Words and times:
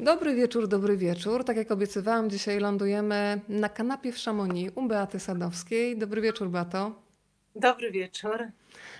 Dobry 0.00 0.34
wieczór, 0.34 0.68
dobry 0.68 0.96
wieczór. 0.96 1.44
Tak 1.44 1.56
jak 1.56 1.70
obiecywałam, 1.70 2.30
dzisiaj 2.30 2.60
lądujemy 2.60 3.40
na 3.48 3.68
kanapie 3.68 4.12
w 4.12 4.18
Szamonii 4.18 4.70
u 4.74 4.88
Beaty 4.88 5.20
Sadowskiej. 5.20 5.98
Dobry 5.98 6.20
wieczór, 6.20 6.48
Beato. 6.48 7.02
Dobry 7.54 7.90
wieczór. 7.90 8.44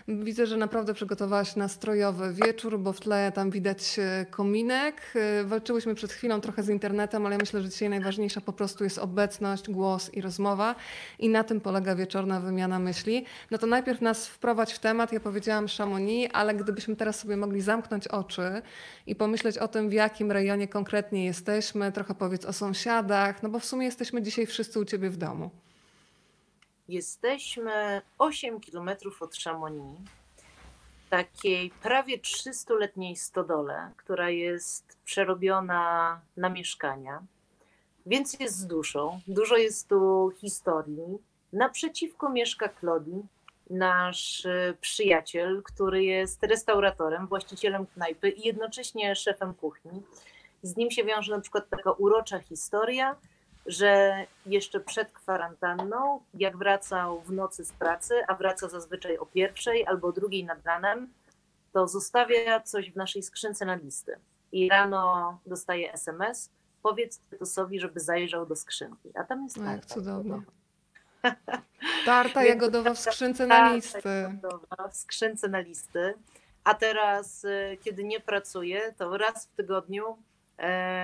Widzę, 0.08 0.46
że 0.46 0.56
naprawdę 0.56 0.95
przygotowałaś 0.95 1.56
nastrojowy 1.56 2.32
wieczór, 2.32 2.79
bo 2.79 2.93
w 2.93 3.00
tle 3.00 3.32
tam 3.32 3.50
widać 3.50 3.98
e, 3.98 4.27
kominek. 4.30 5.02
E, 5.14 5.45
walczyłyśmy 5.45 5.95
przed 5.95 6.12
chwilą 6.12 6.41
trochę 6.41 6.62
z 6.62 6.68
internetem, 6.68 7.27
ale 7.27 7.34
ja 7.34 7.38
myślę, 7.38 7.62
że 7.62 7.68
dzisiaj 7.68 7.88
najważniejsza 7.88 8.41
po 8.41 8.52
prostu 8.52 8.84
jest 8.84 8.98
obecność, 8.98 9.70
głos 9.70 10.14
i 10.14 10.20
rozmowa. 10.20 10.74
I 11.19 11.29
na 11.29 11.45
tym 11.45 11.61
polega 11.61 11.95
wieczorna 11.95 12.41
wymiana 12.41 12.79
myśli. 12.79 13.24
No 13.50 13.59
to 13.59 13.66
najpierw 13.66 14.00
nas 14.00 14.27
wprowadź 14.27 14.73
w 14.73 14.79
temat. 14.79 15.12
Ja 15.12 15.20
powiedziałam 15.20 15.66
Chamonix, 15.79 16.30
ale 16.34 16.54
gdybyśmy 16.54 16.96
teraz 16.96 17.18
sobie 17.18 17.36
mogli 17.36 17.61
zamknąć 17.61 18.09
oczy 18.09 18.62
i 19.07 19.14
pomyśleć 19.14 19.59
o 19.59 19.68
tym, 19.68 19.88
w 19.88 19.93
jakim 19.93 20.32
rejonie 20.32 20.68
konkretnie 20.68 21.25
jesteśmy, 21.25 21.93
trochę 21.93 22.15
powiedz 22.15 22.45
o 22.45 22.52
sąsiadach, 22.52 23.43
no 23.43 23.48
bo 23.48 23.59
w 23.59 23.65
sumie 23.65 23.87
jesteśmy 23.87 24.23
dzisiaj 24.23 24.46
wszyscy 24.46 24.80
u 24.80 24.84
ciebie 24.84 25.10
w 25.10 25.16
domu. 25.16 25.51
Jesteśmy 26.88 28.02
8 28.18 28.60
kilometrów 28.60 29.22
od 29.22 29.36
Chamonix, 29.36 30.00
takiej 31.10 31.70
prawie 31.70 32.18
300-letniej 32.18 33.16
stodole, 33.16 33.90
która 33.96 34.30
jest 34.30 34.98
przerobiona 35.04 36.20
na 36.36 36.48
mieszkania, 36.48 37.22
więc 38.06 38.40
jest 38.40 38.56
z 38.56 38.66
duszą. 38.66 39.20
Dużo 39.28 39.56
jest 39.56 39.88
tu 39.88 40.32
historii. 40.36 41.18
Naprzeciwko 41.52 42.30
mieszka 42.30 42.68
Claudie, 42.80 43.23
nasz 43.70 44.45
y, 44.45 44.76
przyjaciel, 44.80 45.62
który 45.62 46.04
jest 46.04 46.42
restauratorem, 46.42 47.26
właścicielem 47.26 47.87
knajpy 47.87 48.28
i 48.28 48.46
jednocześnie 48.46 49.16
szefem 49.16 49.54
kuchni. 49.54 50.02
Z 50.62 50.76
nim 50.76 50.90
się 50.90 51.04
wiąże 51.04 51.32
na 51.32 51.40
przykład 51.40 51.68
taka 51.68 51.92
urocza 51.92 52.38
historia, 52.38 53.16
że 53.66 54.26
jeszcze 54.46 54.80
przed 54.80 55.12
kwarantanną, 55.12 56.20
jak 56.34 56.56
wracał 56.56 57.20
w 57.20 57.32
nocy 57.32 57.64
z 57.64 57.72
pracy, 57.72 58.14
a 58.28 58.34
wraca 58.34 58.68
zazwyczaj 58.68 59.18
o 59.18 59.26
pierwszej 59.26 59.86
albo 59.86 60.12
drugiej 60.12 60.45
nad 60.45 60.66
ranem, 60.66 61.09
to 61.72 61.88
zostawia 61.88 62.60
coś 62.60 62.92
w 62.92 62.96
naszej 62.96 63.22
skrzynce 63.22 63.66
na 63.66 63.74
listy. 63.74 64.19
I 64.53 64.69
rano 64.69 65.38
dostaje 65.47 65.92
SMS, 65.92 66.50
powiedz 66.82 67.19
Tytusowi, 67.19 67.81
żeby 67.81 68.00
zajrzał 68.00 68.47
do 68.47 68.56
skrzynki. 68.56 69.10
A 69.14 69.25
tam 69.25 69.44
jest 69.44 69.56
no, 69.56 69.70
Jak 69.70 69.87
cudownie. 69.87 70.42
Tarta 72.06 72.44
jagodowa 72.44 72.94
w 72.94 72.98
skrzynce 72.98 73.47
na 73.47 73.72
listy. 73.72 74.38
w 74.91 74.97
skrzynce 74.97 75.48
na 75.48 75.60
listy. 75.60 76.14
A 76.64 76.75
teraz, 76.75 77.44
y, 77.44 77.78
kiedy 77.84 78.04
nie 78.04 78.20
pracuje, 78.20 78.94
to 78.98 79.16
raz 79.16 79.47
w 79.47 79.56
tygodniu 79.56 80.19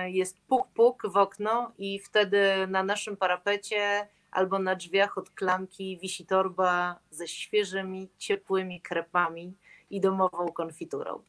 jest 0.07 0.37
puk-puk 0.47 1.11
w 1.11 1.17
okno 1.17 1.71
i 1.77 1.99
wtedy 1.99 2.67
na 2.67 2.83
naszym 2.83 3.17
parapecie 3.17 4.07
albo 4.31 4.59
na 4.59 4.75
drzwiach 4.75 5.17
od 5.17 5.29
klamki 5.29 5.97
wisi 5.97 6.25
torba 6.25 6.99
ze 7.11 7.27
świeżymi, 7.27 8.09
ciepłymi 8.17 8.81
krepami 8.81 9.53
i 9.89 10.01
domową 10.01 10.51
konfiturą. 10.51 11.21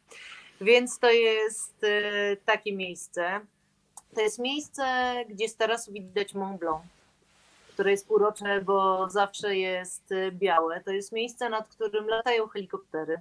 Więc 0.61 0.98
to 0.98 1.11
jest 1.11 1.84
e, 1.84 2.36
takie 2.36 2.77
miejsce. 2.77 3.41
To 4.14 4.20
jest 4.20 4.39
miejsce, 4.39 5.14
gdzie 5.28 5.48
z 5.48 5.56
tarasu 5.56 5.92
widać 5.92 6.34
Mont 6.34 6.61
Blanc, 6.61 6.83
które 7.72 7.91
jest 7.91 8.11
urocze, 8.11 8.62
bo 8.62 9.11
zawsze 9.11 9.56
jest 9.56 10.12
e, 10.12 10.33
białe. 10.33 10.80
To 10.80 10.91
jest 10.91 11.12
miejsce, 11.12 11.48
nad 11.48 11.69
którym 11.69 12.08
latają 12.08 12.48
helikoptery 12.48 13.20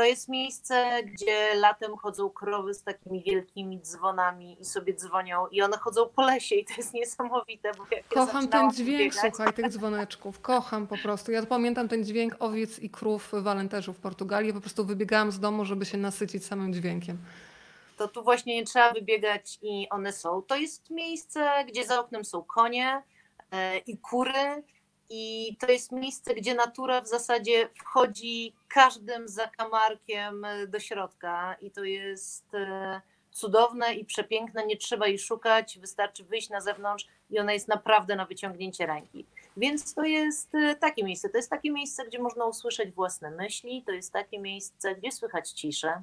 to 0.00 0.04
jest 0.04 0.28
miejsce, 0.28 1.02
gdzie 1.02 1.54
latem 1.54 1.96
chodzą 1.96 2.30
krowy 2.30 2.74
z 2.74 2.82
takimi 2.82 3.22
wielkimi 3.22 3.80
dzwonami 3.80 4.56
i 4.60 4.64
sobie 4.64 4.94
dzwonią 4.94 5.46
i 5.46 5.62
one 5.62 5.76
chodzą 5.76 6.08
po 6.08 6.22
lesie 6.22 6.54
i 6.54 6.64
to 6.64 6.74
jest 6.76 6.94
niesamowite. 6.94 7.72
Bo 7.78 7.86
jak 7.90 8.08
Kocham 8.08 8.42
ja 8.42 8.48
ten 8.48 8.70
dźwięk, 8.70 9.14
biegać... 9.14 9.34
słuchaj, 9.34 9.52
tych 9.52 9.68
dzwoneczków. 9.68 10.40
Kocham 10.40 10.86
po 10.86 10.98
prostu. 10.98 11.32
Ja 11.32 11.46
pamiętam 11.46 11.88
ten 11.88 12.04
dźwięk 12.04 12.36
owiec 12.38 12.78
i 12.78 12.90
krów 12.90 13.32
w 13.32 13.42
Walenterzu 13.42 13.92
w 13.92 13.98
Portugalii. 13.98 14.52
Po 14.52 14.60
prostu 14.60 14.84
wybiegałam 14.84 15.32
z 15.32 15.40
domu, 15.40 15.64
żeby 15.64 15.84
się 15.86 15.98
nasycić 15.98 16.44
samym 16.44 16.74
dźwiękiem. 16.74 17.18
To 17.96 18.08
tu 18.08 18.22
właśnie 18.22 18.56
nie 18.56 18.64
trzeba 18.64 18.92
wybiegać 18.92 19.58
i 19.62 19.88
one 19.90 20.12
są. 20.12 20.42
To 20.42 20.56
jest 20.56 20.90
miejsce, 20.90 21.64
gdzie 21.68 21.84
za 21.86 22.00
oknem 22.00 22.24
są 22.24 22.42
konie 22.42 23.02
e, 23.52 23.78
i 23.78 23.98
kury 23.98 24.62
i 25.10 25.56
to 25.60 25.70
jest 25.70 25.92
miejsce, 25.92 26.34
gdzie 26.34 26.54
natura 26.54 27.00
w 27.00 27.08
zasadzie 27.08 27.68
wchodzi 27.74 28.54
każdym 28.68 29.28
zakamarkiem 29.28 30.46
do 30.68 30.80
środka 30.80 31.56
i 31.60 31.70
to 31.70 31.84
jest 31.84 32.54
e, 32.54 33.00
cudowne 33.30 33.94
i 33.94 34.04
przepiękne, 34.04 34.66
nie 34.66 34.76
trzeba 34.76 35.06
jej 35.06 35.18
szukać, 35.18 35.78
wystarczy 35.78 36.24
wyjść 36.24 36.50
na 36.50 36.60
zewnątrz 36.60 37.06
i 37.30 37.38
ona 37.38 37.52
jest 37.52 37.68
naprawdę 37.68 38.16
na 38.16 38.26
wyciągnięcie 38.26 38.86
ręki. 38.86 39.26
Więc 39.56 39.94
to 39.94 40.04
jest 40.04 40.54
e, 40.54 40.76
takie 40.76 41.04
miejsce. 41.04 41.28
To 41.28 41.36
jest 41.36 41.50
takie 41.50 41.70
miejsce, 41.70 42.06
gdzie 42.06 42.18
można 42.18 42.44
usłyszeć 42.44 42.94
własne 42.94 43.30
myśli, 43.30 43.82
to 43.86 43.92
jest 43.92 44.12
takie 44.12 44.38
miejsce, 44.38 44.94
gdzie 44.94 45.12
słychać 45.12 45.50
ciszę. 45.50 46.02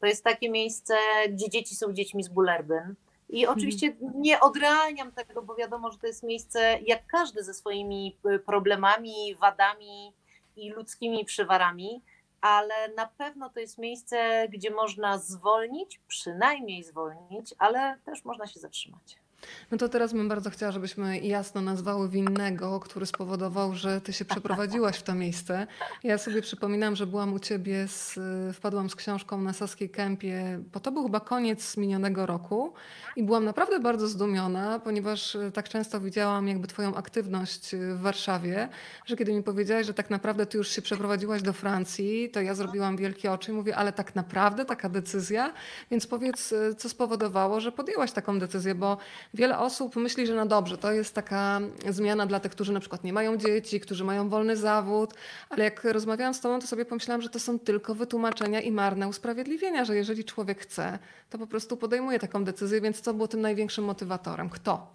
To 0.00 0.06
jest 0.06 0.24
takie 0.24 0.50
miejsce, 0.50 0.94
gdzie 1.28 1.50
dzieci 1.50 1.76
są 1.76 1.92
dziećmi 1.92 2.22
z 2.22 2.28
Bullerbyn 2.28 2.94
i 3.32 3.40
mhm. 3.40 3.58
oczywiście 3.58 3.96
nie 4.14 4.40
odrealniam 4.40 5.12
tego, 5.12 5.42
bo 5.42 5.54
wiadomo, 5.54 5.90
że 5.90 5.98
to 5.98 6.06
jest 6.06 6.22
miejsce, 6.22 6.78
jak 6.86 7.06
każdy 7.06 7.44
ze 7.44 7.54
swoimi 7.54 8.16
y, 8.26 8.38
problemami, 8.38 9.34
wadami 9.34 10.12
i 10.56 10.70
ludzkimi 10.70 11.24
przywarami, 11.24 12.02
ale 12.40 12.74
na 12.96 13.06
pewno 13.06 13.50
to 13.50 13.60
jest 13.60 13.78
miejsce, 13.78 14.48
gdzie 14.48 14.70
można 14.70 15.18
zwolnić, 15.18 16.00
przynajmniej 16.08 16.84
zwolnić, 16.84 17.54
ale 17.58 17.98
też 18.04 18.24
można 18.24 18.46
się 18.46 18.60
zatrzymać. 18.60 19.21
No 19.70 19.78
to 19.78 19.88
teraz 19.88 20.12
bym 20.12 20.28
bardzo 20.28 20.50
chciała, 20.50 20.72
żebyśmy 20.72 21.18
jasno 21.18 21.60
nazwały 21.60 22.08
winnego, 22.08 22.80
który 22.80 23.06
spowodował, 23.06 23.74
że 23.74 24.00
ty 24.00 24.12
się 24.12 24.24
przeprowadziłaś 24.24 24.96
w 24.96 25.02
to 25.02 25.14
miejsce. 25.14 25.66
Ja 26.04 26.18
sobie 26.18 26.42
przypominam, 26.42 26.96
że 26.96 27.06
byłam 27.06 27.34
u 27.34 27.38
ciebie, 27.38 27.88
z, 27.88 28.18
wpadłam 28.56 28.90
z 28.90 28.94
książką 28.96 29.40
na 29.40 29.52
Saskiej 29.52 29.90
Kępie, 29.90 30.60
bo 30.72 30.80
to 30.80 30.92
był 30.92 31.02
chyba 31.02 31.20
koniec 31.20 31.76
minionego 31.76 32.26
roku 32.26 32.72
i 33.16 33.22
byłam 33.22 33.44
naprawdę 33.44 33.80
bardzo 33.80 34.08
zdumiona, 34.08 34.78
ponieważ 34.78 35.36
e, 35.36 35.52
tak 35.52 35.68
często 35.68 36.00
widziałam 36.00 36.48
jakby 36.48 36.68
twoją 36.68 36.94
aktywność 36.94 37.74
e, 37.74 37.78
w 37.78 38.00
Warszawie, 38.00 38.68
że 39.06 39.16
kiedy 39.16 39.32
mi 39.32 39.42
powiedziałaś, 39.42 39.86
że 39.86 39.94
tak 39.94 40.10
naprawdę 40.10 40.46
ty 40.46 40.58
już 40.58 40.68
się 40.68 40.82
przeprowadziłaś 40.82 41.42
do 41.42 41.52
Francji, 41.52 42.30
to 42.30 42.40
ja 42.40 42.54
zrobiłam 42.54 42.96
wielkie 42.96 43.32
oczy 43.32 43.50
i 43.50 43.54
mówię, 43.54 43.76
ale 43.76 43.92
tak 43.92 44.14
naprawdę 44.14 44.64
taka 44.64 44.88
decyzja? 44.88 45.52
Więc 45.90 46.06
powiedz, 46.06 46.52
e, 46.52 46.74
co 46.74 46.88
spowodowało, 46.88 47.60
że 47.60 47.72
podjęłaś 47.72 48.12
taką 48.12 48.38
decyzję, 48.38 48.74
bo 48.74 48.98
wiele 49.34 49.58
osób 49.58 49.96
myśli, 49.96 50.26
że 50.26 50.34
no 50.34 50.46
dobrze, 50.46 50.78
to 50.78 50.92
jest 50.92 51.14
taka 51.14 51.60
zmiana 51.88 52.26
dla 52.26 52.40
tych, 52.40 52.52
którzy 52.52 52.72
na 52.72 52.80
przykład 52.80 53.04
nie 53.04 53.12
mają 53.12 53.36
dzieci, 53.36 53.80
którzy 53.80 54.04
mają 54.04 54.28
wolny 54.28 54.56
zawód, 54.56 55.14
ale 55.50 55.64
jak 55.64 55.84
rozmawiałam 55.84 56.34
z 56.34 56.40
tobą, 56.40 56.60
to 56.60 56.66
sobie 56.66 56.84
pomyślałam, 56.84 57.22
że 57.22 57.28
to 57.28 57.38
są 57.38 57.58
tylko 57.58 57.94
wytłumaczenia 57.94 58.60
i 58.60 58.72
marne 58.72 59.08
usprawiedliwienia, 59.08 59.84
że 59.84 59.96
jeżeli 59.96 60.24
człowiek 60.24 60.60
chce, 60.60 60.98
to 61.30 61.38
po 61.38 61.46
prostu 61.46 61.76
podejmuje 61.76 62.18
taką 62.18 62.44
decyzję, 62.44 62.80
więc 62.80 63.00
co 63.00 63.14
było 63.14 63.28
tym 63.28 63.40
największym 63.40 63.84
motywatorem? 63.84 64.50
Kto? 64.50 64.86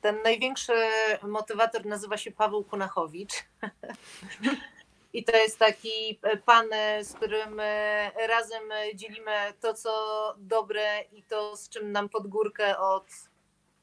Ten 0.00 0.16
największy 0.24 0.72
motywator 1.22 1.86
nazywa 1.86 2.16
się 2.16 2.30
Paweł 2.30 2.64
Kunachowicz. 2.64 3.32
I 5.14 5.24
to 5.24 5.36
jest 5.36 5.58
taki 5.58 6.20
pan, 6.44 6.66
z 7.02 7.12
którym 7.12 7.60
razem 8.28 8.62
dzielimy 8.94 9.32
to, 9.60 9.74
co 9.74 9.90
dobre 10.38 11.02
i 11.12 11.22
to, 11.22 11.56
z 11.56 11.68
czym 11.68 11.92
nam 11.92 12.08
pod 12.08 12.26
górkę 12.26 12.78
od 12.78 13.04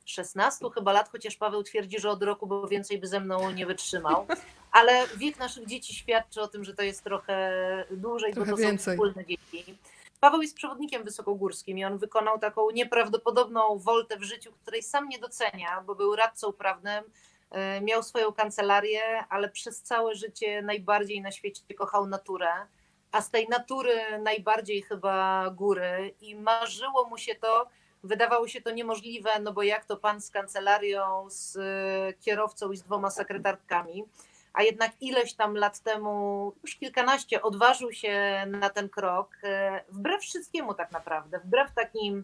16 0.09 0.65
chyba 0.73 0.93
lat, 0.93 1.09
chociaż 1.09 1.35
Paweł 1.35 1.63
twierdzi, 1.63 1.99
że 1.99 2.09
od 2.09 2.23
roku, 2.23 2.47
bo 2.47 2.67
więcej 2.67 2.97
by 2.97 3.07
ze 3.07 3.19
mną 3.19 3.51
nie 3.51 3.65
wytrzymał. 3.65 4.25
Ale 4.71 5.07
wiek 5.17 5.39
naszych 5.39 5.65
dzieci 5.65 5.95
świadczy 5.95 6.41
o 6.41 6.47
tym, 6.47 6.63
że 6.63 6.73
to 6.73 6.83
jest 6.83 7.03
trochę 7.03 7.51
dłużej, 7.91 8.33
trochę 8.33 8.51
bo 8.51 8.57
to 8.57 8.61
więcej. 8.61 8.85
są 8.85 8.91
wspólne 8.91 9.25
dzieci. 9.25 9.77
Paweł 10.19 10.41
jest 10.41 10.55
przewodnikiem 10.55 11.03
wysokogórskim 11.03 11.77
i 11.77 11.85
on 11.85 11.97
wykonał 11.97 12.39
taką 12.39 12.71
nieprawdopodobną 12.71 13.77
woltę 13.77 14.17
w 14.17 14.23
życiu, 14.23 14.51
której 14.61 14.83
sam 14.83 15.09
nie 15.09 15.19
docenia, 15.19 15.81
bo 15.81 15.95
był 15.95 16.15
radcą 16.15 16.53
prawnym, 16.53 17.03
e, 17.51 17.81
miał 17.81 18.03
swoją 18.03 18.33
kancelarię, 18.33 19.01
ale 19.29 19.49
przez 19.49 19.81
całe 19.81 20.15
życie 20.15 20.61
najbardziej 20.61 21.21
na 21.21 21.31
świecie 21.31 21.61
kochał 21.77 22.07
naturę, 22.07 22.49
a 23.11 23.21
z 23.21 23.29
tej 23.29 23.47
natury 23.47 24.19
najbardziej 24.19 24.81
chyba 24.81 25.49
góry 25.49 26.15
i 26.21 26.35
marzyło 26.35 27.09
mu 27.09 27.17
się 27.17 27.35
to, 27.35 27.67
Wydawało 28.03 28.47
się 28.47 28.61
to 28.61 28.71
niemożliwe, 28.71 29.29
no 29.41 29.53
bo 29.53 29.63
jak 29.63 29.85
to 29.85 29.97
pan 29.97 30.21
z 30.21 30.31
kancelarią, 30.31 31.25
z 31.29 31.57
e, 31.57 32.13
kierowcą 32.13 32.71
i 32.71 32.77
z 32.77 32.83
dwoma 32.83 33.09
sekretarkami, 33.09 34.05
a 34.53 34.63
jednak 34.63 34.91
ileś 35.01 35.33
tam 35.33 35.55
lat 35.55 35.79
temu, 35.79 36.53
już 36.61 36.75
kilkanaście, 36.75 37.41
odważył 37.41 37.91
się 37.91 38.43
na 38.47 38.69
ten 38.69 38.89
krok, 38.89 39.37
e, 39.43 39.83
wbrew 39.89 40.21
wszystkiemu 40.21 40.73
tak 40.73 40.91
naprawdę, 40.91 41.39
wbrew 41.39 41.73
takim 41.73 42.23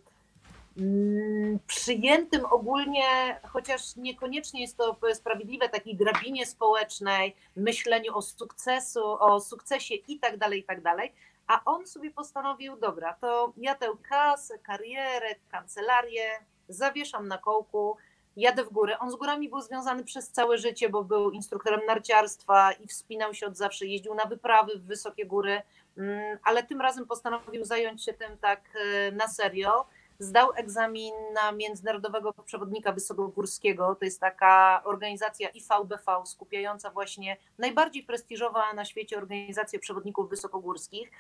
mm, 0.77 1.59
przyjętym 1.67 2.45
ogólnie, 2.45 3.39
chociaż 3.43 3.95
niekoniecznie 3.95 4.61
jest 4.61 4.77
to 4.77 4.97
sprawiedliwe, 5.13 5.69
takiej 5.69 5.95
drabinie 5.95 6.45
społecznej, 6.45 7.35
myśleniu 7.55 8.17
o 8.17 8.21
sukcesu, 8.21 9.05
o 9.05 9.39
sukcesie 9.39 9.95
i 9.95 10.19
tak 10.19 10.37
dalej, 10.37 10.59
i 10.59 10.63
tak 10.63 10.81
dalej, 10.81 11.11
A 11.47 11.61
on 11.65 11.87
sobie 11.87 12.11
postanowił, 12.11 12.77
dobra, 12.77 13.13
to 13.13 13.53
ja 13.57 13.75
tę 13.75 13.87
kasę, 14.09 14.59
karierę, 14.59 15.35
kancelarię 15.51 16.29
zawieszam 16.69 17.27
na 17.27 17.37
kołku, 17.37 17.97
jadę 18.35 18.63
w 18.63 18.69
górę. 18.69 18.99
On 18.99 19.11
z 19.11 19.15
górami 19.15 19.49
był 19.49 19.61
związany 19.61 20.03
przez 20.03 20.31
całe 20.31 20.57
życie, 20.57 20.89
bo 20.89 21.03
był 21.03 21.31
instruktorem 21.31 21.85
narciarstwa 21.87 22.71
i 22.71 22.87
wspinał 22.87 23.33
się 23.33 23.47
od 23.47 23.57
zawsze, 23.57 23.85
jeździł 23.85 24.15
na 24.15 24.25
wyprawy 24.25 24.79
w 24.79 24.85
wysokie 24.85 25.25
góry, 25.25 25.61
mm, 25.97 26.37
ale 26.43 26.63
tym 26.63 26.81
razem 26.81 27.05
postanowił 27.05 27.65
zająć 27.65 28.05
się 28.05 28.13
tym 28.13 28.37
tak 28.37 28.61
e, 28.75 29.11
na 29.11 29.27
serio. 29.27 29.85
Zdał 30.19 30.51
egzamin 30.55 31.13
na 31.33 31.51
międzynarodowego 31.51 32.33
przewodnika 32.33 32.91
wysokogórskiego. 32.91 33.95
To 33.95 34.05
jest 34.05 34.19
taka 34.19 34.81
organizacja 34.83 35.49
IVBV, 35.49 36.25
skupiająca 36.25 36.89
właśnie 36.89 37.37
najbardziej 37.57 38.03
prestiżowa 38.03 38.73
na 38.73 38.85
świecie 38.85 39.17
organizację 39.17 39.79
przewodników 39.79 40.29
wysokogórskich. 40.29 41.11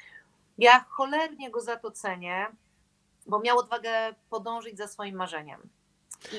Ja 0.57 0.85
cholernie 0.89 1.51
go 1.51 1.61
za 1.61 1.75
to 1.75 1.91
cenię, 1.91 2.47
bo 3.27 3.39
miał 3.39 3.57
odwagę 3.57 4.15
podążyć 4.29 4.77
za 4.77 4.87
swoim 4.87 5.15
marzeniem. 5.15 5.69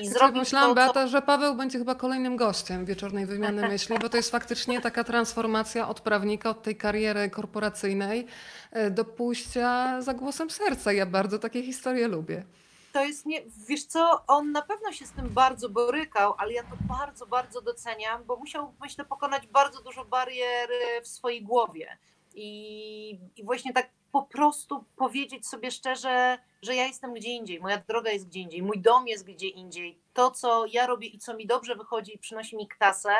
I 0.01 0.07
zrobić 0.07 0.39
myślałam, 0.39 0.69
to, 0.69 0.81
co... 0.81 0.93
Beata, 0.93 1.07
że 1.07 1.21
Paweł 1.21 1.55
będzie 1.55 1.79
chyba 1.79 1.95
kolejnym 1.95 2.35
gościem 2.35 2.85
wieczornej 2.85 3.25
wymiany 3.25 3.67
myśli, 3.69 3.99
bo 3.99 4.09
to 4.09 4.17
jest 4.17 4.31
faktycznie 4.31 4.81
taka 4.81 5.03
transformacja 5.03 5.89
od 5.89 6.01
prawnika, 6.01 6.49
od 6.49 6.63
tej 6.63 6.75
kariery 6.75 7.29
korporacyjnej 7.29 8.27
e, 8.71 8.91
do 8.91 9.05
pójścia 9.05 10.01
za 10.01 10.13
głosem 10.13 10.49
serca. 10.49 10.93
Ja 10.93 11.05
bardzo 11.05 11.39
takie 11.39 11.63
historie 11.63 12.07
lubię. 12.07 12.43
To 12.93 13.03
jest 13.03 13.25
nie, 13.25 13.41
wiesz 13.67 13.85
co, 13.85 14.23
on 14.27 14.51
na 14.51 14.61
pewno 14.61 14.91
się 14.91 15.05
z 15.05 15.11
tym 15.11 15.29
bardzo 15.29 15.69
borykał, 15.69 16.33
ale 16.37 16.53
ja 16.53 16.63
to 16.63 16.77
bardzo, 16.87 17.25
bardzo 17.25 17.61
doceniam, 17.61 18.23
bo 18.23 18.35
musiał, 18.35 18.73
myślę, 18.81 19.05
pokonać 19.05 19.47
bardzo 19.47 19.81
dużo 19.81 20.05
barier 20.05 20.69
w 21.03 21.07
swojej 21.07 21.43
głowie. 21.43 21.97
I, 22.39 23.19
i 23.35 23.43
właśnie 23.43 23.73
tak 23.73 23.89
po 24.11 24.23
prostu 24.23 24.85
powiedzieć 24.95 25.47
sobie 25.47 25.71
szczerze, 25.71 26.37
że 26.61 26.75
ja 26.75 26.85
jestem 26.85 27.13
gdzie 27.13 27.29
indziej, 27.29 27.59
moja 27.59 27.77
droga 27.87 28.11
jest 28.11 28.27
gdzie 28.27 28.39
indziej, 28.39 28.61
mój 28.63 28.79
dom 28.79 29.07
jest 29.07 29.25
gdzie 29.25 29.47
indziej. 29.47 29.99
To, 30.13 30.31
co 30.31 30.65
ja 30.65 30.87
robię 30.87 31.07
i 31.07 31.19
co 31.19 31.33
mi 31.33 31.47
dobrze 31.47 31.75
wychodzi 31.75 32.15
i 32.15 32.19
przynosi 32.19 32.57
mi 32.57 32.67
kasę, 32.67 33.15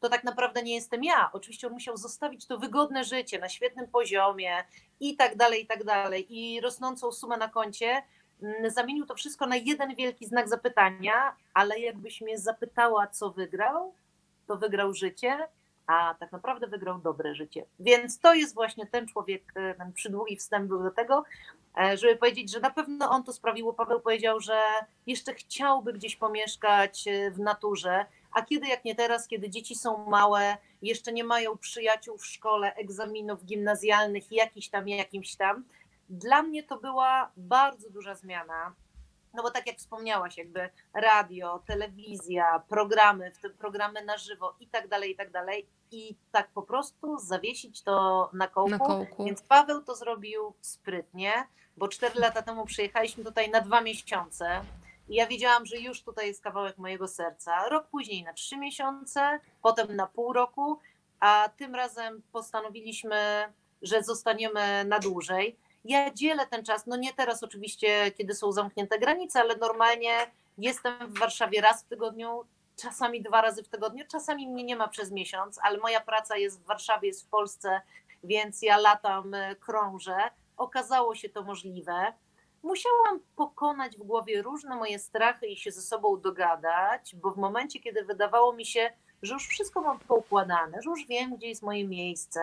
to 0.00 0.08
tak 0.08 0.24
naprawdę 0.24 0.62
nie 0.62 0.74
jestem 0.74 1.04
ja. 1.04 1.30
Oczywiście 1.32 1.66
on 1.66 1.72
musiał 1.72 1.96
zostawić 1.96 2.46
to 2.46 2.58
wygodne 2.58 3.04
życie 3.04 3.38
na 3.38 3.48
świetnym 3.48 3.88
poziomie 3.88 4.64
i 5.00 5.16
tak 5.16 5.36
dalej, 5.36 5.62
i 5.62 5.66
tak 5.66 5.84
dalej, 5.84 6.26
i 6.38 6.60
rosnącą 6.60 7.12
sumę 7.12 7.36
na 7.36 7.48
koncie. 7.48 8.02
Mm, 8.42 8.70
zamienił 8.70 9.06
to 9.06 9.14
wszystko 9.14 9.46
na 9.46 9.56
jeden 9.56 9.94
wielki 9.94 10.26
znak 10.26 10.48
zapytania, 10.48 11.36
ale 11.54 11.80
jakbyś 11.80 12.20
mnie 12.20 12.38
zapytała, 12.38 13.06
co 13.06 13.30
wygrał, 13.30 13.94
to 14.46 14.56
wygrał 14.56 14.94
życie, 14.94 15.48
a 15.86 16.14
tak 16.20 16.32
naprawdę 16.32 16.66
wygrał 16.66 16.98
dobre 16.98 17.34
życie. 17.34 17.66
Więc 17.80 18.20
to 18.20 18.34
jest 18.34 18.54
właśnie 18.54 18.86
ten 18.86 19.08
człowiek, 19.08 19.52
e, 19.54 19.74
ten 19.74 19.92
przydługi 19.92 20.36
wstęp 20.36 20.68
był 20.68 20.82
do 20.82 20.90
tego, 20.90 21.24
e, 21.78 21.96
żeby 21.96 22.16
powiedzieć, 22.16 22.52
że 22.52 22.60
na 22.60 22.70
pewno 22.70 23.10
on 23.10 23.24
to 23.24 23.32
sprawiło. 23.32 23.72
Paweł 23.72 24.00
powiedział, 24.00 24.40
że 24.40 24.62
jeszcze 25.06 25.34
chciałby 25.34 25.92
gdzieś 25.92 26.16
pomieszkać 26.16 27.08
e, 27.08 27.30
w 27.30 27.38
naturze, 27.38 28.06
a 28.32 28.42
kiedy 28.42 28.66
jak 28.66 28.84
nie 28.84 28.94
teraz, 28.94 29.28
kiedy 29.28 29.50
dzieci 29.50 29.74
są 29.74 30.10
małe, 30.10 30.56
jeszcze 30.82 31.12
nie 31.12 31.24
mają 31.24 31.58
przyjaciół 31.58 32.18
w 32.18 32.26
szkole, 32.26 32.74
egzaminów 32.74 33.44
gimnazjalnych, 33.44 34.32
jakiś 34.32 34.68
tam, 34.68 34.88
jakimś 34.88 35.36
tam. 35.36 35.64
Dla 36.10 36.42
mnie 36.42 36.62
to 36.62 36.78
była 36.78 37.30
bardzo 37.36 37.90
duża 37.90 38.14
zmiana 38.14 38.74
no 39.34 39.42
bo 39.42 39.50
tak 39.50 39.66
jak 39.66 39.76
wspomniałaś, 39.76 40.36
jakby 40.36 40.70
radio, 40.94 41.62
telewizja, 41.66 42.62
programy, 42.68 43.30
w 43.30 43.38
tym 43.38 43.52
programy 43.52 44.04
na 44.04 44.18
żywo 44.18 44.56
i 44.60 44.66
tak 44.66 44.88
dalej, 44.88 45.10
i 45.10 45.16
tak 45.16 45.30
dalej. 45.30 45.66
I 45.90 46.16
tak 46.32 46.48
po 46.50 46.62
prostu 46.62 47.18
zawiesić 47.18 47.82
to 47.82 48.30
na 48.32 48.48
kołku. 48.48 48.70
na 48.70 48.78
kołku. 48.78 49.24
Więc 49.24 49.42
Paweł 49.42 49.82
to 49.82 49.96
zrobił 49.96 50.54
sprytnie, 50.60 51.32
bo 51.76 51.88
cztery 51.88 52.20
lata 52.20 52.42
temu 52.42 52.64
przyjechaliśmy 52.64 53.24
tutaj 53.24 53.50
na 53.50 53.60
dwa 53.60 53.80
miesiące. 53.80 54.60
I 55.08 55.14
ja 55.14 55.26
wiedziałam, 55.26 55.66
że 55.66 55.76
już 55.76 56.02
tutaj 56.02 56.26
jest 56.26 56.42
kawałek 56.42 56.78
mojego 56.78 57.08
serca. 57.08 57.68
Rok 57.68 57.86
później 57.86 58.24
na 58.24 58.32
trzy 58.32 58.56
miesiące, 58.56 59.40
potem 59.62 59.96
na 59.96 60.06
pół 60.06 60.32
roku, 60.32 60.78
a 61.20 61.48
tym 61.56 61.74
razem 61.74 62.22
postanowiliśmy, 62.32 63.52
że 63.82 64.02
zostaniemy 64.02 64.84
na 64.84 64.98
dłużej. 64.98 65.56
Ja 65.84 66.10
dzielę 66.10 66.46
ten 66.46 66.64
czas, 66.64 66.86
no 66.86 66.96
nie 66.96 67.12
teraz 67.12 67.42
oczywiście, 67.42 68.10
kiedy 68.10 68.34
są 68.34 68.52
zamknięte 68.52 68.98
granice, 68.98 69.40
ale 69.40 69.56
normalnie 69.56 70.30
jestem 70.58 71.14
w 71.14 71.18
Warszawie 71.18 71.60
raz 71.60 71.84
w 71.84 71.88
tygodniu, 71.88 72.44
czasami 72.76 73.22
dwa 73.22 73.42
razy 73.42 73.62
w 73.62 73.68
tygodniu, 73.68 74.04
czasami 74.10 74.48
mnie 74.48 74.64
nie 74.64 74.76
ma 74.76 74.88
przez 74.88 75.10
miesiąc, 75.10 75.58
ale 75.62 75.78
moja 75.78 76.00
praca 76.00 76.36
jest 76.36 76.62
w 76.62 76.64
Warszawie, 76.64 77.08
jest 77.08 77.26
w 77.26 77.28
Polsce, 77.28 77.80
więc 78.24 78.62
ja 78.62 78.78
latam, 78.78 79.34
e, 79.34 79.56
krążę. 79.56 80.16
Okazało 80.56 81.14
się 81.14 81.28
to 81.28 81.42
możliwe. 81.42 82.12
Musiałam 82.62 83.20
pokonać 83.36 83.96
w 83.96 84.02
głowie 84.02 84.42
różne 84.42 84.76
moje 84.76 84.98
strachy 84.98 85.46
i 85.46 85.56
się 85.56 85.70
ze 85.72 85.82
sobą 85.82 86.20
dogadać, 86.20 87.14
bo 87.16 87.30
w 87.30 87.36
momencie, 87.36 87.80
kiedy 87.80 88.04
wydawało 88.04 88.52
mi 88.52 88.66
się, 88.66 88.90
że 89.24 89.34
już 89.34 89.46
wszystko 89.46 89.80
mam 89.80 89.98
poukładane, 89.98 90.82
że 90.82 90.90
już 90.90 91.06
wiem, 91.06 91.36
gdzie 91.36 91.46
jest 91.48 91.62
moje 91.62 91.88
miejsce, 91.88 92.40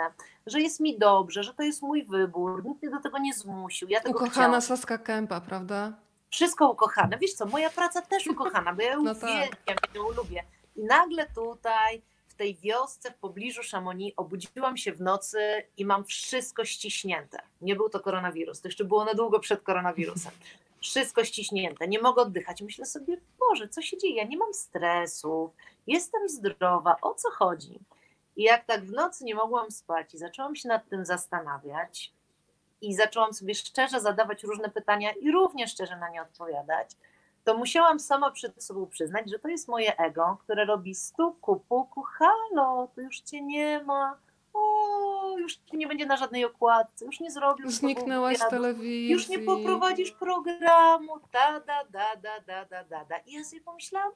że 0.47 0.61
jest 0.61 0.79
mi 0.79 0.99
dobrze, 0.99 1.43
że 1.43 1.53
to 1.53 1.63
jest 1.63 1.81
mój 1.81 2.03
wybór, 2.03 2.65
nikt 2.65 2.81
mnie 2.81 2.91
do 2.91 2.99
tego 2.99 3.17
nie 3.17 3.33
zmusił. 3.33 3.87
Ja 3.89 3.99
tego 3.99 4.19
Ukochana 4.19 4.31
chciałam. 4.31 4.61
Saska 4.61 4.97
Kępa, 4.97 5.41
prawda? 5.41 5.93
Wszystko 6.29 6.71
ukochane. 6.71 7.17
Wiesz 7.17 7.33
co, 7.33 7.45
moja 7.45 7.69
praca 7.69 8.01
też 8.01 8.27
ukochana, 8.27 8.73
bo 8.73 8.81
ja 8.81 8.91
ją 8.91 9.03
no 9.03 9.15
tak. 9.15 9.23
uwielbiam, 9.23 9.77
ją 9.95 10.09
lubię. 10.11 10.43
I 10.75 10.83
nagle 10.83 11.27
tutaj, 11.35 12.01
w 12.27 12.33
tej 12.35 12.55
wiosce 12.55 13.11
w 13.11 13.15
pobliżu 13.15 13.61
Chamonix, 13.71 14.13
obudziłam 14.17 14.77
się 14.77 14.91
w 14.91 15.01
nocy 15.01 15.63
i 15.77 15.85
mam 15.85 16.05
wszystko 16.05 16.65
ściśnięte. 16.65 17.41
Nie 17.61 17.75
był 17.75 17.89
to 17.89 17.99
koronawirus, 17.99 18.61
to 18.61 18.67
jeszcze 18.67 18.85
było 18.85 19.05
na 19.05 19.13
długo 19.13 19.39
przed 19.39 19.61
koronawirusem 19.61 20.31
wszystko 20.81 21.23
ściśnięte, 21.23 21.87
nie 21.87 22.01
mogę 22.01 22.21
oddychać. 22.21 22.61
Myślę 22.61 22.85
sobie, 22.85 23.17
Boże, 23.39 23.67
co 23.67 23.81
się 23.81 23.97
dzieje? 23.97 24.15
Ja 24.15 24.23
nie 24.23 24.37
mam 24.37 24.53
stresu, 24.53 25.53
jestem 25.87 26.29
zdrowa, 26.29 26.95
o 27.01 27.13
co 27.13 27.31
chodzi? 27.31 27.79
I 28.35 28.43
jak 28.43 28.65
tak 28.65 28.85
w 28.85 28.91
nocy 28.91 29.23
nie 29.23 29.35
mogłam 29.35 29.71
spać 29.71 30.13
i 30.13 30.17
zaczęłam 30.17 30.55
się 30.55 30.69
nad 30.69 30.89
tym 30.89 31.05
zastanawiać 31.05 32.13
i 32.81 32.93
zaczęłam 32.93 33.33
sobie 33.33 33.55
szczerze 33.55 34.01
zadawać 34.01 34.43
różne 34.43 34.69
pytania 34.69 35.11
i 35.11 35.31
równie 35.31 35.67
szczerze 35.67 35.97
na 35.97 36.09
nie 36.09 36.21
odpowiadać, 36.21 36.97
to 37.43 37.57
musiałam 37.57 37.99
sama 37.99 38.31
przed 38.31 38.63
sobą 38.63 38.87
przyznać, 38.87 39.29
że 39.29 39.39
to 39.39 39.47
jest 39.47 39.67
moje 39.67 39.97
ego, 39.97 40.37
które 40.43 40.65
robi 40.65 40.95
stuku, 40.95 41.63
puku, 41.69 42.01
halo, 42.01 42.87
to 42.95 43.01
już 43.01 43.19
cię 43.19 43.41
nie 43.41 43.83
ma, 43.83 44.19
o, 44.81 45.37
już 45.37 45.59
nie 45.73 45.87
będzie 45.87 46.05
na 46.05 46.17
żadnej 46.17 46.45
okładce, 46.45 47.05
już 47.05 47.19
nie 47.19 47.31
zrobisz. 47.31 47.67
Zniknęłaś 47.67 48.37
z 48.37 48.49
telewizji. 48.49 49.09
Już 49.09 49.27
nie 49.27 49.39
poprowadzisz 49.39 50.11
programu, 50.11 51.19
da, 51.31 51.59
da, 51.59 51.83
da, 51.83 52.15
da, 52.15 52.39
da, 52.39 52.65
da, 52.65 52.83
da, 52.83 53.05
da. 53.05 53.17
I 53.17 53.31
ja 53.33 53.43
sobie 53.43 53.61
pomyślałam, 53.61 54.11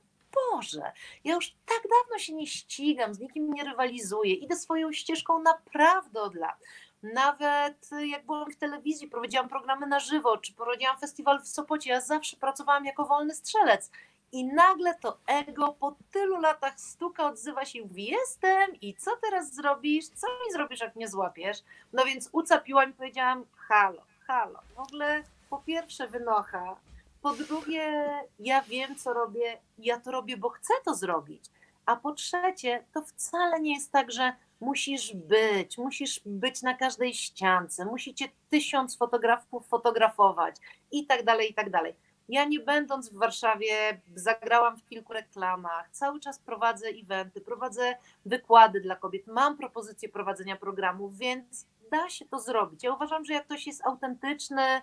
Boże, 0.51 0.91
ja 1.23 1.35
już 1.35 1.55
tak 1.65 1.81
dawno 1.81 2.19
się 2.19 2.33
nie 2.33 2.47
ścigam, 2.47 3.13
z 3.13 3.19
nikim 3.19 3.53
nie 3.53 3.63
rywalizuję, 3.63 4.33
idę 4.33 4.55
swoją 4.55 4.91
ścieżką 4.91 5.41
naprawdę 5.41 6.21
od 6.21 6.35
lat. 6.35 6.55
Nawet 7.03 7.89
jak 8.05 8.25
byłam 8.25 8.51
w 8.51 8.57
telewizji, 8.57 9.07
prowadziłam 9.07 9.49
programy 9.49 9.87
na 9.87 9.99
żywo, 9.99 10.37
czy 10.37 10.53
prowadziłam 10.53 10.97
festiwal 10.97 11.41
w 11.41 11.47
Sopocie, 11.47 11.89
ja 11.89 12.01
zawsze 12.01 12.37
pracowałam 12.37 12.85
jako 12.85 13.05
wolny 13.05 13.35
strzelec. 13.35 13.91
I 14.31 14.45
nagle 14.45 14.95
to 14.95 15.17
ego 15.27 15.75
po 15.79 15.95
tylu 16.11 16.37
latach 16.37 16.79
stuka, 16.79 17.25
odzywa 17.25 17.65
się 17.65 17.79
Jestem, 17.95 18.75
i 18.81 18.95
co 18.95 19.11
teraz 19.21 19.53
zrobisz? 19.53 20.07
Co 20.07 20.27
mi 20.27 20.51
zrobisz, 20.51 20.79
jak 20.79 20.95
mnie 20.95 21.07
złapiesz? 21.07 21.57
No 21.93 22.05
więc 22.05 22.29
ucapiłam 22.31 22.89
i 22.89 22.93
powiedziałam: 22.93 23.45
Halo, 23.55 24.01
halo. 24.27 24.59
W 24.75 24.79
ogóle 24.79 25.23
po 25.49 25.57
pierwsze 25.57 26.07
wynocha, 26.07 26.75
po 27.21 27.33
drugie, 27.33 28.09
ja 28.39 28.61
wiem, 28.61 28.95
co 28.95 29.13
robię, 29.13 29.57
ja 29.77 29.99
to 29.99 30.11
robię, 30.11 30.37
bo 30.37 30.49
chcę 30.49 30.73
to 30.85 30.95
zrobić. 30.95 31.45
A 31.85 31.95
po 31.95 32.13
trzecie, 32.13 32.83
to 32.93 33.01
wcale 33.01 33.59
nie 33.59 33.73
jest 33.73 33.91
tak, 33.91 34.11
że 34.11 34.33
musisz 34.59 35.15
być, 35.15 35.77
musisz 35.77 36.21
być 36.25 36.61
na 36.61 36.73
każdej 36.73 37.13
ściance, 37.13 37.85
musicie 37.85 38.25
tysiąc 38.49 38.97
fotografów 38.97 39.67
fotografować 39.67 40.55
i 40.91 41.05
tak 41.05 41.23
dalej, 41.23 41.51
i 41.51 41.53
tak 41.53 41.69
dalej. 41.69 41.95
Ja 42.29 42.45
nie 42.45 42.59
będąc 42.59 43.09
w 43.09 43.17
Warszawie, 43.17 44.01
zagrałam 44.15 44.77
w 44.77 44.85
kilku 44.85 45.13
reklamach, 45.13 45.89
cały 45.91 46.19
czas 46.19 46.39
prowadzę 46.39 46.87
eventy, 46.87 47.41
prowadzę 47.41 47.95
wykłady 48.25 48.81
dla 48.81 48.95
kobiet, 48.95 49.27
mam 49.27 49.57
propozycję 49.57 50.09
prowadzenia 50.09 50.55
programów, 50.55 51.17
więc 51.17 51.65
da 51.91 52.09
się 52.09 52.25
to 52.25 52.39
zrobić. 52.39 52.83
Ja 52.83 52.93
uważam, 52.93 53.25
że 53.25 53.33
jak 53.33 53.45
ktoś 53.45 53.67
jest 53.67 53.85
autentyczny, 53.85 54.81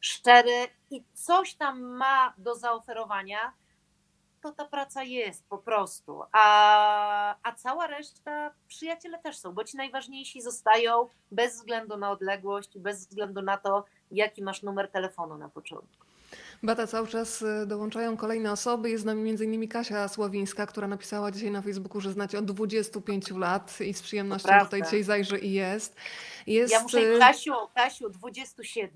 szczery 0.00 0.68
i 0.90 1.04
coś 1.14 1.54
tam 1.54 1.82
ma 1.82 2.34
do 2.38 2.54
zaoferowania, 2.54 3.52
to 4.40 4.52
ta 4.52 4.64
praca 4.64 5.02
jest 5.02 5.48
po 5.48 5.58
prostu. 5.58 6.22
A, 6.32 7.36
a 7.42 7.52
cała 7.52 7.86
reszta 7.86 8.50
przyjaciele 8.68 9.18
też 9.18 9.38
są, 9.38 9.52
bo 9.52 9.64
ci 9.64 9.76
najważniejsi 9.76 10.42
zostają 10.42 11.08
bez 11.30 11.54
względu 11.54 11.96
na 11.96 12.10
odległość, 12.10 12.78
bez 12.78 12.98
względu 12.98 13.42
na 13.42 13.56
to, 13.56 13.84
jaki 14.10 14.42
masz 14.42 14.62
numer 14.62 14.90
telefonu 14.90 15.38
na 15.38 15.48
początku. 15.48 16.11
Bata, 16.64 16.86
cały 16.86 17.08
czas 17.08 17.42
y, 17.42 17.66
dołączają 17.66 18.16
kolejne 18.16 18.52
osoby. 18.52 18.90
Jest 18.90 19.02
z 19.02 19.06
nami 19.06 19.30
m.in. 19.30 19.68
Kasia 19.68 20.08
Sławińska, 20.08 20.66
która 20.66 20.88
napisała 20.88 21.30
dzisiaj 21.30 21.50
na 21.50 21.62
Facebooku, 21.62 22.00
że 22.00 22.12
znacie 22.12 22.38
od 22.38 22.44
25 22.44 23.30
lat 23.30 23.80
i 23.80 23.94
z 23.94 24.02
przyjemnością 24.02 24.48
tutaj 24.64 24.82
dzisiaj 24.82 25.02
zajrzy 25.02 25.38
i 25.38 25.52
jest. 25.52 25.96
jest 26.46 26.72
Ja 26.72 26.82
muszę, 26.82 27.00
y, 27.00 27.18
Kasiu, 27.18 27.52
Kasiu, 27.74 28.10
27. 28.10 28.90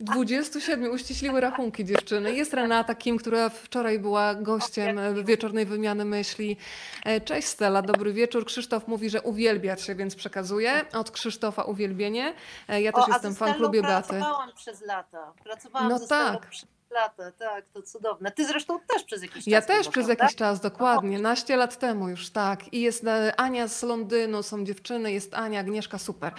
27 0.00 0.90
uściśliły 0.92 1.40
rachunki 1.40 1.84
dziewczyny. 1.84 2.34
Jest 2.34 2.54
Renata 2.54 2.94
Kim, 2.94 3.18
która 3.18 3.48
wczoraj 3.48 3.98
była 3.98 4.34
gościem 4.34 5.00
wieczornej 5.24 5.66
wymiany 5.66 6.04
myśli. 6.04 6.56
E, 7.04 7.20
Cześć 7.20 7.48
Stella, 7.48 7.82
dobry 7.82 8.12
wieczór. 8.12 8.44
Krzysztof 8.46 8.88
mówi, 8.88 9.10
że 9.10 9.22
uwielbia 9.22 9.76
cię, 9.76 9.94
więc 9.94 10.14
przekazuje. 10.14 10.84
Od 10.92 11.10
Krzysztofa 11.10 11.62
uwielbienie. 11.62 12.34
E, 12.68 12.82
Ja 12.82 12.92
też 12.92 13.04
O, 13.04 13.12
jestem 13.12 13.34
Stellą 13.34 13.50
fanklubie 13.52 13.82
Baty. 13.82 14.08
Pracowałam 14.08 14.52
przez 14.52 14.80
lata. 14.80 15.32
Pracowałam 15.44 15.88
No 15.88 15.98
tak. 16.06 16.50
Lata, 16.92 17.32
tak, 17.38 17.64
to 17.74 17.82
cudowne. 17.82 18.30
Ty 18.30 18.46
zresztą 18.46 18.78
też 18.80 19.02
przez 19.04 19.22
jakiś 19.22 19.46
Ja 19.46 19.58
czas. 19.58 19.66
też 19.66 19.78
chyba, 19.78 19.90
przez 19.92 20.06
prawda? 20.06 20.24
jakiś 20.24 20.36
czas, 20.36 20.60
dokładnie. 20.60 21.18
Naście 21.18 21.56
lat 21.56 21.78
temu 21.78 22.08
już, 22.08 22.30
tak. 22.30 22.72
I 22.74 22.80
jest 22.80 23.04
e, 23.06 23.40
Ania 23.40 23.68
z 23.68 23.82
Londynu, 23.82 24.42
są 24.42 24.64
dziewczyny, 24.64 25.12
jest 25.12 25.34
Ania, 25.34 25.60
Agnieszka, 25.60 25.98
super. 25.98 26.32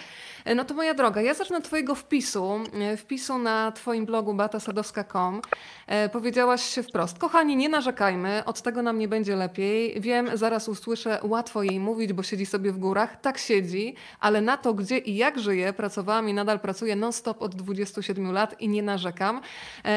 E, 0.44 0.54
No 0.54 0.64
to 0.64 0.74
moja 0.74 0.94
droga, 0.94 1.20
ja 1.22 1.34
zacznę 1.34 1.56
od 1.56 1.64
twojego 1.64 1.94
wpisu, 1.94 2.60
e, 2.74 2.96
wpisu 2.96 3.38
na 3.38 3.72
twoim 3.72 4.06
blogu 4.06 4.34
batasadowska.com. 4.34 5.40
Powiedziałaś 6.12 6.62
się 6.64 6.82
wprost, 6.82 7.18
kochani, 7.18 7.56
nie 7.56 7.68
narzekajmy, 7.68 8.42
od 8.46 8.62
tego 8.62 8.82
nam 8.82 8.98
nie 8.98 9.08
będzie 9.08 9.36
lepiej. 9.36 10.00
Wiem, 10.00 10.30
zaraz 10.34 10.68
usłyszę, 10.68 11.18
łatwo 11.22 11.62
jej 11.62 11.80
mówić, 11.80 12.12
bo 12.12 12.22
siedzi 12.22 12.46
sobie 12.46 12.72
w 12.72 12.78
górach. 12.78 13.20
Tak 13.20 13.38
siedzi, 13.38 13.94
ale 14.20 14.40
na 14.40 14.56
to, 14.56 14.74
gdzie 14.74 14.98
i 14.98 15.16
jak 15.16 15.38
żyje, 15.40 15.72
pracowałam 15.72 16.28
i 16.28 16.34
nadal 16.34 16.60
pracuję 16.60 16.96
non-stop 16.96 17.42
od 17.42 17.54
27 17.54 18.32
lat 18.32 18.60
i 18.60 18.68
nie 18.68 18.82
narzekam. 18.82 19.40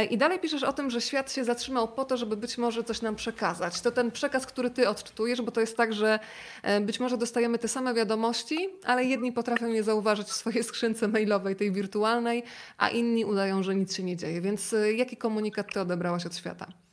I 0.10 0.18
dalej 0.18 0.40
piszesz 0.48 0.64
o 0.64 0.74
tym, 0.74 0.90
że 0.90 1.02
świat 1.02 1.32
się 1.32 1.44
zatrzymał 1.44 1.88
po 1.88 2.06
to, 2.06 2.18
żeby 2.18 2.38
być 2.38 2.58
może 2.58 2.84
coś 2.84 3.02
nam 3.02 3.16
przekazać. 3.16 3.82
To 3.82 3.92
ten 3.92 4.12
przekaz, 4.12 4.46
który 4.46 4.70
ty 4.70 4.90
odczytujesz, 4.90 5.42
bo 5.42 5.52
to 5.52 5.62
jest 5.62 5.78
tak, 5.78 5.94
że 5.94 6.20
e, 6.64 6.82
być 6.82 7.00
może 7.00 7.18
dostajemy 7.18 7.58
te 7.58 7.68
same 7.68 7.94
wiadomości, 7.94 8.70
ale 8.84 9.06
jedni 9.06 9.32
potrafią 9.32 9.68
je 9.68 9.84
zauważyć 9.84 10.28
w 10.28 10.34
swojej 10.34 10.64
skrzynce 10.64 11.08
mailowej, 11.08 11.56
tej 11.56 11.72
wirtualnej, 11.72 12.44
a 12.78 12.90
inni 12.90 13.26
udają, 13.26 13.64
że 13.64 13.76
nic 13.76 13.96
się 13.96 14.04
nie 14.04 14.18
dzieje. 14.18 14.42
Więc 14.42 14.74
e, 14.74 14.94
jaki 14.94 15.18
komunikat 15.18 15.74
ty 15.74 15.80
odebrałaś 15.80 16.26
od 16.26 16.36
świata? 16.36 16.87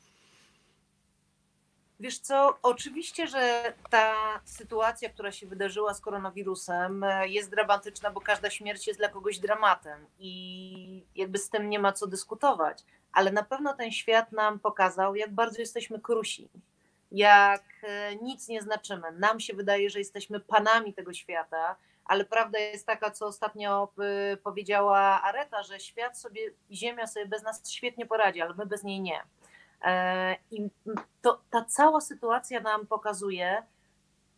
Wiesz 2.05 2.19
co, 2.19 2.59
oczywiście, 2.63 3.27
że 3.27 3.73
ta 3.91 4.15
sytuacja, 4.45 5.09
która 5.09 5.33
się 5.33 5.47
wydarzyła 5.47 5.95
z 5.95 6.01
koronawirusem 6.01 7.05
e, 7.05 7.29
jest 7.29 7.51
dramatyczna, 7.51 8.11
bo 8.11 8.21
każda 8.21 8.51
śmierć 8.51 8.87
jest 8.87 9.01
dla 9.01 9.09
kogoś 9.09 9.39
dramatem 9.39 10.07
i 10.19 11.07
jakby 11.17 11.39
z 11.39 11.51
tym 11.51 11.71
nie 11.71 11.79
ma 11.79 11.93
co 11.93 12.07
dyskutować, 12.07 12.83
ale 13.13 13.33
na 13.33 13.43
pewno 13.43 13.75
ten 13.75 13.93
świat 13.93 14.33
nam 14.33 14.59
pokazał, 14.59 15.15
jak 15.17 15.33
bardzo 15.33 15.61
jesteśmy 15.61 16.01
krusi, 16.01 16.49
jak 17.13 17.65
e, 17.83 18.17
nic 18.17 18.49
nie 18.49 18.63
znaczymy. 18.63 19.13
Nam 19.13 19.41
się 19.41 19.55
wydaje, 19.55 19.91
że 19.91 19.99
jesteśmy 19.99 20.41
panami 20.41 20.95
tego 20.95 21.13
świata, 21.13 21.77
ale 22.05 22.25
prawda 22.25 22.59
jest 22.59 22.87
taka, 22.87 23.11
co 23.11 23.27
ostatnio 23.27 23.93
e, 23.99 24.37
powiedziała 24.37 25.23
Areta, 25.23 25.63
że 25.63 25.81
świat 25.81 26.19
sobie, 26.19 26.41
Ziemia 26.71 27.07
sobie 27.07 27.27
bez 27.27 27.43
nas 27.43 27.71
świetnie 27.71 28.07
poradzi, 28.07 28.41
ale 28.41 28.55
my 28.55 28.67
bez 28.67 28.83
niej 28.83 29.01
nie. 29.01 29.21
E, 29.85 30.37
I 30.51 30.69
to, 31.23 31.41
ta 31.51 31.65
cała 31.65 32.01
sytuacja 32.01 32.61
nam 32.61 32.87
pokazuje, 32.87 33.63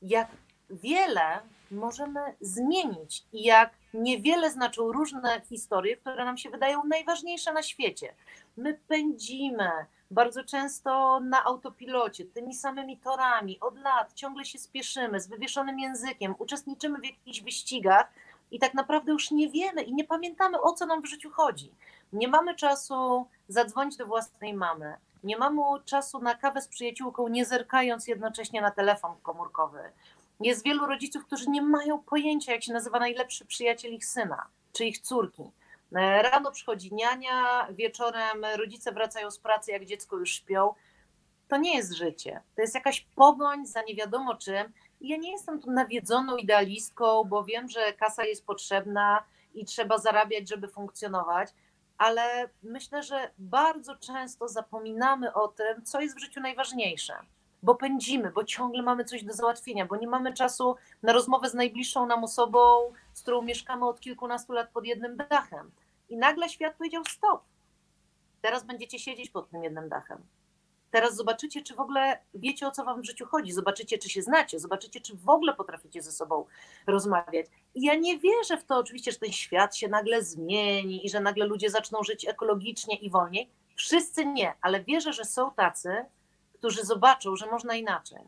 jak 0.02 0.28
wiele 0.70 1.40
możemy 1.70 2.20
zmienić 2.40 3.24
i 3.32 3.44
jak 3.44 3.70
niewiele 3.94 4.50
znaczą 4.50 4.92
różne 4.92 5.40
historie, 5.40 5.96
które 5.96 6.24
nam 6.24 6.38
się 6.38 6.50
wydają 6.50 6.84
najważniejsze 6.84 7.52
na 7.52 7.62
świecie. 7.62 8.14
My 8.56 8.78
pędzimy 8.88 9.70
bardzo 10.10 10.44
często 10.44 11.20
na 11.20 11.44
autopilocie, 11.44 12.24
tymi 12.24 12.54
samymi 12.54 12.98
torami, 12.98 13.60
od 13.60 13.78
lat 13.78 14.12
ciągle 14.12 14.44
się 14.44 14.58
spieszymy 14.58 15.20
z 15.20 15.28
wywieszonym 15.28 15.78
językiem, 15.78 16.34
uczestniczymy 16.38 16.98
w 16.98 17.04
jakichś 17.04 17.40
wyścigach 17.40 18.12
i 18.50 18.58
tak 18.58 18.74
naprawdę 18.74 19.12
już 19.12 19.30
nie 19.30 19.48
wiemy 19.50 19.82
i 19.82 19.94
nie 19.94 20.04
pamiętamy, 20.04 20.60
o 20.60 20.72
co 20.72 20.86
nam 20.86 21.02
w 21.02 21.06
życiu 21.06 21.30
chodzi. 21.30 21.70
Nie 22.12 22.28
mamy 22.28 22.54
czasu 22.54 23.26
zadzwonić 23.48 23.96
do 23.96 24.06
własnej 24.06 24.54
mamy, 24.54 24.96
nie 25.26 25.38
mamy 25.38 25.62
czasu 25.84 26.18
na 26.18 26.34
kawę 26.34 26.62
z 26.62 26.68
przyjaciółką, 26.68 27.28
nie 27.28 27.44
zerkając 27.44 28.08
jednocześnie 28.08 28.60
na 28.60 28.70
telefon 28.70 29.16
komórkowy. 29.22 29.92
Jest 30.40 30.64
wielu 30.64 30.86
rodziców, 30.86 31.26
którzy 31.26 31.50
nie 31.50 31.62
mają 31.62 32.02
pojęcia, 32.02 32.52
jak 32.52 32.64
się 32.64 32.72
nazywa 32.72 32.98
najlepszy 32.98 33.46
przyjaciel 33.46 33.94
ich 33.94 34.06
syna 34.06 34.46
czy 34.72 34.84
ich 34.84 35.00
córki. 35.00 35.42
E, 35.94 36.22
Rano 36.22 36.52
przychodzi 36.52 36.94
niania, 36.94 37.68
wieczorem 37.70 38.44
rodzice 38.56 38.92
wracają 38.92 39.30
z 39.30 39.38
pracy, 39.38 39.72
jak 39.72 39.84
dziecko 39.84 40.16
już 40.16 40.30
śpią. 40.30 40.74
To 41.48 41.56
nie 41.56 41.76
jest 41.76 41.92
życie. 41.92 42.40
To 42.56 42.62
jest 42.62 42.74
jakaś 42.74 43.06
pogoń 43.14 43.66
za 43.66 43.82
nie 43.82 43.94
wiadomo 43.94 44.34
czym. 44.34 44.72
Ja 45.00 45.16
nie 45.16 45.32
jestem 45.32 45.60
tu 45.60 45.70
nawiedzoną 45.70 46.36
idealistką, 46.36 47.24
bo 47.24 47.44
wiem, 47.44 47.68
że 47.68 47.92
kasa 47.92 48.24
jest 48.24 48.46
potrzebna 48.46 49.24
i 49.54 49.64
trzeba 49.64 49.98
zarabiać, 49.98 50.48
żeby 50.48 50.68
funkcjonować 50.68 51.50
ale 51.98 52.48
myślę, 52.62 53.02
że 53.02 53.30
bardzo 53.38 53.96
często 53.96 54.48
zapominamy 54.48 55.32
o 55.34 55.48
tym, 55.48 55.84
co 55.84 56.00
jest 56.00 56.16
w 56.16 56.20
życiu 56.20 56.40
najważniejsze, 56.40 57.14
bo 57.62 57.74
pędzimy, 57.74 58.30
bo 58.30 58.44
ciągle 58.44 58.82
mamy 58.82 59.04
coś 59.04 59.24
do 59.24 59.32
załatwienia, 59.32 59.86
bo 59.86 59.96
nie 59.96 60.08
mamy 60.08 60.32
czasu 60.32 60.76
na 61.02 61.12
rozmowę 61.12 61.50
z 61.50 61.54
najbliższą 61.54 62.06
nam 62.06 62.24
osobą, 62.24 62.92
z 63.12 63.22
którą 63.22 63.42
mieszkamy 63.42 63.86
od 63.86 64.00
kilkunastu 64.00 64.52
lat 64.52 64.70
pod 64.70 64.86
jednym 64.86 65.16
dachem. 65.16 65.70
I 66.08 66.16
nagle 66.16 66.48
świat 66.48 66.76
powiedział: 66.76 67.02
Stop, 67.08 67.42
teraz 68.42 68.64
będziecie 68.64 68.98
siedzieć 68.98 69.30
pod 69.30 69.50
tym 69.50 69.64
jednym 69.64 69.88
dachem. 69.88 70.18
Teraz 70.96 71.16
zobaczycie, 71.16 71.62
czy 71.62 71.74
w 71.74 71.80
ogóle 71.80 72.18
wiecie, 72.34 72.66
o 72.66 72.70
co 72.70 72.84
wam 72.84 73.02
w 73.02 73.06
życiu 73.06 73.26
chodzi. 73.26 73.52
Zobaczycie, 73.52 73.98
czy 73.98 74.10
się 74.10 74.22
znacie, 74.22 74.58
zobaczycie, 74.58 75.00
czy 75.00 75.16
w 75.16 75.28
ogóle 75.28 75.54
potraficie 75.54 76.02
ze 76.02 76.12
sobą 76.12 76.44
rozmawiać. 76.86 77.46
I 77.74 77.82
ja 77.82 77.94
nie 77.94 78.18
wierzę 78.18 78.56
w 78.56 78.64
to 78.64 78.76
oczywiście, 78.76 79.12
że 79.12 79.18
ten 79.18 79.32
świat 79.32 79.76
się 79.76 79.88
nagle 79.88 80.22
zmieni 80.22 81.06
i 81.06 81.10
że 81.10 81.20
nagle 81.20 81.46
ludzie 81.46 81.70
zaczną 81.70 82.02
żyć 82.02 82.28
ekologicznie 82.28 82.96
i 82.96 83.10
wolniej. 83.10 83.50
Wszyscy 83.74 84.26
nie, 84.26 84.54
ale 84.60 84.84
wierzę, 84.84 85.12
że 85.12 85.24
są 85.24 85.50
tacy, 85.50 86.04
którzy 86.54 86.84
zobaczą, 86.84 87.36
że 87.36 87.46
można 87.46 87.74
inaczej. 87.74 88.22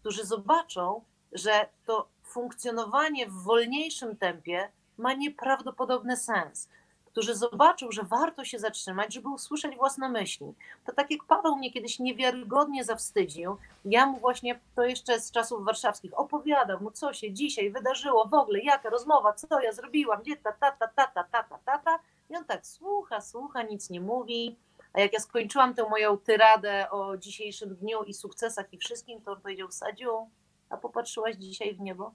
Którzy 0.00 0.24
zobaczą, 0.24 1.04
że 1.32 1.68
to 1.86 2.08
funkcjonowanie 2.22 3.26
w 3.26 3.42
wolniejszym 3.42 4.16
tempie 4.16 4.68
ma 4.98 5.12
nieprawdopodobny 5.12 6.16
sens. 6.16 6.68
Którzy 7.14 7.34
zobaczą, 7.34 7.92
że 7.92 8.02
warto 8.02 8.44
się 8.44 8.58
zatrzymać, 8.58 9.14
żeby 9.14 9.28
usłyszeć 9.28 9.76
własne 9.76 10.08
myśli. 10.08 10.54
To 10.86 10.92
tak 10.92 11.10
jak 11.10 11.24
Paweł 11.24 11.56
mnie 11.56 11.72
kiedyś 11.72 11.98
niewiarygodnie 11.98 12.84
zawstydził, 12.84 13.56
ja 13.84 14.06
mu 14.06 14.18
właśnie 14.18 14.60
to 14.76 14.84
jeszcze 14.84 15.20
z 15.20 15.30
czasów 15.30 15.64
warszawskich 15.64 16.18
opowiadam 16.18 16.82
mu, 16.82 16.90
co 16.90 17.12
się 17.12 17.32
dzisiaj 17.32 17.70
wydarzyło, 17.70 18.26
w 18.26 18.34
ogóle 18.34 18.58
jaka 18.58 18.90
rozmowa, 18.90 19.32
co 19.32 19.60
ja 19.60 19.72
zrobiłam, 19.72 20.22
gdzie 20.22 20.36
ta, 20.36 20.52
ta, 20.52 20.72
ta, 20.72 20.88
ta, 20.88 21.06
ta, 21.06 21.24
ta, 21.24 21.42
ta, 21.42 21.58
ta, 21.64 21.78
ta. 21.78 21.98
I 22.30 22.36
on 22.36 22.44
tak 22.44 22.66
słucha, 22.66 23.20
słucha, 23.20 23.62
nic 23.62 23.90
nie 23.90 24.00
mówi. 24.00 24.56
A 24.92 25.00
jak 25.00 25.12
ja 25.12 25.20
skończyłam 25.20 25.74
tę 25.74 25.88
moją 25.88 26.16
tyradę 26.16 26.90
o 26.90 27.16
dzisiejszym 27.16 27.76
dniu 27.76 28.02
i 28.02 28.14
sukcesach 28.14 28.72
i 28.72 28.78
wszystkim, 28.78 29.20
to 29.20 29.32
on 29.32 29.40
powiedział, 29.40 29.70
Sadziu, 29.70 30.28
a 30.70 30.76
popatrzyłaś 30.76 31.36
dzisiaj 31.36 31.74
w 31.74 31.80
niebo? 31.80 32.12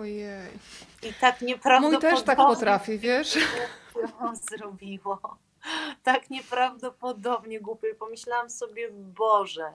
Ojej. 0.00 0.50
I 1.02 1.14
tak 1.14 1.40
nieprawdopodobnie... 1.40 2.08
Mój 2.08 2.16
też 2.16 2.26
tak 2.26 2.38
potrafi, 2.38 2.98
wiesz? 2.98 3.38
on 4.20 4.36
zrobiło. 4.36 5.38
Tak 6.02 6.30
nieprawdopodobnie 6.30 7.60
głupie. 7.60 7.94
Pomyślałam 7.94 8.50
sobie, 8.50 8.88
Boże, 8.92 9.72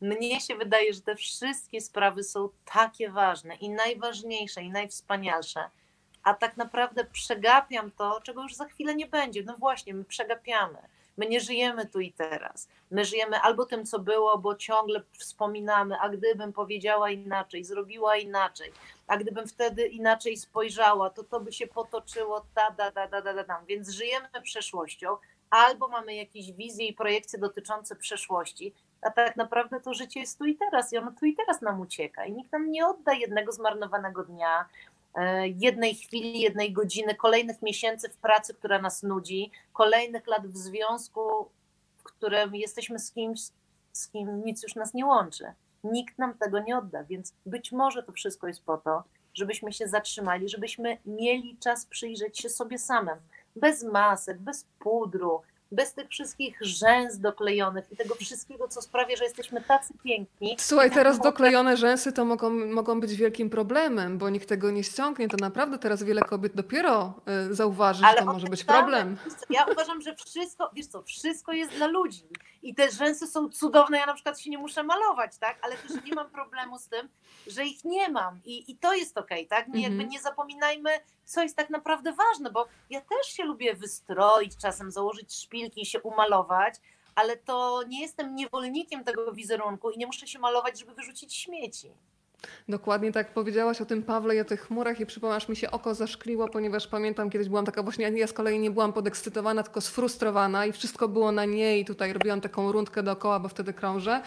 mnie 0.00 0.40
się 0.40 0.56
wydaje, 0.56 0.92
że 0.92 1.00
te 1.00 1.16
wszystkie 1.16 1.80
sprawy 1.80 2.22
są 2.22 2.48
takie 2.64 3.10
ważne 3.10 3.54
i 3.54 3.70
najważniejsze 3.70 4.62
i 4.62 4.70
najwspanialsze, 4.70 5.70
a 6.22 6.34
tak 6.34 6.56
naprawdę 6.56 7.04
przegapiam 7.04 7.90
to, 7.90 8.20
czego 8.20 8.42
już 8.42 8.54
za 8.54 8.64
chwilę 8.64 8.94
nie 8.94 9.06
będzie. 9.06 9.42
No 9.42 9.56
właśnie, 9.56 9.94
my 9.94 10.04
przegapiamy. 10.04 10.78
My 11.16 11.26
nie 11.26 11.40
żyjemy 11.40 11.86
tu 11.86 12.00
i 12.00 12.12
teraz. 12.12 12.68
My 12.90 13.04
żyjemy 13.04 13.40
albo 13.40 13.66
tym, 13.66 13.86
co 13.86 13.98
było, 13.98 14.38
bo 14.38 14.54
ciągle 14.54 15.02
wspominamy, 15.18 15.96
a 16.00 16.08
gdybym 16.08 16.52
powiedziała 16.52 17.10
inaczej, 17.10 17.64
zrobiła 17.64 18.16
inaczej, 18.16 18.72
a 19.06 19.16
gdybym 19.16 19.48
wtedy 19.48 19.86
inaczej 19.86 20.36
spojrzała, 20.36 21.10
to 21.10 21.24
to 21.24 21.40
by 21.40 21.52
się 21.52 21.66
potoczyło 21.66 22.46
ta, 22.54 22.70
da, 22.70 22.90
da, 22.90 23.06
da, 23.06 23.22
da, 23.22 23.34
da, 23.34 23.44
da. 23.44 23.62
Więc 23.68 23.90
żyjemy 23.90 24.28
przeszłością, 24.42 25.16
albo 25.50 25.88
mamy 25.88 26.14
jakieś 26.14 26.52
wizje 26.52 26.86
i 26.86 26.94
projekcje 26.94 27.38
dotyczące 27.38 27.96
przeszłości, 27.96 28.74
a 29.02 29.10
tak 29.10 29.36
naprawdę 29.36 29.80
to 29.80 29.94
życie 29.94 30.20
jest 30.20 30.38
tu 30.38 30.44
i 30.44 30.56
teraz 30.56 30.92
i 30.92 30.98
ono 30.98 31.12
tu 31.20 31.26
i 31.26 31.36
teraz 31.36 31.62
nam 31.62 31.80
ucieka 31.80 32.24
i 32.24 32.32
nikt 32.32 32.52
nam 32.52 32.70
nie 32.70 32.86
odda 32.86 33.12
jednego 33.12 33.52
zmarnowanego 33.52 34.24
dnia, 34.24 34.68
jednej 35.56 35.94
chwili, 35.94 36.40
jednej 36.40 36.72
godziny, 36.72 37.14
kolejnych 37.14 37.62
miesięcy 37.62 38.08
w 38.08 38.16
pracy, 38.16 38.54
która 38.54 38.78
nas 38.78 39.02
nudzi, 39.02 39.50
kolejnych 39.72 40.26
lat 40.26 40.46
w 40.46 40.56
związku, 40.56 41.50
w 41.96 42.02
którym 42.02 42.54
jesteśmy 42.54 42.98
z 42.98 43.12
kimś, 43.12 43.40
z 43.92 44.08
kim 44.08 44.44
nic 44.44 44.62
już 44.62 44.74
nas 44.74 44.94
nie 44.94 45.06
łączy. 45.06 45.44
Nikt 45.84 46.18
nam 46.18 46.34
tego 46.38 46.60
nie 46.60 46.78
odda, 46.78 47.04
więc 47.04 47.34
być 47.46 47.72
może 47.72 48.02
to 48.02 48.12
wszystko 48.12 48.48
jest 48.48 48.64
po 48.64 48.78
to, 48.78 49.04
żebyśmy 49.34 49.72
się 49.72 49.88
zatrzymali, 49.88 50.48
żebyśmy 50.48 50.98
mieli 51.06 51.56
czas 51.60 51.86
przyjrzeć 51.86 52.38
się 52.38 52.48
sobie 52.48 52.78
samym, 52.78 53.16
bez 53.56 53.82
masek, 53.82 54.38
bez 54.38 54.66
pudru, 54.78 55.42
bez 55.74 55.94
tych 55.94 56.08
wszystkich 56.08 56.58
rzęs 56.60 57.18
doklejonych 57.18 57.92
i 57.92 57.96
tego 57.96 58.14
wszystkiego, 58.14 58.68
co 58.68 58.82
sprawia, 58.82 59.16
że 59.16 59.24
jesteśmy 59.24 59.60
tacy 59.60 59.94
piękni. 60.04 60.56
Słuchaj, 60.58 60.90
teraz 60.90 61.18
doklejone 61.18 61.76
rzęsy 61.76 62.12
to 62.12 62.24
mogą, 62.24 62.50
mogą 62.50 63.00
być 63.00 63.14
wielkim 63.14 63.50
problemem, 63.50 64.18
bo 64.18 64.30
nikt 64.30 64.48
tego 64.48 64.70
nie 64.70 64.84
ściągnie. 64.84 65.28
To 65.28 65.36
naprawdę 65.40 65.78
teraz 65.78 66.02
wiele 66.02 66.20
kobiet 66.20 66.54
dopiero 66.54 67.14
y, 67.50 67.54
zauważy, 67.54 68.04
że 68.10 68.14
to 68.18 68.24
może 68.24 68.46
być 68.46 68.64
problem. 68.64 69.16
Ja 69.50 69.64
uważam, 69.72 70.00
że 70.02 70.16
wszystko, 70.16 70.70
wiesz 70.74 70.86
co, 70.86 71.02
wszystko 71.02 71.52
jest 71.52 71.72
dla 71.72 71.86
ludzi 71.86 72.22
i 72.62 72.74
te 72.74 72.90
rzęsy 72.90 73.26
są 73.26 73.48
cudowne, 73.48 73.98
ja 73.98 74.06
na 74.06 74.14
przykład 74.14 74.40
się 74.40 74.50
nie 74.50 74.58
muszę 74.58 74.82
malować, 74.82 75.38
tak, 75.38 75.58
ale 75.62 75.76
też 75.76 76.04
nie 76.04 76.14
mam 76.14 76.30
problemu 76.30 76.78
z 76.78 76.88
tym, 76.88 77.08
że 77.46 77.64
ich 77.64 77.84
nie 77.84 78.08
mam 78.08 78.40
i, 78.44 78.72
i 78.72 78.76
to 78.76 78.94
jest 78.94 79.18
okej, 79.18 79.46
tak, 79.46 79.68
nie, 79.68 79.82
jakby 79.82 79.94
Mhm. 79.94 80.10
nie 80.10 80.20
zapominajmy, 80.20 80.90
co 81.24 81.42
jest 81.42 81.56
tak 81.56 81.70
naprawdę 81.70 82.12
ważne, 82.12 82.50
bo 82.50 82.66
ja 82.90 83.00
też 83.00 83.26
się 83.26 83.44
lubię 83.44 83.74
wystroić 83.74 84.56
czasem, 84.56 84.90
założyć 84.90 85.34
szpilki 85.34 85.82
i 85.82 85.86
się 85.86 86.00
umalować, 86.00 86.74
ale 87.14 87.36
to 87.36 87.82
nie 87.88 88.00
jestem 88.02 88.34
niewolnikiem 88.34 89.04
tego 89.04 89.32
wizerunku 89.32 89.90
i 89.90 89.98
nie 89.98 90.06
muszę 90.06 90.26
się 90.26 90.38
malować, 90.38 90.80
żeby 90.80 90.94
wyrzucić 90.94 91.34
śmieci. 91.34 91.90
Dokładnie 92.68 93.12
tak 93.12 93.34
powiedziałaś 93.34 93.80
o 93.80 93.86
tym 93.86 94.02
Pawle 94.02 94.36
i 94.36 94.40
o 94.40 94.44
tych 94.44 94.66
chmurach 94.66 95.00
i 95.00 95.06
przypomniasz 95.06 95.48
mi 95.48 95.56
się 95.56 95.70
oko 95.70 95.94
zaszkliło, 95.94 96.48
ponieważ 96.48 96.86
pamiętam 96.86 97.30
kiedyś 97.30 97.48
byłam 97.48 97.64
taka 97.64 97.82
właśnie, 97.82 98.10
ja 98.10 98.26
z 98.26 98.32
kolei 98.32 98.58
nie 98.58 98.70
byłam 98.70 98.92
podekscytowana, 98.92 99.62
tylko 99.62 99.80
sfrustrowana 99.80 100.66
i 100.66 100.72
wszystko 100.72 101.08
było 101.08 101.32
na 101.32 101.44
nie 101.44 101.78
i 101.78 101.84
tutaj 101.84 102.12
robiłam 102.12 102.40
taką 102.40 102.72
rundkę 102.72 103.02
dookoła, 103.02 103.40
bo 103.40 103.48
wtedy 103.48 103.72
krążę. 103.72 104.22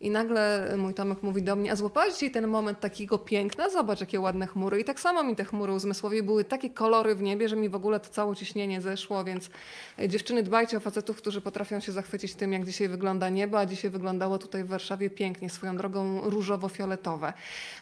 I 0.00 0.10
nagle 0.10 0.74
mój 0.76 0.94
Tomek 0.94 1.22
mówi 1.22 1.42
do 1.42 1.56
mnie, 1.56 1.72
a 1.72 1.76
złapałaś 1.76 2.14
dzisiaj 2.14 2.30
ten 2.30 2.46
moment 2.46 2.80
takiego 2.80 3.18
piękna? 3.18 3.70
Zobacz, 3.70 4.00
jakie 4.00 4.20
ładne 4.20 4.46
chmury. 4.46 4.80
I 4.80 4.84
tak 4.84 5.00
samo 5.00 5.24
mi 5.24 5.36
te 5.36 5.44
chmury 5.44 5.72
uzmysłowie 5.72 6.22
były 6.22 6.44
takie 6.44 6.70
kolory 6.70 7.14
w 7.14 7.22
niebie, 7.22 7.48
że 7.48 7.56
mi 7.56 7.68
w 7.68 7.74
ogóle 7.74 8.00
to 8.00 8.08
całe 8.08 8.36
ciśnienie 8.36 8.80
zeszło, 8.80 9.24
więc 9.24 9.50
e, 9.98 10.08
dziewczyny 10.08 10.42
dbajcie 10.42 10.76
o 10.76 10.80
facetów, 10.80 11.16
którzy 11.16 11.40
potrafią 11.40 11.80
się 11.80 11.92
zachwycić 11.92 12.34
tym, 12.34 12.52
jak 12.52 12.64
dzisiaj 12.64 12.88
wygląda 12.88 13.28
niebo, 13.28 13.58
a 13.58 13.66
dzisiaj 13.66 13.90
wyglądało 13.90 14.38
tutaj 14.38 14.64
w 14.64 14.68
Warszawie 14.68 15.10
pięknie, 15.10 15.50
swoją 15.50 15.76
drogą 15.76 16.20
różowo-fioletowe. 16.20 17.32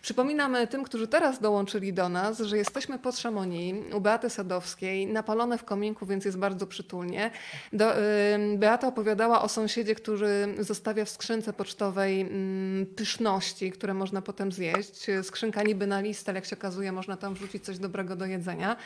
Przypominamy 0.02 0.66
tym, 0.66 0.84
którzy 0.84 1.08
teraz 1.08 1.40
dołączyli 1.40 1.92
do 1.92 2.08
nas, 2.08 2.38
że 2.38 2.56
jesteśmy 2.56 2.98
pod 2.98 3.18
Szamonii, 3.18 3.84
u 3.94 4.00
Beaty 4.00 4.30
Sadowskiej, 4.30 5.06
napalone 5.06 5.58
w 5.58 5.64
kominku, 5.64 6.06
więc 6.06 6.24
jest 6.24 6.38
bardzo 6.38 6.66
przytulnie. 6.66 7.30
Do, 7.72 7.98
ym, 7.98 8.58
Beata 8.58 8.88
opowiadała 8.88 9.42
o 9.42 9.48
sąsiedzie, 9.48 9.94
który 9.94 10.54
zostawia 10.58 11.04
w 11.04 11.10
skrzynce 11.10 11.52
pocztowej 11.52 12.05
ym, 12.06 12.86
pyszności, 12.96 13.72
które 13.72 13.94
można 13.94 14.22
potem 14.22 14.52
zjeść. 14.52 15.06
Skrzynka 15.22 15.62
niby 15.62 15.86
na 15.86 16.00
list, 16.00 16.28
ale 16.28 16.38
jak 16.38 16.44
się 16.44 16.56
okazuje, 16.56 16.92
można 16.92 17.16
tam 17.16 17.34
wrzucić 17.34 17.64
coś 17.64 17.78
dobrego 17.78 18.16
do 18.16 18.26
jedzenia. 18.26 18.76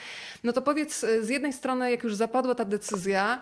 No 0.45 0.53
to 0.53 0.63
powiedz, 0.63 1.05
y, 1.05 1.25
z 1.25 1.29
jednej 1.29 1.53
strony, 1.53 1.91
jak 1.91 2.05
już 2.05 2.15
zapadła 2.15 2.55
ta 2.55 2.65
decyzja, 2.65 3.41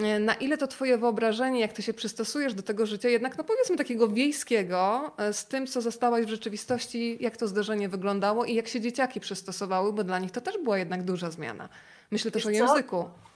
y, 0.00 0.18
na 0.18 0.34
ile 0.34 0.58
to 0.58 0.66
twoje 0.66 0.98
wyobrażenie, 0.98 1.60
jak 1.60 1.72
ty 1.72 1.82
się 1.82 1.94
przystosujesz 1.94 2.54
do 2.54 2.62
tego 2.62 2.86
życia, 2.86 3.08
jednak 3.08 3.38
no 3.38 3.44
powiedzmy 3.44 3.76
takiego 3.76 4.08
wiejskiego, 4.08 5.12
y, 5.30 5.32
z 5.32 5.44
tym, 5.44 5.66
co 5.66 5.80
zostałaś 5.80 6.26
w 6.26 6.28
rzeczywistości, 6.28 7.18
jak 7.20 7.36
to 7.36 7.48
zdarzenie 7.48 7.88
wyglądało 7.88 8.44
i 8.44 8.54
jak 8.54 8.68
się 8.68 8.80
dzieciaki 8.80 9.20
przystosowały, 9.20 9.92
bo 9.92 10.04
dla 10.04 10.18
nich 10.18 10.30
to 10.30 10.40
też 10.40 10.58
była 10.64 10.78
jednak 10.78 11.02
duża 11.02 11.30
zmiana. 11.30 11.68
Myślę 12.10 12.30
też 12.30 12.46
o 12.46 12.48
co? 13.06 13.27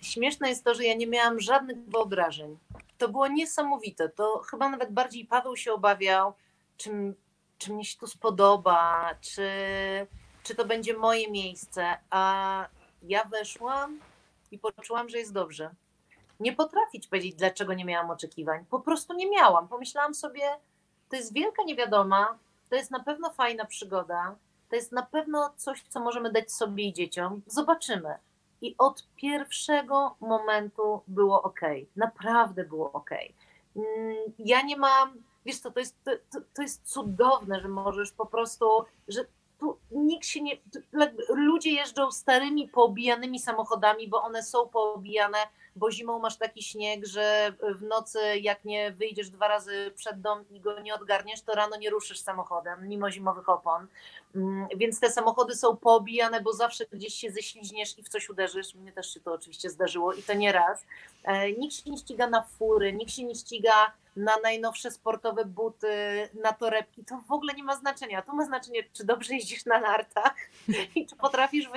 Śmieszne 0.00 0.48
jest 0.48 0.64
to, 0.64 0.74
że 0.74 0.84
ja 0.84 0.94
nie 0.94 1.06
miałam 1.06 1.40
żadnych 1.40 1.78
wyobrażeń. 1.78 2.58
To 2.98 3.08
było 3.08 3.28
niesamowite. 3.28 4.08
To 4.08 4.38
chyba 4.38 4.68
nawet 4.68 4.92
bardziej 4.92 5.24
Paweł 5.24 5.56
się 5.56 5.72
obawiał, 5.72 6.34
czy, 6.76 6.90
mnie 7.70 7.84
się 7.84 7.98
tu 7.98 8.06
spodoba, 8.06 9.10
czy, 9.20 9.48
czy 10.42 10.54
to 10.54 10.64
będzie 10.64 10.96
moje 10.96 11.30
miejsce. 11.30 11.96
A 12.10 12.66
ja 13.02 13.24
weszłam 13.24 14.00
i 14.50 14.58
poczułam, 14.58 15.08
że 15.08 15.18
jest 15.18 15.32
dobrze. 15.32 15.70
Nie 16.40 16.52
potrafię 16.52 17.00
ci 17.00 17.08
powiedzieć, 17.08 17.34
dlaczego 17.34 17.74
nie 17.74 17.84
miałam 17.84 18.10
oczekiwań. 18.10 18.64
Po 18.70 18.80
prostu 18.80 19.14
nie 19.14 19.30
miałam. 19.30 19.68
Pomyślałam 19.68 20.14
sobie, 20.14 20.42
to 21.08 21.16
jest 21.16 21.34
wielka 21.34 21.62
niewiadoma, 21.62 22.38
to 22.70 22.76
jest 22.76 22.90
na 22.90 23.00
pewno 23.00 23.30
fajna 23.30 23.64
przygoda, 23.64 24.36
to 24.70 24.76
jest 24.76 24.92
na 24.92 25.02
pewno 25.02 25.52
coś, 25.56 25.82
co 25.88 26.00
możemy 26.00 26.32
dać 26.32 26.52
sobie 26.52 26.84
i 26.84 26.92
dzieciom. 26.92 27.42
Zobaczymy. 27.46 28.14
I 28.62 28.74
od 28.78 29.08
pierwszego 29.16 30.16
momentu 30.20 31.02
było 31.06 31.42
ok. 31.42 31.60
Naprawdę 31.96 32.64
było 32.64 32.92
ok. 32.92 33.10
Ja 34.38 34.62
nie 34.62 34.76
mam, 34.76 35.22
wiesz 35.46 35.58
co, 35.58 35.70
to 35.70 35.80
jest, 35.80 36.04
to, 36.04 36.40
to, 36.54 36.62
jest 36.62 36.84
cudowne, 36.84 37.60
że 37.60 37.68
możesz 37.68 38.12
po 38.12 38.26
prostu, 38.26 38.66
że 39.08 39.24
tu 39.58 39.78
nikt 39.90 40.26
się 40.26 40.42
nie. 40.42 40.56
Ludzie 41.28 41.70
jeżdżą 41.70 42.12
starymi, 42.12 42.68
poobijanymi 42.68 43.38
samochodami, 43.38 44.08
bo 44.08 44.22
one 44.22 44.42
są 44.42 44.68
poobijane, 44.68 45.38
bo 45.76 45.90
zimą 45.90 46.18
masz 46.18 46.36
taki 46.36 46.62
śnieg, 46.62 47.06
że 47.06 47.52
w 47.78 47.82
nocy, 47.82 48.18
jak 48.40 48.64
nie 48.64 48.92
wyjdziesz 48.92 49.30
dwa 49.30 49.48
razy 49.48 49.92
przed 49.96 50.20
dom 50.20 50.44
i 50.50 50.60
go 50.60 50.80
nie 50.80 50.94
odgarniesz, 50.94 51.42
to 51.42 51.52
rano 51.52 51.76
nie 51.76 51.90
ruszysz 51.90 52.20
samochodem, 52.20 52.88
mimo 52.88 53.10
zimowych 53.10 53.48
opon. 53.48 53.86
Mm, 54.34 54.68
Więc 54.76 55.00
te 55.00 55.10
samochody 55.12 55.56
są 55.56 55.76
poobijane, 55.76 56.40
bo 56.40 56.52
zawsze 56.52 56.84
gdzieś 56.92 57.14
się 57.14 57.30
ześliźniesz 57.30 57.98
i 57.98 58.02
w 58.02 58.08
coś 58.08 58.28
uderzysz. 58.30 58.74
Mnie 58.74 58.92
też 58.92 59.14
się 59.14 59.20
to 59.20 59.32
oczywiście 59.32 59.70
zdarzyło 59.70 60.12
i 60.12 60.22
to 60.22 60.34
nie 60.34 60.52
raz. 60.52 60.84
E, 61.24 61.52
Nikt 61.52 61.74
się 61.74 61.90
nie 61.90 61.98
ściga 61.98 62.26
na 62.26 62.42
fury, 62.42 62.92
nikt 62.92 63.12
się 63.12 63.24
nie 63.24 63.34
ściga 63.34 63.92
na 64.16 64.36
najnowsze 64.42 64.90
sportowe 64.90 65.44
buty, 65.44 66.28
na 66.42 66.52
torebki. 66.52 67.04
To 67.04 67.20
w 67.28 67.32
ogóle 67.32 67.54
nie 67.54 67.64
ma 67.64 67.76
znaczenia. 67.76 68.22
To 68.22 68.34
ma 68.34 68.44
znaczenie, 68.44 68.82
czy 68.92 69.04
dobrze 69.04 69.34
jeździsz 69.34 69.66
na 69.66 69.80
nartach 69.80 70.34
i 70.96 71.06
czy 71.06 71.16
potrafisz 71.16 71.70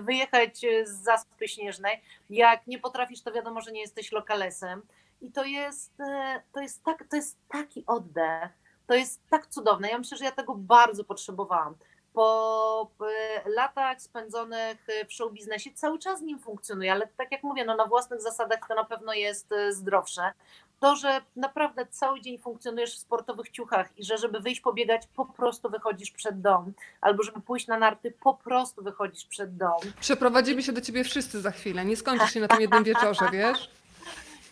wyjechać 0.00 0.58
z 0.84 0.90
zaspy 0.90 1.48
śnieżnej. 1.48 2.02
Jak 2.30 2.66
nie 2.66 2.78
potrafisz, 2.78 3.22
to 3.22 3.32
wiadomo, 3.32 3.60
że 3.60 3.72
nie 3.72 3.80
jesteś 3.80 4.12
lokalesem. 4.12 4.82
I 5.20 5.32
to 5.32 5.44
jest, 5.44 6.00
e, 6.00 6.42
to 6.52 6.60
jest, 6.60 6.84
tak, 6.84 7.04
to 7.10 7.16
jest 7.16 7.38
taki 7.48 7.84
oddech. 7.86 8.50
To 8.86 8.94
jest 8.94 9.20
tak 9.30 9.46
cudowne. 9.46 9.88
Ja 9.88 9.98
myślę, 9.98 10.18
że 10.18 10.24
ja 10.24 10.32
tego 10.32 10.54
bardzo 10.54 11.04
potrzebowałam. 11.04 11.74
Po 12.12 12.90
e, 13.00 13.48
latach 13.50 14.02
spędzonych 14.02 14.86
w 15.08 15.12
show 15.12 15.32
biznesie 15.32 15.70
cały 15.74 15.98
czas 15.98 16.20
nim 16.20 16.38
funkcjonuje, 16.38 16.92
ale 16.92 17.06
tak 17.06 17.32
jak 17.32 17.42
mówię, 17.42 17.64
no 17.64 17.76
na 17.76 17.86
własnych 17.86 18.20
zasadach 18.20 18.60
to 18.68 18.74
na 18.74 18.84
pewno 18.84 19.12
jest 19.12 19.52
e, 19.52 19.72
zdrowsze. 19.72 20.32
To, 20.80 20.96
że 20.96 21.20
naprawdę 21.36 21.86
cały 21.86 22.20
dzień 22.20 22.38
funkcjonujesz 22.38 22.96
w 22.96 22.98
sportowych 22.98 23.50
ciuchach 23.50 23.98
i 23.98 24.04
że 24.04 24.18
żeby 24.18 24.40
wyjść 24.40 24.60
pobiegać, 24.60 25.02
po 25.16 25.24
prostu 25.24 25.70
wychodzisz 25.70 26.10
przed 26.10 26.40
dom, 26.40 26.72
albo 27.00 27.22
żeby 27.22 27.40
pójść 27.40 27.66
na 27.66 27.78
narty, 27.78 28.14
po 28.22 28.34
prostu 28.34 28.82
wychodzisz 28.82 29.24
przed 29.24 29.56
dom. 29.56 29.80
Przeprowadzimy 30.00 30.62
się 30.62 30.72
do 30.72 30.80
ciebie 30.80 31.04
wszyscy 31.04 31.40
za 31.40 31.50
chwilę. 31.50 31.84
Nie 31.84 31.96
skończysz 31.96 32.30
się 32.30 32.40
na 32.40 32.48
tym 32.48 32.60
jednym 32.60 32.84
wieczorze, 32.84 33.28
wiesz? 33.32 33.70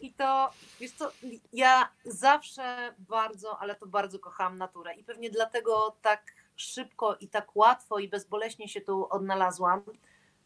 I 0.01 0.13
to, 0.13 0.51
wiesz 0.81 0.93
co, 0.93 1.11
ja 1.53 1.89
zawsze 2.05 2.95
bardzo, 2.99 3.59
ale 3.59 3.75
to 3.75 3.87
bardzo 3.87 4.19
kocham 4.19 4.59
naturę 4.59 4.95
i 4.95 5.05
pewnie 5.05 5.31
dlatego 5.31 5.97
tak 6.03 6.23
szybko 6.57 7.17
i 7.21 7.29
tak 7.29 7.57
łatwo 7.57 7.99
i 7.99 8.09
bezboleśnie 8.09 8.69
się 8.69 8.81
tu 8.81 9.07
odnalazłam, 9.11 9.83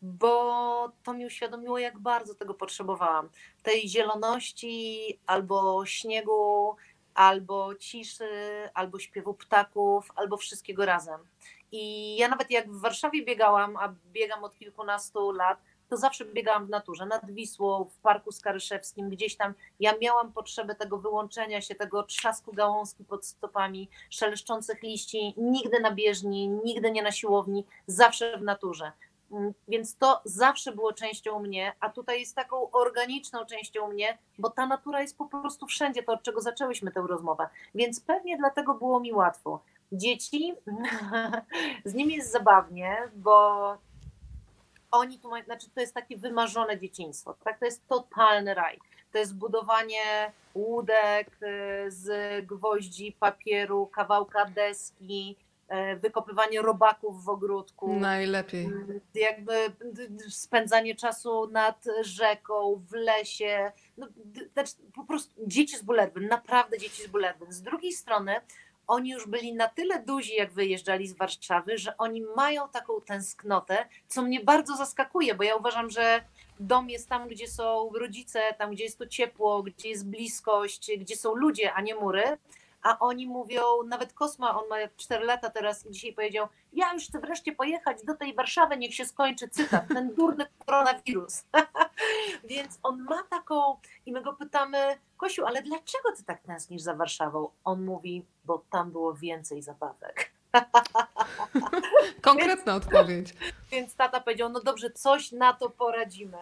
bo 0.02 0.92
to 1.02 1.12
mi 1.12 1.26
uświadomiło, 1.26 1.78
jak 1.78 1.98
bardzo 1.98 2.34
tego 2.34 2.54
potrzebowałam. 2.54 3.28
Tej 3.62 3.88
zieloności, 3.88 5.18
albo 5.26 5.87
śniegu, 5.87 6.76
albo 7.14 7.74
ciszy, 7.74 8.70
albo 8.74 8.98
śpiewu 8.98 9.34
ptaków, 9.34 10.11
albo 10.14 10.37
wszystkiego 10.37 10.87
razem. 10.87 11.20
I 11.72 12.16
ja 12.16 12.28
nawet 12.28 12.50
jak 12.50 12.70
w 12.72 12.80
Warszawie 12.80 13.24
biegałam, 13.24 13.76
a 13.76 13.94
biegam 14.12 14.44
od 14.44 14.54
kilkunastu 14.54 15.32
lat, 15.32 15.58
to 15.88 15.96
zawsze 15.96 16.24
biegałam 16.24 16.66
w 16.66 16.70
naturze, 16.70 17.06
nad 17.06 17.30
Wisłą, 17.30 17.84
w 17.84 17.98
Parku 17.98 18.32
Skaryszewskim, 18.32 19.11
gdzieś 19.11 19.37
tam. 19.37 19.54
Ja 19.80 19.92
miałam 20.02 20.32
potrzebę 20.32 20.74
tego 20.74 20.98
wyłączenia 20.98 21.61
się, 21.61 21.74
tego 21.74 22.02
trzasku 22.02 22.52
gałązki 22.52 23.04
pod 23.04 23.26
stopami, 23.26 23.88
szeleszczących 24.11 24.82
liści, 24.82 25.34
nigdy 25.37 25.80
na 25.80 25.90
bieżni, 25.90 26.48
nigdy 26.48 26.90
nie 26.90 27.02
na 27.02 27.12
siłowni, 27.12 27.64
zawsze 27.87 28.38
w 28.38 28.42
naturze. 28.42 28.92
Mm, 29.31 29.55
Więc 29.69 29.97
to 29.97 30.21
zawsze 30.25 30.73
było 30.73 30.93
częścią 30.93 31.38
mnie, 31.38 31.73
a 31.81 31.88
tutaj 31.88 32.21
jest 32.21 32.37
taką 32.37 32.71
organiczną 32.71 33.47
częścią 33.47 33.88
mnie, 33.88 34.19
bo 34.38 34.51
ta 34.51 34.67
natura 34.67 35.01
jest 35.03 35.19
po 35.19 35.27
prostu 35.27 35.67
wszędzie, 35.67 36.03
to 36.03 36.12
od 36.12 36.23
czego 36.23 36.41
zaczęłyśmy 36.41 36.93
tę 36.93 37.05
rozmowę. 37.09 37.49
Więc 37.75 38.01
pewnie 38.01 38.38
dlatego 38.38 38.75
było 38.75 39.01
mi 39.01 39.12
łatwo. 39.12 39.62
Dzieci, 39.93 40.55
z 41.85 41.95
nimi 41.95 42.14
jest 42.14 42.33
zabawnie, 42.33 42.97
bo 43.17 43.77
oni 44.91 45.19
tu 45.19 45.29
mają, 45.31 45.45
znaczy 45.45 45.71
to 45.75 45.81
jest 45.81 45.95
takie 45.95 46.17
wymarzone 46.17 46.79
dzieciństwo, 46.79 47.35
tak? 47.45 47.59
To 47.59 47.64
jest 47.64 47.88
totalny 47.88 48.55
raj. 48.55 48.79
To 49.12 49.19
jest 49.19 49.37
budowanie 49.37 50.33
łódek 50.55 51.38
y, 51.43 51.91
z 51.91 52.47
gwoździ, 52.47 53.17
papieru, 53.21 53.87
kawałka 53.87 54.45
deski, 54.45 55.37
wykopywanie 56.00 56.62
robaków 56.62 57.24
w 57.24 57.28
ogródku. 57.28 57.96
Najlepiej. 57.96 58.64
Mm, 58.64 59.00
jakby 59.14 59.52
spędzanie 60.28 60.94
czasu 60.94 61.50
nad 61.50 61.85
rzeką, 62.02 62.83
w 62.90 62.92
lesie. 62.92 63.72
No, 63.96 64.09
znaczy, 64.52 64.72
po 64.94 65.04
prostu 65.04 65.35
dzieci 65.46 65.76
z 65.76 65.83
Bullerbyn, 65.83 66.28
naprawdę 66.28 66.78
dzieci 66.78 67.02
z 67.02 67.07
Bullerbyn. 67.07 67.52
Z 67.52 67.62
drugiej 67.62 67.92
strony 67.92 68.40
oni 68.88 69.11
już 69.11 69.26
byli 69.26 69.54
na 69.54 69.68
tyle 69.68 70.02
duzi, 70.02 70.35
jak 70.35 70.52
wyjeżdżali 70.52 71.09
z 71.09 71.16
Warszawy, 71.16 71.78
że 71.78 71.96
oni 71.96 72.22
mają 72.37 72.68
taką 72.68 73.00
tęsknotę, 73.00 73.88
co 74.09 74.22
mnie 74.22 74.40
bardzo 74.40 74.76
zaskakuje, 74.76 75.35
bo 75.35 75.42
ja 75.42 75.57
uważam, 75.57 75.90
że 75.90 76.24
dom 76.61 76.90
jest 76.90 77.09
tam, 77.09 77.28
gdzie 77.28 77.48
są 77.48 77.90
rodzice, 77.94 78.40
tam, 78.59 78.70
gdzie 78.70 78.85
jest 78.85 78.98
to 78.98 79.07
ciepło, 79.07 79.62
gdzie 79.62 79.88
jest 79.88 80.09
bliskość, 80.09 80.90
gdzie 80.98 81.16
są 81.16 81.35
ludzie, 81.35 81.72
a 81.72 81.81
nie 81.81 81.94
mury. 81.94 82.22
A 82.88 82.98
oni 82.98 83.27
mówią, 83.27 83.62
nawet 83.87 84.12
Kosma, 84.12 84.62
on 84.62 84.68
ma 84.68 84.77
4 84.96 85.24
lata 85.24 85.51
teraz 85.51 85.87
i 85.87 85.90
dzisiaj 85.90 86.12
powiedział, 86.12 86.48
ja 86.72 86.92
już 86.92 87.05
chcę 87.05 87.20
wreszcie 87.20 87.53
pojechać 87.53 88.05
do 88.05 88.14
tej 88.14 88.35
Warszawy, 88.35 88.77
niech 88.77 88.94
się 88.94 89.05
skończy 89.05 89.48
cytat, 89.48 89.88
ten 89.88 90.14
durny 90.14 90.46
koronawirus. 90.66 91.44
Więc 92.51 92.79
on 92.83 93.03
ma 93.03 93.22
taką, 93.22 93.77
i 94.07 94.12
my 94.12 94.22
go 94.22 94.33
pytamy, 94.33 94.98
Kosiu, 95.16 95.46
ale 95.46 95.62
dlaczego 95.62 96.12
ty 96.16 96.24
tak 96.24 96.42
tęsknisz 96.42 96.83
za 96.83 96.94
Warszawą? 96.94 97.51
On 97.64 97.85
mówi, 97.85 98.24
bo 98.44 98.64
tam 98.70 98.90
było 98.90 99.14
więcej 99.14 99.62
zabawek. 99.62 100.33
Konkretna 102.22 102.74
odpowiedź. 102.74 103.35
Więc 103.72 103.94
tata 103.94 104.20
powiedział, 104.20 104.48
no 104.48 104.61
dobrze, 104.61 104.90
coś 104.90 105.33
na 105.33 105.53
to 105.53 105.70
poradzimy. 105.70 106.38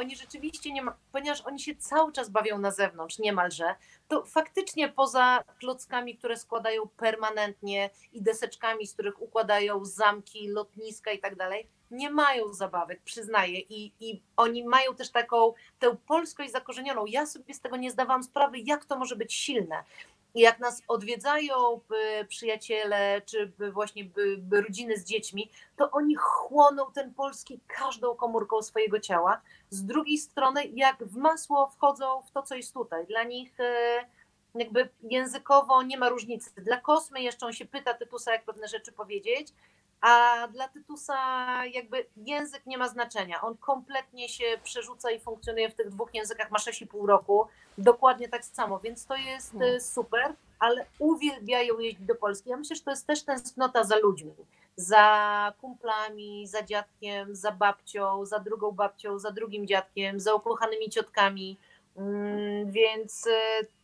Oni 0.00 0.16
rzeczywiście 0.16 0.72
nie 0.72 0.82
ma, 0.82 0.96
ponieważ 1.12 1.40
oni 1.40 1.60
się 1.60 1.76
cały 1.76 2.12
czas 2.12 2.30
bawią 2.30 2.58
na 2.58 2.70
zewnątrz, 2.70 3.18
niemalże, 3.18 3.74
to 4.08 4.24
faktycznie 4.24 4.88
poza 4.88 5.44
klockami, 5.58 6.16
które 6.16 6.36
składają 6.36 6.88
permanentnie 6.88 7.90
i 8.12 8.22
deseczkami, 8.22 8.86
z 8.86 8.94
których 8.94 9.22
układają 9.22 9.84
zamki, 9.84 10.48
lotniska 10.48 11.12
i 11.12 11.18
tak 11.18 11.36
dalej, 11.36 11.68
nie 11.90 12.10
mają 12.10 12.52
zabawek, 12.52 13.02
przyznaję. 13.02 13.60
I, 13.60 13.92
I 14.00 14.22
oni 14.36 14.64
mają 14.64 14.94
też 14.94 15.10
taką 15.10 15.52
tę 15.78 15.96
polskość 16.06 16.52
zakorzenioną. 16.52 17.06
Ja 17.06 17.26
sobie 17.26 17.54
z 17.54 17.60
tego 17.60 17.76
nie 17.76 17.90
zdawałam 17.90 18.22
sprawy, 18.22 18.58
jak 18.58 18.84
to 18.84 18.98
może 18.98 19.16
być 19.16 19.34
silne. 19.34 19.84
Jak 20.34 20.58
nas 20.58 20.82
odwiedzają 20.88 21.80
przyjaciele, 22.28 23.22
czy 23.26 23.52
właśnie 23.72 24.04
rodziny 24.50 24.96
z 24.96 25.04
dziećmi, 25.04 25.50
to 25.76 25.90
oni 25.90 26.14
chłoną 26.14 26.92
ten 26.94 27.14
polski 27.14 27.60
każdą 27.66 28.14
komórką 28.14 28.62
swojego 28.62 29.00
ciała. 29.00 29.40
Z 29.70 29.84
drugiej 29.84 30.18
strony, 30.18 30.64
jak 30.64 31.04
w 31.04 31.16
masło 31.16 31.68
wchodzą 31.68 32.22
w 32.22 32.30
to, 32.30 32.42
co 32.42 32.54
jest 32.54 32.74
tutaj. 32.74 33.06
Dla 33.06 33.22
nich 33.22 33.60
y, 33.60 33.64
jakby 34.54 34.88
językowo 35.02 35.82
nie 35.82 35.98
ma 35.98 36.08
różnicy. 36.08 36.50
Dla 36.56 36.76
Kosmy 36.80 37.22
jeszcze 37.22 37.46
on 37.46 37.52
się 37.52 37.64
pyta 37.64 37.94
Tytusa, 37.94 38.32
jak 38.32 38.44
pewne 38.44 38.68
rzeczy 38.68 38.92
powiedzieć, 38.92 39.48
a 40.00 40.48
dla 40.52 40.68
Tytusa 40.68 41.16
jakby 41.66 42.06
język 42.16 42.66
nie 42.66 42.78
ma 42.78 42.88
znaczenia. 42.88 43.40
On 43.40 43.56
kompletnie 43.56 44.28
się 44.28 44.44
przerzuca 44.64 45.10
i 45.10 45.20
funkcjonuje 45.20 45.70
w 45.70 45.74
tych 45.74 45.88
dwóch 45.88 46.14
językach, 46.14 46.50
ma 46.50 46.58
6,5 46.58 47.06
roku, 47.06 47.46
dokładnie 47.78 48.28
tak 48.28 48.44
samo, 48.44 48.78
więc 48.78 49.06
to 49.06 49.16
jest 49.16 49.52
hmm. 49.52 49.80
super, 49.80 50.34
ale 50.58 50.86
uwielbiają 50.98 51.78
jeździć 51.78 52.06
do 52.06 52.14
Polski. 52.14 52.50
Ja 52.50 52.56
myślę, 52.56 52.76
że 52.76 52.82
to 52.82 52.90
jest 52.90 53.06
też 53.06 53.22
tęsknota 53.22 53.84
za 53.84 53.96
ludźmi, 53.96 54.34
za 54.76 55.52
kumplami, 55.60 56.46
za 56.46 56.62
dziadkiem, 56.62 57.36
za 57.36 57.52
babcią, 57.52 58.24
za 58.24 58.38
drugą 58.38 58.72
babcią, 58.72 59.18
za 59.18 59.30
drugim 59.30 59.66
dziadkiem, 59.66 60.20
za 60.20 60.34
ukochanymi 60.34 60.90
ciotkami, 60.90 61.56
mm, 61.96 62.70
więc 62.70 63.26
y, 63.26 63.30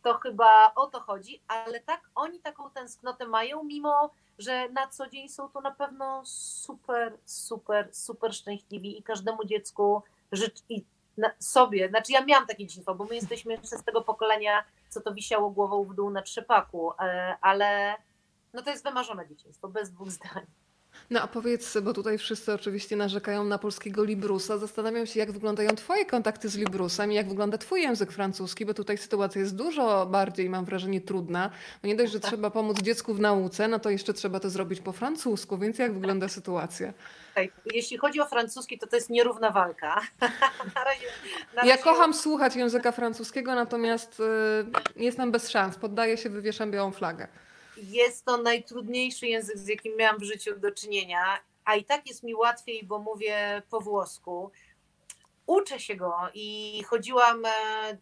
to 0.03 0.13
chyba 0.13 0.71
o 0.75 0.87
to 0.87 0.99
chodzi, 0.99 1.41
ale 1.47 1.79
tak, 1.79 2.01
oni 2.15 2.39
taką 2.39 2.69
tęsknotę 2.69 3.25
mają, 3.25 3.63
mimo 3.63 4.09
że 4.37 4.69
na 4.69 4.87
co 4.87 5.07
dzień 5.07 5.29
są 5.29 5.49
to 5.49 5.61
na 5.61 5.71
pewno 5.71 6.21
super, 6.25 7.17
super, 7.25 7.89
super 7.91 8.33
szczęśliwi 8.33 8.99
i 8.99 9.03
każdemu 9.03 9.45
dziecku 9.45 10.01
życz 10.31 10.63
i 10.69 10.85
sobie, 11.39 11.89
znaczy 11.89 12.11
ja 12.11 12.25
miałam 12.25 12.47
takie 12.47 12.65
dzieciństwo, 12.65 12.95
bo 12.95 13.05
my 13.05 13.15
jesteśmy 13.15 13.53
jeszcze 13.53 13.77
z 13.77 13.83
tego 13.83 14.01
pokolenia, 14.01 14.63
co 14.89 15.01
to 15.01 15.13
wisiało 15.13 15.49
głową 15.49 15.83
w 15.83 15.95
dół 15.95 16.09
na 16.09 16.21
trzepaku, 16.21 16.91
e, 16.99 17.37
ale 17.41 17.95
no 18.53 18.61
to 18.61 18.69
jest 18.69 18.83
wymarzone 18.83 19.27
dzieciństwo, 19.27 19.67
bez 19.67 19.91
dwóch 19.91 20.11
zdań. 20.11 20.45
No 21.09 21.21
a 21.21 21.27
powiedz, 21.27 21.77
bo 21.83 21.93
tutaj 21.93 22.17
wszyscy 22.17 22.53
oczywiście 22.53 22.95
narzekają 22.95 23.43
na 23.43 23.57
polskiego 23.57 24.03
Librusa. 24.03 24.57
Zastanawiam 24.57 25.05
się, 25.05 25.19
jak 25.19 25.31
wyglądają 25.31 25.75
Twoje 25.75 26.05
kontakty 26.05 26.49
z 26.49 26.55
Librusem 26.55 27.11
i 27.11 27.15
jak 27.15 27.29
wygląda 27.29 27.57
Twój 27.57 27.81
język 27.81 28.11
francuski, 28.11 28.65
bo 28.65 28.73
tutaj 28.73 28.97
sytuacja 28.97 29.41
jest 29.41 29.55
dużo 29.55 30.05
bardziej, 30.05 30.49
mam 30.49 30.65
wrażenie, 30.65 31.01
trudna. 31.01 31.49
Bo 31.81 31.87
nie 31.87 31.95
dość, 31.95 32.11
że 32.11 32.19
trzeba 32.19 32.49
pomóc 32.49 32.81
dziecku 32.81 33.13
w 33.13 33.19
nauce, 33.19 33.67
no 33.67 33.79
to 33.79 33.89
jeszcze 33.89 34.13
trzeba 34.13 34.39
to 34.39 34.49
zrobić 34.49 34.81
po 34.81 34.91
francusku, 34.91 35.57
więc 35.57 35.79
jak 35.79 35.93
wygląda 35.93 36.27
sytuacja? 36.27 36.93
Jeśli 37.73 37.97
chodzi 37.97 38.21
o 38.21 38.25
francuski, 38.25 38.79
to 38.79 38.87
to 38.87 38.95
jest 38.95 39.09
nierówna 39.09 39.51
walka. 39.51 40.01
na 40.75 40.83
razie, 40.83 41.05
na 41.55 41.61
razie... 41.61 41.69
Ja 41.69 41.77
kocham 41.77 42.13
słuchać 42.13 42.55
języka 42.55 42.91
francuskiego, 42.91 43.55
natomiast 43.55 44.19
y, 44.19 44.23
jestem 45.03 45.31
bez 45.31 45.49
szans. 45.49 45.75
Poddaję 45.75 46.17
się, 46.17 46.29
wywieszam 46.29 46.71
białą 46.71 46.91
flagę 46.91 47.27
jest 47.83 48.25
to 48.25 48.37
najtrudniejszy 48.37 49.27
język, 49.27 49.57
z 49.57 49.67
jakim 49.67 49.97
miałam 49.97 50.19
w 50.19 50.23
życiu 50.23 50.59
do 50.59 50.71
czynienia, 50.71 51.39
a 51.65 51.75
i 51.75 51.85
tak 51.85 52.07
jest 52.07 52.23
mi 52.23 52.35
łatwiej, 52.35 52.83
bo 52.83 52.99
mówię 52.99 53.61
po 53.69 53.81
włosku. 53.81 54.51
Uczę 55.45 55.79
się 55.79 55.95
go 55.95 56.13
i 56.33 56.83
chodziłam 56.83 57.45
e, 57.45 57.49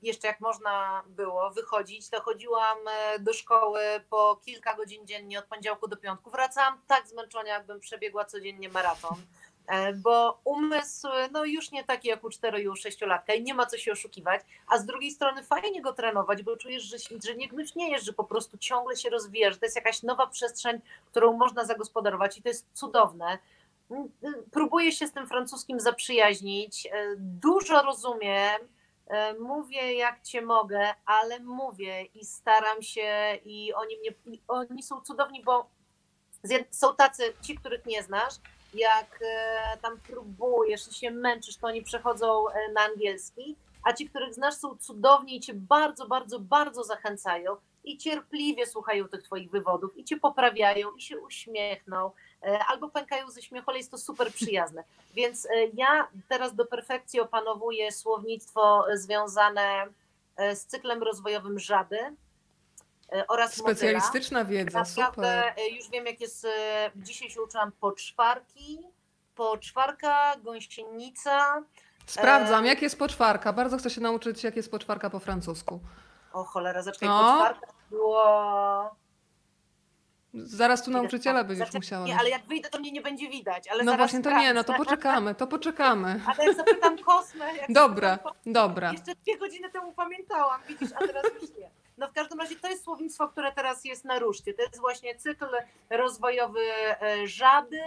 jeszcze 0.01 0.27
jak 0.27 0.39
można 0.39 1.03
było 1.07 1.51
wychodzić, 1.51 2.09
to 2.09 2.21
chodziłam 2.21 2.77
e, 2.88 3.19
do 3.19 3.33
szkoły 3.33 3.81
po 4.09 4.41
kilka 4.45 4.75
godzin 4.75 5.07
dziennie 5.07 5.39
od 5.39 5.45
poniedziałku 5.45 5.88
do 5.88 5.97
piątku. 5.97 6.29
Wracałam 6.31 6.81
tak 6.88 7.07
zmęczona, 7.07 7.49
jakbym 7.49 7.79
przebiegła 7.79 8.25
codziennie 8.25 8.69
maraton. 8.69 9.15
E, 9.67 9.93
bo 9.93 10.39
umysł 10.43 11.08
no 11.32 11.45
już 11.45 11.71
nie 11.71 11.84
taki 11.84 12.08
jak 12.08 12.23
u 12.23 12.30
4 12.30 12.62
i 12.62 12.67
u 12.67 12.75
6 12.75 13.01
latka 13.01 13.34
i 13.34 13.43
nie 13.43 13.54
ma 13.54 13.65
co 13.65 13.78
się 13.78 13.91
oszukiwać, 13.91 14.41
a 14.67 14.78
z 14.78 14.86
drugiej 14.86 15.12
strony 15.12 15.43
fajnie 15.43 15.82
go 15.82 15.93
trenować, 15.93 16.43
bo 16.43 16.58
czujesz, 16.58 16.84
że, 16.84 16.97
że 17.25 17.36
nie 17.36 17.47
gnuśniejesz, 17.47 18.04
że 18.04 18.13
po 18.13 18.23
prostu 18.23 18.58
ciągle 18.58 18.95
się 18.95 19.10
rozwijasz, 19.10 19.54
że 19.54 19.60
to 19.60 19.65
jest 19.65 19.75
jakaś 19.75 20.04
nowa 20.04 20.28
przestrzeń, 20.28 20.82
którą 21.06 21.34
można 21.38 21.65
zagospodarować 21.65 22.38
i 22.38 22.41
to 22.41 22.49
jest 22.49 22.67
cudowne. 22.73 23.38
Próbuję 24.51 24.91
się 24.91 25.08
z 25.08 25.12
tym 25.12 25.28
francuskim 25.28 25.80
zaprzyjaźnić, 25.80 26.88
e, 26.91 27.15
dużo 27.17 27.82
rozumiem, 27.82 28.62
e, 29.08 29.34
mówię 29.34 29.93
jak 29.93 30.21
cię 30.21 30.41
mogę, 30.41 30.93
ale 31.06 31.39
mówię 31.39 32.04
i 32.04 32.25
staram 32.25 32.82
się 32.82 33.39
i 33.45 33.73
oni 33.73 33.97
mnie, 33.99 34.39
oni 34.47 34.84
są 34.84 35.01
cudowni, 35.01 35.43
bo 35.43 35.69
są 36.71 36.95
tacy, 36.95 37.34
ci, 37.41 37.56
których 37.56 37.86
nie 37.86 38.04
znasz, 38.04 38.34
jak 38.75 39.19
e, 39.21 39.77
tam 39.81 39.99
próbujesz 39.99 40.89
się 40.89 41.11
męczysz, 41.11 41.57
to 41.57 41.67
oni 41.67 41.81
przechodzą 41.81 42.49
e, 42.49 42.71
na 42.71 42.81
angielski, 42.81 43.55
a 43.83 43.93
ci, 43.93 44.09
których 44.09 44.33
znasz, 44.33 44.55
są 44.55 44.77
cudowni 44.77 45.38
i 45.38 45.39
cię 45.39 45.53
bardzo, 45.53 46.07
bardzo, 46.07 46.39
bardzo 46.39 46.83
zachęcają 46.83 47.55
i 47.83 47.97
cierpliwie 47.97 48.67
słuchają 48.67 49.07
tych 49.07 49.23
twoich 49.23 49.51
wywodów 49.51 49.97
i 49.97 50.03
cię 50.03 50.17
poprawiają 50.17 50.91
i 50.91 51.01
się 51.01 51.19
uśmiechną 51.19 52.11
e, 52.43 52.59
albo 52.67 52.89
pękają 52.89 53.31
ze 53.31 53.41
śmiechu, 53.41 53.69
ale 53.69 53.77
jest 53.77 53.91
to 53.91 53.97
super 53.97 54.33
przyjazne. 54.33 54.83
Więc 55.13 55.47
ja 55.73 56.07
teraz 56.29 56.55
do 56.55 56.65
perfekcji 56.65 57.19
opanowuję 57.19 57.91
słownictwo 57.91 58.85
związane 58.93 59.88
z 60.38 60.65
cyklem 60.65 61.03
rozwojowym 61.03 61.59
Żady, 61.59 61.97
E, 61.97 62.24
oraz 63.28 63.54
Specjalistyczna 63.54 64.46
wiedza, 64.46 64.80
Naprawdę 64.80 65.08
super. 65.13 65.54
E, 65.58 65.70
już 65.70 65.89
wiem, 65.89 66.06
jak 66.06 66.22
jest. 66.22 66.46
E, 66.46 66.91
dzisiaj 66.96 67.30
się 67.30 67.41
uczyłam 67.41 67.72
poczwarki, 67.72 68.80
poczwarka, 69.36 70.36
gąsienica. 70.44 71.63
Sprawdzam, 72.06 72.65
jak 72.65 72.82
jest 72.82 73.00
poczwarka. 73.00 73.54
Bardzo 73.54 73.78
chcę 73.78 73.89
się 73.89 74.02
nauczyć, 74.02 74.44
jak 74.44 74.56
jest 74.56 74.72
poczwarka 74.72 75.10
po 75.10 75.20
francusku. 75.20 75.80
O 76.34 76.44
cholera, 76.44 76.82
zaczekaj, 76.82 77.10
o. 77.10 77.12
poczwarka 77.12 77.68
było... 77.89 78.96
Zaraz 80.34 80.84
tu 80.84 80.91
nauczyciela 80.91 81.44
będziesz 81.44 81.74
musiała. 81.74 82.06
Nie, 82.06 82.18
ale 82.18 82.30
jak 82.30 82.46
wyjdę, 82.46 82.70
to 82.70 82.80
mnie 82.80 82.91
nie 82.91 83.02
będzie 83.02 83.30
widać. 83.30 83.68
Ale 83.68 83.84
no 83.84 83.98
właśnie, 83.98 84.22
to 84.22 84.39
nie, 84.39 84.54
no 84.54 84.63
to 84.63 84.74
poczekamy, 84.74 85.36
to 85.36 85.48
poczekamy. 85.48 86.22
Ale 86.38 86.46
jak 86.46 86.58
zapytam 86.58 86.98
Kosmę... 86.98 87.46
dobra, 87.70 88.10
zapytam, 88.10 88.34
dobra. 88.46 88.91
Jeszcze 88.91 89.15
dwie 89.15 89.38
godziny 89.38 89.70
temu 89.70 89.94
pamiętałam, 89.94 90.62
widzisz, 90.68 90.89
a 90.96 91.08
teraz 91.08 91.24
już 91.41 91.50
nie. 91.58 91.70
No 91.97 92.08
w 92.08 92.13
każdym 92.13 92.39
razie 92.39 92.55
to 92.55 92.67
jest 92.67 92.84
słownictwo, 92.84 93.27
które 93.27 93.51
teraz 93.51 93.86
jest 93.86 94.05
na 94.05 94.19
ruszcie. 94.19 94.53
To 94.53 94.62
jest 94.62 94.79
właśnie 94.79 95.15
cykl 95.15 95.47
rozwojowy 95.89 96.62
e, 97.01 97.27
żady, 97.27 97.81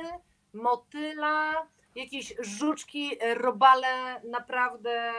motyla, 0.53 1.67
jakieś 1.95 2.35
żuczki, 2.39 3.19
robale. 3.35 4.21
Naprawdę 4.25 5.13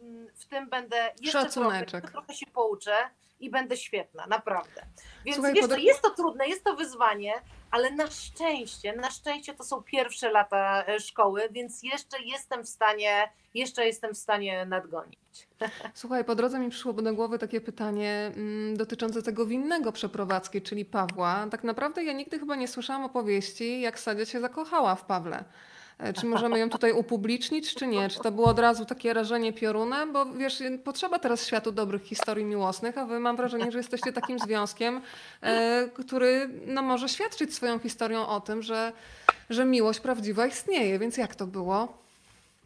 mm, 0.00 0.28
w 0.34 0.46
tym 0.46 0.68
będę 0.68 1.12
jeszcze 1.20 1.42
Szacuneczek. 1.42 1.88
trochę, 1.90 2.12
trochę 2.12 2.34
się 2.34 2.46
pouczę 2.46 2.96
i 3.40 3.50
będę 3.50 3.76
świetna, 3.76 4.26
naprawdę. 4.26 4.86
Więc 5.24 5.36
Słuchaj, 5.36 5.54
wiesz, 5.54 5.68
pod... 5.68 5.78
jest 5.78 6.02
to 6.02 6.10
trudne, 6.10 6.48
jest 6.48 6.64
to 6.64 6.76
wyzwanie, 6.76 7.32
ale 7.70 7.90
na 7.90 8.06
szczęście, 8.06 8.96
na 8.96 9.10
szczęście 9.10 9.54
to 9.54 9.64
są 9.64 9.82
pierwsze 9.82 10.30
lata 10.30 10.84
e, 10.86 11.00
szkoły, 11.00 11.48
więc 11.50 11.82
jeszcze 11.82 12.22
jestem 12.22 12.64
w 12.64 12.68
stanie, 12.68 13.32
jeszcze 13.54 13.86
jestem 13.86 14.14
w 14.14 14.18
stanie 14.18 14.66
nadgonić. 14.66 15.48
Słuchaj, 15.94 16.24
po 16.24 16.34
drodze 16.34 16.58
mi 16.58 16.70
przyszło 16.70 16.92
do 16.92 17.14
głowy 17.14 17.38
takie 17.38 17.60
pytanie 17.60 18.32
mm, 18.36 18.76
dotyczące 18.76 19.22
tego 19.22 19.46
winnego 19.46 19.92
przeprowadzki, 19.92 20.62
czyli 20.62 20.84
Pawła. 20.84 21.46
Tak 21.50 21.64
naprawdę 21.64 22.04
ja 22.04 22.12
nigdy 22.12 22.38
chyba 22.38 22.56
nie 22.56 22.68
słyszałam 22.68 23.04
opowieści, 23.04 23.80
jak 23.80 23.98
Sadzia 23.98 24.24
się 24.24 24.40
zakochała 24.40 24.94
w 24.94 25.04
Pawle. 25.04 25.44
E, 25.98 26.12
czy 26.12 26.26
możemy 26.26 26.58
ją 26.58 26.70
tutaj 26.70 26.92
upublicznić, 26.92 27.74
czy 27.74 27.86
nie? 27.86 28.08
Czy 28.08 28.20
to 28.20 28.32
było 28.32 28.46
od 28.46 28.58
razu 28.58 28.84
takie 28.84 29.14
rażenie 29.14 29.52
piorunem? 29.52 30.12
Bo 30.12 30.26
wiesz, 30.26 30.62
potrzeba 30.84 31.18
teraz 31.18 31.46
światu 31.46 31.72
dobrych 31.72 32.02
historii 32.02 32.44
miłosnych, 32.44 32.98
a 32.98 33.04
wy 33.06 33.20
mam 33.20 33.36
wrażenie, 33.36 33.72
że 33.72 33.78
jesteście 33.78 34.12
takim 34.12 34.38
związkiem, 34.38 35.00
e, 35.40 35.88
który 35.94 36.50
no, 36.66 36.82
może 36.82 37.08
świadczyć 37.08 37.54
swoją 37.54 37.78
historią 37.78 38.26
o 38.26 38.40
tym, 38.40 38.62
że, 38.62 38.92
że 39.50 39.64
miłość 39.64 40.00
prawdziwa 40.00 40.46
istnieje. 40.46 40.98
Więc 40.98 41.16
jak 41.16 41.34
to 41.34 41.46
było? 41.46 42.04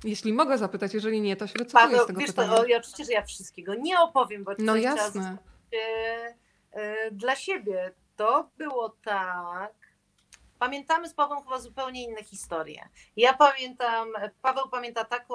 Jeśli 0.04 0.32
mogę 0.32 0.58
zapytać, 0.58 0.94
jeżeli 0.94 1.20
nie, 1.20 1.36
to 1.36 1.46
się 1.46 1.54
wycofuję 1.58 1.90
Paweł, 1.90 2.04
z 2.04 2.06
tego 2.06 2.20
wiesz 2.20 2.30
pytania. 2.30 2.56
to, 2.56 2.66
ja 2.66 2.78
oczywiście, 2.78 3.04
że 3.04 3.12
ja 3.12 3.22
wszystkiego 3.22 3.74
nie 3.74 4.00
opowiem, 4.00 4.44
bo 4.44 4.52
No 4.58 4.76
jasne. 4.76 5.02
zostawić, 5.04 5.40
e, 5.74 6.34
e, 6.72 7.10
dla 7.10 7.36
siebie. 7.36 7.92
To 8.16 8.48
było 8.58 8.96
tak. 9.04 9.72
Pamiętamy 10.58 11.08
z 11.08 11.14
Pawłem 11.14 11.42
chyba 11.42 11.58
zupełnie 11.58 12.04
inne 12.04 12.24
historie. 12.24 12.88
Ja 13.16 13.34
pamiętam, 13.34 14.08
Paweł 14.42 14.68
pamięta 14.68 15.04
taką, 15.04 15.34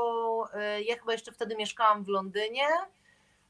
e, 0.53 0.81
ja 0.81 0.97
chyba 0.97 1.12
jeszcze 1.12 1.31
wtedy 1.31 1.55
mieszkałam 1.55 2.03
w 2.03 2.07
Londynie. 2.07 2.67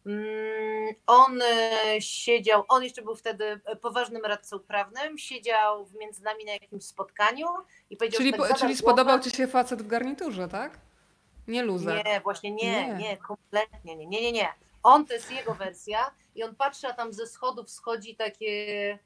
Mm, 0.05 0.95
On 1.07 1.41
e, 1.41 2.01
siedział, 2.01 2.63
on 2.67 2.83
jeszcze 2.83 3.01
był 3.01 3.15
wtedy 3.15 3.59
poważnym 3.81 4.25
radcą 4.25 4.59
prawnym, 4.59 5.17
siedział 5.17 5.87
między 5.99 6.23
nami 6.23 6.45
na 6.45 6.51
jakimś 6.51 6.83
spotkaniu 6.83 7.47
i 7.89 7.97
powiedział, 7.97 8.17
Czyli, 8.17 8.33
tak 8.33 8.57
czyli 8.57 8.77
spodobał 8.77 9.19
ci 9.19 9.31
się 9.31 9.47
facet 9.47 9.81
w 9.81 9.87
garniturze, 9.87 10.47
tak? 10.47 10.77
Nie 11.47 11.63
luzer. 11.63 12.05
Nie, 12.05 12.21
właśnie 12.21 12.51
nie, 12.51 12.87
Nie. 12.87 12.93
nie, 12.93 13.17
kompletnie 13.17 13.95
nie, 13.95 14.05
nie, 14.05 14.21
nie, 14.21 14.31
nie. 14.31 14.53
On 14.83 15.05
to 15.05 15.13
jest 15.13 15.31
jego 15.31 15.53
wersja 15.53 16.11
i 16.35 16.43
on 16.43 16.55
patrzy, 16.55 16.87
a 16.87 16.93
tam 16.93 17.13
ze 17.13 17.27
schodów 17.27 17.69
schodzi 17.69 18.15
takie 18.15 18.99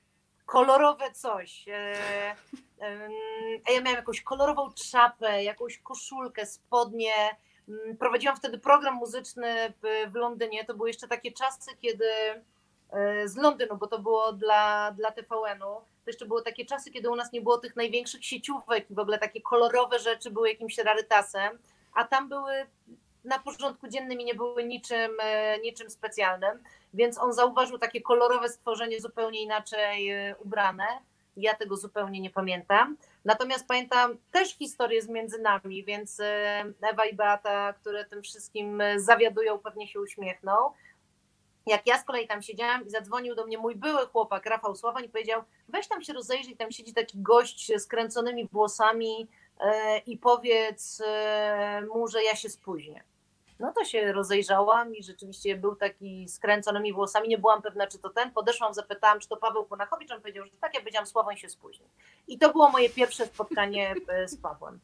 kolorowe 0.48 1.12
coś. 1.12 1.66
E, 1.68 2.36
A 3.68 3.72
ja 3.72 3.82
miałam 3.82 3.96
jakąś 3.98 4.22
kolorową 4.22 4.72
czapę, 4.92 5.44
jakąś 5.44 5.78
koszulkę, 5.78 6.46
spodnie. 6.46 7.14
Mm, 7.70 7.98
Prowadziłam 7.98 8.38
wtedy 8.38 8.58
program 8.58 8.96
muzyczny 8.96 9.74
w- 9.84 10.12
w 10.12 10.16
Londynie. 10.16 10.66
To 10.66 10.74
były 10.74 10.90
jeszcze 10.90 11.08
takie 11.08 11.32
czasy, 11.32 11.72
kiedy 11.82 12.06
e, 12.92 13.28
z 13.28 13.36
Londynu, 13.38 13.78
bo 13.78 13.88
to 13.88 14.00
było 14.00 14.34
dla, 14.34 14.92
dla 14.92 15.12
TVN-u. 15.12 15.66
To 16.06 16.10
jeszcze 16.12 16.26
były 16.26 16.44
takie 16.44 16.66
czasy, 16.66 16.92
kiedy 16.92 17.10
u 17.10 17.16
nas 17.16 17.32
nie 17.32 17.42
było 17.42 17.58
tych 17.58 17.76
największych 17.76 18.26
sieciówek 18.26 18.92
i 18.92 18.94
w 18.96 19.00
ogóle 19.00 19.18
takie 19.18 19.42
kolorowe 19.42 20.00
rzeczy 20.00 20.32
były 20.32 20.50
jakimś 20.50 20.78
rarytasem, 20.78 21.60
a 21.94 22.04
tam 22.04 22.30
były 22.30 22.66
na 23.28 23.40
porządku 23.40 23.88
dziennym 23.88 24.22
i 24.22 24.26
nie 24.26 24.36
były 24.36 24.64
niczym, 24.64 25.12
e, 25.20 25.60
niczym 25.60 25.90
specjalnym, 25.90 26.64
więc 26.94 27.18
on 27.18 27.34
zauważył 27.34 27.78
takie 27.78 28.02
kolorowe 28.02 28.50
stworzenie 28.50 29.02
zupełnie 29.02 29.42
inaczej 29.42 30.12
e, 30.12 30.36
ubrane. 30.46 30.88
Ja 31.38 31.56
tego 31.56 31.78
zupełnie 31.78 32.22
nie 32.22 32.30
pamiętam. 32.30 32.98
Natomiast 33.26 33.68
pamiętam 33.68 34.18
też 34.32 34.58
historię 34.58 35.02
z 35.02 35.10
między 35.10 35.40
nami, 35.40 35.84
więc 35.84 36.20
e, 36.20 36.66
Ewa 36.82 37.06
i 37.06 37.16
Beata, 37.16 37.74
które 37.74 38.06
tym 38.06 38.24
wszystkim 38.24 38.84
zawiadują, 38.96 39.60
pewnie 39.60 39.88
się 39.88 40.00
uśmiechną. 40.00 40.52
Jak 41.66 41.88
ja 41.88 42.00
z 42.00 42.04
kolei 42.04 42.28
tam 42.28 42.42
siedziałam 42.42 42.88
i 42.88 42.90
zadzwonił 42.90 43.36
do 43.36 43.46
mnie 43.46 43.58
mój 43.58 43.76
były 43.76 44.06
chłopak 44.06 44.46
Rafał 44.46 44.76
Sławoń 44.76 45.04
i 45.04 45.10
powiedział, 45.10 45.44
weź 45.68 45.88
tam 45.88 46.04
się 46.04 46.14
rozejrzyj, 46.14 46.58
tam 46.58 46.72
siedzi 46.72 46.94
taki 46.94 47.22
gość 47.22 47.72
z 47.76 47.88
kręconymi 47.88 48.48
włosami 48.48 49.28
i 50.06 50.18
powiedz 50.18 51.02
mu, 51.94 52.08
że 52.08 52.24
ja 52.24 52.36
się 52.36 52.50
spóźnię. 52.50 53.04
No 53.60 53.74
to 53.74 53.86
się 53.86 54.14
rozejrzałam 54.14 54.96
i 54.96 55.04
rzeczywiście 55.04 55.56
był 55.56 55.76
taki 55.76 56.28
z 56.28 56.40
kręconymi 56.40 56.94
włosami, 56.94 57.28
nie 57.28 57.38
byłam 57.38 57.62
pewna, 57.62 57.88
czy 57.88 58.00
to 58.00 58.10
ten. 58.10 58.32
Podeszłam, 58.32 58.74
zapytałam, 58.74 59.20
czy 59.20 59.28
to 59.28 59.38
Paweł 59.38 59.66
Kunachowicz, 59.66 60.12
on 60.12 60.22
powiedział, 60.22 60.46
że 60.46 60.52
tak, 60.62 60.74
ja 60.74 60.80
powiedziałam, 60.80 61.08
Sławoń 61.08 61.38
się 61.38 61.50
spóźni. 61.50 61.86
I 62.28 62.38
to 62.38 62.52
było 62.52 62.70
moje 62.70 62.90
pierwsze 62.90 63.26
spotkanie 63.26 63.96
e, 64.08 64.28
z 64.28 64.38
Pawłem. 64.38 64.80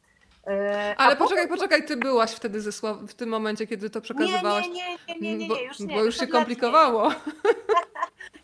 E, 0.47 0.95
Ale 0.97 1.15
poczekaj, 1.15 1.47
poczekaj, 1.47 1.85
ty 1.85 1.97
byłaś 1.97 2.31
wtedy 2.31 2.61
ze 2.61 2.71
Sław... 2.71 2.97
w 2.97 3.13
tym 3.13 3.29
momencie, 3.29 3.67
kiedy 3.67 3.89
to 3.89 4.01
przekazywałaś. 4.01 4.67
Nie, 4.67 4.73
nie, 4.73 4.97
nie, 5.07 5.19
nie, 5.19 5.37
nie, 5.37 5.47
nie, 5.47 5.63
już 5.63 5.79
nie. 5.79 5.95
bo 5.95 6.03
już 6.03 6.19
się 6.19 6.27
komplikowało. 6.27 7.11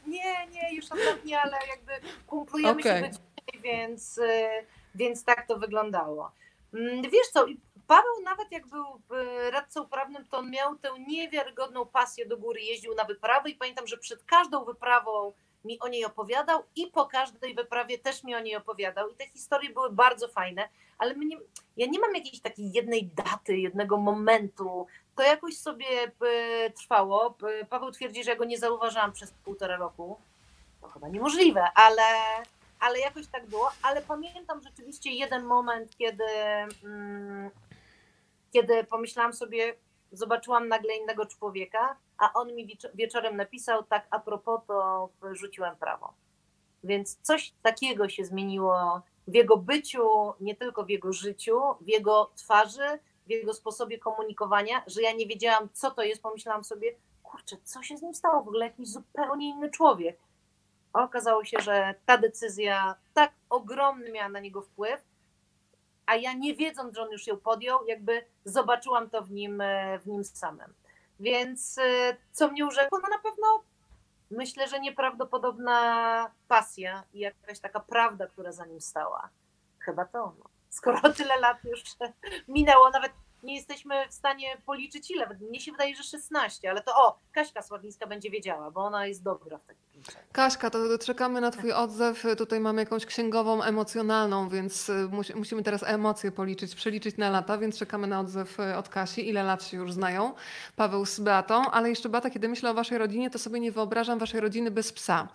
Nie, 0.08 0.48
nie, 0.48 0.76
już 0.76 0.86
absolutnie, 0.92 1.42
ale 1.42 1.58
jakby 1.70 2.08
kumplujemy 2.28 2.84
się 2.84 3.02
do 3.02 3.08
dzisiaj, 3.08 3.62
więc, 3.63 4.18
y, 4.18 4.50
więc 4.96 5.24
tak 5.24 5.48
to 5.48 5.58
wyglądało. 5.58 6.32
Mm, 6.74 7.02
Wiesz 7.02 7.28
co, 7.34 7.48
i 7.48 7.60
Paweł 7.89 8.21
nawet 8.23 8.52
jak 8.52 8.67
był 8.67 8.86
y, 8.86 9.52
radcą 9.52 9.88
prawnym, 9.88 10.25
to 10.25 10.38
on 10.38 10.52
miał 10.52 10.75
tę 10.75 10.89
niewiarygodną 11.08 11.86
pasję 11.86 12.25
do 12.25 12.38
góry, 12.38 12.62
jeździł 12.62 12.95
na 12.95 13.04
wyprawy 13.04 13.49
i 13.49 13.56
pamiętam, 13.56 13.88
że 13.88 13.97
przed 13.97 14.23
każdą 14.23 14.65
wyprawą 14.65 15.34
mi 15.65 15.80
o 15.80 15.88
niej 15.88 16.06
opowiadał 16.06 16.63
i 16.75 16.88
po 16.88 17.06
każdej 17.06 17.56
wyprawie 17.56 17.97
też 17.97 18.23
mi 18.23 18.36
o 18.36 18.39
niej 18.39 18.56
opowiadał 18.56 19.10
i 19.10 19.15
te 19.15 19.28
historie 19.28 19.69
były 19.69 19.89
bardzo 19.91 20.28
fajne, 20.28 20.69
ale 20.97 21.15
ja 21.78 21.88
nie 21.88 21.99
mam 21.99 22.15
jakiejś 22.15 22.41
takiej 22.41 22.71
jednej 22.71 23.06
daty, 23.06 23.58
jednego 23.58 23.97
momentu, 23.97 24.88
to 25.15 25.23
jakoś 25.23 25.58
sobie 25.58 25.86
y, 26.04 26.71
trwało. 26.71 27.36
Y, 27.62 27.65
Paweł 27.65 27.91
twierdzi, 27.91 28.23
że 28.23 28.32
ja 28.32 28.38
go 28.38 28.45
nie 28.45 28.58
zauważałam 28.58 29.12
przez 29.12 29.32
półtora 29.32 29.78
roku. 29.78 30.19
To 30.82 30.88
chyba 30.88 31.08
niemożliwe, 31.08 31.67
ale, 31.75 32.04
ale 32.80 32.99
jakoś 32.99 33.28
tak 33.28 33.45
było. 33.45 33.71
Ale 33.82 34.02
pamiętam 34.02 34.62
rzeczywiście 34.62 35.12
jeden 35.12 35.43
moment, 35.43 35.97
kiedy, 35.97 36.23
mm, 36.84 37.49
kiedy 38.54 38.84
pomyślałam 38.84 39.34
sobie, 39.34 39.76
zobaczyłam 40.12 40.68
nagle 40.68 40.98
innego 40.98 41.26
człowieka, 41.26 41.98
a 42.18 42.34
on 42.34 42.56
mi 42.56 42.68
wieczo- 42.68 42.90
wieczorem 42.94 43.38
napisał, 43.38 43.84
tak 43.84 44.08
a 44.12 44.20
propos, 44.20 44.62
to 44.68 45.10
rzuciłem 45.32 45.76
prawo. 45.76 46.14
Więc 46.84 47.20
coś 47.22 47.54
takiego 47.62 48.10
się 48.10 48.26
zmieniło 48.26 49.02
w 49.28 49.36
jego 49.36 49.58
byciu, 49.58 50.34
nie 50.40 50.56
tylko 50.56 50.86
w 50.86 50.90
jego 50.90 51.14
życiu, 51.14 51.62
w 51.82 51.88
jego 51.88 52.32
twarzy, 52.36 53.00
w 53.28 53.30
jego 53.30 53.54
sposobie 53.54 54.00
komunikowania, 54.00 54.84
że 54.88 55.02
ja 55.02 55.12
nie 55.12 55.28
wiedziałam, 55.28 55.70
co 55.74 55.92
to 55.92 56.04
jest. 56.04 56.22
Pomyślałam 56.22 56.64
sobie, 56.64 56.96
kurczę, 57.24 57.58
co 57.64 57.84
się 57.84 57.98
z 57.98 58.02
nim 58.02 58.14
stało? 58.14 58.44
W 58.44 58.48
ogóle 58.48 58.66
jakiś 58.66 58.90
zupełnie 58.90 59.50
inny 59.50 59.70
człowiek. 59.70 60.20
A 60.94 61.04
okazało 61.04 61.44
się, 61.44 61.60
że 61.60 61.96
ta 62.06 62.18
decyzja 62.18 62.96
tak 63.14 63.32
ogromny 63.50 64.12
miała 64.12 64.30
na 64.30 64.40
niego 64.40 64.62
wpływ, 64.62 65.04
a 66.10 66.15
ja 66.15 66.34
nie 66.34 66.56
wiedząc, 66.56 66.95
że 66.95 67.02
on 67.02 67.12
już 67.12 67.28
ją 67.28 67.38
podjął, 67.38 67.86
jakby 67.86 68.26
zobaczyłam 68.45 69.10
to 69.10 69.22
w 69.22 69.32
nim, 69.32 69.62
e, 69.62 70.00
w 70.00 70.08
nim 70.08 70.24
samym. 70.24 70.74
Więc 71.19 71.78
e, 71.78 72.17
co 72.32 72.48
mnie 72.48 72.65
urzekło? 72.65 73.00
No 73.04 73.10
na 73.10 73.19
pewno 73.19 73.63
myślę, 74.32 74.67
że 74.67 74.80
nieprawdopodobna 74.80 76.32
pasja 76.48 77.04
i 77.13 77.19
jakaś 77.19 77.60
taka 77.60 77.80
prawda, 77.80 78.28
która 78.28 78.52
za 78.52 78.65
nim 78.65 78.82
stała. 78.82 79.30
Chyba 79.80 80.06
to. 80.06 80.34
No. 80.39 80.45
Skoro 80.69 81.13
tyle 81.13 81.39
lat 81.39 81.63
już 81.63 81.84
minęło, 82.48 82.89
nawet 82.89 83.12
nie 83.43 83.56
jesteśmy 83.56 84.08
w 84.10 84.13
stanie 84.13 84.58
policzyć 84.65 85.12
ile. 85.12 85.38
Mnie 85.49 85.60
się 85.60 85.71
wydaje, 85.71 85.95
że 85.95 86.04
16, 86.04 86.69
ale 86.69 86.82
to 86.82 86.91
o, 86.95 87.19
Kaśka 87.32 87.62
Sławińska 87.62 88.08
będzie 88.08 88.30
wiedziała, 88.30 88.71
bo 88.71 88.82
ona 88.82 89.08
jest 89.08 89.23
dobra 89.23 89.58
w 89.58 89.65
takim. 89.65 89.89
Kaśka, 90.32 90.69
to 90.69 90.97
czekamy 90.97 91.41
na 91.41 91.52
twój 91.52 91.71
odzew. 91.71 92.23
Tutaj 92.38 92.60
mamy 92.60 92.82
jakąś 92.82 93.06
księgową 93.06 93.63
emocjonalną, 93.63 94.49
więc 94.49 94.89
y, 94.89 94.93
musi- 95.12 95.36
musimy 95.36 95.63
teraz 95.63 95.84
emocje 95.84 96.32
policzyć, 96.32 96.75
przeliczyć 96.75 97.17
na 97.17 97.30
lata, 97.30 97.58
więc 97.58 97.78
czekamy 97.78 98.08
na 98.08 98.19
odzew 98.19 98.60
y, 98.60 98.78
od 98.78 98.89
Kasi. 98.89 99.30
Ile 99.30 99.43
lat 99.43 99.63
się 99.63 99.78
już 99.78 99.93
znają? 99.93 100.34
Paweł 100.75 101.06
z 101.06 101.19
Beatą, 101.19 101.71
ale 101.71 101.89
jeszcze 101.89 102.10
Beata, 102.10 102.30
kiedy 102.30 102.49
myślę 102.49 102.71
o 102.71 102.73
waszej 102.73 102.97
rodzinie, 102.97 103.30
to 103.30 103.39
sobie 103.39 103.60
nie 103.60 103.71
wyobrażam 103.71 104.19
waszej 104.19 104.39
rodziny 104.39 104.71
bez 104.71 104.93
psa. 104.93 105.28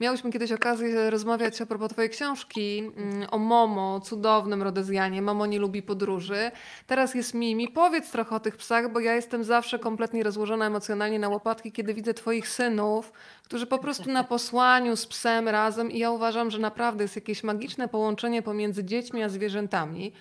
Miałyśmy 0.00 0.32
kiedyś 0.32 0.52
okazję 0.52 1.10
rozmawiać 1.10 1.60
a 1.60 1.66
propos 1.66 1.90
twojej 1.92 2.10
książki 2.10 2.78
mm, 2.96 3.28
o 3.30 3.38
Momo, 3.38 4.00
cudownym 4.00 4.62
Rodezjanie. 4.62 5.22
Momo 5.22 5.46
nie 5.46 5.58
lubi 5.58 5.82
podróży. 5.82 6.50
Teraz 6.86 7.14
jest 7.14 7.34
Mimi. 7.44 7.68
Powiedz 7.68 8.10
trochę 8.10 8.36
o 8.36 8.40
tych 8.40 8.56
psach, 8.56 8.92
bo 8.92 9.00
ja 9.00 9.14
jestem 9.14 9.44
zawsze 9.44 9.78
kompletnie 9.78 10.22
rozłożona 10.22 10.66
emocjonalnie 10.66 11.18
na 11.18 11.28
łopatki, 11.28 11.72
kiedy 11.72 11.94
widzę 11.94 12.14
twoich 12.14 12.48
synów, 12.48 13.12
którzy 13.44 13.66
po 13.66 13.78
prostu 13.78 14.10
na 14.10 14.24
posłaniu 14.24 14.96
z 14.96 15.06
psem 15.06 15.48
razem 15.48 15.90
i 15.90 15.98
ja 15.98 16.10
uważam, 16.10 16.50
że 16.50 16.58
naprawdę 16.58 17.04
jest 17.04 17.16
jakieś 17.16 17.42
magiczne 17.42 17.88
połączenie 17.88 18.42
pomiędzy 18.42 18.84
dziećmi 18.84 19.22
a 19.22 19.28
zwierzętami. 19.28 20.12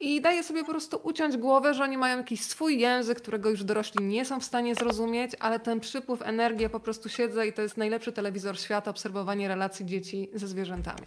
I 0.00 0.20
daję 0.20 0.42
sobie 0.42 0.64
po 0.64 0.70
prostu 0.70 1.00
uciąć 1.02 1.36
głowę, 1.36 1.74
że 1.74 1.84
oni 1.84 1.98
mają 1.98 2.16
jakiś 2.18 2.44
swój 2.44 2.78
język, 2.78 3.18
którego 3.18 3.50
już 3.50 3.64
dorośli 3.64 4.04
nie 4.04 4.24
są 4.24 4.40
w 4.40 4.44
stanie 4.44 4.74
zrozumieć, 4.74 5.32
ale 5.40 5.60
ten 5.60 5.80
przypływ 5.80 6.22
energii, 6.22 6.62
ja 6.62 6.68
po 6.68 6.80
prostu 6.80 7.08
siedzę 7.08 7.46
i 7.46 7.52
to 7.52 7.62
jest 7.62 7.76
najlepszy 7.76 8.12
telewizor 8.12 8.58
świata, 8.58 8.90
obserwowanie 8.90 9.48
relacji 9.48 9.86
dzieci 9.86 10.30
ze 10.34 10.48
zwierzętami. 10.48 11.02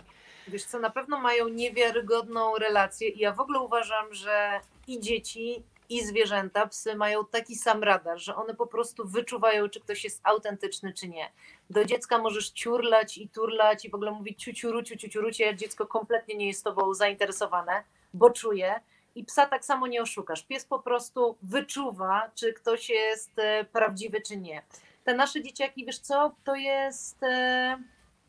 Wiesz 0.47 0.63
co, 0.63 0.79
na 0.79 0.89
pewno 0.89 1.19
mają 1.19 1.47
niewiarygodną 1.47 2.55
relację 2.55 3.09
i 3.09 3.19
ja 3.19 3.33
w 3.33 3.39
ogóle 3.39 3.59
uważam, 3.59 4.13
że 4.13 4.59
i 4.87 4.99
dzieci, 4.99 5.63
i 5.91 6.05
zwierzęta, 6.05 6.67
psy 6.67 6.95
mają 6.95 7.25
taki 7.25 7.55
sam 7.55 7.83
radar, 7.83 8.19
że 8.19 8.35
one 8.35 8.55
po 8.55 8.67
prostu 8.67 9.07
wyczuwają, 9.07 9.69
czy 9.69 9.79
ktoś 9.79 10.03
jest 10.03 10.19
autentyczny, 10.23 10.93
czy 10.93 11.07
nie. 11.09 11.31
Do 11.69 11.85
dziecka 11.85 12.17
możesz 12.17 12.49
ciurlać 12.49 13.17
i 13.17 13.29
turlać 13.29 13.85
i 13.85 13.89
w 13.89 13.95
ogóle 13.95 14.11
mówić 14.11 14.43
ciuciuruciu, 14.43 14.97
ciuciurucie, 14.97 15.49
a 15.49 15.53
dziecko 15.53 15.87
kompletnie 15.87 16.35
nie 16.35 16.47
jest 16.47 16.63
tobą 16.63 16.93
zainteresowane, 16.93 17.83
bo 18.13 18.29
czuje. 18.29 18.79
I 19.15 19.23
psa 19.23 19.45
tak 19.45 19.65
samo 19.65 19.87
nie 19.87 20.01
oszukasz. 20.01 20.43
Pies 20.43 20.65
po 20.65 20.79
prostu 20.79 21.37
wyczuwa, 21.41 22.31
czy 22.35 22.53
ktoś 22.53 22.89
jest 22.89 23.39
e, 23.39 23.65
prawdziwy, 23.65 24.21
czy 24.21 24.37
nie. 24.37 24.61
Te 25.03 25.15
nasze 25.15 25.43
dzieciaki, 25.43 25.85
wiesz 25.85 25.99
co, 25.99 26.35
to 26.43 26.55
jest 26.55 27.23
e, 27.23 27.77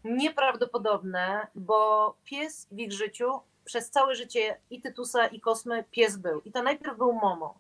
nieprawdopodobne, 0.04 1.46
bo 1.54 2.14
pies 2.24 2.68
w 2.70 2.78
ich 2.78 2.92
życiu 2.92 3.40
przez 3.64 3.90
całe 3.90 4.14
życie 4.14 4.60
i 4.70 4.80
Tytusa, 4.80 5.26
i 5.26 5.40
Kosmy 5.40 5.84
pies 5.90 6.16
był. 6.16 6.40
I 6.40 6.52
to 6.52 6.62
najpierw 6.62 6.98
był 6.98 7.12
Momo. 7.12 7.54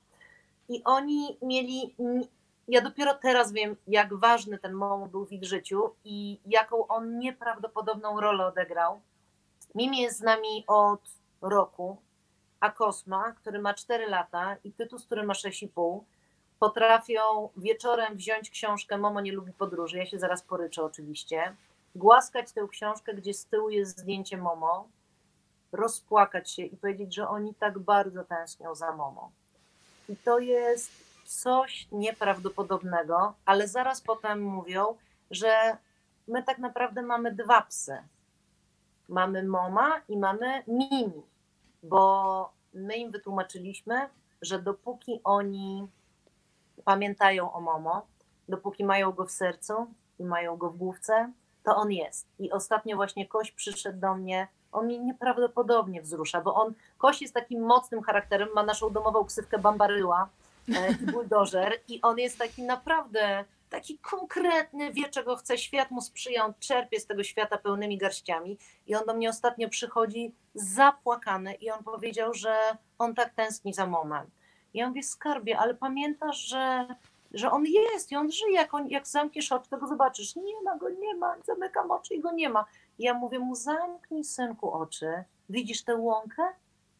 I 0.68 0.84
oni 0.84 1.38
mieli. 1.42 1.94
Ja 2.68 2.80
dopiero 2.80 3.14
teraz 3.14 3.52
wiem, 3.52 3.76
jak 3.86 4.14
ważny 4.14 4.58
ten 4.58 4.72
Momo 4.72 5.06
był 5.06 5.26
w 5.26 5.32
ich 5.32 5.44
życiu 5.44 5.94
i 6.04 6.38
jaką 6.46 6.86
on 6.86 7.18
nieprawdopodobną 7.18 8.20
rolę 8.20 8.46
odegrał. 8.46 9.00
Mimi 9.74 10.00
jest 10.00 10.18
z 10.18 10.22
nami 10.22 10.64
od 10.66 11.00
roku, 11.40 11.96
a 12.60 12.70
Kosma, 12.70 13.32
który 13.32 13.58
ma 13.58 13.74
4 13.74 14.06
lata 14.06 14.56
i 14.64 14.72
Tytus, 14.72 15.06
który 15.06 15.22
ma 15.22 15.32
6,5, 15.32 16.00
potrafią 16.58 17.48
wieczorem 17.56 18.16
wziąć 18.16 18.50
książkę 18.50 18.98
Momo 18.98 19.20
nie 19.20 19.32
lubi 19.32 19.52
podróży, 19.52 19.98
ja 19.98 20.06
się 20.06 20.18
zaraz 20.18 20.42
poryczę 20.42 20.84
oczywiście, 20.84 21.56
głaskać 21.94 22.52
tę 22.52 22.66
książkę, 22.70 23.14
gdzie 23.14 23.34
z 23.34 23.46
tyłu 23.46 23.70
jest 23.70 23.98
zdjęcie 23.98 24.36
Momo, 24.36 24.88
rozpłakać 25.72 26.50
się 26.50 26.62
i 26.62 26.76
powiedzieć, 26.76 27.14
że 27.14 27.28
oni 27.28 27.54
tak 27.54 27.78
bardzo 27.78 28.24
tęsknią 28.24 28.74
za 28.74 28.92
Momo. 28.92 29.30
I 30.08 30.16
to 30.16 30.38
jest 30.38 30.90
coś 31.24 31.88
nieprawdopodobnego, 31.92 33.34
ale 33.44 33.68
zaraz 33.68 34.00
potem 34.00 34.42
mówią, 34.42 34.96
że 35.30 35.76
my 36.28 36.42
tak 36.42 36.58
naprawdę 36.58 37.02
mamy 37.02 37.32
dwa 37.32 37.62
psy. 37.62 37.98
Mamy 39.08 39.42
Moma 39.42 40.00
i 40.08 40.16
mamy 40.16 40.62
Mimi, 40.66 41.22
bo 41.82 42.52
my 42.74 42.96
im 42.96 43.10
wytłumaczyliśmy, 43.10 44.08
że 44.42 44.62
dopóki 44.62 45.20
oni 45.24 45.88
pamiętają 46.84 47.52
o 47.52 47.60
Momo, 47.60 48.06
dopóki 48.48 48.84
mają 48.84 49.12
go 49.12 49.26
w 49.26 49.30
sercu 49.30 49.86
i 50.18 50.24
mają 50.24 50.56
go 50.56 50.70
w 50.70 50.76
główce, 50.76 51.32
to 51.62 51.76
on 51.76 51.92
jest. 51.92 52.26
I 52.38 52.52
ostatnio 52.52 52.96
właśnie 52.96 53.28
Koś 53.28 53.52
przyszedł 53.52 54.00
do 54.00 54.14
mnie, 54.14 54.48
on 54.72 54.86
mnie 54.86 54.98
nieprawdopodobnie 54.98 56.02
wzrusza, 56.02 56.40
bo 56.40 56.54
on, 56.54 56.74
Koś 56.98 57.22
jest 57.22 57.34
takim 57.34 57.62
mocnym 57.62 58.02
charakterem, 58.02 58.48
ma 58.54 58.62
naszą 58.62 58.90
domową 58.90 59.24
ksywkę 59.24 59.58
Bambaryła, 59.58 60.28
e, 60.74 60.94
buldożer 61.12 61.72
i 61.88 62.02
on 62.02 62.18
jest 62.18 62.38
taki 62.38 62.62
naprawdę 62.62 63.44
taki 63.72 63.98
konkretny, 63.98 64.92
wie 64.92 65.08
czego 65.08 65.36
chce, 65.36 65.58
świat 65.58 65.90
mu 65.90 66.00
sprzyja, 66.00 66.44
on 66.44 66.54
czerpie 66.60 67.00
z 67.00 67.06
tego 67.06 67.24
świata 67.24 67.58
pełnymi 67.58 67.98
garściami 67.98 68.58
i 68.86 68.94
on 68.94 69.06
do 69.06 69.14
mnie 69.14 69.28
ostatnio 69.28 69.68
przychodzi 69.68 70.34
zapłakany 70.54 71.54
i 71.54 71.70
on 71.70 71.84
powiedział, 71.84 72.34
że 72.34 72.76
on 72.98 73.14
tak 73.14 73.34
tęskni 73.34 73.74
za 73.74 73.86
moment. 73.86 74.30
I 74.74 74.78
ja 74.78 74.88
mówię, 74.88 75.02
skarbie, 75.02 75.58
ale 75.58 75.74
pamiętasz, 75.74 76.38
że, 76.38 76.86
że 77.34 77.50
on 77.50 77.64
jest 77.66 78.12
i 78.12 78.16
on 78.16 78.32
żyje, 78.32 78.52
jak, 78.54 78.74
on, 78.74 78.88
jak 78.88 79.08
zamkniesz 79.08 79.52
oczy, 79.52 79.70
to 79.70 79.78
go 79.78 79.86
zobaczysz. 79.86 80.36
Nie 80.36 80.62
ma 80.64 80.78
go, 80.78 80.90
nie 80.90 81.14
ma, 81.16 81.34
zamykam 81.44 81.90
oczy 81.90 82.14
i 82.14 82.20
go 82.20 82.32
nie 82.32 82.48
ma. 82.48 82.64
Ja 83.02 83.14
mówię 83.14 83.38
mu, 83.38 83.54
zamknij 83.54 84.24
synku 84.24 84.72
oczy, 84.72 85.24
widzisz 85.48 85.84
tę 85.84 85.96
łąkę? 85.96 86.42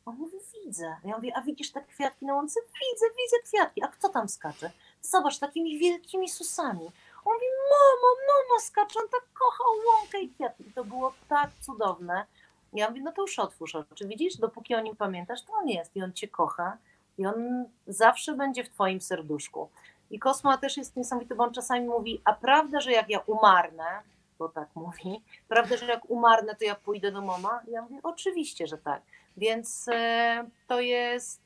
On 0.07 0.17
mówi, 0.17 0.37
widzę. 0.55 0.97
Ja 1.05 1.17
mówię, 1.17 1.33
a 1.37 1.43
widzisz 1.43 1.73
te 1.73 1.83
kwiatki 1.83 2.27
na 2.27 2.35
łące? 2.35 2.61
Widzę, 2.61 3.07
widzę 3.07 3.37
kwiatki. 3.45 3.83
A 3.83 3.89
kto 3.89 4.09
tam 4.09 4.29
skacze? 4.29 4.71
Zobacz, 5.03 5.39
takimi 5.39 5.79
wielkimi 5.79 6.29
susami. 6.29 6.91
On 7.25 7.35
mówi, 7.35 7.47
mamo, 7.71 8.09
mamo 8.29 8.61
skacze, 8.61 9.01
on 9.01 9.09
tak 9.09 9.25
kochał 9.33 9.67
łąkę 9.87 10.21
i 10.21 10.29
kwiatki. 10.29 10.69
I 10.69 10.73
to 10.73 10.85
było 10.85 11.13
tak 11.29 11.51
cudowne. 11.61 12.27
Ja 12.73 12.89
mówię, 12.89 13.03
no 13.03 13.13
to 13.13 13.23
już 13.23 13.39
otwórz 13.39 13.75
oczy. 13.75 14.09
Widzisz, 14.09 14.37
dopóki 14.37 14.75
o 14.75 14.81
nim 14.81 14.97
pamiętasz, 14.97 15.43
to 15.43 15.53
on 15.53 15.69
jest 15.69 15.97
i 15.97 16.03
on 16.03 16.13
cię 16.13 16.29
kocha 16.29 16.79
i 17.19 17.27
on 17.27 17.65
zawsze 17.87 18.35
będzie 18.35 18.65
w 18.65 18.71
twoim 18.71 19.01
serduszku. 19.01 19.69
I 20.11 20.19
Kosma 20.19 20.59
też 20.59 20.77
jest 20.77 20.97
niesamowity, 20.97 21.35
bo 21.35 21.45
on 21.45 21.53
czasami 21.53 21.87
mówi, 21.87 22.21
a 22.25 22.33
prawda, 22.33 22.81
że 22.81 22.93
jak 22.93 23.11
ja 23.11 23.19
umarnę, 23.19 24.03
bo 24.43 24.49
tak 24.49 24.69
mówi, 24.75 25.23
prawda, 25.49 25.77
że 25.77 25.87
jak 25.87 26.11
umarnę, 26.11 26.57
to 26.57 26.65
ja 26.65 26.75
pójdę 26.75 27.13
do 27.13 27.23
mama? 27.23 27.63
Ja 27.69 27.83
mówię, 27.83 28.01
oczywiście, 28.03 28.67
że 28.67 28.79
tak. 28.79 29.03
Więc 29.37 29.89
e, 29.93 30.45
to 30.67 30.81
jest 30.81 31.41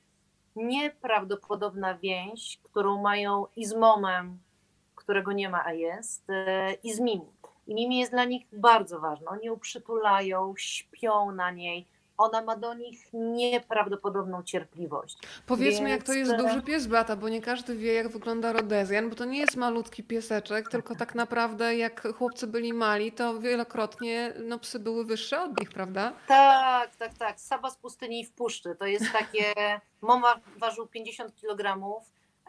nieprawdopodobna 0.56 1.94
więź, 1.94 2.58
którą 2.62 3.02
mają 3.02 3.46
i 3.56 3.66
z 3.66 3.74
momem, 3.74 4.38
którego 4.94 5.32
nie 5.32 5.48
ma, 5.48 5.64
a 5.64 5.72
jest, 5.72 6.30
e, 6.30 6.72
i 6.72 6.92
z 6.92 7.00
Mimi. 7.00 7.30
I 7.66 7.74
Mimi 7.74 7.98
jest 7.98 8.12
dla 8.12 8.24
nich 8.24 8.46
bardzo 8.52 9.00
ważna. 9.00 9.30
Oni 9.30 9.46
ją 9.46 9.58
przytulają, 9.58 10.54
śpią 10.56 11.32
na 11.32 11.50
niej. 11.50 11.86
Ona 12.18 12.42
ma 12.42 12.56
do 12.56 12.74
nich 12.74 13.06
nieprawdopodobną 13.12 14.42
cierpliwość. 14.42 15.18
Powiedzmy, 15.46 15.90
jak 15.90 16.02
to 16.02 16.12
Więc, 16.12 16.28
jest 16.28 16.40
e, 16.40 16.42
duży 16.42 16.62
pies 16.62 16.86
Beata, 16.86 17.16
bo 17.16 17.28
nie 17.28 17.42
każdy 17.42 17.76
wie, 17.76 17.94
jak 17.94 18.08
wygląda 18.08 18.52
Rodezjan, 18.52 19.10
bo 19.10 19.16
to 19.16 19.24
nie 19.24 19.38
jest 19.38 19.56
malutki 19.56 20.02
pieseczek, 20.02 20.68
tylko 20.68 20.94
tak 20.94 21.14
naprawdę 21.14 21.76
jak 21.76 22.08
chłopcy 22.18 22.46
byli 22.46 22.72
mali, 22.72 23.12
to 23.12 23.40
wielokrotnie 23.40 24.32
no, 24.44 24.58
psy 24.58 24.78
były 24.78 25.04
wyższe 25.04 25.42
od 25.42 25.60
nich, 25.60 25.70
prawda? 25.70 26.12
Tak, 26.26 26.96
tak, 26.96 27.14
tak. 27.14 27.40
Saba 27.40 27.70
z 27.70 27.76
pustyni 27.76 28.20
i 28.20 28.24
w 28.24 28.32
puszczy. 28.32 28.76
To 28.78 28.86
jest 28.86 29.12
takie. 29.12 29.54
Mama 30.02 30.40
ważył 30.58 30.86
50 30.86 31.32
kg. 31.40 31.80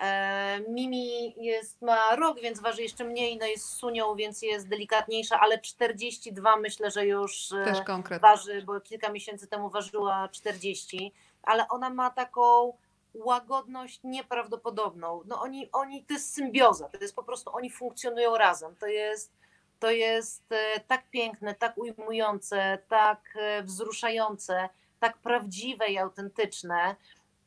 E, 0.02 0.60
Mimi 0.68 1.34
jest, 1.38 1.82
ma 1.82 2.16
rok, 2.16 2.40
więc 2.42 2.60
waży 2.60 2.82
jeszcze 2.82 3.04
mniej. 3.04 3.38
No 3.38 3.46
jest 3.46 3.66
sunią, 3.66 4.16
więc 4.16 4.42
jest 4.42 4.68
delikatniejsza, 4.68 5.40
ale 5.40 5.60
42 5.60 6.58
myślę, 6.58 6.92
że 6.92 7.06
już 7.06 7.52
e, 7.52 7.66
Też 7.66 7.78
waży, 8.22 8.62
bo 8.62 8.82
kilka 8.82 9.12
miesięcy 9.12 9.48
temu 9.48 9.70
ważyła 9.70 10.30
40, 10.32 11.14
ale 11.44 11.68
ona 11.68 11.90
ma 11.90 12.10
taką 12.10 12.74
łagodność 13.14 14.00
nieprawdopodobną. 14.04 15.22
No 15.26 15.42
oni, 15.42 15.70
oni, 15.72 16.04
to 16.04 16.14
jest 16.14 16.34
symbioza, 16.34 16.90
to 16.90 16.98
jest 17.02 17.16
po 17.16 17.24
prostu, 17.24 17.56
oni 17.56 17.70
funkcjonują 17.70 18.38
razem. 18.38 18.76
To 18.76 18.88
jest, 18.88 19.32
to 19.80 19.92
jest 19.92 20.44
e, 20.52 20.80
tak 20.80 21.10
piękne, 21.10 21.56
tak 21.56 21.78
ujmujące, 21.78 22.78
tak 22.90 23.38
wzruszające, 23.64 24.70
tak 25.00 25.18
prawdziwe 25.18 25.88
i 25.88 25.98
autentyczne. 25.98 26.96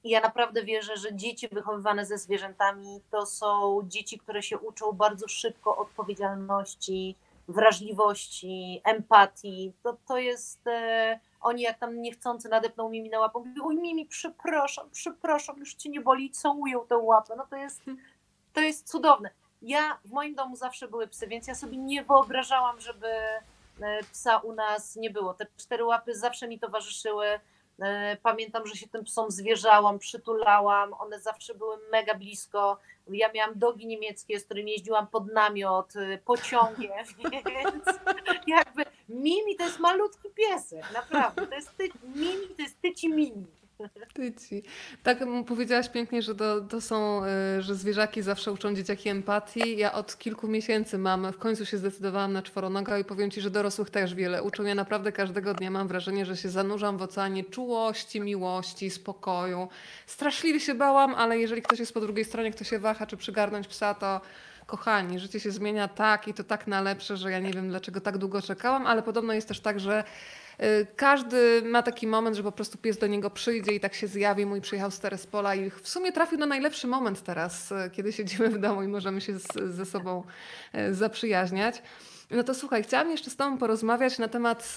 Ja 0.04 0.20
naprawdę 0.20 0.64
wierzę, 0.64 0.96
że 0.96 1.14
dzieci 1.14 1.48
wychowywane 1.52 2.06
ze 2.06 2.18
zwierzętami 2.18 3.00
to 3.10 3.26
są 3.26 3.80
dzieci, 3.84 4.18
które 4.18 4.42
się 4.42 4.58
uczą 4.58 4.92
bardzo 4.92 5.28
szybko 5.28 5.76
odpowiedzialności, 5.76 7.16
wrażliwości, 7.48 8.80
empatii. 8.84 9.72
To, 9.82 9.96
to 10.08 10.18
jest. 10.18 10.66
E, 10.66 11.20
oni 11.40 11.62
jak 11.62 11.78
tam 11.78 12.02
niechcący 12.02 12.48
nadepną 12.48 12.88
Mimi 12.88 13.10
na 13.10 13.20
łapę, 13.20 13.38
mówią, 13.38 13.64
oj 13.64 13.76
Mimi, 13.76 14.06
przepraszam, 14.06 14.90
przepraszam, 14.92 15.58
już 15.58 15.74
ci 15.74 15.90
nie 15.90 16.00
boli 16.00 16.30
całują 16.30 16.86
tę 16.86 16.96
łapę. 16.96 17.34
No 17.36 17.46
to 17.50 17.56
jest, 17.56 17.82
to 18.52 18.60
jest 18.60 18.90
cudowne. 18.90 19.30
Ja, 19.62 19.98
w 20.04 20.10
moim 20.10 20.34
domu 20.34 20.56
zawsze 20.56 20.88
były 20.88 21.08
psy, 21.08 21.26
więc 21.26 21.46
ja 21.46 21.54
sobie 21.54 21.76
nie 21.76 22.04
wyobrażałam, 22.04 22.80
żeby 22.80 23.06
e, 23.80 24.02
psa 24.12 24.38
u 24.38 24.52
nas 24.52 24.96
nie 24.96 25.10
było. 25.10 25.34
Te 25.34 25.46
cztery 25.56 25.84
łapy 25.84 26.14
zawsze 26.14 26.48
mi 26.48 26.58
towarzyszyły. 26.58 27.40
E, 27.80 28.16
Pamiętam, 28.22 28.66
że 28.66 28.74
się 28.74 28.88
tym 28.88 29.04
psom 29.04 29.30
zwierzałam, 29.30 29.98
przytulałam, 29.98 30.94
one 30.94 31.20
zawsze 31.20 31.54
były 31.54 31.76
mega 31.92 32.14
blisko. 32.14 32.78
Ja 33.08 33.32
miałam 33.32 33.58
dogi 33.58 33.86
niemieckie, 33.86 34.40
z 34.40 34.44
którymi 34.44 34.72
jeździłam 34.72 35.06
pod 35.06 35.32
namiot, 35.32 35.96
e, 35.96 36.18
pociągiem, 36.18 37.06
więc 37.46 37.84
jakby 38.46 38.84
Mimi 39.08 39.56
to 39.56 39.64
jest 39.64 39.78
malutki 39.78 40.28
piesek, 40.30 40.92
naprawdę. 40.92 41.46
To 41.46 41.54
jest 41.54 41.76
ty, 41.76 41.88
Mimi 42.14 42.48
to 42.56 42.62
jest 42.62 42.80
tyci 42.80 43.08
Mimi. 43.08 43.59
Tyci. 44.14 44.62
Tak 45.02 45.18
powiedziałaś 45.46 45.88
pięknie, 45.88 46.22
że 46.22 46.34
to, 46.34 46.60
to 46.60 46.80
są, 46.80 47.22
y, 47.58 47.62
że 47.62 47.74
zwierzaki 47.74 48.22
zawsze 48.22 48.52
uczą 48.52 48.74
dzieciaki 48.74 49.08
empatii. 49.08 49.76
Ja 49.76 49.92
od 49.92 50.18
kilku 50.18 50.48
miesięcy 50.48 50.98
mam, 50.98 51.32
w 51.32 51.38
końcu 51.38 51.66
się 51.66 51.78
zdecydowałam 51.78 52.32
na 52.32 52.42
czworonoga 52.42 52.98
i 52.98 53.04
powiem 53.04 53.30
Ci, 53.30 53.40
że 53.40 53.50
dorosłych 53.50 53.90
też 53.90 54.14
wiele 54.14 54.42
uczą. 54.42 54.62
Ja 54.62 54.74
naprawdę 54.74 55.12
każdego 55.12 55.54
dnia 55.54 55.70
mam 55.70 55.88
wrażenie, 55.88 56.26
że 56.26 56.36
się 56.36 56.48
zanurzam 56.48 56.98
w 56.98 57.02
oceanie 57.02 57.44
czułości, 57.44 58.20
miłości, 58.20 58.90
spokoju. 58.90 59.68
Straszliwie 60.06 60.60
się 60.60 60.74
bałam, 60.74 61.14
ale 61.14 61.38
jeżeli 61.38 61.62
ktoś 61.62 61.78
jest 61.78 61.94
po 61.94 62.00
drugiej 62.00 62.24
stronie, 62.24 62.50
kto 62.50 62.64
się 62.64 62.78
waha, 62.78 63.06
czy 63.06 63.16
przygarnąć 63.16 63.68
psa, 63.68 63.94
to 63.94 64.20
kochani, 64.70 65.18
życie 65.18 65.40
się 65.40 65.50
zmienia 65.50 65.88
tak 65.88 66.28
i 66.28 66.34
to 66.34 66.44
tak 66.44 66.66
na 66.66 66.80
lepsze, 66.80 67.16
że 67.16 67.30
ja 67.30 67.38
nie 67.38 67.52
wiem 67.52 67.68
dlaczego 67.68 68.00
tak 68.00 68.18
długo 68.18 68.42
czekałam, 68.42 68.86
ale 68.86 69.02
podobno 69.02 69.32
jest 69.32 69.48
też 69.48 69.60
tak, 69.60 69.80
że 69.80 70.04
y, 70.62 70.86
każdy 70.96 71.62
ma 71.62 71.82
taki 71.82 72.06
moment, 72.06 72.36
że 72.36 72.42
po 72.42 72.52
prostu 72.52 72.78
pies 72.78 72.98
do 72.98 73.06
niego 73.06 73.30
przyjdzie 73.30 73.72
i 73.72 73.80
tak 73.80 73.94
się 73.94 74.06
zjawi. 74.06 74.46
Mój 74.46 74.60
przyjechał 74.60 74.90
z 74.90 75.00
Terespola 75.00 75.54
i 75.54 75.70
w 75.70 75.88
sumie 75.88 76.12
trafił 76.12 76.38
na 76.38 76.46
najlepszy 76.46 76.86
moment 76.86 77.22
teraz, 77.22 77.72
y, 77.72 77.90
kiedy 77.92 78.12
siedzimy 78.12 78.48
w 78.48 78.58
domu 78.58 78.82
i 78.82 78.88
możemy 78.88 79.20
się 79.20 79.38
z, 79.38 79.46
ze 79.74 79.86
sobą 79.86 80.22
y, 80.74 80.94
zaprzyjaźniać. 80.94 81.82
No 82.30 82.44
to 82.44 82.54
słuchaj, 82.54 82.82
chciałam 82.82 83.10
jeszcze 83.10 83.30
z 83.30 83.36
Tobą 83.36 83.58
porozmawiać 83.58 84.18
na 84.18 84.28
temat 84.28 84.76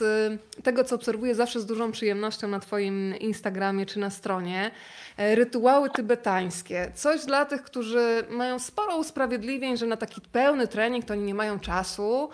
y, 0.57 0.61
tego, 0.61 0.83
co 0.83 0.95
obserwuję 0.95 1.35
zawsze 1.35 1.59
z 1.59 1.65
dużą 1.65 1.91
przyjemnością 1.91 2.47
na 2.47 2.59
Twoim 2.59 3.15
Instagramie 3.19 3.85
czy 3.85 3.99
na 3.99 4.09
stronie. 4.09 4.71
E, 5.17 5.35
Rytuały 5.35 5.89
tybetańskie. 5.89 6.91
Coś 6.95 7.25
dla 7.25 7.45
tych, 7.45 7.63
którzy 7.63 8.23
mają 8.29 8.59
sporo 8.59 8.97
usprawiedliwień, 8.97 9.77
że 9.77 9.85
na 9.85 9.97
taki 9.97 10.21
pełny 10.21 10.67
trening 10.67 11.05
to 11.05 11.13
oni 11.13 11.23
nie 11.23 11.35
mają 11.35 11.59
czasu, 11.59 12.29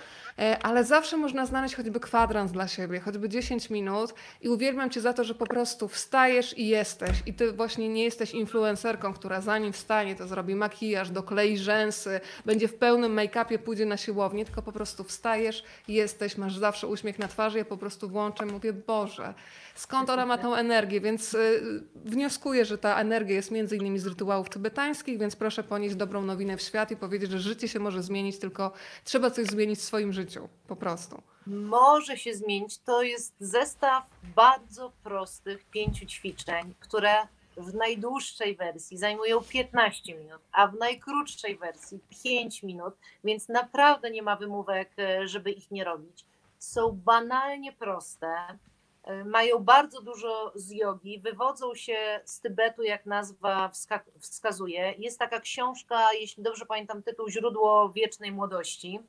ale 0.62 0.84
zawsze 0.84 1.17
można 1.17 1.45
znaleźć 1.45 1.75
choćby 1.75 1.99
kwadrans 1.99 2.52
dla 2.52 2.67
siebie, 2.67 2.99
choćby 2.99 3.30
10 3.30 3.69
minut 3.69 4.13
i 4.41 4.49
uwielbiam 4.49 4.89
Cię 4.89 5.02
za 5.02 5.13
to, 5.13 5.23
że 5.23 5.36
po 5.36 5.47
prostu 5.47 5.88
wstajesz 5.88 6.58
i 6.58 6.67
jesteś. 6.67 7.23
I 7.25 7.33
Ty 7.33 7.52
właśnie 7.52 7.90
nie 7.90 8.04
jesteś 8.04 8.31
influencerką, 8.31 9.13
która 9.13 9.42
zanim 9.42 9.73
wstanie, 9.73 10.15
to 10.15 10.27
zrobi 10.27 10.56
makijaż, 10.56 11.10
doklei 11.10 11.58
rzęsy, 11.58 12.19
będzie 12.46 12.67
w 12.67 12.75
pełnym 12.75 13.15
make-upie, 13.15 13.58
pójdzie 13.58 13.85
na 13.85 13.98
siłownię, 13.98 14.46
tylko 14.46 14.62
po 14.62 14.71
prostu 14.71 15.04
wstajesz, 15.04 15.63
jesteś, 15.87 16.37
masz 16.37 16.58
zawsze 16.58 16.87
uśmiech 16.87 17.19
na 17.19 17.27
twarzy, 17.27 17.58
ja 17.58 17.65
po 17.65 17.77
prostu 17.77 18.10
włączę 18.10 18.44
i 18.44 18.52
mówię, 18.52 18.73
Boże, 18.73 19.33
skąd 19.75 20.10
ona 20.10 20.25
ma 20.25 20.37
tą 20.37 20.56
energię? 20.56 21.02
Więc 21.02 21.33
y, 21.33 21.83
wnioskuję, 21.96 22.65
że 22.65 22.77
ta 22.77 23.00
energia 23.00 23.35
jest 23.35 23.52
między 23.52 23.77
innymi 23.77 24.00
z 24.00 24.08
rytuałów 24.08 24.50
tybetańskich, 24.50 25.19
więc 25.19 25.35
proszę 25.35 25.63
ponieść 25.63 25.96
dobrą 25.96 26.21
nowinę 26.21 26.58
w 26.58 26.62
świat 26.62 26.92
i 26.92 26.96
powiedzieć, 26.96 27.31
że 27.31 27.40
życie 27.40 27.67
się 27.67 27.79
może 27.79 28.04
zmienić, 28.04 28.40
tylko 28.40 28.71
trzeba 29.04 29.31
coś 29.31 29.46
zmienić 29.46 29.79
w 29.79 29.83
swoim 29.83 30.13
życiu, 30.13 30.29
po 30.67 30.75
prostu. 30.75 31.21
może 31.48 32.17
się 32.17 32.34
zmienić. 32.34 32.77
To 32.77 33.02
jest 33.02 33.36
zestaw 33.40 34.04
bardzo 34.36 34.92
prostych 35.04 35.65
pięciu 35.65 36.06
ćwiczeń, 36.06 36.73
które 36.80 37.13
w 37.58 37.73
najdłuższej 37.73 38.56
wersji 38.56 38.98
zajmują 38.98 39.42
15 39.42 40.15
minut, 40.15 40.42
a 40.52 40.67
w 40.67 40.75
najkrótszej 40.75 41.58
wersji 41.58 42.00
5 42.23 42.63
minut, 42.63 42.94
więc 43.23 43.48
naprawdę 43.50 44.12
nie 44.12 44.21
ma 44.21 44.36
wymówek, 44.36 44.90
e, 45.00 45.27
żeby 45.27 45.52
ich 45.52 45.71
nie 45.71 45.84
robić. 45.84 46.25
Są 46.60 46.92
banalnie 46.92 47.73
proste, 47.73 48.36
e, 49.04 49.23
mają 49.25 49.60
bardzo 49.60 50.02
dużo 50.02 50.52
z 50.56 50.71
jogi, 50.71 51.19
wywodzą 51.19 51.75
się 51.75 52.21
z 52.25 52.40
Tybetu, 52.42 52.84
jak 52.84 53.06
nazwa 53.06 53.69
wska- 53.69 54.00
wskazuje. 54.19 54.94
Jest 54.98 55.19
taka 55.19 55.40
książka, 55.40 56.13
jeśli 56.13 56.44
dobrze 56.44 56.65
pamiętam 56.65 57.04
tytuł, 57.04 57.30
Źródło 57.30 57.90
wiecznej 57.90 58.32
młodości. 58.32 59.00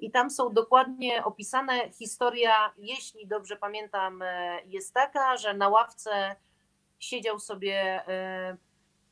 I 0.00 0.10
tam 0.10 0.30
są 0.30 0.52
dokładnie 0.52 1.24
opisane 1.24 1.90
historia, 1.90 2.72
jeśli 2.78 3.26
dobrze 3.26 3.56
pamiętam, 3.56 4.22
e, 4.22 4.60
jest 4.66 4.94
taka, 4.94 5.36
że 5.36 5.54
na 5.54 5.68
ławce 5.68 6.36
siedział 6.98 7.38
sobie 7.38 7.74
e, 8.08 8.56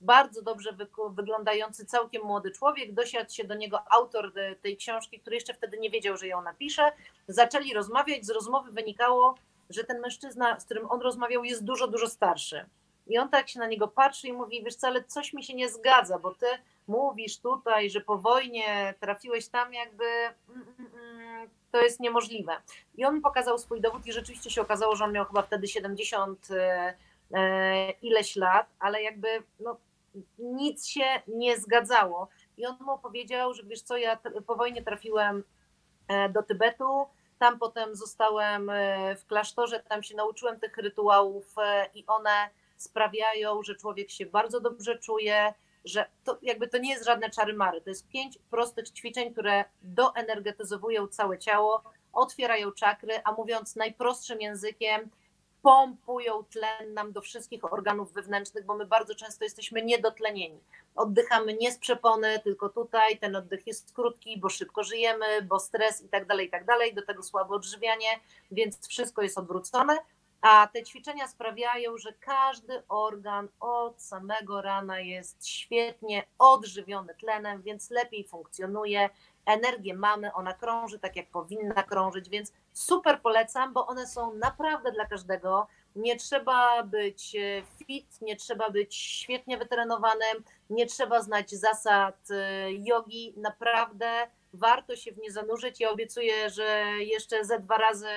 bardzo 0.01 0.43
dobrze 0.43 0.76
wyglądający, 1.11 1.86
całkiem 1.86 2.22
młody 2.22 2.51
człowiek. 2.51 2.95
Dosiadł 2.95 3.32
się 3.32 3.45
do 3.45 3.55
niego 3.55 3.80
autor 3.91 4.32
e, 4.39 4.57
tej 4.57 4.76
książki, 4.76 5.20
który 5.20 5.36
jeszcze 5.36 5.55
wtedy 5.55 5.78
nie 5.78 5.91
wiedział, 5.91 6.16
że 6.16 6.26
ją 6.26 6.43
napisze. 6.43 6.93
Zaczęli 7.28 7.74
rozmawiać. 7.74 8.26
Z 8.26 8.30
rozmowy 8.30 8.72
wynikało, 8.72 9.34
że 9.70 9.84
ten 9.84 10.01
mężczyzna, 10.01 10.61
z 10.61 10.64
którym 10.64 10.91
on 10.91 11.01
rozmawiał, 11.01 11.45
jest 11.45 11.64
dużo, 11.64 11.89
dużo 11.89 12.09
starszy. 12.09 12.66
I 13.09 13.19
on 13.19 13.29
tak 13.29 13.49
się 13.49 13.59
na 13.59 13.67
niego 13.67 13.89
patrzy 13.89 14.29
i 14.29 14.33
mówi: 14.33 14.65
Wiesz, 14.65 14.75
ale 14.83 15.05
coś 15.05 15.33
mi 15.33 15.45
się 15.45 15.55
nie 15.55 15.69
zgadza, 15.69 16.19
bo 16.19 16.35
ty 16.35 16.47
mówisz 16.89 17.39
tutaj, 17.39 17.91
że 17.91 18.01
po 18.01 18.19
wojnie 18.19 18.95
trafiłeś 19.01 19.49
tam, 19.49 19.75
jakby 19.75 20.05
mm, 20.05 20.75
mm, 20.79 20.93
mm, 20.95 21.49
to 21.73 21.81
jest 21.81 22.01
niemożliwe. 22.01 22.57
I 22.95 23.05
on 23.05 23.21
pokazał 23.21 23.59
swój 23.59 23.81
dowód, 23.81 24.07
i 24.07 24.13
rzeczywiście 24.13 24.51
się 24.51 24.63
okazało, 24.63 24.97
że 24.97 25.05
on 25.05 25.13
miał 25.13 25.25
chyba 25.25 25.43
wtedy 25.43 25.69
70 25.69 26.49
e, 26.51 26.95
e, 27.35 27.91
ileś 27.91 28.37
lat, 28.37 28.67
ale 28.79 29.03
jakby 29.03 29.29
no, 29.61 29.77
nic 30.39 30.87
się 30.87 31.23
nie 31.29 31.59
zgadzało. 31.59 32.29
I 32.57 32.67
on 32.67 32.77
mu 32.81 32.99
powiedział, 32.99 33.55
że 33.55 33.63
wiesz 33.63 33.83
co, 33.83 33.97
ja 33.97 34.19
po 34.47 34.57
wojnie 34.57 34.83
trafiłem 34.83 35.45
e, 36.09 36.29
do 36.29 36.43
Tybetu, 36.43 37.07
tam 37.39 37.59
potem 37.59 37.97
zostałem 37.97 38.71
w 39.17 39.27
klasztorze, 39.27 39.81
tam 39.81 40.03
się 40.03 40.17
nauczyłem 40.17 40.61
tych 40.61 40.77
rytuałów 40.77 41.55
i 41.95 42.07
one 42.07 42.51
sprawiają, 42.83 43.62
że 43.62 43.74
człowiek 43.74 44.11
się 44.11 44.26
bardzo 44.26 44.61
dobrze 44.61 44.99
czuje, 44.99 45.55
że 45.85 46.07
to 46.24 46.39
jakby 46.43 46.68
to 46.68 46.79
nie 46.79 46.91
jest 46.91 47.05
żadne 47.05 47.31
czary 47.31 47.55
mary. 47.55 47.81
To 47.81 47.91
jest 47.91 48.09
pięć 48.09 48.39
prostych 48.51 48.91
ćwiczeń, 48.91 49.33
które 49.33 49.64
doenergetyzowują 49.83 51.09
całe 51.09 51.39
ciało, 51.39 51.83
otwierają 52.12 52.72
czakry, 52.72 53.20
a 53.24 53.33
mówiąc 53.33 53.76
najprostszym 53.76 54.41
językiem, 54.41 55.11
pompują 55.62 56.45
tlen 56.45 56.95
nam 56.95 57.12
do 57.12 57.20
wszystkich 57.20 57.72
organów 57.72 58.12
wewnętrznych, 58.12 58.64
bo 58.64 58.74
my 58.74 58.87
bardzo 58.87 59.14
często 59.14 59.45
jesteśmy 59.45 59.83
niedotlenieni. 59.83 60.61
Oddychamy 60.95 61.55
nie 61.55 61.72
z 61.72 61.79
przepony, 61.79 62.41
tylko 62.45 62.68
tutaj, 62.68 63.18
ten 63.18 63.37
oddech 63.37 63.66
jest 63.66 63.93
krótki, 63.95 64.41
bo 64.41 64.49
szybko 64.49 64.85
żyjemy, 64.85 65.43
bo 65.43 65.61
stres 65.61 66.03
i 66.03 66.09
tak 66.09 66.26
dalej, 66.26 66.47
i 66.47 66.51
tak 66.51 66.64
dalej, 66.64 66.95
do 66.95 67.03
tego 67.03 67.22
słabe 67.22 67.55
odżywianie, 67.55 68.20
więc 68.51 68.89
wszystko 68.89 69.22
jest 69.22 69.39
odwrócone. 69.39 69.99
A 70.41 70.68
te 70.72 70.82
ćwiczenia 70.82 71.28
sprawiają, 71.28 71.99
że 71.99 72.12
każdy 72.12 72.82
organ 72.89 73.49
od 73.61 74.03
samego 74.03 74.62
rana 74.62 75.01
jest 75.01 75.49
świetnie 75.49 76.24
odżywiony 76.39 77.14
tlenem, 77.14 77.62
więc 77.62 77.91
lepiej 77.91 78.24
funkcjonuje. 78.24 79.11
Energię 79.47 79.95
mamy, 79.95 80.32
ona 80.32 80.55
krąży 80.55 80.99
tak, 80.99 81.16
jak 81.16 81.30
powinna 81.30 81.82
krążyć, 81.82 82.28
więc 82.28 82.53
super 82.72 83.22
polecam, 83.22 83.72
bo 83.72 83.86
one 83.86 84.07
są 84.07 84.34
naprawdę 84.34 84.93
dla 84.93 85.07
każdego. 85.07 85.66
Nie 85.97 86.16
trzeba 86.16 86.82
być 86.82 87.36
e, 87.36 87.62
fit, 87.86 88.20
nie 88.20 88.36
trzeba 88.36 88.70
być 88.70 88.97
świetnie 88.97 89.59
wytrenowanym, 89.59 90.45
nie 90.70 90.86
trzeba 90.86 91.22
znać 91.22 91.51
zasad 91.51 92.30
e, 92.30 92.72
jogi. 92.72 93.34
Naprawdę 93.36 94.26
warto 94.53 94.97
się 94.97 95.12
w 95.12 95.18
nie 95.18 95.32
zanurzyć. 95.32 95.80
Ja 95.80 95.91
obiecuję, 95.91 96.51
że 96.51 96.84
jeszcze 96.99 97.45
ze 97.45 97.59
dwa 97.59 97.76
razy 97.76 98.09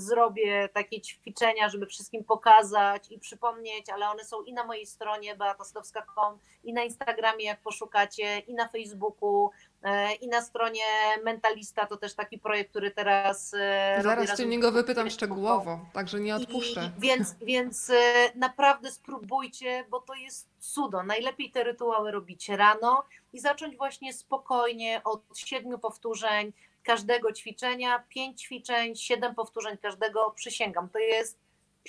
zrobię 0.00 0.68
takie 0.68 1.00
ćwiczenia, 1.00 1.68
żeby 1.68 1.86
wszystkim 1.86 2.24
pokazać 2.24 3.10
i 3.10 3.18
przypomnieć, 3.18 3.90
ale 3.90 4.08
one 4.08 4.24
są 4.24 4.42
i 4.42 4.52
na 4.52 4.64
mojej 4.64 4.86
stronie 4.86 5.36
beatostowska.com, 5.36 6.38
i 6.64 6.72
na 6.72 6.82
Instagramie, 6.82 7.44
jak 7.44 7.60
poszukacie, 7.60 8.38
i 8.38 8.54
na 8.54 8.68
Facebooku, 8.68 9.50
e, 9.82 10.14
i 10.14 10.28
na 10.28 10.42
stronie 10.42 10.82
Mentalista, 11.24 11.86
to 11.86 11.96
też 11.96 12.14
taki 12.14 12.38
projekt, 12.38 12.70
który 12.70 12.90
teraz 12.90 13.54
e, 13.54 13.98
Zaraz 14.02 14.36
cię 14.36 14.46
niego 14.46 14.72
wypytam 14.72 15.10
szczegółowo, 15.10 15.80
także 15.92 16.20
nie 16.20 16.36
odpuszczę. 16.36 16.90
I, 16.98 17.00
więc 17.00 17.34
więc 17.52 17.90
e, 17.90 17.94
naprawdę 18.34 18.90
spróbujcie, 18.90 19.84
bo 19.90 20.00
to 20.00 20.14
jest 20.14 20.48
cudo. 20.58 21.02
Najlepiej 21.02 21.50
te 21.50 21.64
rytuały 21.64 22.10
robić 22.10 22.48
rano 22.48 23.04
i 23.32 23.40
zacząć 23.40 23.76
właśnie 23.76 24.12
spokojnie 24.12 25.00
od 25.04 25.22
siedmiu 25.34 25.78
powtórzeń 25.78 26.52
każdego 26.82 27.32
ćwiczenia, 27.32 28.04
pięć 28.08 28.42
ćwiczeń, 28.42 28.96
siedem 28.96 29.34
powtórzeń 29.34 29.78
każdego. 29.78 30.30
Przysięgam, 30.30 30.88
to 30.88 30.98
jest 30.98 31.38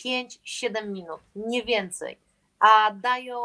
5-7 0.06 0.88
minut, 0.88 1.22
nie 1.36 1.64
więcej. 1.64 2.18
A 2.60 2.92
dają 2.92 3.40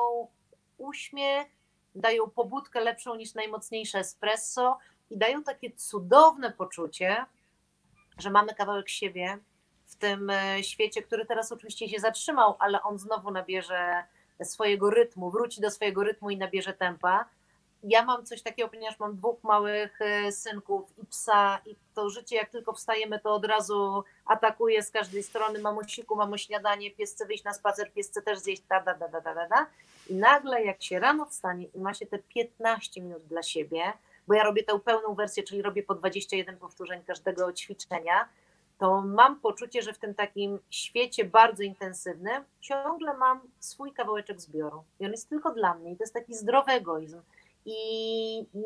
uśmiech, 0.78 1.46
dają 1.94 2.30
pobudkę 2.30 2.80
lepszą 2.80 3.14
niż 3.14 3.34
najmocniejsze 3.34 3.98
espresso 3.98 4.78
i 5.10 5.18
dają 5.18 5.42
takie 5.42 5.70
cudowne 5.70 6.52
poczucie, 6.52 7.24
że 8.18 8.30
mamy 8.30 8.54
kawałek 8.54 8.88
siebie 8.88 9.38
w 9.86 9.96
tym 9.96 10.30
e, 10.30 10.64
świecie, 10.64 11.02
który 11.02 11.26
teraz 11.26 11.52
oczywiście 11.52 11.88
się 11.88 12.00
zatrzymał, 12.00 12.56
ale 12.58 12.82
on 12.82 12.98
znowu 12.98 13.30
nabierze 13.30 14.04
swojego 14.44 14.90
rytmu, 14.90 15.30
wróci 15.30 15.60
do 15.60 15.70
swojego 15.70 16.02
rytmu 16.02 16.30
i 16.30 16.36
nabierze 16.36 16.72
tempa. 16.72 17.24
Ja 17.82 18.04
mam 18.04 18.26
coś 18.26 18.42
takiego, 18.42 18.68
ponieważ 18.68 18.98
mam 18.98 19.16
dwóch 19.16 19.44
małych 19.44 20.02
e, 20.02 20.32
synków 20.32 20.98
i 20.98 21.06
psa, 21.06 21.60
i 21.66 21.76
to 21.94 22.10
życie, 22.10 22.36
jak 22.36 22.50
tylko 22.50 22.72
wstajemy, 22.72 23.20
to 23.20 23.34
od 23.34 23.44
razu 23.44 24.04
atakuje 24.26 24.82
z 24.82 24.90
każdej 24.90 25.22
strony. 25.22 25.58
Mamusiku, 25.58 26.16
mamo 26.16 26.38
śniadanie, 26.38 26.90
pies 26.90 27.14
chce 27.14 27.26
wyjść 27.26 27.44
na 27.44 27.54
spacer, 27.54 27.92
pies 27.92 28.08
chce 28.08 28.22
też 28.22 28.38
zjeść, 28.38 28.62
da, 28.68 28.80
da, 28.80 28.94
da, 28.94 29.08
da, 29.08 29.20
da, 29.20 29.48
da. 29.48 29.66
I 30.08 30.14
nagle, 30.14 30.64
jak 30.64 30.82
się 30.82 30.98
rano 30.98 31.26
wstanie 31.26 31.66
i 31.74 31.78
ma 31.80 31.94
się 31.94 32.06
te 32.06 32.18
15 32.18 33.00
minut 33.00 33.22
dla 33.22 33.42
siebie, 33.42 33.92
bo 34.28 34.34
ja 34.34 34.44
robię 34.44 34.64
tę 34.64 34.78
pełną 34.80 35.14
wersję, 35.14 35.42
czyli 35.42 35.62
robię 35.62 35.82
po 35.82 35.94
21 35.94 36.56
powtórzeń 36.56 37.02
każdego 37.04 37.52
ćwiczenia, 37.52 38.28
to 38.78 39.02
mam 39.02 39.40
poczucie, 39.40 39.82
że 39.82 39.92
w 39.92 39.98
tym 39.98 40.14
takim 40.14 40.58
świecie 40.70 41.24
bardzo 41.24 41.62
intensywnym 41.62 42.44
ciągle 42.60 43.16
mam 43.16 43.40
swój 43.60 43.92
kawałeczek 43.92 44.40
zbioru. 44.40 44.84
I 45.00 45.06
on 45.06 45.10
jest 45.10 45.28
tylko 45.28 45.50
dla 45.50 45.74
mnie. 45.74 45.92
I 45.92 45.96
to 45.96 46.02
jest 46.02 46.14
taki 46.14 46.34
zdrowy 46.34 46.72
egoizm. 46.72 47.20
I 47.64 47.76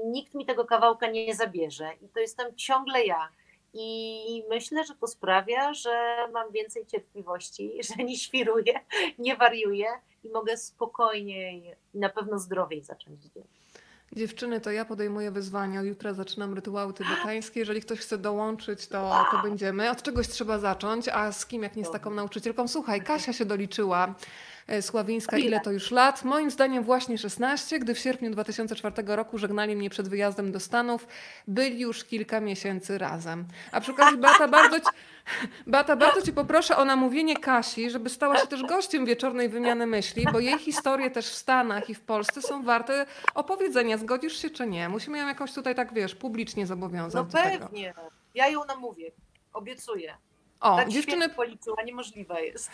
nikt 0.05 0.35
mi 0.35 0.47
tego 0.47 0.65
kawałka 0.65 1.11
nie 1.11 1.35
zabierze. 1.35 1.91
I 2.03 2.09
to 2.09 2.21
jestem 2.21 2.57
ciągle 2.57 3.05
ja. 3.05 3.29
I 3.75 4.45
myślę, 4.49 4.85
że 4.85 4.95
to 4.95 5.07
sprawia, 5.07 5.75
że 5.75 6.17
mam 6.33 6.53
więcej 6.53 6.87
cierpliwości, 6.87 7.73
że 7.89 8.05
nie 8.05 8.19
świruję, 8.19 8.81
nie 9.19 9.37
wariuję 9.37 9.87
i 10.25 10.29
mogę 10.29 10.57
spokojniej 10.57 11.75
i 11.95 11.99
na 11.99 12.09
pewno 12.09 12.39
zdrowiej 12.39 12.83
zacząć 12.83 13.23
dzień. 13.23 13.45
Dziewczyny, 14.17 14.61
to 14.61 14.71
ja 14.71 14.85
podejmuję 14.85 15.31
wyzwanie. 15.31 15.81
Od 15.81 15.87
jutra 15.87 16.15
zaczynam 16.15 16.55
rytuały 16.55 16.93
tybetańskie. 16.93 17.61
Jeżeli 17.61 17.81
ktoś 17.81 17.99
chce 17.99 18.19
dołączyć, 18.19 18.87
to, 18.87 19.27
to 19.31 19.43
będziemy. 19.43 19.91
Od 19.91 20.03
czegoś 20.03 20.29
trzeba 20.29 20.59
zacząć, 20.59 21.09
a 21.09 21.33
z 21.33 21.47
kim, 21.47 21.63
jak 21.63 21.77
nie 21.77 21.85
z 21.85 21.91
taką 21.91 22.11
nauczycielką? 22.11 22.69
Słuchaj, 22.69 23.03
Kasia 23.03 23.33
się 23.33 23.45
doliczyła. 23.45 24.15
E, 24.67 24.83
Sławińska, 24.83 25.39
ile 25.39 25.61
to 25.61 25.73
już 25.73 25.91
lat? 25.91 26.25
Moim 26.25 26.51
zdaniem 26.51 26.85
właśnie 26.85 27.19
16, 27.19 27.79
gdy 27.79 27.95
w 27.95 27.99
sierpniu 27.99 28.31
2004 28.31 28.95
roku 29.07 29.39
żegnali 29.39 29.77
mnie 29.77 29.91
przed 29.91 30.09
wyjazdem 30.09 30.53
do 30.53 30.61
Stanów. 30.61 31.07
Byli 31.49 31.81
już 31.81 32.05
kilka 32.05 32.41
miesięcy 32.41 32.99
razem. 32.99 33.45
A 33.73 33.81
przy 33.81 33.93
okazji, 33.93 34.19
Beata, 34.19 34.49
bardzo 34.49 34.81
ci, 34.81 34.87
Beata, 35.67 35.97
bardzo 35.97 36.23
ci 36.23 36.33
poproszę 36.33 36.77
o 36.77 36.85
namówienie 36.85 37.37
Kasi, 37.37 37.91
żeby 37.91 38.11
stała 38.11 38.37
się 38.37 38.47
też 38.47 38.63
gościem 38.63 39.07
wieczornej 39.07 39.49
wymiany 39.49 39.87
myśli, 39.87 40.27
bo 40.33 40.41
jej 40.41 40.59
historie 40.59 41.11
też 41.11 41.27
w 41.27 41.35
Stanach 41.35 41.91
i 41.91 41.95
w 41.95 42.01
Polsce 42.01 42.43
są 42.43 42.63
warte 42.63 43.07
opowiedzenia. 43.35 43.99
Zgodzisz 43.99 44.43
się 44.43 44.51
czy 44.51 44.67
nie? 44.67 44.89
Musimy 44.89 45.19
ją 45.19 45.27
jakoś 45.27 45.53
tutaj 45.53 45.75
tak, 45.75 45.95
wiesz, 45.95 46.15
publicznie 46.15 46.67
zobowiązać 46.67 47.15
No 47.15 47.43
pewnie. 47.43 47.95
Ja 48.35 48.49
ją 48.49 48.65
namówię. 48.65 49.13
Obiecuję. 49.53 50.15
O, 50.63 50.77
tak 50.77 50.89
dziewczyny, 50.89 51.29
policzyła, 51.29 51.83
niemożliwe 51.83 52.45
jest. 52.45 52.71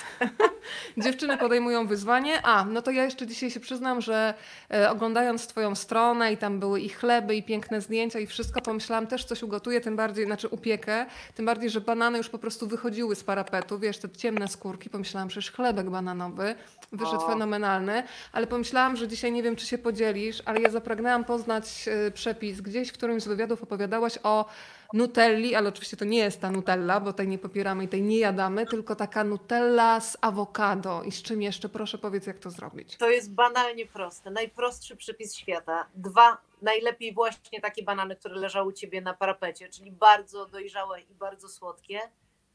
dziewczyny 0.97 1.37
podejmują 1.37 1.87
wyzwanie. 1.87 2.43
A, 2.43 2.65
no 2.65 2.83
to 2.83 2.91
ja 2.91 3.05
jeszcze 3.05 3.27
dzisiaj 3.27 3.51
się 3.51 3.61
przyznam, 3.61 4.01
że 4.01 4.35
e, 4.71 4.91
oglądając 4.91 5.47
twoją 5.47 5.75
stronę 5.75 6.33
i 6.33 6.37
tam 6.37 6.61
były 6.61 6.81
i 6.81 6.89
chleby, 6.89 7.37
i 7.37 7.43
piękne 7.43 7.81
zdjęcia 7.81 8.19
i 8.19 8.27
wszystko, 8.27 8.61
pomyślałam 8.61 9.07
też 9.07 9.25
coś 9.25 9.43
ugotuję, 9.43 9.81
tym 9.81 9.97
bardziej, 9.97 10.27
znaczy 10.27 10.49
upiekę, 10.49 11.07
tym 11.35 11.47
bardziej, 11.47 11.71
że 11.71 11.81
banany 11.81 12.19
już 12.19 12.29
po 12.29 12.39
prostu 12.39 12.67
wychodziły 12.67 13.17
z 13.17 13.25
parapetu, 13.25 13.79
wiesz, 13.79 13.99
te 13.99 14.11
ciemne 14.11 14.49
skórki, 14.49 14.91
pomyślałam, 14.91 15.29
przecież 15.29 15.53
chlebek 15.53 15.91
bananowy, 15.91 16.55
wyszedł 16.93 17.25
O. 17.25 17.29
fenomenalny, 17.29 18.03
ale 18.33 18.47
pomyślałam, 18.47 18.97
że 18.97 19.09
dzisiaj 19.09 19.33
nie 19.33 19.43
wiem, 19.43 19.57
czy 19.57 19.67
się 19.67 19.79
podzielisz, 19.79 20.43
ale 20.45 20.61
ja 20.61 20.71
zapragnęłam 20.71 21.25
poznać 21.25 21.89
e, 21.89 22.11
przepis. 22.11 22.61
Gdzieś 22.61 22.89
w 22.89 22.93
którymś 22.93 23.23
z 23.23 23.29
wywiadów 23.29 23.63
opowiadałaś 23.63 24.19
o 24.23 24.49
nutelli, 24.93 25.55
ale 25.55 25.69
oczywiście 25.69 25.97
to 25.97 26.05
nie 26.05 26.19
jest 26.19 26.41
ta 26.41 26.51
nutella, 26.51 27.01
bo 27.01 27.13
tej 27.13 27.29
nie 27.29 27.39
popieramy 27.39 27.85
i 27.85 27.89
tej 27.89 28.03
nie 28.03 28.19
jadamy, 28.19 28.67
tylko 28.67 28.97
taka 28.97 29.25
nutella 29.25 30.01
z 30.01 30.17
awokado. 30.21 31.03
I 31.03 31.13
z 31.13 31.23
czym 31.23 31.43
jeszcze? 31.43 31.69
Proszę 31.69 31.99
powiedz, 31.99 32.27
jak 32.27 32.39
to 32.39 32.51
zrobić. 32.51 32.97
To 32.97 33.11
jest 33.11 33.35
banalnie 33.35 33.87
proste. 33.87 34.31
Najprostszy 34.31 34.97
przepis 34.97 35.35
świata. 35.35 35.87
Dwa, 35.95 36.39
najlepiej 36.63 37.15
właśnie 37.15 37.61
takie 37.61 37.83
banany, 37.83 38.17
które 38.17 38.37
leżały 38.37 38.69
u 38.69 38.73
ciebie 38.73 39.01
na 39.01 39.15
parapecie, 39.15 39.69
czyli 39.69 39.93
bardzo 39.93 40.47
dojrzałe 40.47 41.01
i 41.01 41.15
bardzo 41.15 41.49
słodkie. 41.49 42.01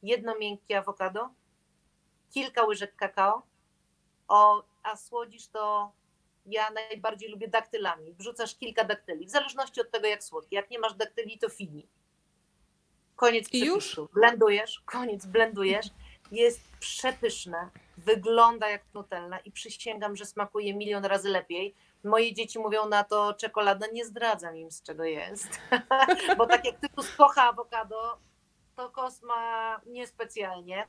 Jedno 0.03 0.37
miękkie 0.39 0.77
awokado, 0.77 1.29
kilka 2.33 2.65
łyżek 2.65 2.95
kakao. 2.95 3.41
O, 4.27 4.63
a 4.83 4.95
słodzisz 4.95 5.47
to 5.47 5.91
ja 6.45 6.69
najbardziej 6.71 7.29
lubię 7.29 7.47
daktylami. 7.47 8.13
Wrzucasz 8.13 8.55
kilka 8.55 8.83
daktyli, 8.83 9.25
w 9.25 9.29
zależności 9.29 9.81
od 9.81 9.91
tego, 9.91 10.07
jak 10.07 10.23
słodkie. 10.23 10.55
Jak 10.55 10.69
nie 10.69 10.79
masz 10.79 10.93
daktyli, 10.93 11.39
to 11.39 11.49
fini. 11.49 11.87
Koniec 13.15 13.53
I 13.53 13.65
już? 13.65 13.99
Blendujesz, 14.13 14.81
koniec, 14.85 15.25
blendujesz. 15.25 15.85
Jest 16.31 16.61
przepyszne, 16.79 17.69
wygląda 17.97 18.69
jak 18.69 18.81
nutella 18.93 19.39
i 19.39 19.51
przysięgam, 19.51 20.15
że 20.15 20.25
smakuje 20.25 20.73
milion 20.73 21.05
razy 21.05 21.29
lepiej. 21.29 21.75
Moje 22.03 22.33
dzieci 22.33 22.59
mówią 22.59 22.89
na 22.89 23.03
to 23.03 23.33
czekolada, 23.33 23.87
nie 23.93 24.05
zdradzam 24.05 24.57
im 24.57 24.71
z 24.71 24.83
czego 24.83 25.03
jest. 25.03 25.61
Bo 26.37 26.45
tak 26.45 26.65
jak 26.65 26.79
typu 26.79 27.03
spocha 27.03 27.43
awokado, 27.43 28.17
to 28.75 28.89
kosma 28.89 29.81
niespecjalnie. 29.85 30.87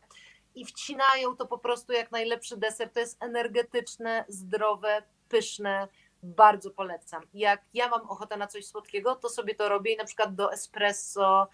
I 0.55 0.65
wcinają 0.65 1.37
to 1.37 1.47
po 1.47 1.59
prostu 1.59 1.93
jak 1.93 2.13
najlepszy 2.13 2.57
deser. 2.57 2.91
To 2.91 3.01
jest 3.01 3.23
energetyczne, 3.23 4.25
zdrowe, 4.29 5.03
pyszne. 5.29 5.89
Bardzo 6.23 6.71
polecam. 6.71 7.23
Jak 7.35 7.63
ja 7.75 7.89
mam 7.89 8.01
ochotę 8.01 8.37
na 8.37 8.47
coś 8.47 8.67
słodkiego, 8.67 9.15
to 9.15 9.29
sobie 9.29 9.55
to 9.55 9.69
robię 9.69 9.95
i 9.95 9.97
na 9.97 10.05
przykład 10.05 10.35
do 10.35 10.53
espresso, 10.53 11.49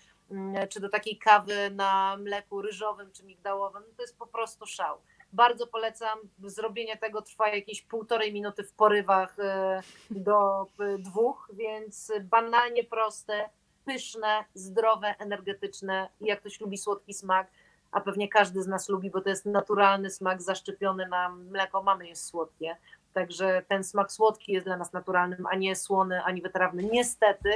czy 0.68 0.80
do 0.80 0.88
takiej 0.88 1.18
kawy 1.18 1.70
na 1.70 2.16
mleku 2.16 2.62
ryżowym 2.62 3.12
czy 3.12 3.24
migdałowym, 3.24 3.82
to 3.96 4.02
jest 4.02 4.18
po 4.18 4.26
prostu 4.26 4.66
szał. 4.66 4.98
Bardzo 5.32 5.66
polecam. 5.66 6.18
Zrobienie 6.44 6.96
tego 6.96 7.22
trwa 7.22 7.48
jakieś 7.48 7.82
półtorej 7.82 8.32
minuty 8.32 8.64
w 8.64 8.72
porywach 8.72 9.38
e, 9.38 9.82
do 10.10 10.62
e, 10.62 10.98
dwóch, 10.98 11.50
więc 11.52 12.12
banalnie 12.22 12.84
proste, 12.84 13.50
pyszne, 13.84 14.44
zdrowe, 14.54 15.14
energetyczne. 15.18 16.08
Jak 16.20 16.40
ktoś 16.40 16.60
lubi 16.60 16.78
słodki 16.78 17.14
smak, 17.14 17.50
a 17.92 18.00
pewnie 18.00 18.28
każdy 18.28 18.62
z 18.62 18.66
nas 18.66 18.88
lubi, 18.88 19.10
bo 19.10 19.20
to 19.20 19.28
jest 19.28 19.46
naturalny 19.46 20.10
smak 20.10 20.42
zaszczepiony 20.42 21.08
na 21.08 21.28
mleko, 21.28 21.82
mamy 21.82 22.08
jest 22.08 22.24
słodkie. 22.24 22.76
Także 23.12 23.62
ten 23.68 23.84
smak 23.84 24.12
słodki 24.12 24.52
jest 24.52 24.66
dla 24.66 24.76
nas 24.76 24.92
naturalnym, 24.92 25.46
a 25.46 25.56
nie 25.56 25.76
słony, 25.76 26.22
ani 26.22 26.42
wytrawny. 26.42 26.82
Niestety, 26.82 27.50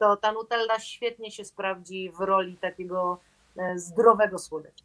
to 0.00 0.16
ta 0.16 0.32
Nutella 0.32 0.78
świetnie 0.78 1.30
się 1.30 1.44
sprawdzi 1.44 2.10
w 2.10 2.20
roli 2.20 2.56
takiego 2.56 3.20
e, 3.56 3.78
zdrowego 3.78 4.38
słodycza. 4.38 4.84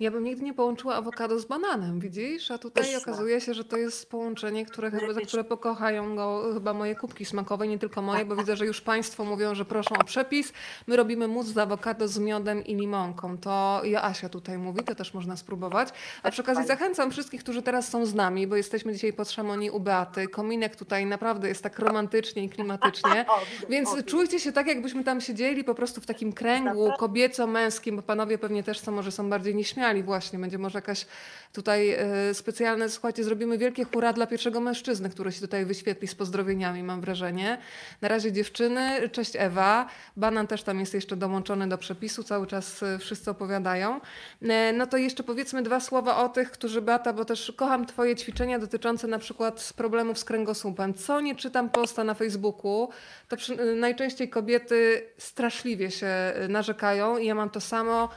Ja 0.00 0.10
bym 0.10 0.24
nigdy 0.24 0.44
nie 0.44 0.54
połączyła 0.54 0.94
awokado 0.94 1.38
z 1.38 1.44
bananem, 1.44 2.00
widzisz? 2.00 2.50
A 2.50 2.58
tutaj 2.58 2.84
Pyszne. 2.84 2.98
okazuje 2.98 3.40
się, 3.40 3.54
że 3.54 3.64
to 3.64 3.76
jest 3.76 4.10
połączenie, 4.10 4.66
które 4.66 4.90
chyba, 4.90 5.12
za 5.12 5.20
które 5.20 5.44
pokochają 5.44 6.16
go 6.16 6.50
chyba 6.54 6.74
moje 6.74 6.94
kubki 6.94 7.24
smakowe, 7.24 7.68
nie 7.68 7.78
tylko 7.78 8.02
moje, 8.02 8.24
bo 8.24 8.36
widzę, 8.36 8.56
że 8.56 8.66
już 8.66 8.80
Państwo 8.80 9.24
mówią, 9.24 9.54
że 9.54 9.64
proszą 9.64 9.94
o 9.98 10.04
przepis. 10.04 10.52
My 10.86 10.96
robimy 10.96 11.28
mus 11.28 11.46
z 11.46 11.58
awokado 11.58 12.08
z 12.08 12.18
miodem 12.18 12.64
i 12.64 12.74
limonką. 12.74 13.38
To 13.38 13.80
Joasia 13.84 14.28
tutaj 14.28 14.58
mówi, 14.58 14.84
to 14.84 14.94
też 14.94 15.14
można 15.14 15.36
spróbować. 15.36 15.88
A 16.22 16.30
przy 16.30 16.42
okazji 16.42 16.66
zachęcam 16.66 17.10
wszystkich, 17.10 17.42
którzy 17.42 17.62
teraz 17.62 17.88
są 17.88 18.06
z 18.06 18.14
nami, 18.14 18.46
bo 18.46 18.56
jesteśmy 18.56 18.92
dzisiaj 18.92 19.12
pod 19.12 19.30
Szamonii 19.30 19.70
u 19.70 19.80
Beaty. 19.80 20.28
Kominek 20.28 20.76
tutaj 20.76 21.06
naprawdę 21.06 21.48
jest 21.48 21.62
tak 21.62 21.78
romantycznie 21.78 22.44
i 22.44 22.48
klimatycznie. 22.48 23.26
Więc 23.70 24.04
czujcie 24.04 24.40
się 24.40 24.52
tak, 24.52 24.66
jakbyśmy 24.66 25.04
tam 25.04 25.20
siedzieli 25.20 25.64
po 25.64 25.74
prostu 25.74 26.00
w 26.00 26.06
takim 26.06 26.32
kręgu 26.32 26.92
kobieco-męskim, 26.98 27.96
bo 27.96 28.02
panowie 28.02 28.38
pewnie 28.38 28.62
też 28.62 28.80
są, 28.80 28.92
może 28.92 29.12
są 29.12 29.30
bardziej 29.30 29.54
nieśmiali 29.54 29.87
właśnie. 30.02 30.38
Będzie 30.38 30.58
może 30.58 30.78
jakaś 30.78 31.06
tutaj 31.52 31.90
e, 31.90 32.34
specjalne, 32.34 32.88
słuchajcie, 32.88 33.24
zrobimy 33.24 33.58
wielkie 33.58 33.84
hura 33.84 34.12
dla 34.12 34.26
pierwszego 34.26 34.60
mężczyzny, 34.60 35.10
który 35.10 35.32
się 35.32 35.40
tutaj 35.40 35.66
wyświetli 35.66 36.08
z 36.08 36.14
pozdrowieniami, 36.14 36.82
mam 36.82 37.00
wrażenie. 37.00 37.58
Na 38.00 38.08
razie 38.08 38.32
dziewczyny, 38.32 39.08
cześć 39.08 39.32
Ewa. 39.36 39.86
Banan 40.16 40.46
też 40.46 40.62
tam 40.62 40.80
jest 40.80 40.94
jeszcze 40.94 41.16
dołączony 41.16 41.68
do 41.68 41.78
przepisu, 41.78 42.22
cały 42.22 42.46
czas 42.46 42.82
e, 42.82 42.98
wszyscy 42.98 43.30
opowiadają. 43.30 44.00
E, 44.42 44.72
No 44.72 44.86
to 44.86 44.96
jeszcze 44.96 45.22
powiedzmy 45.22 45.62
dwa 45.62 45.80
słowa 45.80 46.16
o 46.16 46.28
tych, 46.28 46.50
którzy 46.50 46.82
Beata, 46.82 47.12
bo 47.12 47.24
też 47.24 47.52
kocham 47.56 47.86
twoje 47.86 48.16
ćwiczenia 48.16 48.58
dotyczące 48.58 49.06
na 49.06 49.18
przykład 49.18 49.72
problemów 49.76 50.18
z 50.18 50.24
kręgosłupem. 50.24 50.94
Co 50.94 51.20
nie 51.20 51.34
czytam 51.34 51.70
posta 51.70 52.04
na 52.04 52.14
Facebooku, 52.14 52.88
to 53.28 53.36
przy, 53.36 53.74
najczęściej 53.74 54.28
kobiety 54.28 55.02
straszliwie 55.18 55.90
się 55.90 56.08
narzekają 56.48 57.18
i 57.18 57.26
ja 57.26 57.34
mam 57.34 57.50
to 57.50 57.60
samo. 57.60 58.08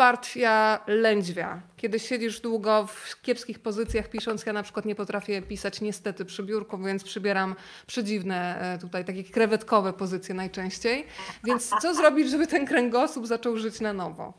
Partwia 0.00 0.80
lędźwia. 0.86 1.60
Kiedy 1.76 1.98
siedzisz 1.98 2.40
długo 2.40 2.86
w 2.86 3.22
kiepskich 3.22 3.58
pozycjach 3.58 4.08
pisząc, 4.08 4.46
ja 4.46 4.52
na 4.52 4.62
przykład 4.62 4.84
nie 4.84 4.94
potrafię 4.94 5.42
pisać 5.42 5.80
niestety 5.80 6.24
przy 6.24 6.42
biurku, 6.42 6.78
więc 6.78 7.04
przybieram 7.04 7.56
przedziwne 7.86 8.60
e, 8.60 8.78
tutaj 8.78 9.04
takie 9.04 9.24
krewetkowe 9.24 9.92
pozycje 9.92 10.34
najczęściej. 10.34 11.06
Więc 11.44 11.70
co 11.82 11.94
zrobić, 11.98 12.30
żeby 12.30 12.46
ten 12.46 12.66
kręgosłup 12.66 13.26
zaczął 13.26 13.56
żyć 13.56 13.80
na 13.80 13.92
nowo? 13.92 14.32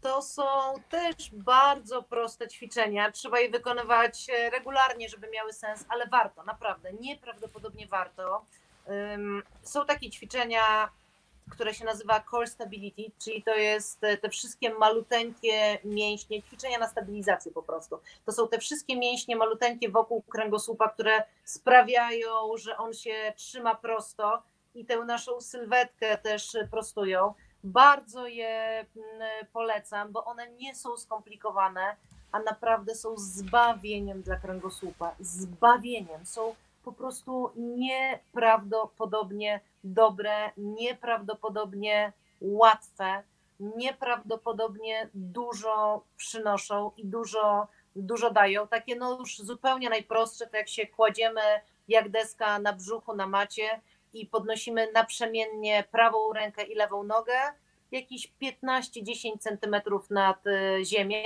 To 0.00 0.22
są 0.22 0.44
też 0.90 1.30
bardzo 1.32 2.02
proste 2.02 2.48
ćwiczenia. 2.48 3.12
Trzeba 3.12 3.40
je 3.40 3.50
wykonywać 3.50 4.26
e, 4.30 4.50
regularnie, 4.50 5.08
żeby 5.08 5.30
miały 5.30 5.52
sens, 5.52 5.84
ale 5.88 6.06
warto, 6.06 6.44
naprawdę, 6.44 6.92
nieprawdopodobnie 6.92 7.86
warto. 7.86 8.44
Są 9.62 9.86
takie 9.86 10.10
ćwiczenia, 10.10 10.90
które 11.50 11.74
się 11.74 11.84
nazywa 11.84 12.24
core 12.30 12.46
stability, 12.46 13.02
czyli 13.18 13.42
to 13.42 13.54
jest 13.54 14.00
te, 14.00 14.16
te 14.16 14.28
wszystkie 14.28 14.74
maluteńkie 14.74 15.78
mięśnie, 15.84 16.42
ćwiczenia 16.42 16.78
na 16.78 16.88
stabilizację 16.88 17.52
po 17.52 17.62
prostu. 17.62 18.00
To 18.26 18.32
są 18.32 18.48
te 18.48 18.58
wszystkie 18.58 18.96
mięśnie 18.96 19.36
maluteńkie 19.36 19.90
wokół 19.90 20.22
kręgosłupa, 20.22 20.88
które 20.88 21.22
sprawiają, 21.44 22.56
że 22.56 22.76
on 22.76 22.94
się 22.94 23.32
trzyma 23.36 23.74
prosto 23.74 24.42
i 24.74 24.84
tę 24.84 25.04
naszą 25.04 25.40
sylwetkę 25.40 26.18
też 26.18 26.56
prostują. 26.70 27.34
Bardzo 27.64 28.26
je 28.26 28.86
mm, 28.96 29.46
polecam, 29.52 30.12
bo 30.12 30.24
one 30.24 30.50
nie 30.50 30.74
są 30.74 30.96
skomplikowane, 30.96 31.96
a 32.32 32.38
naprawdę 32.38 32.94
są 32.94 33.16
zbawieniem 33.16 34.22
dla 34.22 34.36
kręgosłupa. 34.36 35.14
Zbawieniem. 35.20 36.26
Są 36.26 36.54
po 36.84 36.92
prostu 36.92 37.50
nieprawdopodobnie 37.56 39.60
dobre, 39.84 40.50
nieprawdopodobnie 40.56 42.12
łatwe, 42.40 43.22
nieprawdopodobnie 43.60 45.08
dużo 45.14 46.04
przynoszą 46.16 46.90
i 46.96 47.06
dużo, 47.06 47.68
dużo 47.96 48.30
dają. 48.30 48.68
Takie 48.68 48.96
no 48.96 49.18
już 49.18 49.38
zupełnie 49.38 49.90
najprostsze, 49.90 50.46
to 50.46 50.56
jak 50.56 50.68
się 50.68 50.86
kładziemy 50.86 51.40
jak 51.88 52.08
deska 52.08 52.58
na 52.58 52.72
brzuchu, 52.72 53.16
na 53.16 53.26
macie 53.26 53.80
i 54.12 54.26
podnosimy 54.26 54.92
naprzemiennie 54.92 55.84
prawą 55.90 56.32
rękę 56.32 56.62
i 56.62 56.74
lewą 56.74 57.02
nogę, 57.02 57.34
jakieś 57.92 58.32
15-10 58.42 59.38
centymetrów 59.38 60.10
nad 60.10 60.46
e, 60.46 60.84
ziemię 60.84 61.24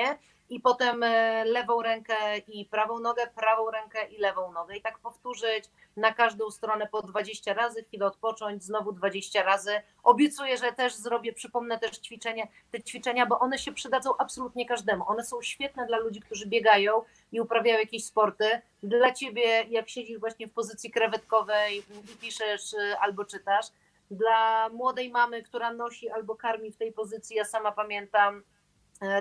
i 0.55 0.61
potem 0.61 1.03
e, 1.03 1.45
lewą 1.45 1.83
rękę 1.83 2.39
i 2.39 2.65
prawą 2.65 2.99
nogę, 2.99 3.27
prawą 3.27 3.71
rękę 3.71 4.09
i 4.09 4.19
lewą 4.19 4.53
nogę. 4.53 4.77
I 4.77 4.83
tak 4.83 4.99
powtórzyć 4.99 5.65
na 5.97 6.13
każdą 6.13 6.51
stronę 6.51 6.89
po 6.93 7.03
20 7.03 7.55
razy, 7.55 7.85
chwilę 7.85 8.07
odpocząć, 8.07 8.65
znowu 8.65 8.93
20 8.93 9.43
razy. 9.43 9.71
Obiecuję, 10.03 10.57
że 10.57 10.73
też 10.73 10.95
zrobię, 10.95 11.33
przypomnę 11.33 11.79
też 11.79 11.99
ćwiczenie, 11.99 12.49
te 12.71 12.83
ćwiczenia, 12.83 13.27
bo 13.27 13.39
one 13.39 13.59
się 13.59 13.73
przydadzą 13.73 14.11
absolutnie 14.19 14.67
każdemu. 14.67 15.05
One 15.09 15.25
są 15.25 15.43
świetne 15.43 15.87
dla 15.87 15.99
ludzi, 15.99 16.21
którzy 16.21 16.47
biegają 16.47 17.03
i 17.33 17.41
uprawiają 17.41 17.79
jakieś 17.79 18.05
sporty. 18.05 18.61
Dla 18.83 19.13
ciebie, 19.13 19.65
jak 19.69 19.89
siedzisz 19.89 20.19
właśnie 20.19 20.49
w 20.49 20.53
pozycji 20.53 20.91
krewetkowej 20.91 21.79
i 22.13 22.17
piszesz 22.17 22.73
y, 22.73 22.99
albo 23.01 23.25
czytasz. 23.25 23.67
Dla 24.11 24.69
młodej 24.69 25.11
mamy, 25.11 25.43
która 25.43 25.73
nosi 25.73 26.11
albo 26.11 26.37
karmi 26.37 26.73
w 26.73 26.77
tej 26.77 26.93
pozycji, 26.93 27.37
ja 27.37 27.45
sama 27.45 27.73
pamiętam 27.73 28.37
e, 28.39 28.43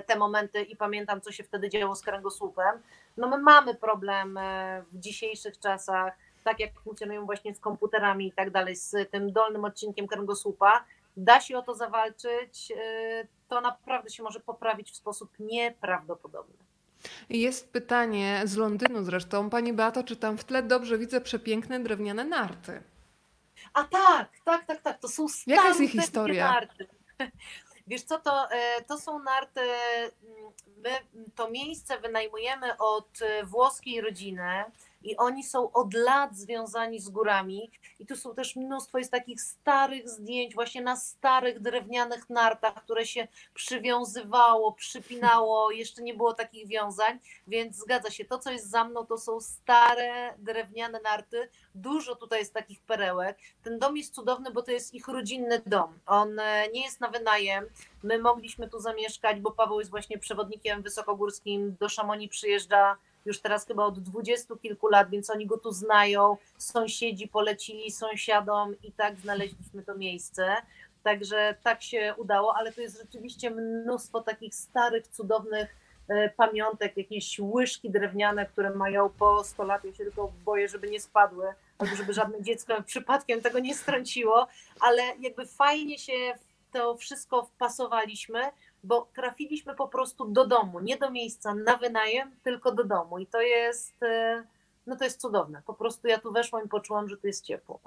te 0.06 0.16
momenty 0.18 0.62
i 0.62 0.76
pamiętam, 0.76 1.20
co 1.20 1.32
się 1.32 1.44
wtedy 1.44 1.68
działo 1.68 1.94
z 1.94 2.02
kręgosłupem. 2.02 2.82
No 3.16 3.28
my 3.28 3.38
mamy 3.38 3.74
problem 3.74 4.36
e, 4.36 4.82
w 4.92 4.98
dzisiejszych 4.98 5.58
czasach, 5.58 6.14
tak 6.44 6.60
jak 6.60 6.80
funkcjonują 6.80 7.26
właśnie 7.26 7.54
z 7.54 7.60
komputerami 7.60 8.26
i 8.26 8.32
tak 8.32 8.50
dalej, 8.50 8.76
z 8.76 9.10
tym 9.10 9.32
dolnym 9.32 9.64
odcinkiem 9.64 10.06
kręgosłupa. 10.06 10.84
Da 11.16 11.40
się 11.40 11.58
o 11.58 11.62
to 11.62 11.74
zawalczyć, 11.74 12.72
e, 12.76 13.26
to 13.48 13.60
naprawdę 13.60 14.10
się 14.10 14.22
może 14.22 14.40
poprawić 14.40 14.90
w 14.90 14.96
sposób 14.96 15.30
nieprawdopodobny. 15.38 16.54
Jest 17.30 17.72
pytanie 17.72 18.42
z 18.44 18.56
Londynu 18.56 19.04
zresztą. 19.04 19.50
Pani 19.50 19.72
Beato, 19.72 20.04
czy 20.04 20.16
tam 20.16 20.38
w 20.38 20.44
tle 20.44 20.62
dobrze 20.62 20.98
widzę 20.98 21.20
przepiękne 21.20 21.80
drewniane 21.80 22.24
narty? 22.24 22.82
A 23.74 23.84
tak, 23.84 24.28
tak, 24.44 24.66
tak, 24.66 24.82
tak. 24.82 25.00
To 25.00 25.08
są 25.08 25.28
stare 25.28 25.56
Jaka 25.56 25.68
jest 25.68 25.80
ich 25.80 25.90
historia? 25.90 26.52
narty. 26.52 26.86
Wiesz 27.86 28.02
co, 28.02 28.18
to, 28.18 28.50
e, 28.50 28.82
to 28.82 28.98
są 28.98 29.18
narty, 29.18 29.60
mm, 29.60 30.52
my 30.76 30.90
to 31.34 31.50
miejsce 31.50 31.98
wynajmujemy 31.98 32.78
od 32.78 33.22
e, 33.22 33.44
włoskiej 33.44 34.00
rodziny 34.00 34.64
i 35.04 35.16
oni 35.16 35.44
są 35.44 35.72
od 35.72 35.94
lat 35.94 36.36
związani 36.36 37.00
z 37.00 37.08
górami 37.08 37.70
i 37.98 38.06
tu 38.06 38.16
są 38.16 38.34
też 38.34 38.56
mnóstwo 38.56 38.98
jest 38.98 39.10
takich 39.10 39.42
starych 39.42 40.08
zdjęć 40.08 40.54
właśnie 40.54 40.82
na 40.82 40.96
starych 40.96 41.60
drewnianych 41.60 42.30
nartach, 42.30 42.74
które 42.74 43.06
się 43.06 43.28
przywiązywało, 43.54 44.72
przypinało, 44.72 45.70
jeszcze 45.82 46.02
nie 46.02 46.14
było 46.14 46.34
takich 46.34 46.68
wiązań, 46.68 47.18
więc 47.46 47.76
zgadza 47.76 48.10
się, 48.10 48.24
to 48.24 48.38
co 48.38 48.50
jest 48.52 48.70
za 48.70 48.84
mną 48.84 49.06
to 49.06 49.18
są 49.18 49.40
stare 49.40 50.34
drewniane 50.38 51.00
narty, 51.00 51.48
dużo 51.74 52.16
tutaj 52.16 52.38
jest 52.38 52.54
takich 52.54 52.80
perełek. 52.80 53.38
Ten 53.62 53.78
dom 53.78 53.96
jest 53.96 54.14
cudowny, 54.14 54.50
bo 54.50 54.62
to 54.62 54.70
jest 54.70 54.94
ich 54.94 55.08
rodzinny 55.08 55.62
dom. 55.66 55.98
On 56.06 56.38
e, 56.38 56.68
nie 56.68 56.82
jest 56.84 57.00
na 57.00 57.08
wynajem. 57.08 57.66
My 58.02 58.18
mogliśmy 58.18 58.68
tu 58.68 58.80
zamieszkać, 58.80 59.40
bo 59.40 59.50
Paweł 59.50 59.78
jest 59.78 59.90
właśnie 59.90 60.18
przewodnikiem 60.18 60.82
wysokogórskim, 60.82 61.76
do 61.80 61.88
Szamoni 61.88 62.28
przyjeżdża 62.28 62.96
już 63.24 63.40
teraz 63.40 63.66
chyba 63.66 63.84
od 63.84 64.00
dwudziestu 64.00 64.56
kilku 64.56 64.88
lat, 64.88 65.10
więc 65.10 65.30
oni 65.30 65.46
go 65.46 65.58
tu 65.58 65.72
znają. 65.72 66.36
Sąsiedzi 66.58 67.28
polecili 67.28 67.90
sąsiadom 67.90 68.74
i 68.82 68.92
tak 68.92 69.20
znaleźliśmy 69.20 69.82
to 69.82 69.94
miejsce. 69.94 70.56
Także 71.02 71.54
tak 71.62 71.82
się 71.82 72.14
udało, 72.16 72.56
ale 72.56 72.72
to 72.72 72.80
jest 72.80 72.98
rzeczywiście 72.98 73.50
mnóstwo 73.50 74.20
takich 74.20 74.54
starych, 74.54 75.08
cudownych 75.08 75.76
e, 76.08 76.30
pamiątek, 76.30 76.96
jakieś 76.96 77.38
łyżki 77.38 77.90
drewniane, 77.90 78.46
które 78.46 78.70
mają 78.70 79.10
po 79.10 79.44
100 79.44 79.64
lat. 79.64 79.84
Ja 79.84 79.92
się 79.92 80.04
tylko 80.04 80.32
boję, 80.44 80.68
żeby 80.68 80.90
nie 80.90 81.00
spadły, 81.00 81.46
albo 81.78 81.96
żeby 81.96 82.12
żadne 82.12 82.42
dziecko 82.42 82.82
przypadkiem 82.86 83.40
tego 83.40 83.58
nie 83.58 83.74
strąciło, 83.74 84.46
ale 84.80 85.02
jakby 85.20 85.46
fajnie 85.46 85.98
się 85.98 86.34
to 86.72 86.96
wszystko 86.96 87.42
wpasowaliśmy, 87.44 88.40
bo 88.84 89.08
trafiliśmy 89.14 89.74
po 89.74 89.88
prostu 89.88 90.24
do 90.24 90.46
domu, 90.46 90.80
nie 90.80 90.96
do 90.96 91.10
miejsca 91.10 91.54
na 91.54 91.76
wynajem, 91.76 92.30
tylko 92.42 92.72
do 92.72 92.84
domu. 92.84 93.18
I 93.18 93.26
to 93.26 93.40
jest, 93.40 94.02
e, 94.02 94.44
no 94.86 94.96
to 94.96 95.04
jest 95.04 95.20
cudowne. 95.20 95.62
Po 95.66 95.74
prostu 95.74 96.08
ja 96.08 96.18
tu 96.18 96.32
weszłam 96.32 96.64
i 96.64 96.68
poczułam, 96.68 97.08
że 97.08 97.16
tu 97.16 97.26
jest 97.26 97.44
ciepło. 97.44 97.80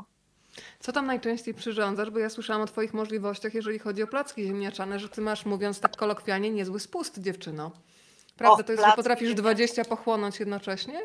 Co 0.79 0.91
tam 0.91 1.05
najczęściej 1.05 1.53
przyrządzasz? 1.53 2.09
Bo 2.09 2.19
ja 2.19 2.29
słyszałam 2.29 2.61
o 2.61 2.65
Twoich 2.65 2.93
możliwościach, 2.93 3.53
jeżeli 3.53 3.79
chodzi 3.79 4.03
o 4.03 4.07
placki 4.07 4.43
ziemniaczane, 4.43 4.99
że 4.99 5.09
Ty 5.09 5.21
masz, 5.21 5.45
mówiąc 5.45 5.79
tak 5.79 5.97
kolokwialnie, 5.97 6.49
niezły 6.51 6.79
spust, 6.79 7.19
dziewczyno. 7.19 7.71
Prawda 8.37 8.61
Och, 8.61 8.65
to 8.65 8.71
jest, 8.71 8.85
że 8.85 8.91
potrafisz 8.95 9.29
ziemniaczane. 9.29 9.55
20 9.55 9.85
pochłonąć 9.85 10.39
jednocześnie? 10.39 11.01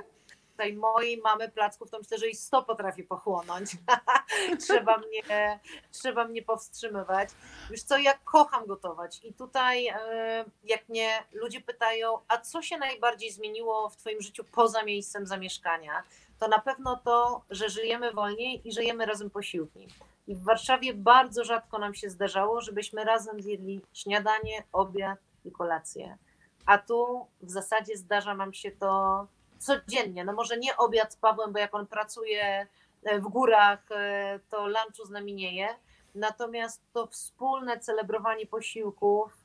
Tutaj 0.62 0.76
mojej 0.76 1.18
mamy 1.18 1.48
placków, 1.48 1.90
to 1.90 1.98
myślę, 1.98 2.18
że 2.18 2.28
i 2.28 2.34
100 2.34 2.62
potrafi 2.62 3.02
pochłonąć. 3.02 3.70
trzeba, 4.66 4.98
mnie, 4.98 5.60
trzeba 5.92 6.24
mnie 6.24 6.42
powstrzymywać. 6.42 7.28
Wiesz 7.70 7.82
co, 7.82 7.98
ja 7.98 8.14
kocham 8.24 8.66
gotować 8.66 9.20
i 9.24 9.34
tutaj 9.34 9.86
e, 9.86 10.44
jak 10.64 10.88
mnie 10.88 11.24
ludzie 11.32 11.60
pytają, 11.60 12.18
a 12.28 12.38
co 12.38 12.62
się 12.62 12.78
najbardziej 12.78 13.30
zmieniło 13.30 13.88
w 13.88 13.96
Twoim 13.96 14.20
życiu 14.20 14.44
poza 14.44 14.82
miejscem 14.82 15.26
zamieszkania, 15.26 16.02
to 16.38 16.48
na 16.48 16.58
pewno 16.58 17.00
to, 17.04 17.44
że 17.50 17.68
żyjemy 17.68 18.12
wolniej 18.12 18.68
i 18.68 18.72
żyjemy 18.72 19.06
razem 19.06 19.30
posiłki. 19.30 19.88
I 20.26 20.34
w 20.34 20.42
Warszawie 20.42 20.94
bardzo 20.94 21.44
rzadko 21.44 21.78
nam 21.78 21.94
się 21.94 22.10
zdarzało, 22.10 22.60
żebyśmy 22.60 23.04
razem 23.04 23.42
zjedli 23.42 23.80
śniadanie, 23.92 24.62
obiad 24.72 25.18
i 25.44 25.52
kolację. 25.52 26.18
A 26.66 26.78
tu 26.78 27.26
w 27.40 27.50
zasadzie 27.50 27.96
zdarza 27.96 28.34
nam 28.34 28.52
się 28.52 28.70
to 28.70 29.26
codziennie. 29.62 30.24
No 30.24 30.32
może 30.32 30.56
nie 30.56 30.76
obiad 30.76 31.12
z 31.12 31.16
Pawłem, 31.16 31.52
bo 31.52 31.58
jak 31.58 31.74
on 31.74 31.86
pracuje 31.86 32.66
e, 33.02 33.20
w 33.20 33.22
górach, 33.22 33.82
e, 33.90 34.40
to 34.50 34.66
lunchu 34.66 35.04
z 35.04 35.10
nami 35.10 35.34
nie 35.34 35.56
je. 35.56 35.68
Natomiast 36.14 36.82
to 36.92 37.06
wspólne 37.06 37.80
celebrowanie 37.80 38.46
posiłków 38.46 39.36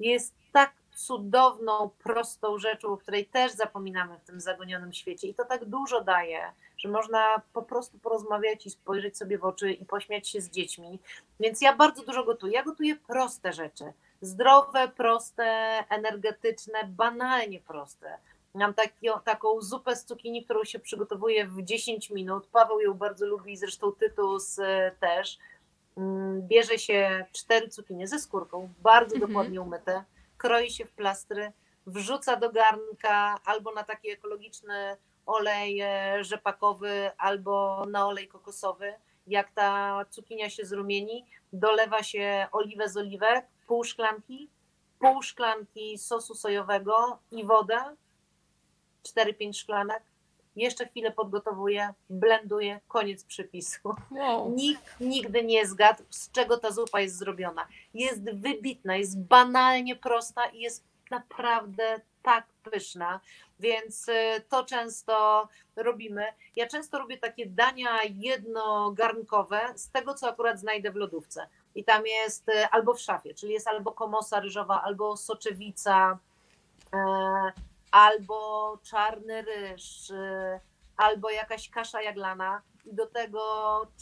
jest 0.00 0.34
tak 0.52 0.72
cudowną, 0.94 1.90
prostą 2.02 2.58
rzeczą, 2.58 2.88
o 2.88 2.96
której 2.96 3.26
też 3.26 3.52
zapominamy 3.52 4.18
w 4.18 4.24
tym 4.24 4.40
zagonionym 4.40 4.92
świecie. 4.92 5.28
I 5.28 5.34
to 5.34 5.44
tak 5.44 5.64
dużo 5.64 6.00
daje, 6.00 6.52
że 6.78 6.88
można 6.88 7.42
po 7.52 7.62
prostu 7.62 7.98
porozmawiać 7.98 8.66
i 8.66 8.70
spojrzeć 8.70 9.18
sobie 9.18 9.38
w 9.38 9.44
oczy 9.44 9.72
i 9.72 9.84
pośmiać 9.84 10.28
się 10.28 10.40
z 10.40 10.50
dziećmi. 10.50 10.98
Więc 11.40 11.60
ja 11.60 11.76
bardzo 11.76 12.02
dużo 12.02 12.24
gotuję. 12.24 12.52
Ja 12.52 12.62
gotuję 12.62 12.96
proste 12.96 13.52
rzeczy. 13.52 13.92
Zdrowe, 14.20 14.88
proste, 14.88 15.44
energetyczne, 15.88 16.84
banalnie 16.84 17.60
proste. 17.60 18.18
Mam 18.56 18.74
taki, 18.74 19.06
taką 19.24 19.60
zupę 19.60 19.96
z 19.96 20.04
cukinii, 20.04 20.44
którą 20.44 20.64
się 20.64 20.78
przygotowuje 20.78 21.46
w 21.46 21.62
10 21.62 22.10
minut. 22.10 22.46
Paweł 22.46 22.80
ją 22.80 22.94
bardzo 22.94 23.26
lubi, 23.26 23.56
zresztą 23.56 23.92
Tytus 23.92 24.58
e, 24.58 24.92
też. 25.00 25.38
Mm, 25.96 26.48
Bierze 26.48 26.78
się 26.78 27.26
cztery 27.32 27.68
cukinie 27.68 28.08
ze 28.08 28.18
skórką, 28.18 28.68
bardzo 28.82 29.14
Mhm. 29.14 29.32
dokładnie 29.32 29.60
umyte, 29.60 30.04
kroi 30.38 30.70
się 30.70 30.84
w 30.84 30.92
plastry, 30.92 31.52
wrzuca 31.86 32.36
do 32.36 32.52
garnka 32.52 33.38
albo 33.44 33.72
na 33.72 33.84
taki 33.84 34.10
ekologiczny 34.10 34.96
olej 35.26 35.80
e, 35.80 36.24
rzepakowy, 36.24 37.10
albo 37.18 37.84
na 37.88 38.06
olej 38.06 38.28
kokosowy. 38.28 38.94
Jak 39.26 39.50
ta 39.52 40.04
cukinia 40.10 40.50
się 40.50 40.64
zrumieni, 40.64 41.26
dolewa 41.52 42.02
się 42.02 42.46
oliwę 42.52 42.88
z 42.88 42.96
oliwek, 42.96 43.46
pół 43.66 43.84
szklanki, 43.84 44.48
pół 44.98 45.22
szklanki 45.22 45.98
sosu 45.98 46.34
sojowego 46.34 47.18
i 47.30 47.44
wodę, 47.44 47.96
4-5 49.14 49.52
szklanek. 49.52 50.02
Jeszcze 50.56 50.88
chwilę 50.88 51.12
podgotowuję, 51.12 51.94
blenduję, 52.10 52.80
koniec 52.88 53.24
przepisu. 53.24 53.94
Wow. 54.10 54.50
Nikt 54.50 55.00
nigdy 55.00 55.44
nie 55.44 55.66
zgadł, 55.66 56.04
z 56.10 56.30
czego 56.30 56.58
ta 56.58 56.70
zupa 56.70 57.00
jest 57.00 57.16
zrobiona. 57.16 57.68
Jest 57.94 58.30
wybitna, 58.32 58.96
jest 58.96 59.20
banalnie 59.20 59.96
prosta 59.96 60.46
i 60.46 60.60
jest 60.60 60.84
naprawdę 61.10 62.00
tak 62.22 62.46
pyszna, 62.70 63.20
więc 63.60 64.08
y, 64.08 64.12
to 64.48 64.64
często 64.64 65.48
robimy. 65.76 66.24
Ja 66.56 66.66
często 66.68 66.98
robię 66.98 67.18
takie 67.18 67.46
dania 67.46 67.98
jednogarnkowe 68.04 69.60
z 69.76 69.90
tego, 69.90 70.14
co 70.14 70.28
akurat 70.28 70.60
znajdę 70.60 70.90
w 70.90 70.96
lodówce. 70.96 71.48
I 71.74 71.84
tam 71.84 72.06
jest 72.06 72.48
y, 72.48 72.68
albo 72.68 72.94
w 72.94 73.00
szafie, 73.00 73.34
czyli 73.34 73.52
jest 73.52 73.68
albo 73.68 73.92
komosa 73.92 74.40
ryżowa, 74.40 74.82
albo 74.82 75.16
soczewica, 75.16 76.18
e, 76.92 76.98
albo 78.00 78.78
czarny 78.82 79.42
ryż, 79.42 80.10
y, 80.10 80.60
albo 80.96 81.30
jakaś 81.30 81.70
kasza 81.70 82.02
jaglana 82.02 82.62
i 82.84 82.94
do 82.94 83.06
tego 83.06 83.42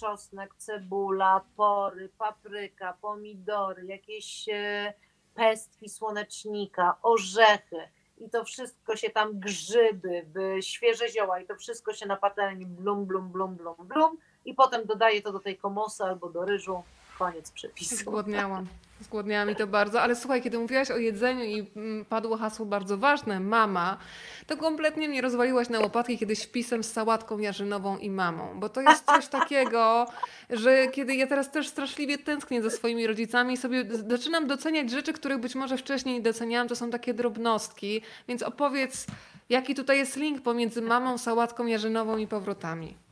czosnek, 0.01 0.55
cebula, 0.59 1.41
pory, 1.57 2.09
papryka, 2.19 2.97
pomidory, 3.01 3.87
jakieś 3.87 4.49
e, 4.49 4.93
pestki 5.35 5.89
słonecznika, 5.89 6.97
orzechy 7.03 7.89
i 8.19 8.31
to 8.31 8.45
wszystko 8.45 8.97
się 8.97 9.11
tam 9.11 9.41
grzyby, 9.41 10.23
by- 10.27 10.63
świeże 10.63 11.09
zioła 11.09 11.41
i 11.41 11.47
to 11.47 11.57
wszystko 11.57 11.93
się 11.93 12.07
na 12.07 12.17
patelni 12.17 12.67
blum, 12.67 13.07
blum, 13.07 13.29
blum, 13.33 13.57
blum, 13.57 13.77
blum 13.79 14.19
i 14.45 14.55
potem 14.55 14.87
dodaję 14.87 15.23
to 15.23 15.33
do 15.33 15.41
tej 15.41 15.59
komosy 15.59 16.05
albo 16.05 16.31
do 16.31 16.45
ryżu, 16.45 16.83
koniec 17.19 17.51
przepisu. 17.51 17.97
Zgłodniałam. 17.97 18.67
Zgłodniała 19.05 19.45
mi 19.45 19.57
to 19.57 19.67
bardzo, 19.67 20.03
ale 20.03 20.17
słuchaj, 20.17 20.43
kiedy 20.43 20.59
mówiłaś 20.59 20.91
o 20.91 20.97
jedzeniu 20.97 21.45
i 21.45 21.71
mm, 21.77 22.05
padło 22.05 22.37
hasło 22.37 22.67
bardzo 22.67 22.99
ważne, 22.99 23.41
mama, 23.41 23.99
to 24.47 24.57
kompletnie 24.57 25.09
mnie 25.09 25.21
rozwaliłaś 25.21 25.69
na 25.69 25.81
łopatki 25.81 26.19
kiedyś 26.19 26.43
wpisem 26.43 26.85
z 26.85 26.93
sałatką 26.93 27.39
jarzynową 27.39 27.99
i 27.99 28.11
mamą, 28.11 28.61
bo 28.61 28.69
to 28.69 28.81
jest 28.81 29.05
coś 29.07 29.29
takiego, 29.29 30.07
że 30.51 30.89
kiedy 30.89 31.15
ja 31.15 31.27
teraz 31.27 31.51
też 31.51 31.69
straszliwie 31.69 32.19
tęsknię 32.19 32.63
za 32.63 32.71
swoimi 32.71 33.07
rodzicami 33.07 33.55
i 33.55 33.57
sobie 33.57 33.85
zaczynam 34.09 34.47
doceniać 34.47 34.91
rzeczy, 34.91 35.13
których 35.13 35.39
być 35.39 35.55
może 35.55 35.77
wcześniej 35.77 36.15
nie 36.15 36.23
doceniałam, 36.23 36.69
to 36.69 36.77
są 36.77 36.91
takie 36.91 37.15
drobnostki, 37.15 38.03
więc 38.29 38.43
opowiedz, 38.43 39.07
jaki 39.49 39.75
tutaj 39.75 39.99
jest 39.99 40.17
link 40.17 40.43
pomiędzy 40.43 40.83
mamą, 40.83 41.19
sałatką 41.19 41.67
jarzynową 41.67 42.17
i 42.17 42.27
powrotami. 42.27 43.04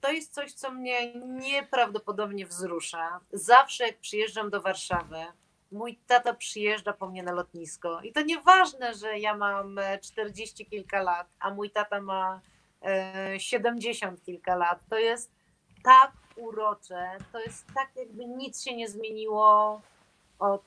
To 0.00 0.12
jest 0.12 0.34
coś, 0.34 0.52
co 0.52 0.70
mnie 0.70 1.14
nieprawdopodobnie 1.14 2.46
wzrusza. 2.46 3.20
Zawsze 3.32 3.86
jak 3.86 3.98
przyjeżdżam 3.98 4.50
do 4.50 4.60
Warszawy, 4.60 5.24
mój 5.72 5.98
tata 6.06 6.34
przyjeżdża 6.34 6.92
po 6.92 7.08
mnie 7.08 7.22
na 7.22 7.32
lotnisko. 7.32 8.00
I 8.00 8.12
to 8.12 8.22
nieważne, 8.22 8.94
że 8.94 9.18
ja 9.18 9.36
mam 9.36 9.78
e, 9.78 9.98
40 9.98 10.66
kilka 10.66 11.02
lat, 11.02 11.28
a 11.40 11.54
mój 11.54 11.70
tata 11.70 12.00
ma 12.00 12.40
e, 12.82 13.40
70 13.40 14.24
kilka 14.24 14.56
lat. 14.56 14.80
To 14.90 14.98
jest 14.98 15.30
tak 15.84 16.12
urocze, 16.36 17.18
to 17.32 17.40
jest 17.40 17.66
tak 17.74 17.96
jakby 17.96 18.26
nic 18.26 18.62
się 18.62 18.76
nie 18.76 18.88
zmieniło 18.88 19.80
od 20.38 20.62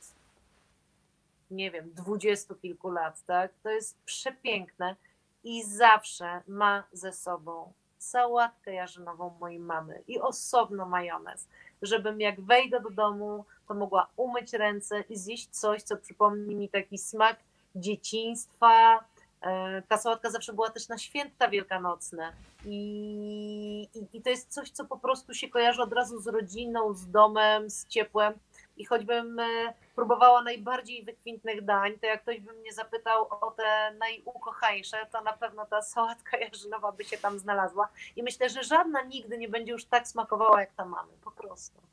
nie 1.52 1.72
wiem, 1.72 1.94
dwudziestu 1.94 2.56
kilku 2.56 2.90
lat, 2.90 3.26
tak? 3.26 3.52
To 3.64 3.70
jest 3.70 3.98
przepiękne 4.06 4.96
i 5.44 5.64
zawsze 5.64 6.42
ma 6.48 6.84
ze 6.92 7.14
sobą 7.14 7.74
sałatkę 8.04 8.74
jarzynową 8.74 9.36
mojej 9.40 9.60
mamy 9.60 10.04
i 10.08 10.20
osobno 10.20 10.86
majonez, 10.86 11.48
żebym 11.82 12.22
jak 12.22 12.42
wejdę 12.42 12.80
do 12.80 12.90
domu, 12.90 13.46
to 13.68 13.74
mogła 13.74 14.08
umyć 14.16 14.54
ręce 14.54 15.04
i 15.10 15.18
zjeść 15.18 15.50
coś, 15.50 15.84
co 15.84 15.98
przypomni 15.98 16.56
mi 16.56 16.70
taki 16.70 16.98
smak 16.98 17.38
dzieciństwa. 17.76 19.04
E, 19.42 19.82
Ta 19.82 19.98
sałatka 19.98 20.30
zawsze 20.30 20.54
była 20.54 20.70
też 20.70 20.88
na 20.88 20.98
święta 20.98 21.48
wielkanocne 21.48 22.34
i, 22.66 23.88
i, 23.96 24.18
i 24.18 24.22
to 24.22 24.30
jest 24.30 24.54
coś, 24.54 24.70
co 24.70 24.86
po 24.86 24.98
prostu 24.98 25.34
się 25.34 25.50
kojarzy 25.50 25.82
od 25.82 25.94
razu 25.94 26.20
z 26.20 26.28
rodziną, 26.28 26.94
z 26.94 27.12
domem, 27.12 27.70
z 27.70 27.88
ciepłem. 27.88 28.34
I 28.78 28.86
choćbym 28.86 29.40
e, 29.40 29.74
próbowała 29.96 30.42
najbardziej 30.42 31.04
wykwintnych 31.04 31.66
dań, 31.66 32.00
to 32.00 32.06
jak 32.06 32.22
ktoś 32.22 32.40
by 32.40 32.54
mnie 32.54 32.74
zapytał 32.74 33.28
o 33.42 33.52
te 33.52 33.96
najukochańsze, 34.00 34.98
to 35.12 35.22
na 35.22 35.34
pewno 35.34 35.66
ta 35.66 35.82
sałatka 35.82 36.38
jarzynowa 36.46 36.92
by 36.92 37.04
się 37.04 37.18
tam 37.18 37.40
znalazła. 37.40 37.90
I 38.16 38.24
myślę, 38.24 38.50
że 38.50 38.64
żadna 38.64 39.02
nigdy 39.02 39.38
nie 39.38 39.50
będzie 39.50 39.72
już 39.72 39.86
tak 39.86 40.08
smakowała, 40.08 40.60
jak 40.62 40.74
ta 40.74 40.86
mamy, 40.86 41.12
po 41.24 41.32
prostu. 41.32 41.93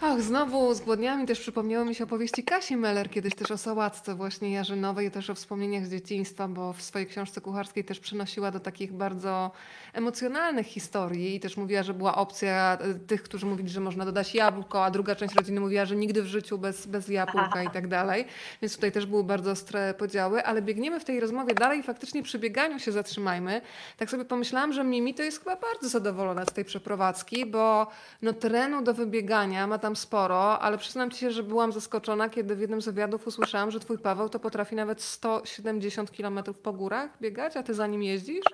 Ach, 0.00 0.22
znowu 0.22 0.74
z 0.74 0.80
głodniami 0.80 1.26
też 1.26 1.40
przypomniały 1.40 1.84
mi 1.84 1.94
się 1.94 2.04
opowieści 2.04 2.44
Kasi 2.44 2.76
Meller, 2.76 3.10
kiedyś 3.10 3.34
też 3.34 3.50
o 3.50 3.58
sałatce 3.58 4.14
właśnie 4.14 4.52
jarzynowej, 4.52 5.10
też 5.10 5.30
o 5.30 5.34
wspomnieniach 5.34 5.86
z 5.86 5.90
dzieciństwa, 5.90 6.48
bo 6.48 6.72
w 6.72 6.82
swojej 6.82 7.06
książce 7.06 7.40
kucharskiej 7.40 7.84
też 7.84 8.00
przynosiła 8.00 8.50
do 8.50 8.60
takich 8.60 8.92
bardzo 8.92 9.50
emocjonalnych 9.92 10.66
historii 10.66 11.34
i 11.34 11.40
też 11.40 11.56
mówiła, 11.56 11.82
że 11.82 11.94
była 11.94 12.14
opcja 12.14 12.78
e, 12.80 12.94
tych, 12.94 13.22
którzy 13.22 13.46
mówili, 13.46 13.68
że 13.68 13.80
można 13.80 14.04
dodać 14.04 14.34
jabłko, 14.34 14.84
a 14.84 14.90
druga 14.90 15.16
część 15.16 15.34
rodziny 15.34 15.60
mówiła, 15.60 15.84
że 15.84 15.96
nigdy 15.96 16.22
w 16.22 16.26
życiu 16.26 16.58
bez, 16.58 16.86
bez 16.86 17.08
jabłka 17.08 17.62
i 17.62 17.70
tak 17.70 17.88
dalej. 17.88 18.24
Więc 18.62 18.74
tutaj 18.74 18.92
też 18.92 19.06
były 19.06 19.24
bardzo 19.24 19.50
ostre 19.50 19.94
podziały, 19.94 20.44
ale 20.44 20.62
biegniemy 20.62 21.00
w 21.00 21.04
tej 21.04 21.20
rozmowie 21.20 21.54
dalej 21.54 21.80
i 21.80 21.82
faktycznie 21.82 22.22
przy 22.22 22.38
bieganiu 22.38 22.78
się 22.78 22.92
zatrzymajmy. 22.92 23.60
Tak 23.96 24.10
sobie 24.10 24.24
pomyślałam, 24.24 24.72
że 24.72 24.84
Mimi 24.84 25.14
to 25.14 25.22
jest 25.22 25.38
chyba 25.38 25.56
bardzo 25.56 25.88
zadowolona 25.88 26.44
z 26.44 26.52
tej 26.52 26.64
przeprowadzki, 26.64 27.46
bo 27.46 27.86
no 28.22 28.32
terenu 28.32 28.82
do 28.82 28.94
wybiegania 28.94 29.66
ma 29.66 29.78
tam 29.84 29.96
sporo, 29.96 30.58
ale 30.58 30.78
przyznam 30.78 31.10
ci 31.10 31.18
się, 31.18 31.30
że 31.30 31.42
byłam 31.42 31.72
zaskoczona, 31.72 32.28
kiedy 32.28 32.56
w 32.56 32.60
jednym 32.60 32.82
z 32.82 32.84
wywiadów 32.84 33.26
usłyszałam, 33.26 33.70
że 33.70 33.80
twój 33.80 33.98
Paweł 33.98 34.28
to 34.28 34.40
potrafi 34.40 34.74
nawet 34.74 35.02
170 35.02 36.10
km 36.10 36.40
po 36.62 36.72
górach 36.72 37.10
biegać, 37.20 37.56
a 37.56 37.62
ty 37.62 37.74
za 37.74 37.86
nim 37.86 38.02
jeździsz? 38.02 38.44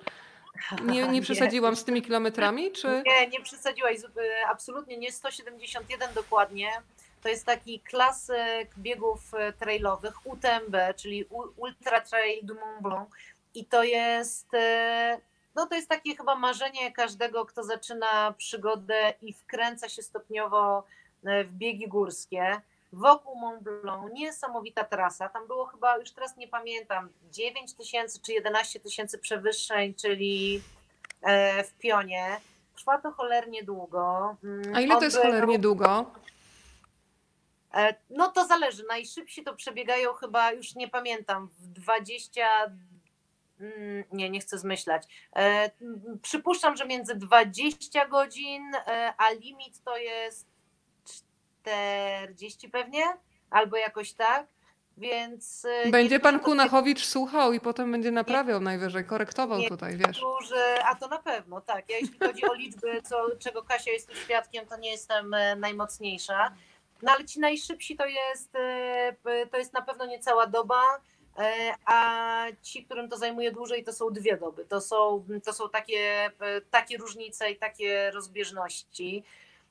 Nie, 0.91 1.07
nie 1.07 1.21
przesadziłam 1.21 1.75
z 1.75 1.83
tymi 1.83 2.01
kilometrami, 2.01 2.71
czy? 2.71 3.03
Nie, 3.05 3.27
nie 3.27 3.41
przesadziłaś, 3.41 3.95
y, 3.97 4.45
absolutnie 4.49 4.97
nie 4.97 5.11
171 5.11 6.13
dokładnie. 6.13 6.69
To 7.23 7.29
jest 7.29 7.45
taki 7.45 7.79
klasyk 7.79 8.69
biegów 8.77 9.33
y, 9.33 9.53
trailowych 9.53 10.25
UTMB, 10.25 10.75
czyli 10.95 11.25
Ultra 11.55 12.01
Trail 12.01 12.39
du 12.43 12.55
Mont 12.55 12.81
Blanc 12.81 13.09
i 13.53 13.65
to 13.65 13.83
jest 13.83 14.53
y, 14.53 14.57
no 15.55 15.65
to 15.65 15.75
jest 15.75 15.89
takie 15.89 16.15
chyba 16.15 16.35
marzenie 16.35 16.91
każdego, 16.91 17.45
kto 17.45 17.63
zaczyna 17.63 18.33
przygodę 18.37 19.13
i 19.21 19.33
wkręca 19.33 19.89
się 19.89 20.01
stopniowo 20.01 20.83
E, 20.83 21.00
w 21.23 21.51
biegi 21.51 21.87
górskie 21.87 22.61
wokół 22.93 23.35
Mont 23.35 23.63
Blanc, 23.63 24.13
niesamowita 24.13 24.83
trasa. 24.83 25.29
Tam 25.29 25.47
było 25.47 25.65
chyba, 25.65 25.97
już 25.97 26.11
teraz 26.11 26.37
nie 26.37 26.47
pamiętam, 26.47 27.09
9 27.31 27.73
tysięcy 27.73 28.19
czy 28.21 28.33
11 28.33 28.79
tysięcy 28.79 29.17
przewyższeń, 29.17 29.93
czyli 29.93 30.61
e, 31.21 31.63
w 31.63 31.73
pionie. 31.73 32.39
Trwa 32.75 32.97
to 32.97 33.11
cholernie 33.11 33.63
długo. 33.63 34.35
Mm, 34.43 34.75
A 34.75 34.81
ile 34.81 34.97
to 34.97 35.03
jest 35.03 35.17
cholernie 35.17 35.59
długo? 35.59 36.11
E, 37.73 37.95
no 38.09 38.27
to 38.31 38.45
zależy. 38.45 38.83
Najszybsi 38.87 39.43
to 39.43 39.55
przebiegają 39.55 40.13
chyba, 40.13 40.51
już 40.51 40.75
nie 40.75 40.87
pamiętam, 40.87 41.49
w 41.59 41.67
20 41.67 42.41
mm, 43.59 44.03
nie, 44.11 44.29
nie 44.29 44.39
chcę 44.39 44.57
zmyślać. 44.57 45.03
Przypuszczam, 46.21 46.75
że 46.75 46.85
między 46.85 47.15
20 47.15 48.07
godzin, 48.07 48.71
a 49.17 49.31
limit 49.31 49.83
to 49.83 49.97
jest 49.97 50.50
40 51.61 52.69
pewnie, 52.69 53.03
albo 53.49 53.77
jakoś 53.77 54.13
tak. 54.13 54.47
Więc. 54.97 55.65
Y, 55.85 55.91
będzie 55.91 56.19
pan 56.19 56.39
Kunachowicz 56.39 57.05
słuchał 57.05 57.53
i 57.53 57.59
potem 57.59 57.91
będzie 57.91 58.11
naprawiał 58.11 58.59
nie, 58.59 58.65
najwyżej, 58.65 59.05
korektował 59.05 59.59
nie, 59.59 59.69
tutaj, 59.69 59.97
wiesz. 59.97 60.19
Duży, 60.19 60.83
a 60.85 60.95
to 60.95 61.07
na 61.07 61.17
pewno, 61.17 61.61
tak. 61.61 61.89
Ja 61.89 61.97
jeśli 61.97 62.19
chodzi 62.19 62.45
o 62.45 62.53
liczby, 62.53 63.01
co, 63.01 63.27
czego 63.39 63.63
Kasia 63.63 63.91
jest 63.91 64.09
tu 64.09 64.15
świadkiem, 64.15 64.65
to 64.65 64.77
nie 64.77 64.91
jestem 64.91 65.33
e, 65.33 65.55
najmocniejsza. 65.55 66.51
No 67.01 67.11
ale 67.11 67.25
ci 67.25 67.39
najszybsi 67.39 67.95
to 67.95 68.05
jest, 68.05 68.55
e, 68.55 69.45
to 69.51 69.57
jest 69.57 69.73
na 69.73 69.81
pewno 69.81 70.05
niecała 70.05 70.47
doba, 70.47 70.81
e, 71.37 71.73
a 71.85 72.45
ci, 72.61 72.85
którym 72.85 73.09
to 73.09 73.17
zajmuje 73.17 73.51
dłużej, 73.51 73.83
to 73.83 73.93
są 73.93 74.09
dwie 74.09 74.37
doby. 74.37 74.65
To 74.65 74.81
są, 74.81 75.25
to 75.43 75.53
są 75.53 75.69
takie, 75.69 76.31
takie 76.71 76.97
różnice 76.97 77.51
i 77.51 77.57
takie 77.57 78.11
rozbieżności. 78.11 79.23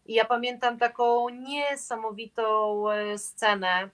I 0.07 0.15
ja 0.15 0.25
pamiętam 0.25 0.79
taką 0.79 1.29
niesamowitą 1.29 2.85
e, 2.91 3.19
scenę, 3.19 3.91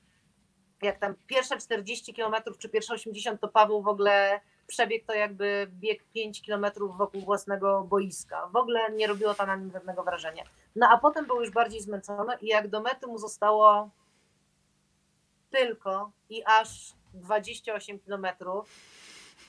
jak 0.83 0.99
tam 0.99 1.15
pierwsze 1.27 1.57
40 1.57 2.15
km 2.15 2.35
czy 2.59 2.69
pierwsze 2.69 2.95
80 2.95 3.41
to 3.41 3.49
Paweł 3.49 3.83
w 3.83 3.89
ogóle 3.89 4.41
przebiegł 4.67 5.07
to 5.07 5.15
jakby 5.15 5.67
bieg 5.71 6.05
5 6.15 6.47
km 6.47 6.67
wokół 6.97 7.21
własnego 7.21 7.83
boiska. 7.83 8.49
W 8.53 8.57
ogóle 8.57 8.91
nie 8.91 9.07
robiło 9.07 9.35
to 9.35 9.47
na 9.47 9.57
nim 9.57 9.71
żadnego 9.71 10.03
wrażenia. 10.03 10.45
No 10.77 10.89
a 10.91 10.99
potem 10.99 11.27
był 11.27 11.41
już 11.41 11.51
bardziej 11.51 11.81
zmęczony 11.81 12.37
i 12.41 12.47
jak 12.47 12.69
do 12.69 12.81
mety 12.81 13.07
mu 13.07 13.19
zostało 13.19 13.91
tylko 15.51 16.11
i 16.31 16.43
aż 16.45 16.93
28 17.15 17.99
km, 17.99 18.27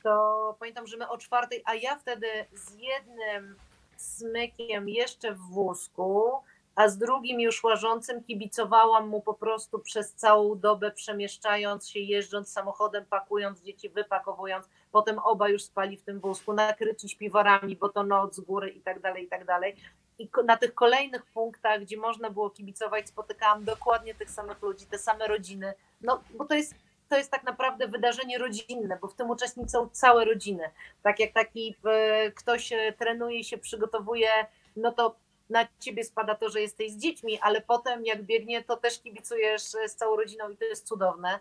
to 0.03 0.55
pamiętam, 0.59 0.87
że 0.87 0.97
my 0.97 1.09
o 1.09 1.17
czwartej, 1.17 1.61
a 1.65 1.75
ja 1.75 1.95
wtedy 1.95 2.27
z 2.53 2.75
jednym 2.75 3.55
smykiem 3.97 4.89
jeszcze 4.89 5.33
w 5.33 5.39
wózku, 5.39 6.31
a 6.77 6.89
z 6.89 6.97
drugim 6.97 7.39
już 7.39 7.63
łażącym 7.63 8.23
kibicowałam 8.23 9.07
mu 9.07 9.21
po 9.21 9.33
prostu 9.33 9.79
przez 9.79 10.13
całą 10.13 10.59
dobę, 10.59 10.91
przemieszczając 10.91 11.89
się, 11.89 11.99
jeżdżąc 11.99 12.49
samochodem, 12.49 13.05
pakując 13.05 13.61
dzieci, 13.61 13.89
wypakowując. 13.89 14.69
Potem 14.91 15.19
oba 15.19 15.49
już 15.49 15.63
spali 15.63 15.97
w 15.97 16.03
tym 16.03 16.19
wózku, 16.19 16.53
nakryci 16.53 17.09
śpiworami, 17.09 17.75
bo 17.75 17.89
to 17.89 18.03
noc 18.03 18.35
z 18.35 18.39
góry 18.39 18.69
i 18.69 18.81
tak 18.81 18.99
dalej, 18.99 19.25
i 19.25 19.27
tak 19.27 19.45
dalej. 19.45 19.75
I 20.19 20.29
na 20.45 20.57
tych 20.57 20.73
kolejnych 20.73 21.25
punktach, 21.25 21.81
gdzie 21.81 21.97
można 21.97 22.29
było 22.29 22.49
kibicować, 22.49 23.07
spotykałam 23.07 23.63
dokładnie 23.63 24.15
tych 24.15 24.29
samych 24.29 24.61
ludzi, 24.61 24.85
te 24.85 24.97
same 24.97 25.27
rodziny. 25.27 25.73
No, 26.01 26.23
bo 26.37 26.45
to 26.45 26.55
jest 26.55 26.75
to 27.09 27.17
jest 27.17 27.31
tak 27.31 27.43
naprawdę 27.43 27.87
wydarzenie 27.87 28.37
rodzinne, 28.37 28.97
bo 29.01 29.07
w 29.07 29.15
tym 29.15 29.29
uczestniczą 29.29 29.89
całe 29.89 30.25
rodziny. 30.25 30.69
Tak 31.03 31.19
jak 31.19 31.33
taki 31.33 31.75
e, 31.85 32.31
ktoś 32.31 32.73
e, 32.73 32.93
trenuje 32.93 33.43
się 33.43 33.57
przygotowuje, 33.57 34.29
no 34.75 34.91
to 34.91 35.15
na 35.49 35.67
ciebie 35.79 36.03
spada 36.03 36.35
to, 36.35 36.49
że 36.49 36.61
jesteś 36.61 36.91
z 36.91 36.97
dziećmi, 36.97 37.39
ale 37.41 37.61
potem 37.61 38.05
jak 38.05 38.23
biegnie, 38.23 38.63
to 38.63 38.77
też 38.77 38.99
kibicujesz 38.99 39.61
z 39.61 39.95
całą 39.95 40.17
rodziną 40.17 40.49
i 40.49 40.57
to 40.57 40.65
jest 40.65 40.87
cudowne. 40.87 41.39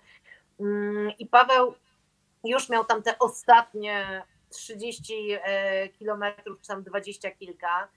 Mm, 0.60 1.12
I 1.18 1.26
Paweł 1.26 1.74
już 2.44 2.68
miał 2.68 2.84
tam 2.84 3.02
te 3.02 3.18
ostatnie 3.18 4.22
30 4.50 5.14
e, 5.32 5.88
kilometrów, 5.88 6.60
czy 6.60 6.68
tam 6.68 6.82
20 6.82 7.30
kilka. 7.30 7.88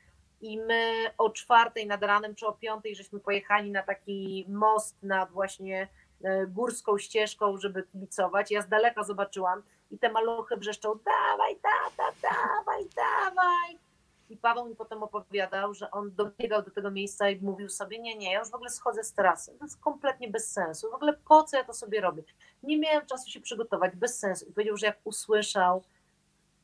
I 0.42 0.58
my 0.58 1.12
o 1.18 1.30
czwartej 1.30 1.88
nad 1.88 2.04
ranem, 2.04 2.36
czy 2.36 2.48
o 2.48 2.54
piątej, 2.54 2.96
żeśmy 2.96 3.20
pojechali 3.20 3.72
na 3.72 3.84
taki 3.84 4.46
most 4.50 5.04
nad 5.04 5.32
właśnie 5.32 5.88
e, 6.24 6.48
górską 6.48 6.98
ścieżką, 6.98 7.58
żeby 7.58 7.84
kibicować. 7.84 8.52
Ja 8.52 8.62
z 8.62 8.68
daleka 8.68 9.04
zobaczyłam 9.04 9.64
i 9.92 9.98
te 9.98 10.12
maluchy 10.12 10.58
brzeszczą, 10.58 11.00
dawaj, 11.06 11.56
tata, 11.56 12.12
dawaj, 12.22 12.86
dawaj. 12.96 13.89
I 14.30 14.38
Paweł 14.38 14.66
mi 14.70 14.76
potem 14.76 15.04
opowiadał, 15.04 15.74
że 15.74 15.92
on 15.92 16.16
dobiegał 16.16 16.62
do 16.64 16.72
tego 16.72 16.92
miejsca 16.92 17.30
i 17.30 17.42
mówił 17.42 17.70
sobie, 17.70 18.00
nie, 18.00 18.16
nie, 18.16 18.34
ja 18.34 18.40
już 18.40 18.50
w 18.50 18.56
ogóle 18.56 18.70
schodzę 18.70 19.04
z 19.04 19.14
trasy. 19.14 19.56
To 19.60 19.66
jest 19.66 19.78
kompletnie 19.82 20.30
bez 20.30 20.52
sensu. 20.52 20.92
W 20.92 20.94
ogóle 20.94 21.14
po 21.14 21.44
co 21.44 21.58
ja 21.58 21.64
to 21.64 21.74
sobie 21.74 22.02
robię? 22.02 22.24
Nie 22.64 22.80
miałem 22.80 23.06
czasu 23.06 23.30
się 23.30 23.40
przygotować, 23.42 23.96
bez 23.96 24.20
sensu. 24.20 24.46
I 24.50 24.54
powiedział, 24.54 24.78
że 24.78 24.86
jak 24.86 24.98
usłyszał 25.04 25.84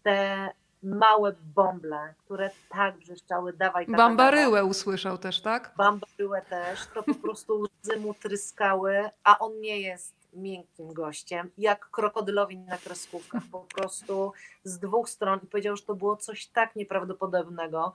te 0.04 0.50
małe 0.84 1.36
bąble, 1.56 2.14
które 2.26 2.50
tak 2.70 2.98
wrzeszczały, 2.98 3.54
dawaj. 3.54 3.86
Tata, 3.86 3.98
Bambaryłę 3.98 4.58
dawaj. 4.58 4.72
usłyszał 4.72 5.18
też, 5.18 5.42
tak? 5.42 5.74
Bambaryłę 5.78 6.42
też, 6.42 6.88
to 6.94 7.04
po 7.04 7.16
prostu 7.16 7.60
łzy 7.62 8.00
mu 8.00 8.14
tryskały, 8.14 9.10
a 9.24 9.40
on 9.40 9.60
nie 9.62 9.82
jest 9.82 10.14
miękkim 10.36 10.94
gościem, 10.94 11.52
jak 11.58 11.90
krokodylowi 11.90 12.58
na 12.58 12.78
kreskówkach, 12.78 13.44
po 13.52 13.60
prostu 13.60 14.32
z 14.64 14.80
dwóch 14.80 15.10
stron 15.10 15.40
i 15.44 15.48
powiedział, 15.48 15.76
że 15.76 15.84
to 15.84 15.96
było 15.96 16.18
coś 16.18 16.48
tak 16.48 16.76
nieprawdopodobnego. 16.76 17.94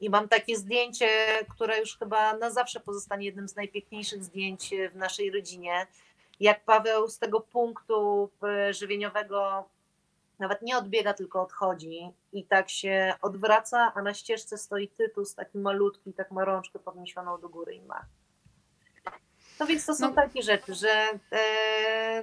I 0.00 0.10
mam 0.10 0.28
takie 0.28 0.56
zdjęcie, 0.56 1.08
które 1.50 1.80
już 1.80 1.98
chyba 1.98 2.36
na 2.36 2.50
zawsze 2.50 2.80
pozostanie 2.80 3.26
jednym 3.26 3.48
z 3.48 3.56
najpiękniejszych 3.56 4.24
zdjęć 4.24 4.74
w 4.92 4.96
naszej 4.96 5.30
rodzinie. 5.30 5.86
Jak 6.40 6.64
Paweł 6.64 7.08
z 7.08 7.18
tego 7.18 7.40
punktu 7.40 8.30
e, 8.42 8.74
żywieniowego 8.74 9.64
nawet 10.38 10.62
nie 10.62 10.78
odbiega, 10.78 11.14
tylko 11.14 11.42
odchodzi 11.42 12.10
i 12.32 12.44
tak 12.44 12.70
się 12.70 13.14
odwraca, 13.22 13.92
a 13.94 14.02
na 14.02 14.14
ścieżce 14.14 14.58
stoi 14.58 14.88
Tytus, 14.88 15.34
taki 15.34 15.58
malutki, 15.58 16.12
tak 16.12 16.30
ma 16.30 16.44
rączkę 16.44 16.78
podniesioną 16.78 17.40
do 17.40 17.48
góry 17.48 17.74
i 17.74 17.82
ma. 17.82 18.06
No 19.60 19.66
więc 19.66 19.86
to 19.86 19.94
są 19.94 20.08
no. 20.08 20.14
takie 20.14 20.42
rzeczy, 20.42 20.74
że 20.74 20.90
e, 21.32 22.22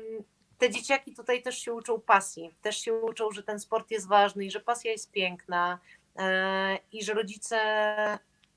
te 0.58 0.70
dzieciaki 0.70 1.16
tutaj 1.16 1.42
też 1.42 1.58
się 1.58 1.74
uczą 1.74 2.02
pasji, 2.02 2.54
też 2.62 2.78
się 2.78 2.94
uczą, 2.94 3.32
że 3.32 3.44
ten 3.44 3.60
sport 3.60 3.92
jest 3.92 4.08
ważny 4.08 4.46
i 4.46 4.52
że 4.52 4.60
pasja 4.60 4.92
jest 4.92 5.12
piękna 5.12 5.80
e, 6.16 6.78
i 6.92 7.04
że 7.04 7.14
rodzice 7.14 7.60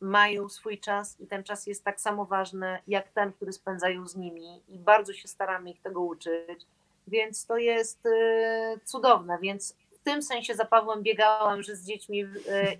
mają 0.00 0.48
swój 0.48 0.80
czas 0.80 1.20
i 1.20 1.26
ten 1.26 1.44
czas 1.44 1.66
jest 1.66 1.84
tak 1.84 2.00
samo 2.00 2.24
ważny 2.24 2.78
jak 2.86 3.08
ten, 3.08 3.32
który 3.32 3.52
spędzają 3.52 4.06
z 4.06 4.16
nimi. 4.16 4.62
I 4.68 4.78
bardzo 4.78 5.12
się 5.12 5.28
staramy 5.28 5.70
ich 5.70 5.82
tego 5.82 6.00
uczyć, 6.00 6.66
więc 7.06 7.46
to 7.46 7.56
jest 7.56 8.06
e, 8.06 8.80
cudowne, 8.84 9.38
więc 9.42 9.76
w 9.92 9.98
tym 9.98 10.22
sensie 10.22 10.54
za 10.54 10.64
Pawłem 10.64 11.02
biegałam, 11.02 11.62
że 11.62 11.76
z 11.76 11.86
dziećmi 11.86 12.24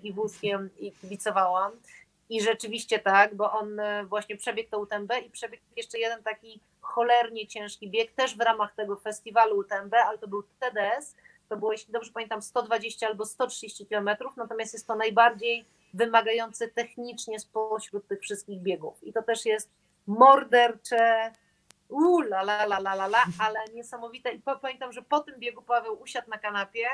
i 0.03 0.13
wózkiem 0.13 0.69
i 0.79 0.91
kibicowałam 0.91 1.71
I 2.29 2.41
rzeczywiście 2.41 2.99
tak, 2.99 3.35
bo 3.35 3.51
on 3.51 3.79
e, 3.79 4.05
właśnie 4.05 4.37
przebiegł 4.37 4.69
to 4.69 4.79
UTMB 4.79 5.11
i 5.25 5.29
przebiegł 5.29 5.63
jeszcze 5.75 5.99
jeden 5.99 6.23
taki 6.23 6.59
cholernie 6.81 7.47
ciężki 7.47 7.89
bieg, 7.89 8.11
też 8.11 8.37
w 8.37 8.41
ramach 8.41 8.75
tego 8.75 8.95
festiwalu 8.95 9.57
UTMB, 9.57 9.93
ale 9.93 10.17
to 10.17 10.27
był 10.27 10.43
TDS. 10.59 11.15
To 11.49 11.57
było, 11.57 11.71
jeśli 11.71 11.93
dobrze 11.93 12.11
pamiętam, 12.11 12.41
120 12.41 13.07
albo 13.07 13.25
130 13.25 13.85
kilometrów, 13.85 14.37
natomiast 14.37 14.73
jest 14.73 14.87
to 14.87 14.95
najbardziej 14.95 15.65
wymagający 15.93 16.67
technicznie 16.67 17.39
spośród 17.39 18.07
tych 18.07 18.21
wszystkich 18.21 18.61
biegów. 18.61 19.03
I 19.03 19.13
to 19.13 19.23
też 19.23 19.45
jest 19.45 19.69
mordercze, 20.07 21.31
u 21.89 22.21
la 22.21 22.41
la 22.41 22.63
la 22.63 22.77
la 22.77 23.05
la 23.05 23.23
ale 23.39 23.59
niesamowite. 23.73 24.31
I 24.31 24.41
pamiętam, 24.61 24.91
że 24.91 25.01
po 25.01 25.19
tym 25.19 25.39
biegu 25.39 25.61
Paweł 25.61 26.01
usiadł 26.01 26.29
na 26.29 26.37
kanapie, 26.37 26.87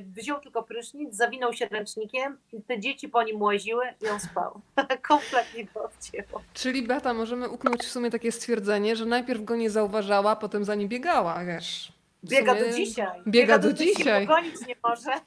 wziął 0.00 0.40
tylko 0.40 0.62
prysznic, 0.62 1.14
zawinął 1.14 1.52
się 1.52 1.68
ręcznikiem 1.68 2.38
i 2.52 2.62
te 2.62 2.80
dzieci 2.80 3.08
po 3.08 3.22
nim 3.22 3.42
łaziły 3.42 3.84
i 4.02 4.08
on 4.08 4.20
spał. 4.20 4.60
Kompletnie 5.08 5.64
go 5.64 5.84
odcięło. 5.84 6.42
Czyli 6.54 6.82
Beata, 6.82 7.14
możemy 7.14 7.48
uknąć 7.48 7.82
w 7.82 7.90
sumie 7.90 8.10
takie 8.10 8.32
stwierdzenie, 8.32 8.96
że 8.96 9.06
najpierw 9.06 9.44
go 9.44 9.56
nie 9.56 9.70
zauważała, 9.70 10.36
potem 10.36 10.64
za 10.64 10.74
nim 10.74 10.88
biegała, 10.88 11.44
wiesz. 11.44 11.93
Biega 12.24 12.54
do 12.54 12.72
dzisiaj. 12.72 13.22
Biega, 13.26 13.58
do, 13.58 13.68
do 13.68 13.74
dzisiaj. 13.74 14.26
Pogonić 14.26 14.66
nie 14.68 14.76
może. 14.84 15.10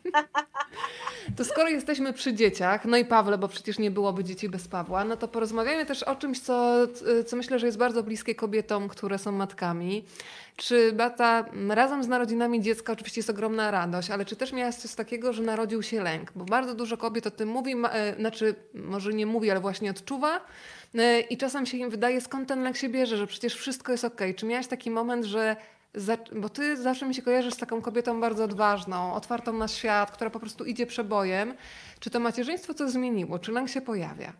To 1.37 1.45
skoro 1.45 1.69
jesteśmy 1.69 2.13
przy 2.13 2.33
dzieciach, 2.33 2.85
no 2.85 2.97
i 2.97 3.05
Pawle, 3.05 3.37
bo 3.37 3.47
przecież 3.47 3.79
nie 3.79 3.91
byłoby 3.91 4.23
dzieci 4.23 4.49
bez 4.49 4.67
Pawła, 4.67 5.03
no 5.03 5.17
to 5.17 5.27
porozmawiajmy 5.27 5.85
też 5.85 6.03
o 6.03 6.15
czymś, 6.15 6.39
co, 6.39 6.87
co 7.25 7.35
myślę, 7.35 7.59
że 7.59 7.65
jest 7.65 7.77
bardzo 7.77 8.03
bliskie 8.03 8.35
kobietom, 8.35 8.87
które 8.87 9.17
są 9.17 9.31
matkami. 9.31 10.05
Czy 10.55 10.93
Bata, 10.93 11.45
razem 11.69 12.03
z 12.03 12.07
narodzinami 12.07 12.61
dziecka 12.61 12.93
oczywiście 12.93 13.19
jest 13.19 13.29
ogromna 13.29 13.71
radość, 13.71 14.11
ale 14.11 14.25
czy 14.25 14.35
też 14.35 14.53
miałaś 14.53 14.75
coś 14.75 14.95
takiego, 14.95 15.33
że 15.33 15.43
narodził 15.43 15.83
się 15.83 16.03
lęk? 16.03 16.31
Bo 16.35 16.45
bardzo 16.45 16.75
dużo 16.75 16.97
kobiet 16.97 17.27
o 17.27 17.31
tym 17.31 17.49
mówi, 17.49 17.75
e, 17.91 18.15
znaczy 18.19 18.55
może 18.73 19.13
nie 19.13 19.25
mówi, 19.25 19.51
ale 19.51 19.59
właśnie 19.59 19.91
odczuwa. 19.91 20.41
E, 20.95 21.19
I 21.19 21.37
czasem 21.37 21.65
się 21.65 21.77
im 21.77 21.89
wydaje, 21.89 22.21
skąd 22.21 22.47
ten 22.47 22.63
lęk 22.63 22.77
się 22.77 22.89
bierze, 22.89 23.17
że 23.17 23.27
przecież 23.27 23.55
wszystko 23.55 23.91
jest 23.91 24.05
ok. 24.05 24.21
Czy 24.35 24.45
miałaś 24.45 24.67
taki 24.67 24.91
moment, 24.91 25.25
że 25.25 25.55
bo 26.35 26.49
ty 26.49 26.77
zawsze 26.77 27.05
mi 27.05 27.15
się 27.15 27.21
kojarzysz 27.21 27.53
z 27.53 27.57
taką 27.57 27.81
kobietą 27.81 28.21
bardzo 28.21 28.43
odważną, 28.43 29.13
otwartą 29.13 29.53
na 29.53 29.67
świat, 29.67 30.11
która 30.11 30.29
po 30.29 30.39
prostu 30.39 30.65
idzie 30.65 30.85
przebojem. 30.85 31.55
Czy 31.99 32.09
to 32.09 32.19
macierzyństwo 32.19 32.73
coś 32.73 32.89
zmieniło? 32.89 33.39
Czy 33.39 33.51
lęk 33.51 33.69
się 33.69 33.81
pojawia? 33.81 34.33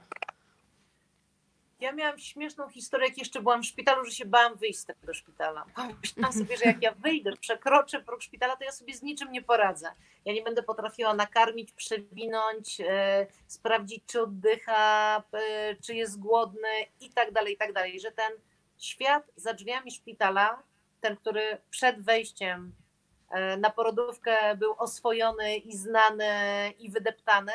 Ja 1.79 1.91
miałam 1.91 2.19
śmieszną 2.19 2.69
historię, 2.69 3.07
jak 3.07 3.17
jeszcze 3.17 3.41
byłam 3.41 3.63
w 3.63 3.65
szpitalu, 3.65 4.05
że 4.05 4.11
się 4.11 4.25
bałam 4.25 4.57
wyjść 4.57 4.79
z 4.79 4.85
tego 4.85 5.13
szpitala. 5.13 5.65
Myślałam 6.01 6.33
sobie, 6.33 6.57
że 6.57 6.65
jak 6.65 6.81
ja 6.81 6.91
wyjdę, 6.91 7.31
przekroczę 7.39 8.03
próg 8.03 8.21
szpitala, 8.21 8.55
to 8.55 8.63
ja 8.63 8.71
sobie 8.71 8.93
z 8.93 9.01
niczym 9.01 9.31
nie 9.31 9.41
poradzę. 9.41 9.91
Ja 10.25 10.33
nie 10.33 10.41
będę 10.43 10.63
potrafiła 10.63 11.13
nakarmić, 11.13 11.71
przewinąć, 11.71 12.81
e, 12.81 13.27
sprawdzić, 13.47 14.03
czy 14.07 14.21
oddycha, 14.21 15.23
e, 15.33 15.75
czy 15.75 15.95
jest 15.95 16.19
głodny 16.19 16.69
i 17.01 17.09
tak 17.09 17.31
dalej, 17.31 17.53
i 17.53 17.57
tak 17.57 17.73
dalej. 17.73 17.99
Że 17.99 18.11
ten 18.11 18.31
świat 18.77 19.23
za 19.35 19.53
drzwiami 19.53 19.91
szpitala 19.91 20.63
ten, 21.01 21.17
który 21.17 21.57
przed 21.69 22.01
wejściem 22.01 22.73
e, 23.29 23.57
na 23.57 23.69
porodówkę 23.69 24.55
był 24.55 24.73
oswojony 24.77 25.57
i 25.57 25.77
znany 25.77 26.25
i 26.79 26.89
wydeptany, 26.89 27.51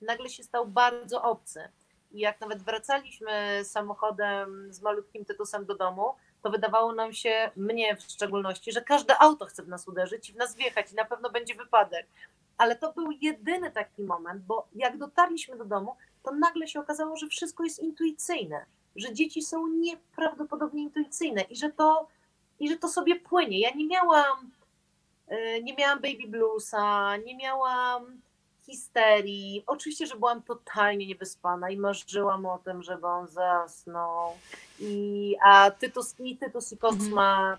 nagle 0.00 0.28
się 0.28 0.42
stał 0.42 0.66
bardzo 0.66 1.22
obcy. 1.22 1.68
I 2.12 2.20
jak 2.20 2.40
nawet 2.40 2.62
wracaliśmy 2.62 3.60
samochodem 3.64 4.72
z 4.72 4.82
malutkim 4.82 5.24
Tytusem 5.24 5.66
do 5.66 5.74
domu, 5.74 6.14
to 6.42 6.50
wydawało 6.50 6.92
nam 6.92 7.12
się, 7.12 7.50
mnie 7.56 7.96
w 7.96 8.02
szczególności, 8.02 8.72
że 8.72 8.82
każde 8.82 9.18
auto 9.18 9.46
chce 9.46 9.62
w 9.62 9.68
nas 9.68 9.88
uderzyć 9.88 10.30
i 10.30 10.32
w 10.32 10.36
nas 10.36 10.56
wjechać 10.56 10.92
i 10.92 10.94
na 10.94 11.04
pewno 11.04 11.30
będzie 11.30 11.54
wypadek. 11.54 12.06
Ale 12.58 12.76
to 12.76 12.92
był 12.92 13.10
jedyny 13.20 13.70
taki 13.70 14.02
moment, 14.02 14.42
bo 14.42 14.68
jak 14.74 14.98
dotarliśmy 14.98 15.56
do 15.56 15.64
domu, 15.64 15.96
to 16.22 16.32
nagle 16.32 16.68
się 16.68 16.80
okazało, 16.80 17.16
że 17.16 17.26
wszystko 17.26 17.64
jest 17.64 17.78
intuicyjne, 17.78 18.66
że 18.96 19.14
dzieci 19.14 19.42
są 19.42 19.66
nieprawdopodobnie 19.66 20.82
intuicyjne 20.82 21.42
i 21.42 21.56
że 21.56 21.70
to 21.70 22.08
i 22.60 22.68
że 22.68 22.76
to 22.76 22.88
sobie 22.88 23.20
płynie. 23.20 23.60
Ja 23.60 23.70
nie 23.70 23.86
miałam, 23.86 24.50
e, 25.28 25.62
nie 25.62 25.74
miałam 25.74 26.00
baby 26.00 26.28
bluesa, 26.28 27.16
nie 27.16 27.36
miałam 27.36 28.20
histerii. 28.66 29.64
Oczywiście, 29.66 30.06
że 30.06 30.16
byłam 30.16 30.42
totalnie 30.42 31.06
niewyspana 31.06 31.70
i 31.70 31.76
marzyłam 31.76 32.46
o 32.46 32.58
tym, 32.58 32.82
żeby 32.82 33.06
on 33.06 33.28
zasnął. 33.28 34.32
I, 34.80 35.36
a 35.44 35.70
Tytus 35.70 36.14
i 36.18 36.36
Tytus 36.36 36.72
i 36.72 36.78
mhm. 36.82 37.58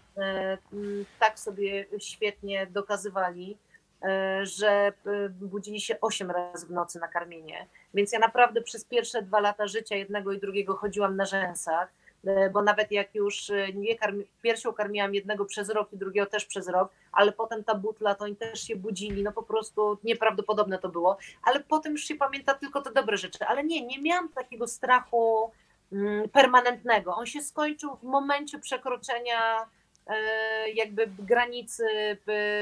tak 1.19 1.39
sobie 1.39 1.85
świetnie 1.99 2.67
dokazywali, 2.67 3.57
e, 4.03 4.45
że 4.45 4.93
budzili 5.31 5.81
się 5.81 6.01
osiem 6.01 6.31
razy 6.31 6.65
w 6.65 6.71
nocy 6.71 6.99
na 6.99 7.07
karmienie. 7.07 7.67
Więc 7.93 8.11
ja 8.11 8.19
naprawdę 8.19 8.61
przez 8.61 8.85
pierwsze 8.85 9.21
dwa 9.21 9.39
lata 9.39 9.67
życia 9.67 9.95
jednego 9.95 10.31
i 10.31 10.39
drugiego 10.39 10.75
chodziłam 10.75 11.15
na 11.15 11.25
rzęsach 11.25 11.89
E, 11.89 12.06
bo 12.53 12.61
nawet 12.61 12.91
jak 12.91 13.15
już 13.15 13.49
e, 13.49 13.73
nie 13.73 13.95
karmi, 13.95 14.25
piersią 14.41 14.73
karmiłam 14.73 15.15
jednego 15.15 15.45
przez 15.45 15.69
rok 15.69 15.93
i 15.93 15.97
drugiego 15.97 16.27
też 16.27 16.45
przez 16.45 16.67
rok, 16.67 16.91
ale 17.11 17.31
potem 17.31 17.63
ta 17.63 17.75
butla, 17.75 18.15
to 18.15 18.25
oni 18.25 18.35
też 18.35 18.61
się 18.61 18.75
budzili, 18.75 19.23
no 19.23 19.31
po 19.31 19.43
prostu 19.43 19.97
nieprawdopodobne 20.03 20.79
to 20.79 20.89
było, 20.89 21.17
ale 21.43 21.59
potem 21.59 21.91
już 21.91 22.03
się 22.03 22.15
pamięta 22.15 22.53
tylko 22.53 22.81
te 22.81 22.91
dobre 22.91 23.17
rzeczy, 23.17 23.45
ale 23.47 23.63
nie, 23.63 23.85
nie 23.85 24.01
miałam 24.01 24.29
takiego 24.29 24.67
strachu 24.67 25.51
mm, 25.91 26.29
permanentnego, 26.29 27.15
on 27.15 27.25
się 27.25 27.41
skończył 27.41 27.95
w 27.95 28.03
momencie 28.03 28.59
przekroczenia 28.59 29.65
e, 30.07 30.69
jakby 30.69 31.07
granicy 31.19 31.85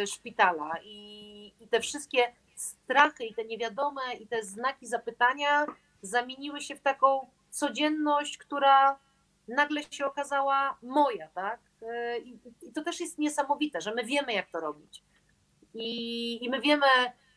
szpitala. 0.08 0.72
I, 0.84 1.54
i 1.60 1.68
te 1.68 1.80
wszystkie 1.80 2.32
strachy 2.56 3.26
i 3.26 3.34
te 3.34 3.46
niewiadome 3.46 4.02
i 4.20 4.28
te 4.28 4.44
znaki 4.44 4.88
zapytania 4.88 5.66
zamieniły 6.02 6.62
się 6.62 6.76
w 6.76 6.82
taką 6.82 7.28
codzienność, 7.50 8.38
która 8.38 9.00
nagle 9.48 9.84
się 9.84 10.06
okazała 10.06 10.78
moja, 10.82 11.28
tak? 11.28 11.60
E, 11.82 12.18
I, 12.20 12.40
to 12.76 12.84
też 12.84 13.00
jest 13.00 13.18
niesamowite, 13.18 13.82
że 13.82 13.94
my 13.94 14.04
wiemy, 14.04 14.34
jak 14.34 14.50
to 14.50 14.60
robić. 14.60 15.04
I, 15.74 16.46
I 16.46 16.50
my 16.50 16.62
wiemy, 16.62 16.86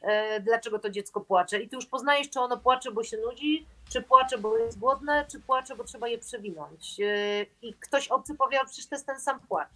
e, 0.03 0.41
dlaczego 0.41 0.79
to 0.79 0.91
dziecko 0.91 1.21
płacze. 1.21 1.61
I 1.61 1.69
ty 1.69 1.77
już 1.77 1.87
poznajesz, 1.87 2.31
czy 2.31 2.41
ono 2.41 2.57
płacze, 2.57 2.93
bo 2.93 3.05
się 3.05 3.17
nudzi, 3.17 3.67
czy 3.93 4.03
płacze, 4.03 4.39
bo 4.39 4.59
jest 4.59 4.79
głodne, 4.79 5.27
czy 5.33 5.41
płacze, 5.41 5.77
bo 5.77 5.85
trzeba 5.85 6.09
je 6.09 6.19
przewinąć. 6.19 7.01
E, 7.01 7.47
I 7.63 7.75
ktoś 7.75 8.09
obcy 8.09 8.35
powie, 8.35 8.59
przecież 8.67 8.87
to 8.87 8.95
jest 8.95 9.07
ten 9.07 9.21
sam 9.21 9.41
płacz. 9.41 9.69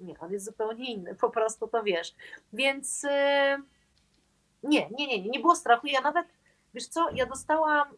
Nie, 0.00 0.18
on 0.18 0.32
jest 0.32 0.44
zupełnie 0.44 0.92
inny, 0.92 1.14
po 1.14 1.30
prostu 1.30 1.68
to 1.68 1.82
wiesz. 1.82 2.14
Więc 2.52 3.02
nie, 4.62 4.90
nie, 4.90 5.06
nie, 5.06 5.22
nie, 5.22 5.28
nie 5.30 5.40
było 5.40 5.56
strachu. 5.56 5.86
Ja 5.86 6.00
nawet, 6.00 6.26
wiesz 6.74 6.86
co, 6.86 7.10
ja 7.10 7.26
dostałam 7.26 7.88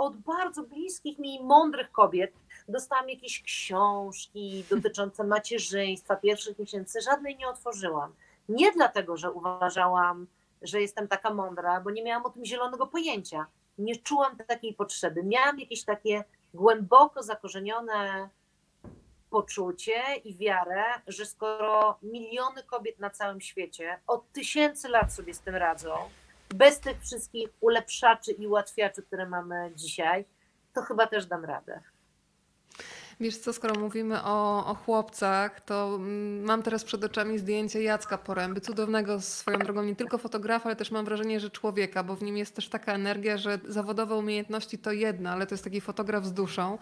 od 0.00 0.16
bardzo 0.16 0.62
bliskich 0.62 1.18
mi 1.18 1.42
mądrych 1.42 1.92
kobiet, 1.92 2.32
dostałam 2.70 3.08
jakieś 3.08 3.42
książki 3.42 4.64
dotyczące 4.70 5.24
macierzyństwa, 5.24 6.16
pierwszych 6.16 6.58
miesięcy, 6.58 7.00
żadnej 7.00 7.36
nie 7.36 7.48
otworzyłam. 7.48 8.14
Nie 8.48 8.72
dlatego, 8.72 9.16
że 9.16 9.32
uważałam, 9.32 10.26
że 10.62 10.80
jestem 10.80 11.08
taka 11.08 11.34
mądra, 11.34 11.80
bo 11.80 11.90
nie 11.90 12.02
miałam 12.02 12.26
o 12.26 12.30
tym 12.30 12.44
zielonego 12.44 12.86
pojęcia. 12.86 13.46
Nie 13.78 13.96
czułam 13.96 14.36
takiej 14.36 14.74
potrzeby. 14.74 15.22
Miałam 15.22 15.58
jakieś 15.60 15.84
takie 15.84 16.24
głęboko 16.54 17.22
zakorzenione 17.22 18.28
poczucie 19.30 20.16
i 20.24 20.36
wiarę, 20.36 20.84
że 21.06 21.26
skoro 21.26 21.98
miliony 22.02 22.62
kobiet 22.62 22.98
na 22.98 23.10
całym 23.10 23.40
świecie 23.40 24.00
od 24.06 24.32
tysięcy 24.32 24.88
lat 24.88 25.14
sobie 25.14 25.34
z 25.34 25.40
tym 25.40 25.56
radzą, 25.56 25.94
bez 26.54 26.80
tych 26.80 27.00
wszystkich 27.00 27.48
ulepszaczy 27.60 28.32
i 28.32 28.46
ułatwiaczy, 28.46 29.02
które 29.02 29.26
mamy 29.26 29.72
dzisiaj, 29.74 30.24
to 30.72 30.82
chyba 30.82 31.06
też 31.06 31.26
dam 31.26 31.44
radę. 31.44 31.80
Wiesz 33.20 33.38
co, 33.38 33.52
skoro 33.52 33.80
mówimy 33.80 34.22
o, 34.24 34.66
o 34.66 34.74
chłopcach, 34.74 35.60
to 35.60 35.94
mm, 35.94 36.42
mam 36.44 36.62
teraz 36.62 36.84
przed 36.84 37.04
oczami 37.04 37.38
zdjęcie 37.38 37.82
Jacka 37.82 38.18
Poręby, 38.18 38.60
cudownego 38.60 39.20
swoją 39.20 39.58
drogą 39.58 39.82
nie 39.82 39.96
tylko 39.96 40.18
fotografa, 40.18 40.64
ale 40.64 40.76
też 40.76 40.90
mam 40.90 41.04
wrażenie, 41.04 41.40
że 41.40 41.50
człowieka, 41.50 42.02
bo 42.02 42.16
w 42.16 42.22
nim 42.22 42.36
jest 42.36 42.54
też 42.54 42.68
taka 42.68 42.92
energia, 42.92 43.36
że 43.36 43.58
zawodowe 43.68 44.14
umiejętności 44.14 44.78
to 44.78 44.92
jedno, 44.92 45.30
ale 45.30 45.46
to 45.46 45.54
jest 45.54 45.64
taki 45.64 45.80
fotograf 45.80 46.26
z 46.26 46.32
duszą. 46.32 46.78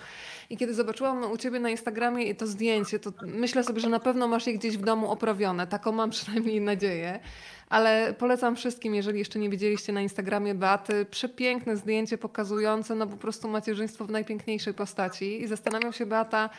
I 0.50 0.56
kiedy 0.56 0.74
zobaczyłam 0.74 1.32
u 1.32 1.36
ciebie 1.36 1.60
na 1.60 1.70
Instagramie 1.70 2.34
to 2.34 2.46
zdjęcie, 2.46 2.98
to 2.98 3.12
myślę 3.22 3.64
sobie, 3.64 3.80
że 3.80 3.88
na 3.88 4.00
pewno 4.00 4.28
masz 4.28 4.46
je 4.46 4.54
gdzieś 4.54 4.78
w 4.78 4.82
domu 4.82 5.10
oprawione. 5.10 5.66
Taką 5.66 5.92
mam 5.92 6.10
przynajmniej 6.10 6.60
nadzieję. 6.60 7.20
Ale 7.68 8.14
polecam 8.18 8.56
wszystkim, 8.56 8.94
jeżeli 8.94 9.18
jeszcze 9.18 9.38
nie 9.38 9.50
widzieliście 9.50 9.92
na 9.92 10.00
Instagramie 10.00 10.54
Beaty, 10.54 11.06
przepiękne 11.10 11.76
zdjęcie 11.76 12.18
pokazujące 12.18 12.94
no 12.94 13.06
po 13.06 13.16
prostu 13.16 13.48
macierzyństwo 13.48 14.04
w 14.04 14.10
najpiękniejszej 14.10 14.74
postaci. 14.74 15.42
I 15.42 15.46
zastanawiam 15.46 15.92
się 15.92 16.06
Beata, 16.06 16.50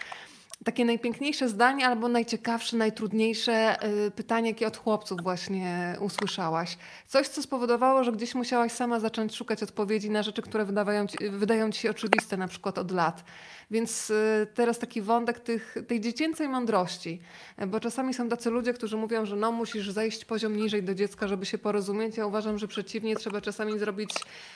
takie 0.66 0.86
najpiękniejsze 0.86 1.50
zdanie 1.50 1.88
albo 1.88 2.08
najciekawsze, 2.08 2.78
najtrudniejsze 2.78 3.84
y, 4.08 4.12
pytanie, 4.12 4.50
jakie 4.50 4.68
od 4.68 4.78
chłopców 4.78 5.24
właśnie 5.24 5.96
usłyszałaś? 6.00 6.78
Coś, 7.08 7.28
co 7.28 7.42
spowodowało, 7.42 8.04
że 8.04 8.12
gdzieś 8.12 8.36
musiałaś 8.36 8.72
sama 8.72 9.00
zacząć 9.00 9.36
szukać 9.36 9.64
odpowiedzi 9.64 10.10
na 10.10 10.24
rzeczy, 10.24 10.42
które 10.42 10.66
ci, 11.10 11.30
wydają 11.30 11.72
ci 11.72 11.80
się 11.80 11.90
oczywiste, 11.90 12.38
na 12.38 12.48
przykład 12.48 12.78
od 12.78 12.92
lat. 12.92 13.24
Więc 13.72 14.10
y, 14.10 14.48
teraz 14.54 14.80
taki 14.80 15.02
wątek 15.02 15.40
tych, 15.40 15.76
tej 15.88 16.02
dziecięcej 16.02 16.50
mądrości, 16.50 17.22
bo 17.68 17.80
czasami 17.80 18.14
są 18.14 18.30
tacy 18.30 18.50
ludzie, 18.50 18.74
którzy 18.74 18.98
mówią, 18.98 19.26
że 19.26 19.36
no 19.36 19.52
musisz 19.52 19.92
zejść 19.92 20.26
poziom 20.26 20.56
niżej 20.56 20.84
do 20.84 20.96
dziecka, 20.96 21.28
żeby 21.28 21.46
się 21.46 21.58
porozumieć. 21.58 22.18
Ja 22.18 22.26
uważam, 22.26 22.58
że 22.58 22.68
przeciwnie, 22.68 23.16
trzeba 23.16 23.42
czasami 23.42 23.80
zrobić 23.80 24.10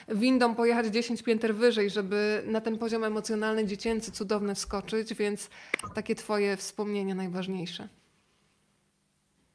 windą, 0.10 0.56
pojechać 0.56 0.86
10 0.86 1.24
pięter 1.24 1.56
wyżej, 1.56 1.90
żeby 1.90 2.44
na 2.48 2.62
ten 2.62 2.78
poziom 2.78 3.04
emocjonalny, 3.04 3.66
dziecięcy, 3.66 4.12
cudowny 4.12 4.56
wskoczyć, 4.56 5.14
więc 5.14 5.50
takie 5.94 6.16
twoje 6.16 6.58
wspomnienia 6.58 7.16
najważniejsze. 7.16 7.90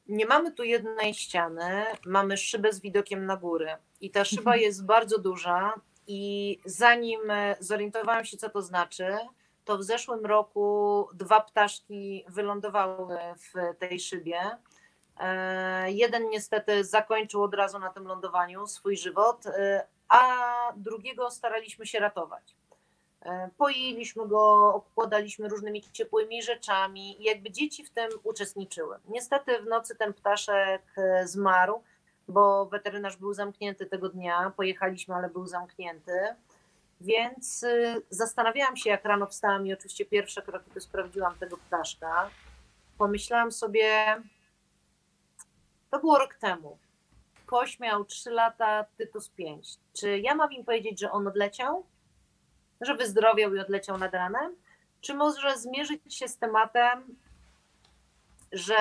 Nie 0.07 0.25
mamy 0.25 0.51
tu 0.51 0.63
jednej 0.63 1.13
ściany, 1.13 1.85
mamy 2.05 2.37
szybę 2.37 2.73
z 2.73 2.79
widokiem 2.79 3.25
na 3.25 3.37
górę. 3.37 3.77
I 4.01 4.11
ta 4.11 4.25
szyba 4.25 4.51
Mhm. 4.51 4.59
jest 4.61 4.85
bardzo 4.85 5.17
duża. 5.19 5.73
I 6.07 6.57
zanim 6.65 7.31
e, 7.31 7.55
zorientowałam 7.59 8.25
się, 8.25 8.37
co 8.37 8.49
to 8.49 8.61
znaczy, 8.61 9.17
to 9.65 9.77
w 9.77 9.83
zeszłym 9.83 10.25
roku 10.25 11.07
dwa 11.13 11.39
ptaszki 11.41 12.25
wylądowały 12.27 13.17
w 13.37 13.77
tej 13.79 13.99
szybie. 13.99 14.39
E, 15.19 15.91
Jeden 15.91 16.29
niestety 16.29 16.83
zakończył 16.83 17.43
od 17.43 17.53
razu 17.53 17.79
na 17.79 17.89
tym 17.89 18.03
lądowaniu 18.07 18.67
swój 18.67 18.97
żywot, 18.97 19.45
e, 19.45 19.87
a 20.07 20.23
drugiego 20.77 21.31
staraliśmy 21.31 21.85
się 21.85 21.99
ratować. 21.99 22.55
E, 23.21 23.49
Poiliśmy 23.57 24.27
go, 24.27 24.73
obkładaliśmy 24.73 25.49
różnymi 25.49 25.81
ciepłymi 25.81 26.43
rzeczami 26.43 27.21
i 27.21 27.23
jakby 27.23 27.51
dzieci 27.51 27.85
w 27.85 27.89
tym 27.89 28.09
uczestniczyły. 28.23 28.97
Niestety 29.07 29.61
w 29.61 29.65
nocy 29.65 29.95
ten 29.95 30.13
ptaszek 30.13 30.81
e, 30.97 31.27
zmarł, 31.27 31.83
bo 32.27 32.65
weterynarz 32.65 33.17
był 33.17 33.33
zamknięty 33.33 33.85
tego 33.85 34.09
dnia. 34.09 34.51
Pojechaliśmy, 34.57 35.15
ale 35.15 35.29
był 35.29 35.45
zamknięty. 35.47 36.35
Więc 37.01 37.63
y, 37.63 38.01
zastanawiałam 38.09 38.77
się, 38.77 38.89
jak 38.89 39.05
rano 39.05 39.27
wstałam 39.27 39.67
i 39.67 39.73
oczywiście 39.73 40.05
pierwsze 40.05 40.41
kroki 40.41 40.71
to 40.73 40.81
sprawdziłam 40.81 41.37
tego 41.37 41.57
ptaszka. 41.57 42.29
Pomyślałam 42.97 43.51
sobie, 43.51 44.15
to 45.89 45.99
było 45.99 46.19
rok 46.19 46.35
temu. 46.35 46.77
Koś 47.45 47.79
miał 47.79 48.05
3 48.05 48.31
lata, 48.31 48.85
Tytus 48.97 49.29
5. 49.29 49.77
Czy 49.93 50.19
ja 50.19 50.35
mam 50.35 50.51
im 50.51 50.65
powiedzieć, 50.65 50.99
że 50.99 51.11
on 51.11 51.27
odleciał? 51.27 51.85
Że 52.81 52.95
wyzdrowiał 52.95 53.55
i 53.55 53.59
odleciał 53.59 53.97
nad 53.97 54.13
ranem? 54.13 54.55
Czy 55.01 55.13
może 55.13 55.57
zmierzyć 55.57 56.15
się 56.15 56.27
z 56.27 56.37
tematem, 56.37 57.15
że 58.51 58.75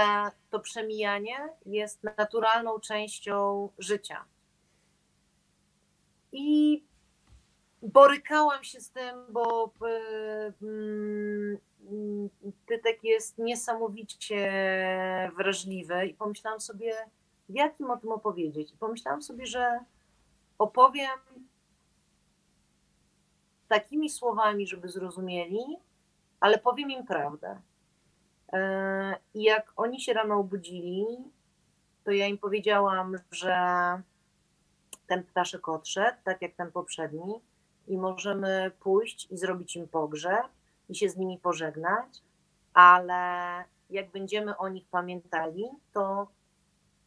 to 0.51 0.61
przemijanie 0.61 1.49
jest 1.67 2.03
naturalną 2.19 2.81
częścią 2.81 3.69
życia? 3.79 4.25
I 6.33 6.83
borykałam 7.83 8.65
się 8.65 8.81
z 8.81 8.91
tym, 8.91 9.17
bo 9.29 9.67
y, 9.67 10.53
mm, 10.63 11.59
Tytek 12.67 13.05
jest 13.05 13.39
niesamowicie 13.39 14.53
wrażliwy 15.37 16.07
i 16.07 16.15
pomyślałam 16.15 16.61
sobie, 16.61 16.95
jak 17.49 17.81
im 17.81 17.91
o 17.91 17.97
tym 17.97 18.13
opowiedzieć. 18.13 18.73
I 18.73 18.77
pomyślałam 18.77 19.23
sobie, 19.23 19.47
że 19.47 19.81
opowiem 20.59 21.19
takimi 23.69 24.11
słowami, 24.11 24.67
żeby 24.67 24.89
zrozumieli, 24.89 25.63
ale 26.41 26.59
powiem 26.59 26.91
im 26.91 27.07
prawdę. 27.07 27.61
E, 28.53 29.17
I 29.35 29.43
jak 29.43 29.73
oni 29.77 30.01
się 30.01 30.13
rano 30.13 30.35
obudzili, 30.35 31.07
to 32.05 32.11
ja 32.11 32.27
im 32.27 32.39
powiedziałam, 32.39 33.17
że 33.31 33.57
ten 35.07 35.25
ptaszek 35.25 35.69
odszedł, 35.69 36.19
tak 36.25 36.43
jak 36.43 36.55
ten 36.55 36.73
poprzedni, 36.73 37.41
i 37.89 37.99
możemy 37.99 38.71
pójść 38.81 39.27
i 39.31 39.37
zrobić 39.39 39.77
im 39.77 39.89
pogrzeb 39.89 40.47
i 40.89 40.95
się 40.95 41.09
z 41.09 41.17
nimi 41.17 41.39
pożegnać, 41.39 42.23
ale 42.75 43.65
jak 43.91 44.11
będziemy 44.11 44.57
o 44.57 44.69
nich 44.69 44.85
pamiętali, 44.91 45.65
to 45.93 46.29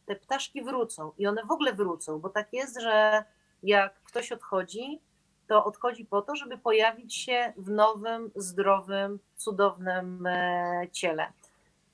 te 0.06 0.16
ptaszki 0.16 0.62
wrócą 0.62 1.12
i 1.18 1.26
one 1.26 1.44
w 1.44 1.50
ogóle 1.50 1.72
wrócą, 1.72 2.18
bo 2.18 2.28
tak 2.28 2.52
jest, 2.52 2.80
że 2.80 3.24
jak 3.62 3.94
ktoś 3.94 4.32
odchodzi, 4.32 5.00
to 5.46 5.64
odchodzi 5.64 6.04
po 6.04 6.22
to, 6.22 6.36
żeby 6.36 6.58
pojawić 6.58 7.14
się 7.14 7.52
w 7.56 7.70
nowym, 7.70 8.30
zdrowym, 8.34 9.18
cudownym 9.36 10.26
e, 10.26 10.86
ciele. 10.92 11.32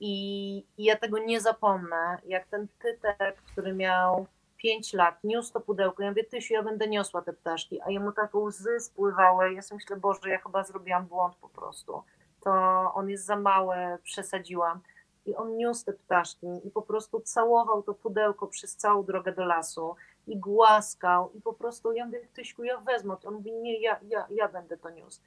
I, 0.00 0.64
ja 0.78 0.96
tego 0.96 1.18
nie 1.18 1.40
zapomnę, 1.40 2.18
jak 2.26 2.46
ten 2.46 2.68
tytek, 2.82 3.42
który 3.52 3.74
miał 3.74 4.26
5 4.56 4.92
lat, 4.92 5.24
niósł 5.24 5.52
to 5.52 5.60
pudełko. 5.60 6.02
Ja 6.02 6.08
mówię, 6.08 6.24
Tysiu, 6.24 6.54
ja 6.54 6.62
będę 6.62 6.88
niosła 6.88 7.22
te 7.22 7.32
ptaszki, 7.32 7.80
a 7.80 7.90
jemu 7.90 8.12
tak 8.12 8.34
łzy 8.34 8.80
spływały. 8.80 9.52
Ja 9.52 9.62
sobie 9.62 9.76
myślę, 9.76 9.96
Boże, 9.96 10.30
ja 10.30 10.38
chyba 10.38 10.64
zrobiłam 10.64 11.06
błąd 11.06 11.34
po 11.36 11.48
prostu. 11.48 12.02
To 12.40 12.52
on 12.94 13.10
jest 13.10 13.26
za 13.26 13.36
mały, 13.36 13.76
przesadziłam. 14.02 14.80
I 15.26 15.34
on 15.34 15.56
niósł 15.56 15.84
te 15.84 15.92
ptaszki 15.92 16.46
i 16.64 16.70
po 16.70 16.82
prostu 16.82 17.20
całował 17.20 17.82
to 17.82 17.94
pudełko 17.94 18.46
przez 18.46 18.76
całą 18.76 19.04
drogę 19.04 19.32
do 19.32 19.44
lasu 19.44 19.94
i 20.28 20.36
głaskał 20.36 21.30
i 21.34 21.40
po 21.40 21.52
prostu 21.52 21.92
ja 21.92 22.06
mówię, 22.06 22.28
Tyśku, 22.34 22.64
ja 22.64 22.78
wezmę 22.78 23.16
to. 23.20 23.28
On 23.28 23.34
mówi, 23.34 23.52
nie, 23.52 23.80
ja, 23.80 24.00
ja, 24.08 24.26
ja 24.30 24.48
będę 24.48 24.76
to 24.76 24.90
niósł. 24.90 25.20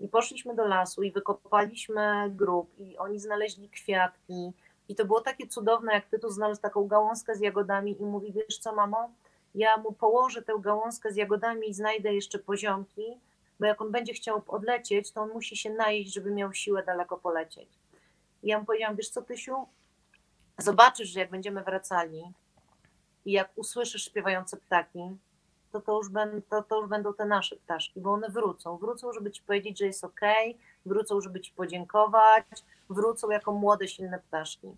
I 0.00 0.08
poszliśmy 0.08 0.54
do 0.54 0.64
lasu 0.64 1.02
i 1.02 1.12
wykopaliśmy 1.12 2.30
grób 2.30 2.78
i 2.78 2.98
oni 2.98 3.18
znaleźli 3.18 3.68
kwiatki 3.68 4.52
i 4.88 4.94
to 4.94 5.04
było 5.04 5.20
takie 5.20 5.46
cudowne, 5.46 5.92
jak 5.92 6.06
ty 6.06 6.18
tu 6.18 6.30
znalazł 6.30 6.60
taką 6.60 6.86
gałązkę 6.86 7.34
z 7.34 7.40
jagodami 7.40 8.00
i 8.00 8.04
mówi, 8.04 8.32
wiesz 8.32 8.58
co 8.58 8.74
mamo, 8.74 9.10
ja 9.54 9.76
mu 9.76 9.92
położę 9.92 10.42
tę 10.42 10.54
gałązkę 10.60 11.12
z 11.12 11.16
jagodami 11.16 11.70
i 11.70 11.74
znajdę 11.74 12.14
jeszcze 12.14 12.38
poziomki, 12.38 13.20
bo 13.60 13.66
jak 13.66 13.80
on 13.80 13.90
będzie 13.90 14.12
chciał 14.12 14.42
odlecieć, 14.48 15.12
to 15.12 15.20
on 15.20 15.30
musi 15.30 15.56
się 15.56 15.70
najeść, 15.70 16.14
żeby 16.14 16.30
miał 16.30 16.52
siłę 16.52 16.82
daleko 16.82 17.16
polecieć. 17.16 17.68
I 18.42 18.48
ja 18.48 18.58
mu 18.58 18.64
powiedziałam, 18.64 18.96
wiesz 18.96 19.08
co 19.08 19.22
Tysiu, 19.22 19.66
zobaczysz, 20.58 21.08
że 21.08 21.20
jak 21.20 21.30
będziemy 21.30 21.62
wracali 21.62 22.22
i 23.24 23.32
jak 23.32 23.50
usłyszysz 23.56 24.04
śpiewające 24.04 24.56
ptaki, 24.56 25.16
to 25.72 25.80
to 25.80 25.96
już, 25.96 26.08
będą, 26.08 26.42
to, 26.42 26.62
to 26.62 26.80
już 26.80 26.88
będą 26.88 27.14
te 27.14 27.24
nasze 27.24 27.56
ptaszki, 27.56 28.00
bo 28.00 28.12
one 28.12 28.28
wrócą. 28.28 28.76
Wrócą, 28.76 29.12
żeby 29.12 29.30
ci 29.30 29.42
powiedzieć, 29.42 29.78
że 29.78 29.86
jest 29.86 30.04
ok, 30.04 30.20
wrócą, 30.86 31.20
żeby 31.20 31.40
ci 31.40 31.52
podziękować, 31.52 32.46
wrócą 32.90 33.30
jako 33.30 33.52
młode, 33.52 33.88
silne 33.88 34.18
ptaszki. 34.18 34.68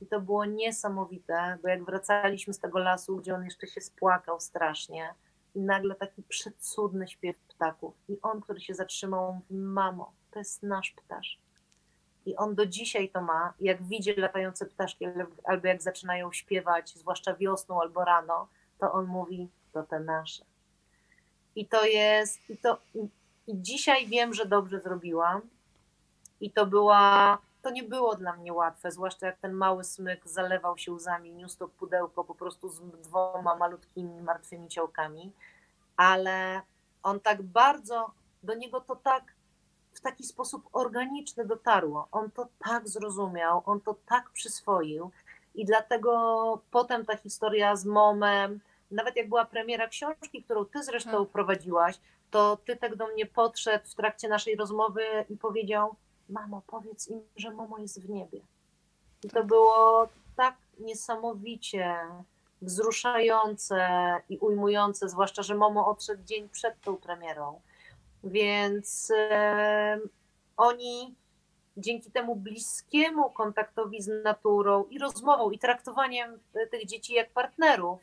I 0.00 0.06
to 0.06 0.20
było 0.20 0.44
niesamowite, 0.44 1.58
bo 1.62 1.68
jak 1.68 1.84
wracaliśmy 1.84 2.54
z 2.54 2.58
tego 2.58 2.78
lasu, 2.78 3.16
gdzie 3.16 3.34
on 3.34 3.44
jeszcze 3.44 3.66
się 3.66 3.80
spłakał 3.80 4.40
strasznie, 4.40 5.14
i 5.54 5.60
nagle 5.60 5.94
taki 5.94 6.22
przecudny 6.22 7.08
śpiew 7.08 7.36
ptaków. 7.48 7.94
I 8.08 8.16
on, 8.22 8.40
który 8.40 8.60
się 8.60 8.74
zatrzymał, 8.74 9.34
mówi: 9.34 9.54
Mamo, 9.54 10.12
to 10.30 10.38
jest 10.38 10.62
nasz 10.62 10.90
ptasz. 10.90 11.38
I 12.26 12.36
on 12.36 12.54
do 12.54 12.66
dzisiaj 12.66 13.08
to 13.08 13.20
ma. 13.20 13.52
Jak 13.60 13.82
widzi 13.82 14.14
latające 14.16 14.66
ptaszki, 14.66 15.06
albo 15.44 15.68
jak 15.68 15.82
zaczynają 15.82 16.32
śpiewać, 16.32 16.94
zwłaszcza 16.98 17.34
wiosną 17.34 17.80
albo 17.80 18.04
rano, 18.04 18.48
to 18.78 18.92
on 18.92 19.06
mówi: 19.06 19.48
To 19.72 19.82
te 19.82 20.00
nasze. 20.00 20.44
I 21.56 21.66
to 21.66 21.84
jest. 21.84 22.50
I, 22.50 22.56
to, 22.56 22.78
i, 22.94 23.08
dzisiaj 23.48 24.06
wiem, 24.06 24.34
że 24.34 24.46
dobrze 24.46 24.80
zrobiłam. 24.80 25.40
I 26.40 26.50
to 26.50 26.66
była. 26.66 27.38
To 27.62 27.70
nie 27.70 27.82
było 27.82 28.16
dla 28.16 28.36
mnie 28.36 28.52
łatwe, 28.52 28.90
zwłaszcza 28.90 29.26
jak 29.26 29.38
ten 29.38 29.52
mały 29.52 29.84
smyk 29.84 30.28
zalewał 30.28 30.78
się 30.78 30.92
łzami, 30.92 31.32
niósł 31.32 31.58
to 31.58 31.68
pudełko 31.68 32.24
po 32.24 32.34
prostu 32.34 32.68
z 32.68 32.80
dwoma 32.80 33.56
malutkimi, 33.56 34.22
martwymi 34.22 34.68
ciałkami, 34.68 35.32
ale 35.96 36.62
on 37.02 37.20
tak 37.20 37.42
bardzo, 37.42 38.10
do 38.42 38.54
niego 38.54 38.80
to 38.80 38.96
tak 38.96 39.24
w 40.00 40.02
taki 40.02 40.24
sposób 40.24 40.68
organiczny 40.72 41.44
dotarło. 41.44 42.08
On 42.12 42.30
to 42.30 42.48
tak 42.64 42.88
zrozumiał, 42.88 43.62
on 43.66 43.80
to 43.80 43.96
tak 44.06 44.30
przyswoił 44.30 45.10
i 45.54 45.64
dlatego 45.64 46.62
potem 46.70 47.06
ta 47.06 47.16
historia 47.16 47.76
z 47.76 47.84
momem, 47.84 48.60
nawet 48.90 49.16
jak 49.16 49.28
była 49.28 49.44
premiera 49.44 49.88
książki, 49.88 50.42
którą 50.44 50.64
ty 50.64 50.82
zresztą 50.82 51.24
Tak. 51.24 51.32
prowadziłaś, 51.32 52.00
to 52.30 52.58
ty 52.66 52.76
tak 52.76 52.96
do 52.96 53.06
mnie 53.08 53.26
podszedł 53.26 53.88
w 53.88 53.94
trakcie 53.94 54.28
naszej 54.28 54.56
rozmowy 54.56 55.02
i 55.28 55.36
powiedział: 55.36 55.94
Mamo, 56.28 56.62
powiedz 56.66 57.08
im, 57.08 57.22
że 57.36 57.50
mamo 57.50 57.78
jest 57.78 58.02
w 58.02 58.08
niebie. 58.08 58.40
I 59.24 59.28
to 59.30 59.44
było 59.44 60.08
tak 60.36 60.56
niesamowicie 60.78 61.96
wzruszające 62.62 63.88
i 64.28 64.38
ujmujące, 64.38 65.08
zwłaszcza, 65.08 65.42
że 65.42 65.54
Momo 65.54 65.86
odszedł 65.86 66.24
dzień 66.24 66.48
przed 66.48 66.80
tą 66.80 66.96
premierą. 66.96 67.60
Więc 68.24 69.12
e, 69.16 69.98
oni 70.56 71.14
dzięki 71.76 72.10
temu 72.10 72.36
bliskiemu 72.36 73.30
kontaktowi 73.30 74.02
z 74.02 74.24
naturą 74.24 74.84
i 74.84 74.98
rozmową 74.98 75.50
i 75.50 75.58
traktowaniem 75.58 76.38
tych 76.70 76.86
dzieci 76.86 77.14
jak 77.14 77.30
partnerów, 77.30 78.00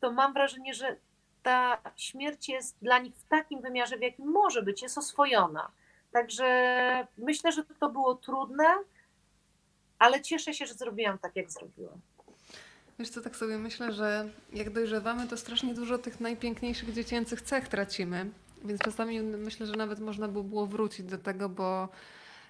to 0.00 0.12
mam 0.12 0.32
wrażenie, 0.32 0.74
że 0.74 0.96
ta 1.42 1.78
śmierć 1.96 2.48
jest 2.48 2.76
dla 2.82 2.98
nich 2.98 3.14
w 3.14 3.28
takim 3.28 3.60
wymiarze, 3.60 3.98
w 3.98 4.02
jakim 4.02 4.26
może 4.26 4.62
być, 4.62 4.82
jest 4.82 4.98
oswojona. 4.98 5.70
Także 6.12 7.06
myślę, 7.18 7.52
że 7.52 7.64
to 7.64 7.90
było 7.90 8.14
trudne, 8.14 8.64
ale 9.98 10.20
cieszę 10.20 10.54
się, 10.54 10.66
że 10.66 10.74
zrobiłam 10.74 11.18
tak, 11.18 11.36
jak 11.36 11.50
zrobiłam. 11.50 12.00
Wiesz 12.98 13.10
co, 13.10 13.20
tak 13.20 13.36
sobie 13.36 13.58
myślę, 13.58 13.92
że 13.92 14.28
jak 14.52 14.70
dojrzewamy, 14.70 15.28
to 15.28 15.36
strasznie 15.36 15.74
dużo 15.74 15.98
tych 15.98 16.20
najpiękniejszych 16.20 16.92
dziecięcych 16.92 17.42
cech 17.42 17.68
tracimy. 17.68 18.30
Więc 18.64 18.80
czasami 18.80 19.20
myślę, 19.20 19.66
że 19.66 19.72
nawet 19.72 20.00
można 20.00 20.28
by 20.28 20.44
było 20.44 20.66
wrócić 20.66 21.06
do 21.06 21.18
tego, 21.18 21.48
bo 21.48 21.88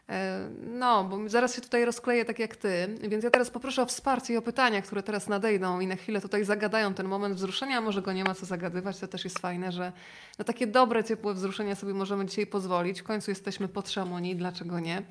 e, 0.09 0.49
no, 0.67 1.05
bo 1.05 1.29
zaraz 1.29 1.55
się 1.55 1.61
tutaj 1.61 1.85
rozkleję 1.85 2.25
tak 2.25 2.39
jak 2.39 2.57
ty, 2.57 2.99
więc 3.09 3.25
ja 3.25 3.31
teraz 3.31 3.51
poproszę 3.51 3.83
o 3.83 3.87
wsparcie 3.87 4.35
i 4.35 4.37
o 4.37 4.43
pytania, 4.43 4.83
które 4.83 5.03
teraz 5.03 5.29
nadejdą 5.29 5.81
i 5.81 5.87
na 5.87 5.97
chwilę 5.97 6.21
tutaj 6.21 6.45
zagadają 6.45 6.95
ten 6.95 7.09
moment 7.09 7.35
wzruszenia, 7.35 7.81
może 7.81 8.03
go 8.03 8.13
nie 8.13 8.25
ma 8.25 8.35
co 8.35 8.47
zagadywać, 8.47 8.99
to 8.99 9.09
też 9.09 9.25
jest 9.25 9.39
fajne, 9.39 9.73
że 9.73 9.93
na 10.39 10.45
takie 10.45 10.67
dobre, 10.67 11.05
ciepłe 11.05 11.35
wzruszenia 11.35 11.75
sobie 11.75 11.95
możemy 11.95 12.27
dzisiaj 12.27 12.47
pozwolić. 12.47 13.01
W 13.01 13.05
końcu 13.05 13.31
jesteśmy 13.31 13.69
po 13.69 13.83
Trzamonii, 13.83 14.37
dlaczego 14.37 14.81
nie? 14.81 15.03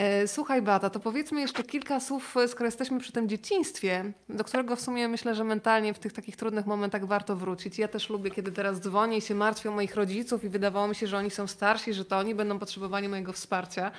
E, 0.00 0.28
słuchaj, 0.28 0.62
Bata, 0.62 0.90
to 0.90 1.00
powiedzmy 1.00 1.40
jeszcze 1.40 1.62
kilka 1.62 2.00
słów, 2.00 2.36
e, 2.36 2.48
skoro 2.48 2.64
jesteśmy 2.66 3.00
przy 3.00 3.12
tym 3.12 3.28
dzieciństwie, 3.28 4.12
do 4.28 4.44
którego 4.44 4.76
w 4.76 4.80
sumie 4.80 5.08
myślę, 5.08 5.34
że 5.34 5.44
mentalnie 5.44 5.94
w 5.94 5.98
tych 5.98 6.12
takich 6.12 6.36
trudnych 6.36 6.66
momentach 6.66 7.06
warto 7.06 7.36
wrócić. 7.36 7.78
Ja 7.78 7.88
też 7.88 8.10
lubię, 8.10 8.30
kiedy 8.30 8.52
teraz 8.52 8.80
dzwonię 8.80 9.16
i 9.16 9.20
się 9.20 9.34
martwię 9.34 9.70
o 9.70 9.72
moich 9.72 9.96
rodziców 9.96 10.44
i 10.44 10.48
wydawało 10.48 10.88
mi 10.88 10.94
się, 10.94 11.06
że 11.06 11.18
oni 11.18 11.30
są 11.30 11.46
starsi, 11.46 11.94
że 11.94 12.04
to 12.04 12.18
oni 12.18 12.34
będą 12.34 12.58
potrzebowali 12.58 13.08
mojego 13.08 13.32
wsparcia. 13.32 13.90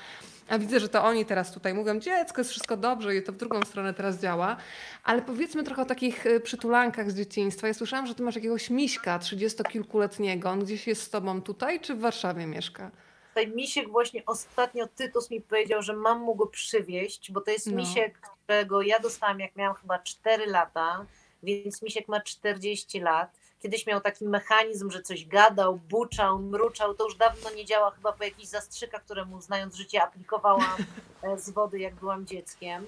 A 0.49 0.59
widzę, 0.59 0.79
że 0.79 0.89
to 0.89 1.03
oni 1.03 1.25
teraz 1.25 1.51
tutaj 1.51 1.73
mówią, 1.73 1.99
dziecko, 1.99 2.41
jest 2.41 2.51
wszystko 2.51 2.77
dobrze 2.77 3.15
i 3.15 3.23
to 3.23 3.33
w 3.33 3.37
drugą 3.37 3.61
stronę 3.61 3.93
teraz 3.93 4.19
działa. 4.19 4.57
Ale 5.03 5.21
powiedzmy 5.21 5.63
trochę 5.63 5.81
o 5.81 5.85
takich 5.85 6.25
e, 6.25 6.39
przytulankach 6.39 7.11
z 7.11 7.15
dzieciństwa. 7.15 7.67
Ja 7.67 7.73
słyszałam, 7.73 8.07
że 8.07 8.15
ty 8.15 8.23
masz 8.23 8.35
jakiegoś 8.35 8.69
miśka 8.69 9.19
trzydziestokilkuletniego. 9.19 10.49
On 10.49 10.59
gdzieś 10.59 10.87
jest 10.87 11.01
z 11.01 11.09
tobą 11.09 11.41
tutaj, 11.41 11.79
czy 11.79 11.95
w 11.95 11.99
Warszawie 11.99 12.47
mieszka? 12.47 12.91
Tutaj 13.31 13.47
Misiek 13.47 13.89
właśnie 13.89 14.25
ostatnio 14.25 14.87
Tytus 14.87 15.29
mi 15.29 15.41
powiedział, 15.41 15.81
że 15.81 15.93
mam 15.93 16.19
mu 16.19 16.35
go 16.35 16.47
przywieźć, 16.47 17.31
bo 17.31 17.41
to 17.41 17.51
jest 17.51 17.67
No. 17.67 17.75
Misiek, 17.75 18.19
którego 18.43 18.81
ja 18.81 18.99
dostałam 18.99 19.39
jak 19.39 19.55
miałam 19.55 19.75
chyba 19.75 19.99
4 19.99 20.45
lata, 20.45 21.05
więc 21.43 21.81
Misiek 21.81 22.07
ma 22.07 22.21
40 22.21 22.99
lat. 22.99 23.31
Kiedyś 23.61 23.87
miał 23.87 24.01
taki 24.01 24.25
mechanizm, 24.25 24.91
że 24.91 25.01
coś 25.01 25.25
gadał, 25.25 25.75
buczał, 25.89 26.39
mruczał. 26.39 26.93
To 26.93 27.03
już 27.03 27.15
dawno 27.15 27.49
nie 27.49 27.65
działa, 27.65 27.91
chyba 27.91 28.13
po 28.13 28.23
jakichś 28.23 28.47
zastrzykach, 28.47 29.03
które 29.03 29.25
mu 29.25 29.41
znając 29.41 29.75
życie 29.75 30.03
aplikowałam 30.03 30.75
e, 31.23 31.39
z 31.39 31.49
wody, 31.49 31.79
jak 31.79 31.95
byłam 31.95 32.25
dzieckiem. 32.25 32.85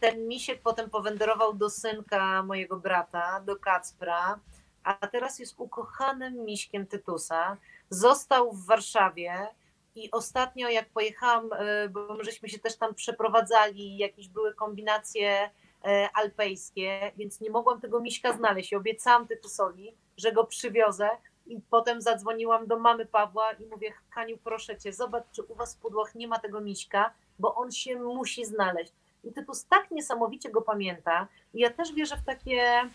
Ten 0.00 0.28
Misiek 0.28 0.60
potem 0.62 0.90
powędrował 0.90 1.54
do 1.54 1.70
synka 1.70 2.42
mojego 2.42 2.76
brata, 2.76 3.40
do 3.40 3.56
Kacpra, 3.56 4.38
a 4.84 5.06
teraz 5.06 5.38
jest 5.38 5.54
ukochanym 5.58 6.44
Miśkiem 6.44 6.86
Tytusa. 6.86 7.56
Został 7.90 8.52
w 8.52 8.66
Warszawie, 8.66 9.48
i 9.96 10.10
ostatnio, 10.10 10.68
jak 10.68 10.88
pojechałam, 10.88 11.50
e, 11.52 11.88
bo 11.88 12.24
żeśmy 12.24 12.48
się 12.48 12.58
też 12.58 12.76
tam 12.76 12.94
przeprowadzali, 12.94 13.98
jakieś 13.98 14.28
były 14.28 14.54
kombinacje 14.54 15.50
e, 15.84 16.08
alpejskie, 16.14 17.12
więc 17.16 17.40
nie 17.40 17.50
mogłam 17.50 17.80
tego 17.80 18.00
miśka 18.00 18.32
znaleźć. 18.32 18.72
I 18.72 18.76
obiecałam 18.76 19.28
Tytusowi, 19.28 19.94
że 20.16 20.32
go 20.32 20.44
przywiozę. 20.44 21.08
I 21.46 21.60
potem 21.70 22.00
zadzwoniłam 22.00 22.66
do 22.66 22.78
mamy 22.78 23.06
Pawła 23.06 23.52
i 23.52 23.66
mówię: 23.66 23.92
Kaniu, 24.10 24.38
proszę 24.44 24.78
cię, 24.78 24.92
zobacz, 24.92 25.24
czy 25.32 25.42
u 25.42 25.54
was 25.54 25.76
w 25.76 25.78
pudłach 25.78 26.14
nie 26.14 26.28
ma 26.28 26.38
tego 26.38 26.60
miśka, 26.60 27.14
bo 27.38 27.54
on 27.54 27.72
się 27.72 27.96
musi 27.96 28.44
znaleźć. 28.44 28.92
I 29.24 29.32
Tytus 29.32 29.64
tak 29.64 29.90
niesamowicie 29.90 30.50
go 30.50 30.62
pamięta. 30.62 31.28
I 31.54 31.60
ja 31.60 31.70
też 31.70 31.92
wierzę 31.92 32.16
w 32.16 32.24
takie, 32.24 32.90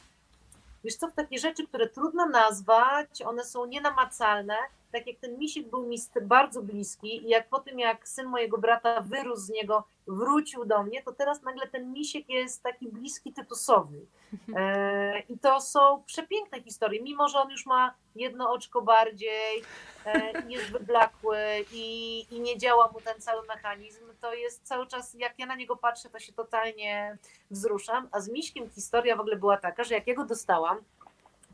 wiesz 0.84 0.96
co, 0.96 1.08
w 1.08 1.14
takie 1.14 1.40
rzeczy, 1.40 1.68
które 1.68 1.90
trudno 1.90 2.26
nazwać, 2.30 3.22
one 3.22 3.46
są 3.46 3.66
nienamacalne, 3.66 4.56
tak 4.92 5.08
jak 5.08 5.18
ten 5.18 5.38
misik 5.38 5.70
był 5.70 5.88
mi 5.88 5.98
bardzo 6.22 6.62
bliski 6.62 7.26
i 7.26 7.30
jak 7.30 7.50
po 7.50 7.60
tym, 7.60 7.80
jak 7.80 8.08
syn 8.08 8.28
mojego 8.28 8.58
brata 8.58 9.02
wyrósł 9.02 9.42
z 9.42 9.50
niego, 9.50 9.84
wrócił 10.08 10.66
do 10.66 10.84
mnie, 10.84 11.04
to 11.04 11.12
teraz 11.12 11.42
nagle 11.42 11.68
ten 11.68 11.94
misiek 11.94 12.30
jest 12.30 12.64
taki 12.64 12.88
bliski 12.88 13.34
Tytusowi. 13.34 14.00
E, 14.56 15.20
I 15.20 15.40
to 15.40 15.62
są 15.62 16.04
przepiękne 16.06 16.62
historie, 16.62 17.02
mimo 17.02 17.28
że 17.28 17.40
on 17.40 17.52
już 17.52 17.66
ma 17.66 17.94
jedno 18.16 18.52
oczko 18.52 18.82
bardziej, 18.82 19.64
e, 20.06 20.32
jest 20.48 20.72
wyblakły 20.72 21.38
i, 21.74 22.20
i 22.32 22.40
nie 22.40 22.58
działa 22.58 22.92
mu 22.92 23.02
ten 23.02 23.22
cały 23.22 23.48
mechanizm, 23.48 24.06
to 24.22 24.34
jest 24.34 24.64
cały 24.64 24.88
czas, 24.88 25.14
jak 25.14 25.40
ja 25.40 25.46
na 25.46 25.56
niego 25.56 25.76
patrzę, 25.76 26.10
to 26.10 26.20
się 26.20 26.34
totalnie 26.34 27.18
wzruszam. 27.52 28.08
A 28.12 28.20
z 28.20 28.30
Miśkiem 28.30 28.70
historia 28.70 29.16
w 29.16 29.20
ogóle 29.20 29.36
była 29.36 29.58
taka, 29.58 29.84
że 29.84 29.96
jak 29.96 30.08
ja 30.08 30.16
go 30.16 30.26
dostałam, 30.26 30.78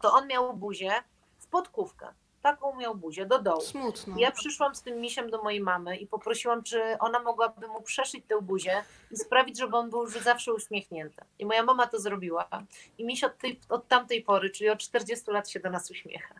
to 0.01 0.13
on 0.13 0.27
miał 0.27 0.53
buzię 0.53 0.91
w 1.39 1.47
podkówkę. 1.47 2.07
Taką 2.47 2.75
miał 2.75 2.95
buzię 2.95 3.25
do 3.25 3.39
dołu. 3.39 3.61
Smutno. 3.61 4.15
Ja 4.17 4.31
przyszłam 4.31 4.75
z 4.75 4.81
tym 4.81 5.01
misiem 5.01 5.29
do 5.29 5.43
mojej 5.43 5.61
mamy 5.61 5.97
i 5.97 6.07
poprosiłam, 6.07 6.63
czy 6.63 6.81
ona 6.99 7.19
mogłaby 7.19 7.67
mu 7.67 7.81
przeszyć 7.81 8.25
tę 8.27 8.41
buzię 8.41 8.83
i 9.11 9.17
sprawić, 9.17 9.57
żeby 9.59 9.77
on 9.77 9.89
był 9.89 10.01
już 10.03 10.13
zawsze 10.13 10.53
uśmiechnięty. 10.53 11.21
I 11.39 11.45
moja 11.45 11.63
mama 11.63 11.87
to 11.87 11.99
zrobiła. 11.99 12.49
I 12.97 13.05
miś 13.05 13.23
od, 13.23 13.37
tej, 13.37 13.59
od 13.69 13.87
tamtej 13.87 14.21
pory, 14.23 14.49
czyli 14.49 14.69
od 14.69 14.79
40 14.79 15.31
lat 15.31 15.49
się 15.49 15.59
do 15.59 15.69
nas 15.69 15.91
uśmiecha. 15.91 16.35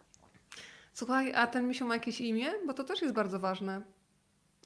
Słuchaj, 0.93 1.33
a 1.35 1.47
ten 1.47 1.67
misiu 1.67 1.85
ma 1.85 1.93
jakieś 1.93 2.21
imię? 2.21 2.53
Bo 2.67 2.73
to 2.73 2.83
też 2.83 3.01
jest 3.01 3.13
bardzo 3.13 3.39
ważne. 3.39 3.81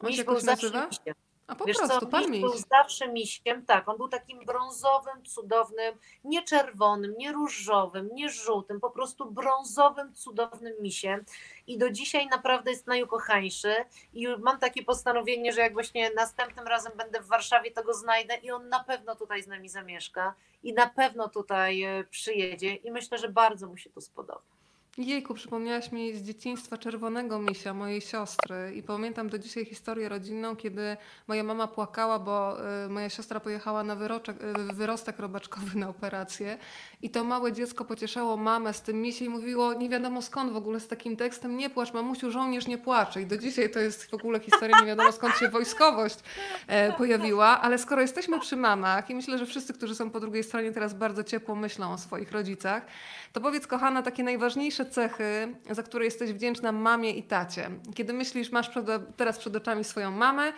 On 0.02 0.08
Miś 0.08 0.16
się 0.16 0.22
jakoś 0.22 0.44
nazywa? 0.44 0.88
misiem. 0.88 1.14
A 1.48 1.56
po 1.56 1.66
Wiesz 1.66 1.78
prostu, 1.78 2.00
co, 2.00 2.06
pan 2.06 2.32
miś 2.32 2.42
był 2.42 2.54
zawsze 2.72 3.08
misiem, 3.08 3.66
tak, 3.66 3.90
on 3.90 3.98
był 3.98 4.08
takim 4.08 4.46
brązowym, 4.46 5.26
cudownym, 5.26 5.96
nie 6.24 6.44
czerwonym, 6.44 7.16
nie 7.18 7.32
różowym, 7.32 8.10
nie 8.14 8.30
żółtym, 8.30 8.80
po 8.80 8.90
prostu 8.90 9.32
brązowym, 9.32 10.14
cudownym 10.14 10.74
misiem 10.82 11.26
i 11.68 11.78
do 11.78 11.90
dzisiaj 11.90 12.28
naprawdę 12.28 12.72
jest 12.72 12.88
najukochańszy 12.88 13.76
i 14.14 14.28
mam 14.28 14.60
takie 14.60 14.84
postanowienie, 14.84 15.54
że 15.54 15.62
jak 15.62 15.74
właśnie 15.74 16.12
następnym 16.16 16.68
razem 16.68 16.92
będę 16.98 17.22
w 17.22 17.28
Warszawie, 17.28 17.72
to 17.72 17.84
go 17.84 17.94
znajdę 17.94 18.36
i 18.36 18.52
on 18.52 18.70
na 18.70 18.84
pewno 18.84 19.16
tutaj 19.16 19.44
z 19.44 19.48
nami 19.48 19.70
zamieszka 19.70 20.36
i 20.64 20.74
na 20.74 20.90
pewno 20.90 21.30
tutaj 21.30 21.84
e, 21.84 22.04
przyjedzie 22.04 22.76
i 22.76 22.92
myślę, 22.92 23.18
że 23.18 23.30
bardzo 23.30 23.68
mu 23.68 23.78
się 23.78 23.90
to 23.90 24.02
spodoba. 24.02 24.61
Jejku, 24.98 25.34
przypomniałaś 25.34 25.92
mi 25.92 26.14
z 26.14 26.22
dzieciństwa 26.22 26.78
czerwonego 26.78 27.40
misia, 27.40 27.74
mojej 27.74 28.02
siostry. 28.02 28.74
I 28.76 28.84
pamiętam 28.84 29.30
do 29.30 29.40
dzisiaj 29.40 29.66
historię 29.66 30.10
rodzinną, 30.10 30.56
kiedy 30.56 30.98
moja 31.28 31.44
mama 31.44 31.68
płakała, 31.68 32.20
bo 32.20 32.58
y, 32.86 32.90
moja 32.90 33.10
siostra 33.10 33.40
pojechała 33.40 33.84
na 33.84 33.96
wyroczek, 33.96 34.38
y, 34.72 34.74
wyrostek 34.74 35.20
robaczkowy 35.20 35.80
na 35.80 35.90
operację. 35.90 36.58
I 37.02 37.10
to 37.10 37.24
małe 37.24 37.54
dziecko 37.54 37.86
pocieszało 37.86 38.38
mamę 38.38 38.74
z 38.74 38.82
tym 38.82 39.02
misiem 39.02 39.28
i 39.28 39.30
mówiło, 39.30 39.74
nie 39.74 39.90
wiadomo 39.90 40.22
skąd 40.22 40.54
w 40.54 40.56
ogóle 40.56 40.80
z 40.80 40.88
takim 40.88 41.18
tekstem, 41.18 41.58
nie 41.58 41.70
płacz 41.70 41.94
mamusiu, 41.94 42.32
żołnierz 42.32 42.68
nie 42.68 42.78
płacze. 42.78 43.22
I 43.22 43.26
do 43.26 43.38
dzisiaj 43.38 43.70
to 43.70 43.80
jest 43.80 44.06
w 44.12 44.14
ogóle 44.14 44.40
historia, 44.40 44.80
nie 44.80 44.88
wiadomo 44.88 45.12
skąd 45.12 45.36
się 45.38 45.50
wojskowość 45.50 46.20
e, 46.68 46.94
pojawiła. 46.94 47.62
Ale 47.62 47.78
skoro 47.78 48.02
jesteśmy 48.02 48.40
przy 48.40 48.56
mamach 48.56 49.10
i 49.10 49.16
myślę, 49.16 49.38
że 49.38 49.46
wszyscy, 49.46 49.74
którzy 49.74 49.96
są 49.96 50.10
po 50.10 50.20
drugiej 50.20 50.44
stronie 50.44 50.72
teraz 50.72 50.94
bardzo 50.94 51.24
ciepło 51.24 51.56
myślą 51.56 51.94
o 51.94 51.98
swoich 51.98 52.32
rodzicach, 52.32 52.86
to 53.34 53.42
powiedz, 53.42 53.68
kochana, 53.68 54.02
takie 54.02 54.24
najważniejsze 54.24 54.81
cechy, 54.86 55.56
za 55.72 55.84
które 55.84 56.06
jesteś 56.06 56.34
wdzięczna 56.34 56.72
mamie 56.72 57.12
i 57.12 57.24
tacie. 57.24 57.70
Kiedy 57.96 58.14
myślisz, 58.14 58.52
masz 58.52 58.70
przed, 58.70 58.86
teraz 59.18 59.38
przed 59.38 59.56
oczami 59.56 59.84
swoją 59.84 60.12
mamę, 60.12 60.54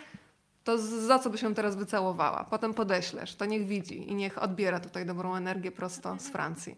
to 0.64 0.78
za 0.78 1.18
co 1.18 1.30
byś 1.30 1.42
ją 1.42 1.54
teraz 1.54 1.76
wycałowała? 1.76 2.44
Potem 2.50 2.74
podeślesz, 2.74 3.34
to 3.36 3.44
niech 3.44 3.66
widzi 3.66 4.10
i 4.10 4.14
niech 4.14 4.42
odbiera 4.42 4.80
tutaj 4.80 5.06
dobrą 5.06 5.34
energię 5.36 5.72
prosto 5.72 6.16
z 6.18 6.28
Francji. 6.28 6.76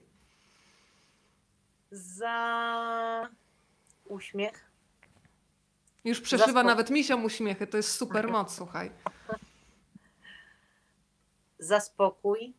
Za 1.91 3.29
uśmiech, 4.05 4.71
Już 6.05 6.21
przeszywa 6.21 6.63
nawet 6.63 6.91
misią 6.91 7.23
uśmiechy, 7.23 7.67
to 7.67 7.77
jest 7.77 7.91
super 7.93 8.29
moc, 8.31 8.55
słuchaj. 8.57 8.91
za 11.59 11.81
spokój, 11.81 12.55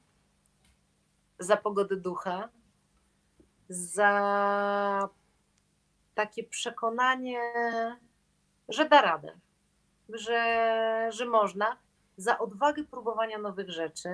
za 1.39 1.57
pogodę 1.57 1.95
ducha, 1.95 2.49
za 3.69 5.09
takie 6.15 6.43
przekonanie, 6.43 7.41
że 8.69 8.89
da 8.89 9.01
radę, 9.01 9.33
że, 10.09 11.09
że 11.11 11.25
można, 11.25 11.77
za 12.17 12.39
odwagę 12.39 12.83
próbowania 12.83 13.37
nowych 13.37 13.69
rzeczy. 13.69 14.09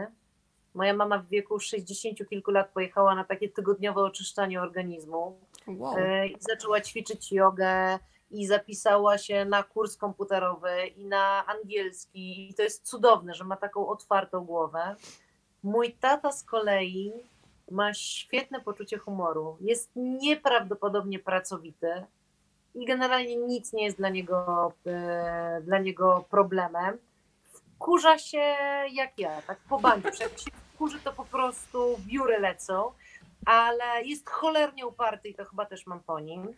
Moja 0.74 0.94
mama 0.94 1.18
w 1.18 1.28
wieku 1.28 1.60
60 1.60 2.30
kilku 2.30 2.52
lat 2.52 2.70
pojechała 2.70 3.16
na 3.16 3.24
takie 3.24 3.50
tygodniowe 3.50 4.02
oczyszczanie 4.02 4.62
organizmu. 4.62 5.40
Wow. 5.68 5.98
E, 5.98 6.28
i 6.28 6.36
zaczęła 6.40 6.82
ćwiczyć 6.82 7.32
jogę 7.32 8.00
i 8.32 8.48
zapisała 8.48 9.18
się 9.18 9.46
na 9.46 9.64
kurs 9.64 9.98
komputerowy 9.98 10.88
i 10.88 11.06
na 11.06 11.46
angielski 11.46 12.50
i 12.50 12.54
to 12.54 12.64
jest 12.64 12.86
cudowne, 12.86 13.34
że 13.34 13.44
ma 13.44 13.58
taką 13.58 13.88
otwartą 13.88 14.46
głowę. 14.46 14.96
Mój 15.64 15.94
tata 15.94 16.32
z 16.32 16.44
kolei 16.44 17.14
ma 17.74 17.94
świetne 17.94 18.62
poczucie 18.62 18.98
humoru, 18.98 19.58
jest 19.62 19.92
nieprawdopodobnie 19.96 21.20
pracowity 21.20 22.06
i 22.76 22.86
generalnie 22.86 23.36
nic 23.36 23.74
nie 23.74 23.86
jest 23.86 23.98
dla 23.98 24.10
niego, 24.10 24.74
e, 24.86 25.62
dla 25.64 25.80
niego 25.80 26.26
problemem. 26.30 26.98
Wkurza 27.76 28.18
się 28.18 28.56
jak 28.92 29.20
ja, 29.20 29.42
tak 29.42 29.58
po 29.70 29.80
bandzie. 29.80 30.10
Jak 30.20 30.40
się 30.40 30.52
wkurzy, 30.74 31.00
to 31.00 31.14
po 31.14 31.26
prostu 31.26 31.98
wióry 32.08 32.40
lecą 32.40 32.92
ale 33.46 34.04
jest 34.04 34.30
cholernie 34.30 34.88
uparty 34.88 35.30
i 35.30 35.36
to 35.36 35.46
chyba 35.46 35.66
też 35.66 35.88
mam 35.88 36.00
po 36.00 36.20
nim. 36.20 36.54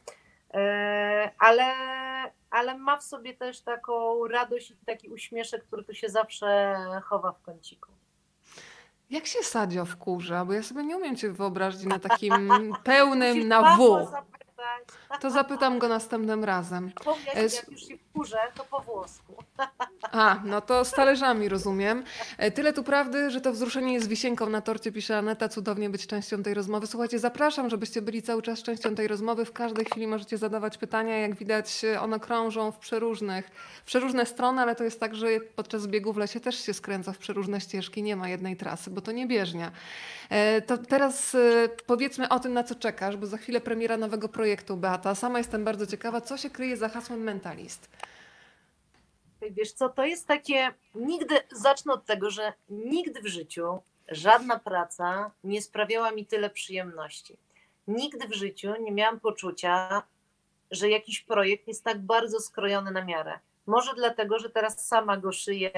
E, 0.53 1.31
Ale, 1.39 1.73
ale 2.49 2.77
ma 2.77 2.97
w 2.97 3.03
sobie 3.03 3.33
też 3.33 3.61
taką 3.61 4.27
radość 4.27 4.71
i 4.71 4.75
taki 4.85 5.09
uśmieszek, 5.09 5.63
który 5.63 5.83
tu 5.83 5.93
się 5.93 6.09
zawsze 6.09 6.75
chowa 7.03 7.31
w 7.31 7.41
kąciku. 7.41 7.91
Jak 9.09 9.25
się 9.27 9.39
Sadzio 9.43 9.85
wkurza? 9.85 10.45
Bo 10.45 10.53
ja 10.53 10.63
sobie 10.63 10.83
nie 10.83 10.97
umiem 10.97 11.15
cię 11.15 11.31
wyobrazić 11.31 11.83
na 11.83 11.99
takim 11.99 12.33
pełnym 12.83 13.47
na 13.47 13.77
W. 13.77 14.07
To 15.21 15.29
zapytam 15.29 15.79
go 15.79 15.87
następnym 15.87 16.43
razem. 16.43 16.91
Powiem, 17.03 17.21
E, 17.35 17.39
s- 17.39 17.55
jak 17.55 17.71
już 17.71 17.81
się 17.87 17.97
wkurzę, 18.15 18.37
to 18.55 18.63
po 18.65 18.79
włosku. 18.79 19.33
A, 20.11 20.39
no 20.45 20.61
to 20.61 20.85
z 20.85 20.91
talerzami 20.91 21.49
rozumiem. 21.49 22.03
E, 22.37 22.51
Tyle 22.51 22.73
tu 22.73 22.83
prawdy, 22.83 23.31
że 23.31 23.41
to 23.41 23.51
wzruszenie 23.51 23.93
jest 23.93 24.07
wisienką 24.07 24.49
na 24.49 24.61
torcie, 24.61 24.91
pisze 24.91 25.17
Aneta. 25.17 25.49
Cudownie 25.49 25.89
być 25.89 26.07
częścią 26.07 26.43
tej 26.43 26.53
rozmowy. 26.53 26.87
Słuchajcie, 26.87 27.19
zapraszam, 27.19 27.69
żebyście 27.69 28.01
byli 28.01 28.21
cały 28.21 28.41
czas 28.41 28.63
częścią 28.63 28.95
tej 28.95 29.07
rozmowy. 29.07 29.45
W 29.45 29.51
każdej 29.53 29.85
chwili 29.85 30.07
możecie 30.07 30.37
zadawać 30.37 30.77
pytania. 30.77 31.17
Jak 31.17 31.35
widać, 31.35 31.85
e, 31.85 32.01
one 32.01 32.19
krążą 32.19 32.71
w 32.71 32.77
przeróżnych, 32.77 33.47
w 33.81 33.85
przeróżne 33.85 34.25
strony, 34.25 34.61
ale 34.61 34.75
to 34.75 34.83
jest 34.83 34.99
tak, 34.99 35.15
że 35.15 35.27
podczas 35.55 35.87
biegu 35.87 36.13
w 36.13 36.17
lesie 36.17 36.39
też 36.39 36.65
się 36.65 36.73
skręca 36.73 37.13
w 37.13 37.17
przeróżne 37.17 37.61
ścieżki. 37.61 38.03
Nie 38.03 38.15
ma 38.15 38.29
jednej 38.29 38.55
trasy, 38.57 38.89
bo 38.89 39.01
to 39.01 39.11
nie 39.11 39.27
bieżnia. 39.27 39.71
E, 40.29 40.61
To 40.61 40.77
teraz 40.77 41.37
powiedzmy 41.87 42.29
o 42.29 42.39
tym, 42.39 42.53
na 42.53 42.63
co 42.63 42.75
czekasz, 42.75 43.17
bo 43.17 43.25
za 43.27 43.37
chwilę 43.37 43.61
premiera 43.61 43.97
nowego 43.97 44.29
projektu, 44.29 44.77
Beata. 44.77 45.15
Sama 45.15 45.37
jestem 45.37 45.63
bardzo 45.63 45.87
ciekawa, 45.87 46.21
co 46.21 46.37
się 46.37 46.49
kryje 46.49 46.77
za 46.77 46.89
hasłem 46.89 47.19
Mentalist. 47.23 47.89
Wiesz 49.41 49.71
co, 49.71 49.89
to 49.89 50.05
jest 50.05 50.27
takie, 50.27 50.73
nigdy, 50.95 51.35
zacznę 51.51 51.93
od 51.93 52.05
tego, 52.05 52.29
że 52.29 52.53
nigdy 52.69 53.21
w 53.21 53.27
życiu 53.27 53.81
żadna 54.07 54.59
praca 54.59 55.31
nie 55.43 55.61
sprawiała 55.61 56.11
mi 56.11 56.25
tyle 56.25 56.49
przyjemności. 56.49 57.37
Nigdy 57.87 58.27
w 58.27 58.33
życiu 58.33 58.73
nie 58.81 58.91
miałam 58.91 59.19
poczucia, 59.19 60.03
że 60.71 60.89
jakiś 60.89 61.21
projekt 61.21 61.67
jest 61.67 61.83
tak 61.83 61.99
bardzo 62.01 62.39
skrojony 62.39 62.91
na 62.91 63.05
miarę. 63.05 63.39
Może 63.65 63.93
dlatego, 63.95 64.39
że 64.39 64.49
teraz 64.49 64.87
sama 64.87 65.17
go 65.17 65.31
szyję 65.31 65.71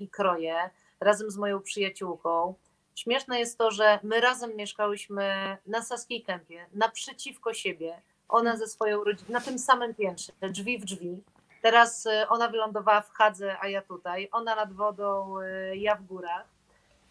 i 0.00 0.08
kroję 0.08 0.70
razem 1.00 1.30
z 1.30 1.36
moją 1.36 1.60
przyjaciółką. 1.60 2.54
Śmieszne 2.94 3.38
jest 3.38 3.58
to, 3.58 3.70
że 3.70 3.98
my 4.02 4.20
razem 4.20 4.56
mieszkałyśmy 4.56 5.56
na 5.66 5.82
Saskiej 5.82 6.22
Kępie, 6.22 6.66
naprzeciwko 6.74 7.54
siebie. 7.54 8.02
Ona 8.28 8.56
ze 8.56 8.66
swoją 8.66 9.04
rodziną, 9.04 9.30
na 9.30 9.40
tym 9.40 9.58
samym 9.58 9.94
piętrze, 9.94 10.32
drzwi 10.42 10.78
w 10.78 10.84
drzwi. 10.84 11.22
Teraz 11.62 12.06
y, 12.06 12.28
ona 12.28 12.48
wylądowała 12.48 13.00
w 13.00 13.10
Hadze, 13.10 13.56
a 13.60 13.68
ja 13.68 13.82
tutaj. 13.82 14.28
Ona 14.32 14.54
nad 14.54 14.72
wodą, 14.72 15.40
y, 15.40 15.76
ja 15.76 15.94
w 15.96 16.02
górach. 16.02 16.44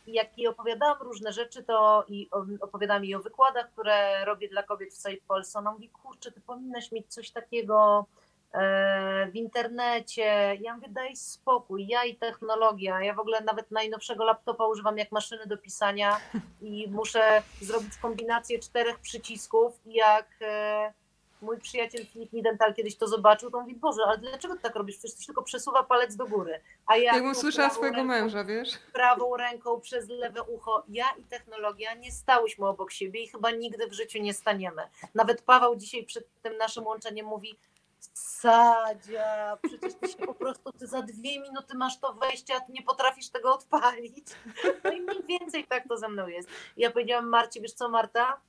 I 0.07 0.13
jak 0.13 0.37
jej 0.37 0.47
opowiadałam 0.47 0.97
różne 1.01 1.31
rzeczy, 1.33 1.63
to 1.63 2.05
i 2.07 2.27
o- 2.31 2.45
opowiadałam 2.65 3.03
jej 3.03 3.15
o 3.15 3.19
wykładach, 3.19 3.69
które 3.71 4.25
robię 4.25 4.49
dla 4.49 4.63
kobiet 4.63 4.89
w 4.93 4.97
całej 4.97 5.21
Polsce. 5.27 5.59
Ona 5.59 5.71
mówi, 5.71 5.89
kurczę, 5.89 6.31
ty 6.31 6.41
powinnaś 6.41 6.91
mieć 6.91 7.07
coś 7.13 7.31
takiego 7.31 8.05
e, 8.53 9.27
w 9.31 9.35
internecie. 9.35 10.57
Ja 10.61 10.75
mówię, 10.75 10.87
daj 10.89 11.15
spokój, 11.15 11.87
ja 11.87 12.03
i 12.05 12.15
technologia. 12.15 13.01
Ja 13.03 13.13
w 13.13 13.19
ogóle 13.19 13.41
nawet 13.41 13.71
najnowszego 13.71 14.23
laptopa 14.23 14.65
używam 14.67 14.97
jak 14.97 15.11
maszyny 15.11 15.45
do 15.45 15.57
pisania 15.57 16.17
i 16.61 16.87
muszę 16.89 17.41
zrobić 17.61 17.97
kombinację 18.01 18.59
czterech 18.59 18.99
przycisków 18.99 19.79
i 19.85 19.93
jak 19.93 20.27
e, 20.41 20.93
mój 21.41 21.59
przyjaciel 21.59 22.05
Filip 22.05 22.33
Nidental 22.33 22.73
kiedyś 22.73 22.95
to 22.97 23.07
zobaczył, 23.07 23.51
to 23.51 23.59
mówi, 23.59 23.75
Boże, 23.75 24.01
ale 24.07 24.17
dlaczego 24.17 24.55
ty 24.55 24.61
tak 24.61 24.75
robisz? 24.75 24.97
Przecież 24.97 25.15
coś 25.17 25.25
tylko 25.25 25.41
przesuwa 25.43 25.83
palec 25.83 26.15
do 26.15 26.27
góry. 26.27 26.61
A 26.85 26.97
ja 26.97 27.13
Jakbym 27.13 27.35
słyszała 27.35 27.69
swojego 27.69 27.97
ręką- 27.97 28.05
męża, 28.07 28.43
wiesz? 28.43 28.69
prawą 28.93 29.37
ręką 29.37 29.81
przez 29.81 30.09
lewe 30.09 30.43
ucho. 30.43 30.83
Ja 30.89 31.05
i 31.17 31.23
technologia 31.23 31.93
nie 31.93 32.11
stałyśmy 32.11 32.67
obok 32.67 32.91
siebie 32.91 33.23
i 33.23 33.27
chyba 33.27 33.51
nigdy 33.51 33.87
w 33.87 33.93
życiu 33.93 34.19
nie 34.21 34.33
staniemy. 34.33 34.81
Nawet 35.15 35.41
Paweł 35.41 35.75
dzisiaj 35.75 36.03
przed 36.05 36.25
tym 36.41 36.57
naszym 36.57 36.85
łączeniem 36.85 37.25
mówi 37.25 37.57
Sadzia, 38.13 39.57
przecież 39.63 39.93
ty 39.93 40.07
się 40.07 40.17
po 40.17 40.33
prostu 40.33 40.71
ty 40.71 40.87
za 40.87 41.01
dwie 41.01 41.39
minuty 41.41 41.77
masz 41.77 41.99
to 41.99 42.13
wejście, 42.13 42.55
a 42.55 42.59
ty 42.59 42.71
nie 42.71 42.81
potrafisz 42.83 43.29
tego 43.29 43.53
odpalić. 43.53 44.27
No 44.83 44.91
i 44.91 45.01
mniej 45.01 45.23
więcej 45.39 45.67
tak 45.67 45.87
to 45.87 45.97
ze 45.97 46.09
mną 46.09 46.27
jest. 46.27 46.49
Ja 46.77 46.91
powiedziałam 46.91 47.27
Marcie, 47.29 47.61
wiesz 47.61 47.73
co 47.73 47.89
Marta? 47.89 48.41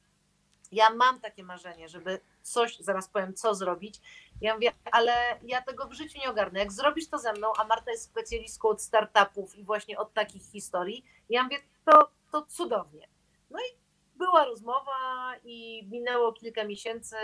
Ja 0.72 0.90
mam 0.90 1.20
takie 1.20 1.44
marzenie, 1.44 1.88
żeby 1.88 2.20
coś, 2.42 2.78
zaraz 2.78 3.08
powiem, 3.08 3.34
co 3.34 3.54
zrobić. 3.54 4.00
Ja 4.40 4.54
mówię, 4.54 4.72
ale 4.92 5.12
ja 5.42 5.62
tego 5.62 5.86
w 5.86 5.92
życiu 5.92 6.18
nie 6.18 6.30
ogarnę. 6.30 6.58
Jak 6.58 6.72
zrobisz 6.72 7.08
to 7.08 7.18
ze 7.18 7.32
mną, 7.32 7.52
a 7.58 7.64
Marta 7.64 7.90
jest 7.90 8.04
specjalistką 8.04 8.68
od 8.68 8.82
startupów 8.82 9.58
i 9.58 9.64
właśnie 9.64 9.98
od 9.98 10.12
takich 10.12 10.42
historii, 10.42 11.04
ja 11.28 11.42
mówię, 11.42 11.58
to, 11.84 12.10
to 12.32 12.46
cudownie. 12.46 13.08
No 13.50 13.58
i 13.58 13.82
była 14.16 14.44
rozmowa 14.44 15.32
i 15.44 15.88
minęło 15.90 16.32
kilka 16.32 16.64
miesięcy. 16.64 17.16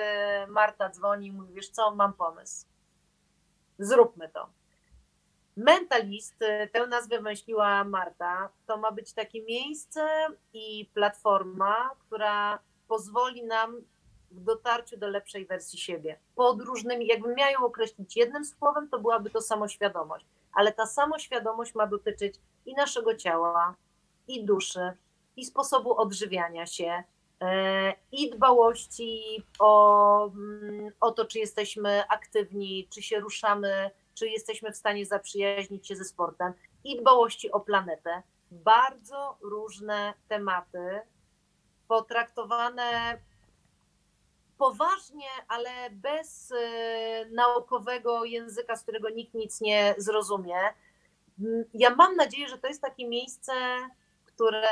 Marta 0.48 0.90
dzwoni 0.90 1.26
i 1.26 1.32
mówi, 1.32 1.54
wiesz 1.54 1.68
co, 1.68 1.94
mam 1.94 2.12
pomysł. 2.12 2.66
Zróbmy 3.78 4.28
to. 4.28 4.50
Mentalist, 5.56 6.42
y, 6.42 6.68
tę 6.72 6.86
nazwę 6.86 7.16
wymyśliła 7.16 7.84
Marta, 7.84 8.48
to 8.66 8.76
ma 8.76 8.92
być 8.92 9.12
takie 9.12 9.42
miejsce 9.42 10.26
i 10.52 10.90
platforma, 10.94 11.90
która 11.98 12.58
pozwoli 12.88 13.44
nam 13.44 13.82
w 14.30 14.40
dotarciu 14.40 14.96
do 14.96 15.08
lepszej 15.08 15.46
wersji 15.46 15.78
siebie. 15.78 16.18
Pod 16.34 16.62
różnymi, 16.62 17.06
jakbym 17.06 17.34
miała 17.34 17.50
ją 17.50 17.58
określić 17.58 18.16
jednym 18.16 18.44
słowem, 18.44 18.88
to 18.88 18.98
byłaby 18.98 19.30
to 19.30 19.40
samoświadomość. 19.40 20.26
Ale 20.52 20.72
ta 20.72 20.86
samoświadomość 20.86 21.74
ma 21.74 21.86
dotyczyć 21.86 22.34
i 22.66 22.74
naszego 22.74 23.14
ciała, 23.14 23.74
i 24.28 24.44
duszy, 24.44 24.92
i 25.36 25.44
sposobu 25.44 26.00
odżywiania 26.00 26.66
się, 26.66 27.02
e, 27.40 27.94
i 28.12 28.30
dbałości 28.30 29.42
o, 29.58 30.26
mm, 30.26 30.92
o 31.00 31.10
to, 31.10 31.24
czy 31.24 31.38
jesteśmy 31.38 32.08
aktywni, 32.08 32.88
czy 32.90 33.02
się 33.02 33.20
ruszamy, 33.20 33.90
czy 34.14 34.28
jesteśmy 34.28 34.72
w 34.72 34.76
stanie 34.76 35.06
zaprzyjaźnić 35.06 35.88
się 35.88 35.96
ze 35.96 36.04
sportem, 36.04 36.52
i 36.84 37.00
dbałości 37.00 37.52
o 37.52 37.60
planetę. 37.60 38.22
Bardzo 38.50 39.36
różne 39.40 40.14
tematy, 40.28 41.00
potraktowane 41.88 43.18
poważnie, 44.58 45.28
ale 45.48 45.70
bez 45.90 46.52
e, 46.52 47.26
naukowego 47.30 48.24
języka, 48.24 48.76
z 48.76 48.82
którego 48.82 49.10
nikt 49.10 49.34
nic 49.34 49.60
nie 49.60 49.94
zrozumie. 49.98 50.58
Mm, 51.40 51.64
Ja 51.74 51.94
mam 51.94 52.16
nadzieję, 52.16 52.48
że 52.48 52.58
to 52.58 52.68
jest 52.68 52.82
takie 52.82 53.08
miejsce, 53.08 53.52
które 54.24 54.68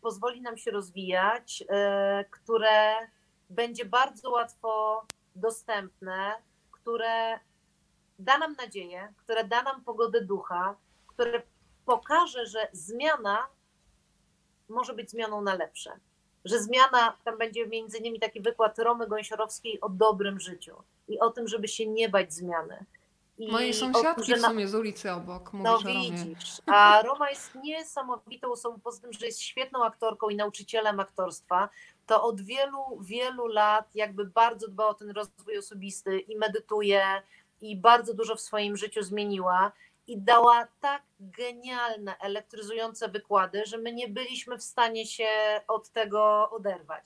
pozwoli 0.00 0.40
nam 0.40 0.56
się 0.56 0.70
rozwijać, 0.70 1.64
e, 1.68 2.24
które 2.30 2.94
będzie 3.50 3.84
bardzo 3.84 4.30
łatwo 4.30 5.02
dostępne, 5.36 6.34
które 6.70 7.40
da 8.18 8.38
nam 8.38 8.52
nadzieję, 8.52 9.14
które 9.16 9.44
da 9.44 9.62
nam 9.62 9.84
pogodę 9.84 10.20
ducha, 10.20 10.76
które 11.06 11.42
pokaże, 11.84 12.46
że 12.46 12.68
zmiana 12.72 13.46
może 14.68 14.94
być 14.94 15.10
zmianą 15.10 15.42
na 15.42 15.54
lepsze. 15.54 16.00
Że 16.44 16.60
zmiana, 16.60 17.16
tam 17.24 17.38
będzie 17.38 17.66
między 17.66 17.98
innymi 17.98 18.20
taki 18.20 18.40
wykład 18.40 18.78
Romy 18.78 19.06
Gąsiorowskiej 19.06 19.80
o 19.80 19.88
dobrym 19.88 20.40
życiu 20.40 20.76
i 21.08 21.20
o 21.20 21.30
tym, 21.30 21.48
żeby 21.48 21.68
się 21.68 21.86
nie 21.86 22.08
bać 22.08 22.32
zmiany. 22.34 22.84
I 23.38 23.52
Mojej 23.52 23.70
o 23.70 23.80
tym, 23.80 23.94
sąsiadki 23.94 24.24
że 24.30 24.36
w 24.36 24.40
na- 24.40 24.48
sumie 24.48 24.68
z 24.68 24.74
ulicy 24.74 25.12
obok, 25.12 25.52
no 25.52 25.58
mówisz 25.58 25.86
o 25.86 25.88
Romie. 25.88 26.10
widzisz. 26.24 26.62
A 26.66 27.02
Roma 27.02 27.30
jest 27.30 27.54
niesamowitą 27.54 28.52
osobą, 28.52 28.80
poza 28.84 29.00
tym, 29.02 29.12
że 29.12 29.26
jest 29.26 29.40
świetną 29.40 29.84
aktorką 29.84 30.28
i 30.28 30.36
nauczycielem 30.36 31.00
aktorstwa, 31.00 31.68
to 32.06 32.22
od 32.22 32.40
wielu, 32.40 32.78
wielu 33.00 33.46
lat 33.46 33.94
jakby 33.94 34.24
bardzo 34.24 34.68
dba 34.68 34.86
o 34.86 34.94
ten 34.94 35.10
rozwój 35.10 35.58
osobisty 35.58 36.18
i 36.18 36.36
medytuje 36.36 37.22
i 37.60 37.76
bardzo 37.76 38.14
dużo 38.14 38.34
w 38.36 38.40
swoim 38.40 38.76
życiu 38.76 39.02
zmieniła 39.02 39.72
i 40.10 40.18
dała 40.18 40.66
tak 40.80 41.02
genialne, 41.20 42.18
elektryzujące 42.18 43.08
wykłady, 43.08 43.62
że 43.66 43.78
my 43.78 43.92
nie 43.92 44.08
byliśmy 44.08 44.58
w 44.58 44.62
stanie 44.62 45.06
się 45.06 45.28
od 45.68 45.88
tego 45.88 46.50
oderwać. 46.50 47.04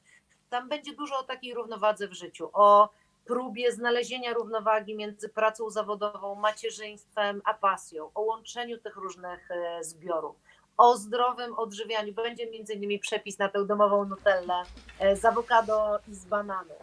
Tam 0.51 0.69
będzie 0.69 0.95
dużo 0.95 1.19
o 1.19 1.23
takiej 1.23 1.55
równowadze 1.55 2.09
w 2.09 2.13
życiu, 2.13 2.51
o 2.53 2.89
próbie 3.25 3.73
znalezienia 3.73 4.33
równowagi 4.33 4.95
między 4.95 5.29
pracą 5.29 5.71
zawodową, 5.71 6.35
macierzyństwem, 6.35 7.43
a 7.45 7.55
pasją, 7.55 8.11
o 8.15 8.21
łączeniu 8.21 8.79
tych 8.79 8.97
różnych 8.97 9.51
e, 9.51 9.85
zbiorów, 9.85 10.37
o 10.77 10.97
zdrowym 10.97 11.59
odżywianiu. 11.59 12.13
Będzie 12.13 12.51
między 12.51 12.73
innymi 12.73 12.99
przepis 12.99 13.39
na 13.39 13.49
tę 13.49 13.65
domową 13.67 14.05
nutellę 14.05 14.63
e, 14.99 15.17
z 15.17 15.25
awokado 15.25 15.99
i 16.09 16.15
z 16.15 16.25
bananów. 16.25 16.83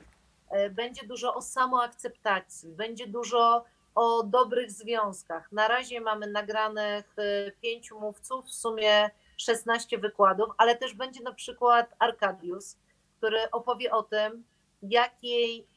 E, 0.49 0.69
Będzie 0.69 1.07
dużo 1.07 1.33
o 1.35 1.41
samoakceptacji, 1.41 2.71
będzie 2.71 3.07
dużo 3.07 3.65
o 3.95 4.23
dobrych 4.23 4.71
związkach. 4.71 5.51
Na 5.51 5.67
razie 5.67 6.01
mamy 6.01 6.27
nagranych 6.27 7.13
e, 7.17 7.51
pięciu 7.51 7.99
mówców, 7.99 8.45
w 8.45 8.53
sumie 8.53 9.09
16 9.37 9.97
wykładów, 9.97 10.49
ale 10.57 10.75
też 10.75 10.93
będzie 10.93 11.23
na 11.23 11.33
przykład 11.33 11.95
Arkadius, 11.99 12.77
który 13.17 13.51
opowie 13.51 13.91
o 13.91 14.03
tym, 14.03 14.43
jakiej 14.83 15.67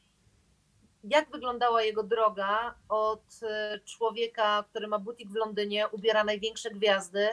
jak 1.03 1.31
wyglądała 1.31 1.83
jego 1.83 2.03
droga 2.03 2.75
od 2.89 3.23
e, 3.43 3.79
człowieka, 3.79 4.63
który 4.69 4.87
ma 4.87 4.99
butik 4.99 5.29
w 5.29 5.35
Londynie, 5.35 5.87
ubiera 5.87 6.23
największe 6.23 6.71
gwiazdy, 6.71 7.27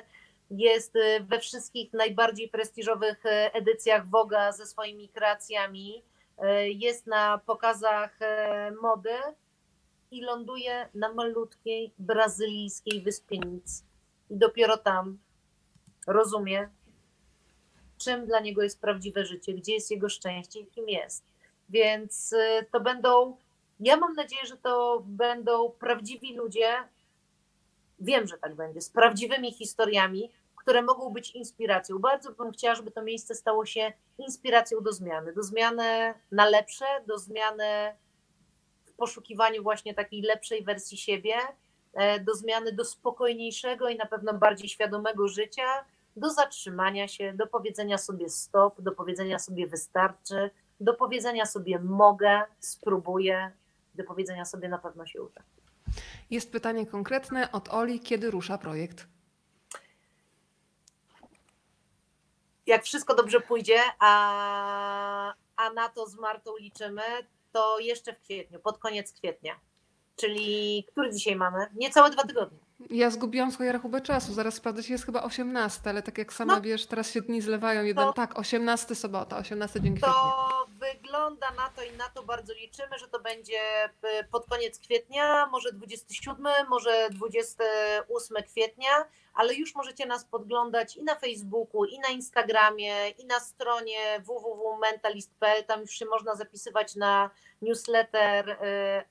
jest 0.51 0.97
e, 0.97 1.21
we 1.21 1.39
wszystkich 1.41 1.93
najbardziej 1.93 2.49
prestiżowych 2.49 3.23
edycjach 3.53 4.09
Voga 4.09 4.53
ze 4.53 4.67
swoimi 4.67 5.09
kreacjami, 5.09 6.03
jest 6.65 7.07
na 7.07 7.39
pokazach 7.47 8.19
mody 8.83 9.11
i 10.13 10.21
ląduje 10.21 10.89
na 10.95 11.13
malutkiej 11.13 11.93
brazylijskiej 11.99 13.01
wyspie 13.01 13.39
nic. 13.39 13.85
I 14.31 14.37
dopiero 14.37 14.77
tam 14.77 15.19
rozumie, 16.07 16.69
czym 17.99 18.27
dla 18.27 18.41
niego 18.41 18.63
jest 18.63 18.81
prawdziwe 18.81 19.25
życie, 19.25 19.55
gdzie 19.55 19.73
jest 19.75 19.91
jego 19.91 20.09
szczęście 20.09 20.61
i 20.61 20.67
kim 20.67 20.89
jest. 20.89 21.25
Więc 21.69 22.33
y, 22.33 22.67
to 22.73 22.81
będą, 22.81 23.37
ja 23.81 23.97
mam 23.97 24.15
nadzieję, 24.15 24.47
że 24.47 24.57
to 24.57 25.03
będą 25.07 25.71
prawdziwi 25.71 26.37
ludzie, 26.37 26.75
wiem, 28.01 28.27
że 28.27 28.39
tak 28.39 28.55
będzie, 28.55 28.81
z 28.81 28.91
prawdziwymi 28.91 29.53
historiami, 29.53 30.31
które 30.57 30.83
mogą 30.83 31.11
być 31.11 31.31
inspiracją. 31.31 31.99
Bardzo 31.99 32.33
bym 32.33 32.53
chciała, 32.53 32.75
żeby 32.75 32.91
to 32.91 33.03
miejsce 33.03 33.35
stało 33.35 33.67
się 33.67 33.93
inspiracją 34.19 34.81
do 34.81 34.93
zmiany, 34.93 35.33
do 35.33 35.43
zmiany 35.43 36.15
na 36.33 36.47
lepsze, 36.47 36.85
do 37.07 37.19
zmiany 37.19 37.95
poszukiwaniu 39.03 39.63
właśnie 39.63 39.95
takiej 39.95 40.23
lepszej 40.23 40.65
wersji 40.65 40.99
siebie, 40.99 41.35
e, 41.93 42.21
do 42.21 42.35
zmiany 42.35 42.73
do 42.73 42.85
spokojniejszego 42.85 43.89
i 43.89 43.97
na 43.97 44.07
pewno 44.07 44.35
bardziej 44.35 44.69
świadomego 44.69 45.29
życia, 45.29 45.85
do 46.17 46.31
zatrzymania 46.31 47.09
się, 47.09 47.33
do 47.33 47.47
powiedzenia 47.47 47.99
sobie 47.99 48.29
stop, 48.29 48.81
do 48.81 48.93
powiedzenia 48.93 49.39
sobie 49.39 49.67
wystarczy, 49.67 50.51
do 50.81 50.95
powiedzenia 50.95 51.47
sobie 51.47 51.79
mogę, 51.79 52.43
spróbuję, 52.61 53.53
do 53.95 54.05
powiedzenia 54.05 54.45
sobie 54.45 54.69
na 54.69 54.79
pewno 54.79 55.07
się 55.07 55.23
uda. 55.23 55.43
Jest 56.31 56.53
pytanie 56.53 56.87
konkretne 56.87 57.53
od 57.53 57.69
Oli, 57.69 58.01
kiedy 58.01 58.31
rusza 58.31 58.59
projekt? 58.59 59.07
Jak 62.67 62.85
wszystko 62.85 63.15
dobrze 63.15 63.41
pójdzie, 63.41 63.81
a, 63.99 65.35
a 65.57 65.71
na 65.71 65.89
to 65.89 66.07
z 66.07 66.15
Martą 66.15 66.57
liczymy, 66.57 67.03
to 67.53 67.79
jeszcze 67.79 68.13
w 68.15 68.21
kwietniu, 68.21 68.61
pod 68.61 68.79
koniec 68.79 69.13
kwietnia. 69.13 69.53
Czyli 70.17 70.85
który 70.93 71.13
dzisiaj 71.13 71.37
mamy? 71.37 71.67
Niecałe 71.75 72.11
dwa 72.11 72.23
tygodnie. 72.23 72.59
Ja 72.91 73.11
zgubiłam 73.11 73.53
swoją 73.53 73.73
rachubę 73.73 74.01
czasu, 74.01 74.33
zaraz 74.33 74.55
sprawdzę, 74.55 74.83
jest 74.89 75.07
chyba 75.07 75.23
18, 75.23 75.91
ale 75.91 76.03
tak 76.03 76.19
jak 76.19 76.33
sama 76.33 76.55
No. 76.55 76.61
wiesz, 76.61 76.87
teraz 76.87 77.11
się 77.11 77.21
dni 77.21 77.41
zlewają. 77.41 77.85
Jeden, 77.85 78.05
To- 78.05 78.13
tak, 78.13 78.39
18 78.39 78.95
sobota, 78.95 79.39
18 79.39 79.81
dzień 79.81 79.93
kwietnia. 79.93 80.13
To 80.13 80.62
wygląda 80.83 81.51
na 81.51 81.69
to 81.69 81.83
i 81.83 81.93
na 81.93 82.09
to 82.09 82.23
bardzo 82.23 82.55
liczymy, 82.55 82.99
że 82.99 83.09
to 83.09 83.21
będzie 83.21 83.85
y, 83.85 84.25
pod 84.31 84.47
koniec 84.47 84.79
kwietnia, 84.79 85.47
może 85.47 85.73
27, 85.73 86.47
może 86.69 87.09
28 87.11 88.43
kwietnia, 88.43 88.91
ale 89.35 89.55
już 89.55 89.75
możecie 89.75 90.07
nas 90.07 90.25
podglądać 90.25 90.97
i 90.97 91.05
na 91.05 91.15
Facebooku, 91.15 91.85
i 91.85 91.99
na 91.99 92.09
Instagramie, 92.09 93.09
i 93.09 93.27
na 93.27 93.41
stronie 93.41 94.21
www.mentalist.pl. 94.21 95.65
Tam 95.65 95.81
już 95.81 95.91
się 95.91 96.07
można 96.07 96.35
zapisywać 96.35 96.97
na 96.97 97.31
newsletter, 97.63 98.51
y, 98.51 98.57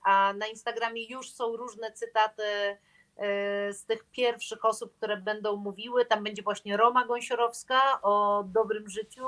a 0.03 0.33
na 0.33 0.47
Instagramie 0.47 1.05
już 1.05 1.31
są 1.31 1.57
różne 1.57 1.91
cytaty 1.91 2.43
y, 2.43 3.73
z 3.73 3.85
tych 3.85 4.03
pierwszych 4.03 4.65
osób, 4.65 4.95
które 4.97 5.17
będą 5.17 5.55
mówiły. 5.55 6.05
Tam 6.05 6.23
będzie 6.23 6.43
właśnie 6.43 6.77
Roma 6.77 7.05
Gąsiorowska 7.05 8.01
o 8.01 8.43
dobrym 8.43 8.89
życiu 8.89 9.27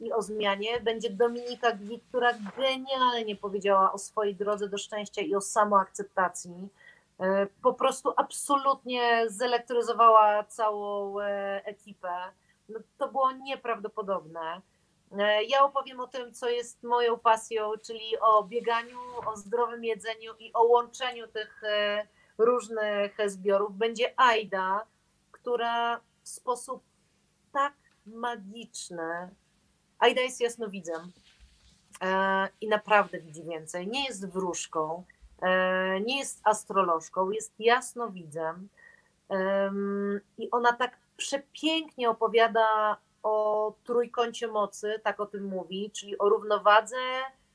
i 0.00 0.12
o 0.12 0.22
zmianie. 0.22 0.80
Będzie 0.80 1.10
Dominika 1.10 1.72
Gwik, 1.72 2.04
która 2.08 2.32
genialnie 2.56 3.36
powiedziała 3.36 3.92
o 3.92 3.98
swojej 3.98 4.34
drodze 4.34 4.68
do 4.68 4.78
szczęścia 4.78 5.22
i 5.22 5.34
o 5.34 5.40
samoakceptacji. 5.40 6.68
E, 7.20 7.46
Po 7.62 7.74
prostu 7.74 8.12
absolutnie 8.16 9.24
zelektryzowała 9.30 10.44
całą 10.44 11.20
e, 11.20 11.62
ekipę. 11.64 12.14
No, 12.68 12.78
to 12.98 13.08
było 13.08 13.32
nieprawdopodobne. 13.32 14.60
E, 15.18 15.44
Ja 15.44 15.64
opowiem 15.64 16.00
o 16.00 16.06
tym, 16.06 16.34
co 16.34 16.48
jest 16.48 16.82
moją 16.82 17.18
pasją, 17.18 17.72
czyli 17.82 18.18
o 18.20 18.42
bieganiu, 18.44 18.98
o 19.26 19.36
zdrowym 19.36 19.84
jedzeniu 19.84 20.32
i 20.38 20.52
o 20.54 20.62
łączeniu 20.62 21.26
tych 21.28 21.62
różnych 22.38 23.16
zbiorów. 23.26 23.76
Będzie 23.76 24.20
Aida, 24.20 24.86
która 25.32 26.00
w 26.22 26.28
sposób 26.28 26.82
tak 27.52 27.72
magiczny 28.06 29.28
Aida 29.98 30.20
jest 30.20 30.40
jasnowidzem 30.40 31.12
e, 32.02 32.48
i 32.60 32.68
naprawdę 32.68 33.20
widzi 33.20 33.42
więcej. 33.42 33.88
Nie 33.88 34.04
jest 34.04 34.28
wróżką, 34.28 35.04
e, 35.42 36.00
nie 36.00 36.18
jest 36.18 36.40
astrolożką, 36.44 37.30
jest 37.30 37.54
jasnowidzem. 37.58 38.68
Em, 39.28 40.20
I 40.38 40.50
ona 40.50 40.72
tak 40.72 40.98
przepięknie 41.16 42.10
opowiada 42.10 42.96
o 43.22 43.74
trójkącie 43.84 44.48
mocy, 44.48 45.00
tak 45.04 45.20
o 45.20 45.26
tym 45.26 45.44
mówi, 45.44 45.90
czyli 45.90 46.18
o 46.18 46.28
równowadze 46.28 46.96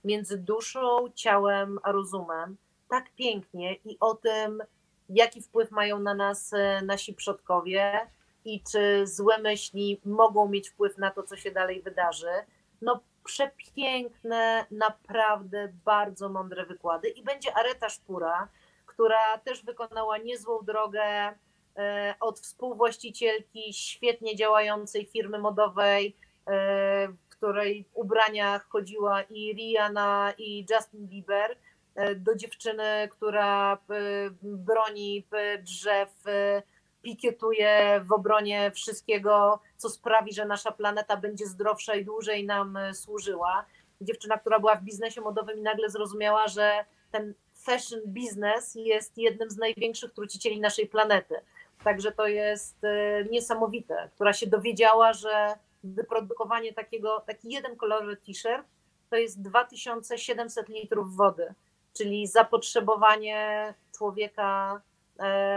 między 0.04 0.38
duszą, 0.38 1.10
ciałem 1.16 1.80
a 1.84 1.92
rozumem. 1.92 2.58
Tak 2.90 3.10
pięknie 3.16 3.74
i 3.76 3.98
o 4.00 4.16
tym, 4.16 4.64
jaki 5.10 5.42
wpływ 5.42 5.72
mają 5.72 6.00
na 6.00 6.14
nas 6.14 6.54
e, 6.54 6.82
nasi 6.86 7.14
przodkowie 7.14 8.08
i 8.46 8.64
czy 8.72 9.08
złe 9.08 9.38
myśli 9.38 10.02
mogą 10.06 10.50
mieć 10.50 10.70
wpływ 10.70 10.98
na 10.98 11.12
to, 11.12 11.24
co 11.24 11.38
się 11.38 11.52
dalej 11.52 11.82
wydarzy. 11.82 12.32
No 12.82 13.04
przepiękne, 13.24 14.66
naprawdę 14.72 15.74
bardzo 15.86 16.30
mądre 16.30 16.66
wykłady. 16.66 17.10
I 17.10 17.24
będzie 17.24 17.54
Areta 17.58 17.90
Szpura, 17.90 18.48
która 18.86 19.38
też 19.38 19.66
wykonała 19.66 20.18
niezłą 20.18 20.60
drogę 20.62 21.34
e, 21.78 22.16
od 22.20 22.40
współwłaścicielki 22.40 23.74
świetnie 23.74 24.36
działającej 24.36 25.06
firmy 25.06 25.40
modowej, 25.40 26.16
e, 26.48 27.08
w 27.08 27.30
której 27.30 27.86
ubraniach 27.94 28.68
chodziła 28.70 29.22
i 29.22 29.54
Rihanna 29.54 30.34
i 30.38 30.66
Justin 30.70 31.08
Bieber, 31.08 31.58
e, 31.96 32.16
do 32.16 32.36
dziewczyny, 32.36 33.08
która 33.12 33.78
broni 34.42 35.28
drzew, 35.64 36.24
pikietuje 37.04 38.02
w 38.04 38.12
obronie 38.12 38.72
wszystkiego, 38.72 39.60
co 39.78 39.90
sprawi, 39.90 40.34
że 40.34 40.46
nasza 40.46 40.72
planeta 40.72 41.18
będzie 41.18 41.46
zdrowsza 41.46 41.96
i 41.96 42.06
dłużej 42.06 42.46
nam 42.46 42.78
e, 42.78 42.94
służyła. 42.94 43.66
Dziewczyna, 44.02 44.38
która 44.38 44.60
była 44.60 44.76
w 44.76 44.84
biznesie 44.84 45.22
modowym 45.22 45.60
i 45.60 45.62
nagle 45.62 45.90
zrozumiała, 45.90 46.48
że 46.48 46.86
ten 47.12 47.34
fashion 47.56 48.00
business 48.06 48.76
jest 48.76 49.18
jednym 49.18 49.50
z 49.50 49.58
największych 49.58 50.14
trucicieli 50.14 50.60
naszej 50.60 50.88
planety. 50.88 51.36
Także 51.84 52.12
to 52.12 52.28
jest 52.28 52.84
e, 52.84 53.24
niesamowite, 53.32 54.10
która 54.16 54.34
się 54.34 54.48
dowiedziała, 54.48 55.14
że 55.14 55.56
wyprodukowanie 55.84 56.74
takiego, 56.74 57.24
taki 57.28 57.50
jeden 57.50 57.76
kolorowy 57.76 58.18
t-shirt 58.18 58.68
to 59.10 59.18
jest 59.18 59.42
2700 59.42 60.70
litrów 60.70 61.16
wody, 61.16 61.54
czyli 61.94 62.28
zapotrzebowanie 62.28 63.74
człowieka 63.98 64.82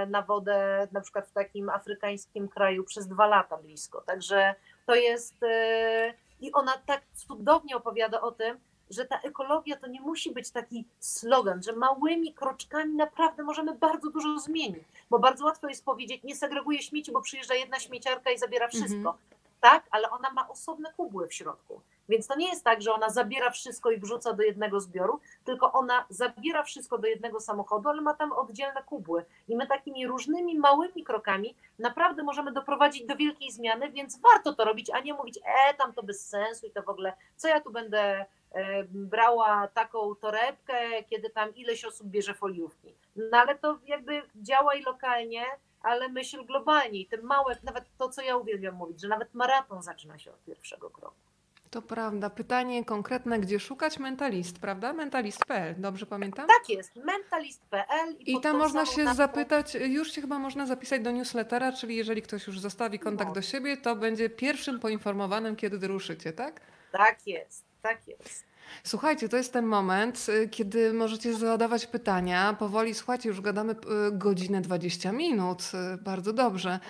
na 0.08 0.22
wodę 0.22 0.88
na 0.92 1.00
przykład 1.00 1.28
w 1.28 1.32
takim 1.32 1.68
afrykańskim 1.68 2.48
kraju 2.48 2.84
przez 2.84 3.08
dwa 3.08 3.26
lata 3.26 3.56
blisko. 3.56 4.00
Także 4.00 4.54
to 4.86 4.94
jest 4.94 5.42
e, 5.42 6.14
i 6.40 6.52
ona 6.52 6.72
tak 6.86 7.02
cudownie 7.14 7.76
opowiada 7.76 8.20
o 8.20 8.32
tym, 8.32 8.58
że 8.90 9.04
ta 9.04 9.20
ekologia 9.20 9.76
to 9.76 9.86
nie 9.86 10.00
musi 10.00 10.30
być 10.30 10.50
taki 10.50 10.84
slogan, 11.00 11.62
że 11.62 11.72
małymi 11.72 12.34
kroczkami 12.34 12.94
naprawdę 12.94 13.42
możemy 13.42 13.74
bardzo 13.74 14.10
dużo 14.10 14.38
zmienić, 14.38 14.84
bo 15.10 15.18
bardzo 15.18 15.44
łatwo 15.44 15.68
jest 15.68 15.84
powiedzieć, 15.84 16.22
nie 16.22 16.36
segreguję 16.36 16.82
śmieci, 16.82 17.12
bo 17.12 17.20
przyjeżdża 17.20 17.54
jedna 17.54 17.80
śmieciarka 17.80 18.30
i 18.30 18.38
zabiera 18.38 18.68
wszystko. 18.68 19.18
Tak, 19.60 19.84
ale 19.90 20.10
ona 20.10 20.30
ma 20.30 20.48
osobne 20.48 20.92
kubły 20.92 21.28
w 21.28 21.34
środku. 21.34 21.80
Więc 22.08 22.26
to 22.26 22.36
nie 22.36 22.48
jest 22.48 22.64
tak, 22.64 22.82
że 22.82 22.92
ona 22.92 23.10
zabiera 23.10 23.50
wszystko 23.50 23.90
i 23.90 23.98
wrzuca 23.98 24.32
do 24.32 24.42
jednego 24.42 24.80
zbioru, 24.80 25.20
tylko 25.44 25.72
ona 25.72 26.06
zabiera 26.08 26.62
wszystko 26.62 26.98
do 26.98 27.08
jednego 27.08 27.40
samochodu, 27.40 27.88
ale 27.88 28.02
ma 28.02 28.14
tam 28.14 28.32
oddzielne 28.32 28.82
kubły. 28.82 29.24
I 29.48 29.56
my 29.56 29.66
takimi 29.66 30.06
różnymi 30.06 30.58
małymi 30.58 31.04
krokami 31.04 31.56
naprawdę 31.78 32.22
możemy 32.22 32.52
doprowadzić 32.52 33.06
do 33.06 33.16
wielkiej 33.16 33.52
zmiany, 33.52 33.90
więc 33.90 34.20
warto 34.20 34.54
to 34.54 34.64
robić, 34.64 34.90
a 34.90 35.00
nie 35.00 35.14
mówić, 35.14 35.38
e, 35.38 35.74
tam 35.74 35.92
to 35.92 36.02
bez 36.02 36.28
sensu 36.28 36.66
i 36.66 36.70
to 36.70 36.82
w 36.82 36.88
ogóle, 36.88 37.12
co 37.36 37.48
ja 37.48 37.60
tu 37.60 37.70
będę 37.70 38.26
e, 38.52 38.84
brała 38.84 39.68
taką 39.68 40.14
torebkę, 40.14 41.04
kiedy 41.10 41.30
tam 41.30 41.54
ileś 41.54 41.84
osób 41.84 42.06
bierze 42.06 42.34
foliówki. 42.34 42.94
No 43.16 43.38
ale 43.38 43.58
to 43.58 43.78
jakby 43.86 44.22
działa 44.36 44.74
i 44.74 44.82
lokalnie, 44.82 45.44
ale 45.82 46.08
myśl 46.08 46.44
globalnie 46.44 47.00
i 47.00 47.06
te 47.06 47.16
małe, 47.16 47.56
nawet 47.62 47.84
to, 47.98 48.08
co 48.08 48.22
ja 48.22 48.36
uwielbiam 48.36 48.74
mówić, 48.74 49.00
że 49.00 49.08
nawet 49.08 49.34
maraton 49.34 49.82
zaczyna 49.82 50.18
się 50.18 50.32
od 50.32 50.44
pierwszego 50.44 50.90
kroku. 50.90 51.16
To 51.70 51.82
prawda. 51.82 52.30
Pytanie 52.30 52.84
konkretne, 52.84 53.38
gdzie 53.40 53.60
szukać 53.60 53.98
mentalist, 53.98 54.58
prawda? 54.58 54.92
Mentalist.pl, 54.92 55.74
dobrze 55.78 56.06
pamiętam? 56.06 56.46
Tak 56.46 56.68
jest, 56.68 56.96
mentalist.pl 56.96 58.16
I 58.18 58.32
pod 58.32 58.42
tam 58.42 58.56
można 58.56 58.86
się 58.86 59.04
nazwą- 59.04 59.14
zapytać, 59.16 59.74
już 59.74 60.12
się 60.12 60.20
chyba 60.20 60.38
można 60.38 60.66
zapisać 60.66 61.02
do 61.02 61.10
newslettera, 61.10 61.72
czyli 61.72 61.96
jeżeli 61.96 62.22
ktoś 62.22 62.46
już 62.46 62.60
zostawi 62.60 62.98
kontakt 62.98 63.28
No. 63.28 63.34
do 63.34 63.42
siebie, 63.42 63.76
to 63.76 63.96
będzie 63.96 64.30
pierwszym 64.30 64.80
poinformowanym, 64.80 65.56
kiedy 65.56 65.88
ruszycie, 65.88 66.32
tak? 66.32 66.60
Tak 66.92 67.26
jest, 67.26 67.64
tak 67.82 68.08
jest. 68.08 68.44
Słuchajcie, 68.84 69.28
to 69.28 69.36
jest 69.36 69.52
ten 69.52 69.66
moment, 69.66 70.26
y, 70.28 70.48
kiedy 70.48 70.92
możecie 70.92 71.34
zadawać 71.34 71.86
pytania. 71.86 72.56
Powoli, 72.58 72.94
słuchajcie, 72.94 73.28
już 73.28 73.40
gadamy 73.40 73.72
y, 73.72 73.76
godzinę 74.12 74.60
20 74.60 75.12
minut. 75.12 75.62
y, 75.94 75.98
Bardzo 76.02 76.32
dobrze. 76.32 76.80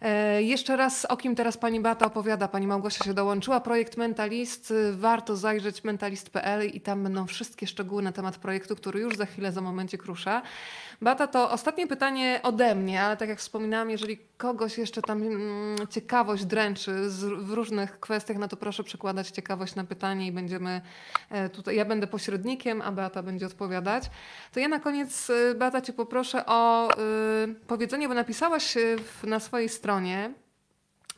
E, 0.00 0.42
jeszcze 0.42 0.76
raz, 0.76 1.04
o 1.04 1.16
kim 1.16 1.34
teraz 1.34 1.56
pani 1.56 1.80
Beata 1.80 2.06
opowiada, 2.06 2.48
pani 2.48 2.66
Małgosia 2.66 3.04
się 3.04 3.14
dołączyła. 3.14 3.60
Projekt 3.60 3.96
Mentalist, 3.96 4.74
warto 4.92 5.36
zajrzeć 5.36 5.84
mentalist.pl 5.84 6.66
i 6.66 6.80
tam 6.80 7.02
będą 7.02 7.26
wszystkie 7.26 7.66
szczegóły 7.66 8.02
na 8.02 8.12
temat 8.12 8.36
projektu, 8.36 8.76
który 8.76 9.00
już 9.00 9.16
za 9.16 9.26
chwilę, 9.26 9.52
za 9.52 9.60
momencie 9.60 9.98
krusza. 9.98 10.42
Beata, 11.04 11.26
to 11.26 11.50
ostatnie 11.50 11.86
pytanie 11.86 12.40
ode 12.42 12.74
mnie, 12.74 13.02
ale 13.02 13.16
tak 13.16 13.28
jak 13.28 13.38
wspominałam, 13.38 13.90
jeżeli 13.90 14.18
kogoś 14.36 14.78
jeszcze 14.78 15.02
tam 15.02 15.22
mm, 15.22 15.76
ciekawość 15.90 16.44
dręczy 16.44 17.10
z, 17.10 17.24
w 17.24 17.52
różnych 17.52 18.00
kwestiach, 18.00 18.36
no 18.36 18.48
to 18.48 18.56
proszę 18.56 18.84
przekładać 18.84 19.28
ciekawość 19.28 19.74
na 19.74 19.84
pytanie 19.84 20.26
i 20.26 20.32
będziemy 20.32 20.80
e, 21.30 21.48
tutaj, 21.48 21.76
ja 21.76 21.84
będę 21.84 22.06
pośrednikiem, 22.06 22.82
a 22.82 22.92
Beata 22.92 23.22
będzie 23.22 23.46
odpowiadać. 23.46 24.04
To 24.52 24.60
ja 24.60 24.68
na 24.68 24.80
koniec, 24.80 25.30
y, 25.30 25.54
Beata, 25.54 25.80
cię 25.80 25.92
poproszę 25.92 26.46
o 26.46 26.90
y, 26.90 27.54
powiedzenie, 27.66 28.08
bo 28.08 28.14
napisałaś 28.14 28.74
na 29.24 29.40
swojej 29.40 29.68
stronie, 29.68 30.30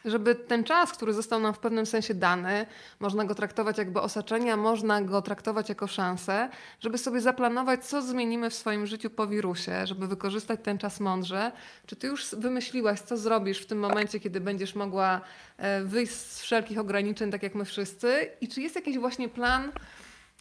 żeby 0.07 0.35
ten 0.35 0.65
czas, 0.65 0.93
który 0.93 1.13
został 1.13 1.41
nam 1.41 1.55
w 1.55 1.59
pewnym 1.59 1.87
sensie 1.87 2.15
dany, 2.15 2.67
można 3.01 3.25
go 3.25 3.35
traktować 3.35 3.79
jakby 3.79 4.01
osaczenia, 4.01 4.57
można 4.57 5.03
go 5.03 5.23
traktować 5.23 5.69
jako 5.69 5.87
szansę, 5.87 6.49
żeby 6.81 6.99
sobie 6.99 7.21
zaplanować, 7.21 7.85
co 7.85 8.03
zmienimy 8.03 8.51
w 8.51 8.55
swoim 8.55 8.87
życiu 8.87 9.11
po 9.11 9.27
wirusie, 9.27 9.87
żeby 9.87 10.07
wykorzystać 10.07 10.61
ten 10.63 10.79
czas 10.79 11.01
mądrze. 11.01 11.53
Czy 11.87 11.97
ty 11.97 12.07
już 12.07 12.35
wymyśliłaś, 12.35 13.01
co 13.01 13.17
zrobisz 13.17 13.59
w 13.59 13.67
tym 13.67 13.79
momencie, 13.79 14.21
kiedy 14.21 14.41
będziesz 14.41 14.75
mogła 14.75 15.21
e, 15.57 15.85
wyjść 15.85 16.15
z 16.15 16.41
wszelkich 16.41 16.79
ograniczeń, 16.79 17.31
tak 17.31 17.43
jak 17.43 17.55
my 17.55 17.65
wszyscy? 17.65 18.31
I 18.41 18.49
czy 18.49 18.63
jest 18.63 18.77
jakiś 18.77 18.99
właśnie 18.99 19.29
plan 19.29 19.73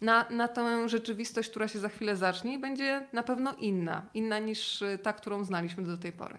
na, 0.00 0.26
na 0.30 0.48
tę 0.48 0.88
rzeczywistość, 0.88 1.50
która 1.50 1.68
się 1.68 1.78
za 1.78 1.88
chwilę 1.88 2.16
zacznie 2.16 2.54
i 2.54 2.58
będzie 2.58 3.06
na 3.12 3.22
pewno 3.22 3.54
inna, 3.54 4.02
inna 4.14 4.38
niż 4.38 4.82
e, 4.82 4.98
ta, 4.98 5.12
którą 5.12 5.44
znaliśmy 5.44 5.82
do 5.82 5.96
tej 5.96 6.12
pory? 6.12 6.38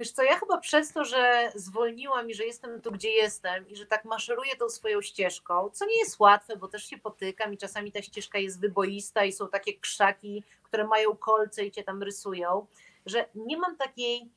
Wiesz 0.00 0.10
co, 0.10 0.22
ja 0.22 0.38
chyba 0.38 0.58
przez 0.58 0.92
to, 0.92 1.04
że 1.04 1.52
zwolniłam 1.54 2.30
i 2.30 2.34
że 2.34 2.44
jestem 2.44 2.80
tu, 2.80 2.92
gdzie 2.92 3.10
jestem 3.10 3.68
i 3.68 3.76
że 3.76 3.86
tak 3.86 4.04
maszeruję 4.04 4.56
tą 4.56 4.68
swoją 4.68 5.02
ścieżką, 5.02 5.70
co 5.70 5.86
nie 5.86 5.98
jest 5.98 6.20
łatwe, 6.20 6.56
bo 6.56 6.68
też 6.68 6.86
się 6.86 6.98
potykam 6.98 7.54
i 7.54 7.58
czasami 7.58 7.92
ta 7.92 8.02
ścieżka 8.02 8.38
jest 8.38 8.60
wyboista 8.60 9.24
i 9.24 9.32
są 9.32 9.48
takie 9.48 9.78
krzaki, 9.78 10.44
które 10.62 10.86
mają 10.86 11.16
kolce 11.16 11.64
i 11.64 11.70
cię 11.70 11.84
tam 11.84 12.02
rysują, 12.02 12.66
że 13.06 13.28
nie 13.34 13.58
mam 13.58 13.76
takiej 13.76 14.30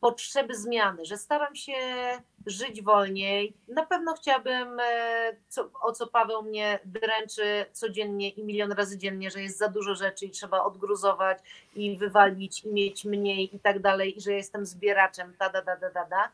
potrzeby 0.00 0.56
zmiany, 0.56 1.04
że 1.04 1.16
staram 1.16 1.56
się 1.56 1.72
żyć 2.46 2.82
wolniej. 2.82 3.54
Na 3.68 3.86
pewno 3.86 4.14
chciałabym, 4.14 4.80
e, 4.80 5.36
co, 5.48 5.70
o 5.82 5.92
co 5.92 6.06
Paweł 6.06 6.42
mnie 6.42 6.78
dręczy 6.84 7.66
codziennie 7.72 8.28
i 8.28 8.44
milion 8.44 8.72
razy 8.72 8.98
dziennie, 8.98 9.30
że 9.30 9.42
jest 9.42 9.58
za 9.58 9.68
dużo 9.68 9.94
rzeczy 9.94 10.26
i 10.26 10.30
trzeba 10.30 10.62
odgruzować 10.62 11.38
i 11.74 11.98
wywalić 11.98 12.64
i 12.64 12.68
mieć 12.68 13.04
mniej 13.04 13.56
i 13.56 13.60
tak 13.60 13.80
dalej, 13.80 14.18
i 14.18 14.20
że 14.20 14.32
jestem 14.32 14.66
zbieraczem, 14.66 15.34
ta, 15.38 15.50
da, 15.50 15.62
da, 15.62 15.76
da, 15.76 15.90
da, 15.90 16.04
da. 16.04 16.28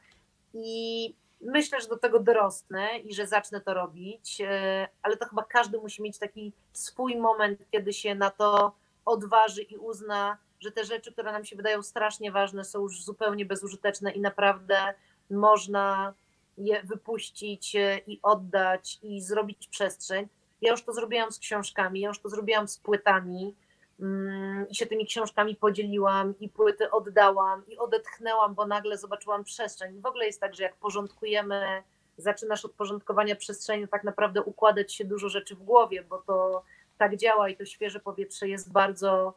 I 0.54 1.14
myślę, 1.40 1.80
że 1.80 1.88
do 1.88 1.96
tego 1.96 2.20
dorosnę 2.20 2.98
i 2.98 3.14
że 3.14 3.26
zacznę 3.26 3.60
to 3.60 3.74
robić, 3.74 4.40
e, 4.40 4.88
ale 5.02 5.16
to 5.16 5.26
chyba 5.26 5.44
każdy 5.44 5.78
musi 5.78 6.02
mieć 6.02 6.18
taki 6.18 6.52
swój 6.72 7.16
moment, 7.16 7.60
kiedy 7.70 7.92
się 7.92 8.14
na 8.14 8.30
to 8.30 8.72
odważy 9.04 9.62
i 9.62 9.76
uzna, 9.76 10.38
że 10.60 10.72
te 10.72 10.84
rzeczy, 10.84 11.12
które 11.12 11.32
nam 11.32 11.44
się 11.44 11.56
wydają 11.56 11.82
strasznie 11.82 12.32
ważne, 12.32 12.64
są 12.64 12.82
już 12.82 13.04
zupełnie 13.04 13.46
bezużyteczne 13.46 14.10
i 14.10 14.20
naprawdę 14.20 14.94
można 15.30 16.14
je 16.58 16.82
wypuścić 16.82 17.76
e, 17.76 17.98
i 18.06 18.20
oddać 18.22 18.98
i 19.02 19.20
zrobić 19.20 19.68
przestrzeń. 19.68 20.28
Ja 20.60 20.70
już 20.70 20.82
to 20.82 20.92
zrobiłam 20.92 21.32
z 21.32 21.38
książkami, 21.38 22.00
ja 22.00 22.08
już 22.08 22.20
to 22.20 22.28
zrobiłam 22.28 22.68
z 22.68 22.78
płytami 22.78 23.54
mm, 24.00 24.68
i 24.68 24.74
się 24.74 24.86
tymi 24.86 25.06
książkami 25.06 25.56
podzieliłam 25.56 26.34
i 26.40 26.48
płyty 26.48 26.90
oddałam 26.90 27.66
i 27.68 27.78
odetchnęłam, 27.78 28.54
bo 28.54 28.66
nagle 28.66 28.98
zobaczyłam 28.98 29.44
przestrzeń. 29.44 30.00
W 30.00 30.06
ogóle 30.06 30.26
jest 30.26 30.40
tak, 30.40 30.54
że 30.54 30.62
jak 30.62 30.76
porządkujemy, 30.76 31.82
zaczynasz 32.18 32.64
od 32.64 32.72
porządkowania 32.72 33.36
przestrzeni, 33.36 33.88
tak 33.88 34.04
naprawdę 34.04 34.42
układać 34.42 34.94
się 34.94 35.04
dużo 35.04 35.28
rzeczy 35.28 35.54
w 35.54 35.62
głowie, 35.62 36.02
bo 36.02 36.18
to 36.18 36.62
tak 36.98 37.16
działa 37.16 37.48
i 37.48 37.56
to 37.56 37.64
świeże 37.64 38.00
powietrze 38.00 38.48
jest 38.48 38.72
bardzo 38.72 39.34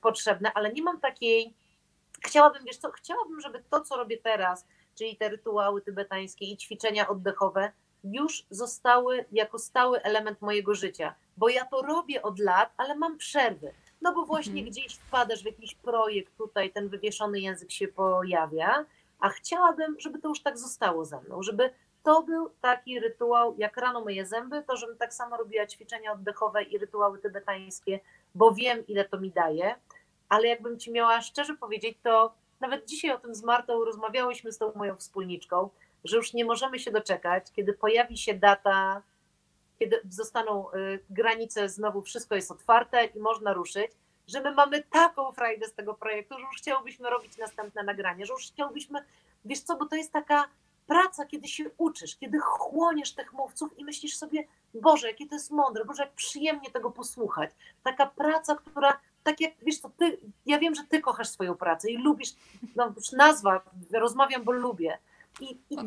potrzebne, 0.00 0.52
ale 0.54 0.72
nie 0.72 0.82
mam 0.82 1.00
takiej. 1.00 1.54
Chciałabym, 2.24 2.64
wiesz 2.64 2.76
co, 2.76 2.90
chciałabym, 2.90 3.40
żeby 3.40 3.62
to, 3.70 3.80
co 3.80 3.96
robię 3.96 4.18
teraz, 4.18 4.66
czyli 4.94 5.16
te 5.16 5.28
rytuały 5.28 5.82
tybetańskie 5.82 6.44
i 6.46 6.56
ćwiczenia 6.56 7.08
oddechowe, 7.08 7.72
już 8.04 8.46
zostały 8.50 9.24
jako 9.32 9.58
stały 9.58 10.02
element 10.02 10.42
mojego 10.42 10.74
życia, 10.74 11.14
bo 11.36 11.48
ja 11.48 11.64
to 11.64 11.82
robię 11.82 12.22
od 12.22 12.38
lat, 12.38 12.72
ale 12.76 12.96
mam 12.96 13.18
przerwy. 13.18 13.72
No 14.02 14.14
bo 14.14 14.24
właśnie 14.24 14.60
mhm. 14.60 14.70
gdzieś 14.70 14.94
wpadasz 14.94 15.42
w 15.42 15.46
jakiś 15.46 15.74
projekt, 15.74 16.36
tutaj 16.36 16.72
ten 16.72 16.88
wywieszony 16.88 17.40
język 17.40 17.70
się 17.70 17.88
pojawia, 17.88 18.84
a 19.20 19.28
chciałabym, 19.28 20.00
żeby 20.00 20.18
to 20.18 20.28
już 20.28 20.42
tak 20.42 20.58
zostało 20.58 21.04
ze 21.04 21.20
mną, 21.20 21.42
żeby 21.42 21.70
to 22.02 22.22
był 22.22 22.50
taki 22.60 23.00
rytuał, 23.00 23.54
jak 23.58 23.76
rano 23.76 24.04
myję 24.04 24.26
zęby, 24.26 24.62
to 24.62 24.76
żebym 24.76 24.96
tak 24.96 25.14
samo 25.14 25.36
robiła 25.36 25.66
ćwiczenia 25.66 26.12
oddechowe 26.12 26.62
i 26.62 26.78
rytuały 26.78 27.18
tybetańskie, 27.18 28.00
bo 28.34 28.52
wiem, 28.54 28.86
ile 28.86 29.04
to 29.04 29.20
mi 29.20 29.30
daje, 29.30 29.74
ale 30.28 30.48
jakbym 30.48 30.78
ci 30.78 30.92
miała 30.92 31.22
szczerze 31.22 31.54
powiedzieć, 31.54 31.98
to 32.02 32.34
nawet 32.60 32.88
dzisiaj 32.88 33.10
o 33.10 33.18
tym 33.18 33.34
z 33.34 33.42
Martą 33.42 33.84
rozmawiałyśmy 33.84 34.52
z 34.52 34.58
tą 34.58 34.72
moją 34.74 34.96
wspólniczką, 34.96 35.70
że 36.04 36.16
już 36.16 36.32
nie 36.32 36.44
możemy 36.44 36.78
się 36.78 36.90
doczekać, 36.90 37.44
kiedy 37.52 37.72
pojawi 37.72 38.18
się 38.18 38.34
data, 38.34 39.02
kiedy 39.78 40.00
zostaną 40.08 40.72
y, 40.72 41.04
granice, 41.10 41.68
znowu 41.68 42.02
wszystko 42.02 42.34
jest 42.34 42.50
otwarte 42.50 43.04
i 43.04 43.18
można 43.18 43.52
ruszyć, 43.52 43.92
że 44.28 44.40
my 44.40 44.52
mamy 44.52 44.82
taką 44.82 45.32
frajdę 45.32 45.66
z 45.66 45.74
tego 45.74 45.94
projektu, 45.94 46.34
że 46.34 46.40
już 46.40 46.56
chciałbyśmy 46.56 47.10
robić 47.10 47.38
następne 47.38 47.82
nagranie, 47.82 48.26
że 48.26 48.32
już 48.32 48.46
chciałbyśmy, 48.46 49.04
wiesz 49.44 49.60
co, 49.60 49.76
bo 49.76 49.86
to 49.86 49.96
jest 49.96 50.12
taka 50.12 50.48
praca, 50.92 51.26
kiedy 51.26 51.48
się 51.48 51.64
uczysz, 51.78 52.16
kiedy 52.16 52.38
chłoniesz 52.38 53.14
tych 53.14 53.32
mówców 53.32 53.78
i 53.78 53.84
myślisz 53.84 54.16
sobie, 54.16 54.44
Boże, 54.74 55.06
jakie 55.06 55.26
to 55.26 55.34
jest 55.34 55.50
mądre, 55.50 55.84
Boże, 55.84 56.02
jak 56.02 56.12
przyjemnie 56.12 56.70
tego 56.70 56.90
posłuchać. 56.90 57.50
Taka 57.82 58.06
praca, 58.06 58.54
która 58.54 59.00
tak 59.22 59.40
jak, 59.40 59.52
wiesz 59.62 59.78
co, 59.78 59.90
ty, 59.90 60.18
ja 60.46 60.58
wiem, 60.58 60.74
że 60.74 60.82
ty 60.88 61.00
kochasz 61.00 61.28
swoją 61.28 61.54
pracę 61.54 61.90
i 61.90 61.96
lubisz, 61.96 62.28
no 62.76 62.92
już 62.96 63.12
nazwa, 63.12 63.62
rozmawiam, 63.92 64.44
bo 64.44 64.52
lubię. 64.52 64.98
I, 65.40 65.58
i 65.70 65.76
to. 65.76 65.82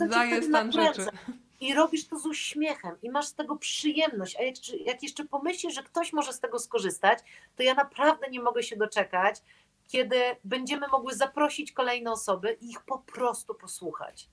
I 1.60 1.74
robisz 1.74 2.08
to 2.08 2.20
z 2.20 2.26
uśmiechem 2.26 2.96
i 3.04 3.10
masz 3.10 3.26
z 3.26 3.34
tego 3.34 3.56
przyjemność. 3.56 4.36
A 4.40 4.44
jak, 4.44 4.56
jak 4.86 5.04
jeszcze 5.04 5.26
pomyślisz, 5.26 5.74
że 5.74 5.84
ktoś 5.84 6.14
może 6.14 6.34
z 6.34 6.40
tego 6.40 6.60
skorzystać, 6.60 7.20
to 7.56 7.64
ja 7.64 7.74
naprawdę 7.74 8.28
nie 8.30 8.42
mogę 8.42 8.64
się 8.64 8.76
doczekać, 8.76 9.42
kiedy 9.88 10.18
będziemy 10.44 10.88
mogły 10.88 11.14
zaprosić 11.14 11.72
kolejne 11.72 12.12
osoby 12.12 12.58
i 12.62 12.70
ich 12.70 12.82
po 12.82 12.98
prostu 12.98 13.56
posłuchać. 13.56 14.30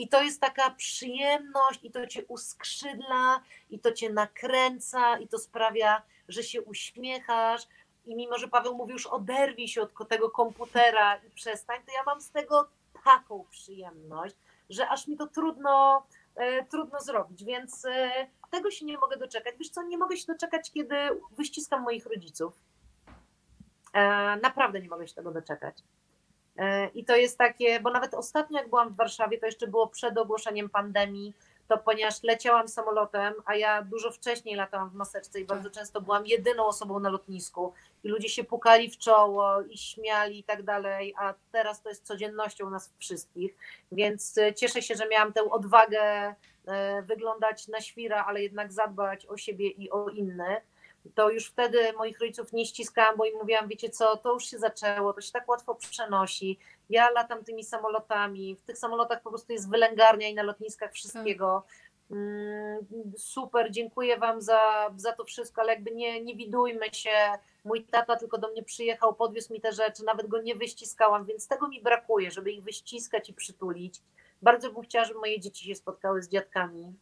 I 0.00 0.08
to 0.08 0.22
jest 0.22 0.40
taka 0.40 0.70
przyjemność, 0.70 1.80
i 1.82 1.90
to 1.90 2.06
cię 2.06 2.24
uskrzydla, 2.24 3.42
i 3.70 3.78
to 3.78 3.92
cię 3.92 4.10
nakręca, 4.10 5.18
i 5.18 5.28
to 5.28 5.38
sprawia, 5.38 6.02
że 6.28 6.42
się 6.42 6.62
uśmiechasz, 6.62 7.62
i 8.06 8.16
mimo, 8.16 8.38
że 8.38 8.48
Paweł 8.48 8.74
mówi 8.74 8.92
już 8.92 9.06
oderwij 9.06 9.68
się 9.68 9.82
od 9.82 10.08
tego 10.08 10.30
komputera 10.30 11.16
i 11.16 11.30
przestań, 11.30 11.80
to 11.86 11.92
ja 11.92 12.02
mam 12.06 12.20
z 12.20 12.30
tego 12.30 12.68
taką 13.04 13.44
przyjemność, 13.50 14.36
że 14.70 14.88
aż 14.88 15.08
mi 15.08 15.16
to 15.16 15.26
trudno, 15.26 16.06
e, 16.36 16.64
trudno 16.64 17.00
zrobić, 17.00 17.44
więc 17.44 17.84
e, 17.84 18.10
tego 18.50 18.70
się 18.70 18.86
nie 18.86 18.98
mogę 18.98 19.16
doczekać. 19.16 19.54
Wiesz 19.58 19.70
co, 19.70 19.82
nie 19.82 19.98
mogę 19.98 20.16
się 20.16 20.32
doczekać, 20.32 20.70
kiedy 20.72 20.96
wyściskam 21.30 21.82
moich 21.82 22.06
rodziców. 22.06 22.54
E, 23.92 24.36
naprawdę 24.36 24.80
nie 24.80 24.88
mogę 24.88 25.08
się 25.08 25.14
tego 25.14 25.30
doczekać. 25.30 25.82
E, 26.56 26.88
I 26.88 27.04
to 27.04 27.16
jest 27.16 27.38
takie, 27.38 27.80
bo 27.80 27.90
nawet 27.90 28.14
ostatnio 28.14 28.58
jak 28.58 28.68
byłam 28.68 28.88
w 28.88 28.96
Warszawie, 28.96 29.38
to 29.38 29.46
jeszcze 29.46 29.66
było 29.66 29.86
przed 29.86 30.18
ogłoszeniem 30.18 30.68
pandemii, 30.68 31.34
to 31.68 31.78
ponieważ 31.78 32.22
leciałam 32.22 32.68
samolotem, 32.68 33.34
a 33.44 33.54
ja 33.54 33.82
dużo 33.82 34.10
wcześniej 34.10 34.56
latałam 34.56 34.90
w 34.90 34.94
maseczce 34.94 35.40
i 35.40 35.44
bardzo 35.44 35.70
tak. 35.70 35.78
często 35.78 36.00
byłam 36.00 36.26
jedyną 36.26 36.66
osobą 36.66 37.00
na 37.00 37.08
lotnisku. 37.08 37.72
I 38.04 38.08
ludzie 38.08 38.28
się 38.28 38.44
pukali 38.44 38.90
w 38.90 38.98
czoło 38.98 39.60
i 39.62 39.78
śmiali 39.78 40.38
i 40.38 40.44
tak 40.44 40.62
dalej, 40.62 41.14
a 41.18 41.34
teraz 41.52 41.82
to 41.82 41.88
jest 41.88 42.06
codziennością 42.06 42.70
nas 42.70 42.92
wszystkich, 42.98 43.54
więc 43.92 44.38
e, 44.38 44.54
cieszę 44.54 44.82
się, 44.82 44.94
że 44.94 45.08
miałam 45.08 45.32
tę 45.32 45.50
odwagę 45.50 46.34
e, 46.66 47.02
wyglądać 47.02 47.68
na 47.68 47.80
świra, 47.80 48.24
ale 48.24 48.42
jednak 48.42 48.72
zadbać 48.72 49.26
o 49.26 49.36
siebie 49.36 49.68
i 49.68 49.90
o 49.90 50.08
innych 50.08 50.69
to 51.14 51.30
już 51.30 51.46
wtedy 51.46 51.92
moich 51.92 52.20
rodziców 52.20 52.52
nie 52.52 52.66
ściskałam, 52.66 53.16
bo 53.16 53.24
im 53.24 53.38
mówiłam, 53.38 53.68
wiecie 53.68 53.90
co, 53.90 54.16
to 54.16 54.32
już 54.32 54.44
się 54.44 54.58
zaczęło, 54.58 55.12
to 55.12 55.20
się 55.20 55.32
tak 55.32 55.48
łatwo 55.48 55.74
przenosi. 55.74 56.58
Ja 56.90 57.10
latam 57.10 57.44
tymi 57.44 57.64
samolotami, 57.64 58.56
w 58.56 58.62
tych 58.62 58.78
samolotach 58.78 59.22
po 59.22 59.30
prostu 59.30 59.52
jest 59.52 59.70
wylęgarnia 59.70 60.28
i 60.28 60.34
na 60.34 60.42
lotniskach 60.42 60.92
wszystkiego. 60.92 61.64
Mm, 62.10 62.86
super, 63.16 63.70
dziękuję 63.70 64.18
Wam 64.18 64.42
za, 64.42 64.90
za 64.96 65.12
to 65.12 65.24
wszystko, 65.24 65.60
ale 65.60 65.72
jakby 65.72 65.90
nie, 65.90 66.24
nie 66.24 66.36
widujmy 66.36 66.86
się. 66.92 67.10
Mój 67.64 67.84
tata 67.84 68.16
tylko 68.16 68.38
do 68.38 68.48
mnie 68.48 68.62
przyjechał, 68.62 69.14
podwiózł 69.14 69.52
mi 69.52 69.60
te 69.60 69.72
rzeczy, 69.72 70.04
nawet 70.04 70.26
go 70.26 70.42
nie 70.42 70.54
wyściskałam, 70.54 71.24
więc 71.24 71.48
tego 71.48 71.68
mi 71.68 71.82
brakuje, 71.82 72.30
żeby 72.30 72.52
ich 72.52 72.62
wyściskać 72.62 73.28
i 73.28 73.34
przytulić. 73.34 74.00
Bardzo 74.42 74.72
bym 74.72 74.82
chciała, 74.82 75.04
żeby 75.04 75.20
moje 75.20 75.40
dzieci 75.40 75.66
się 75.66 75.74
spotkały 75.74 76.22
z 76.22 76.28
dziadkami. 76.28 76.94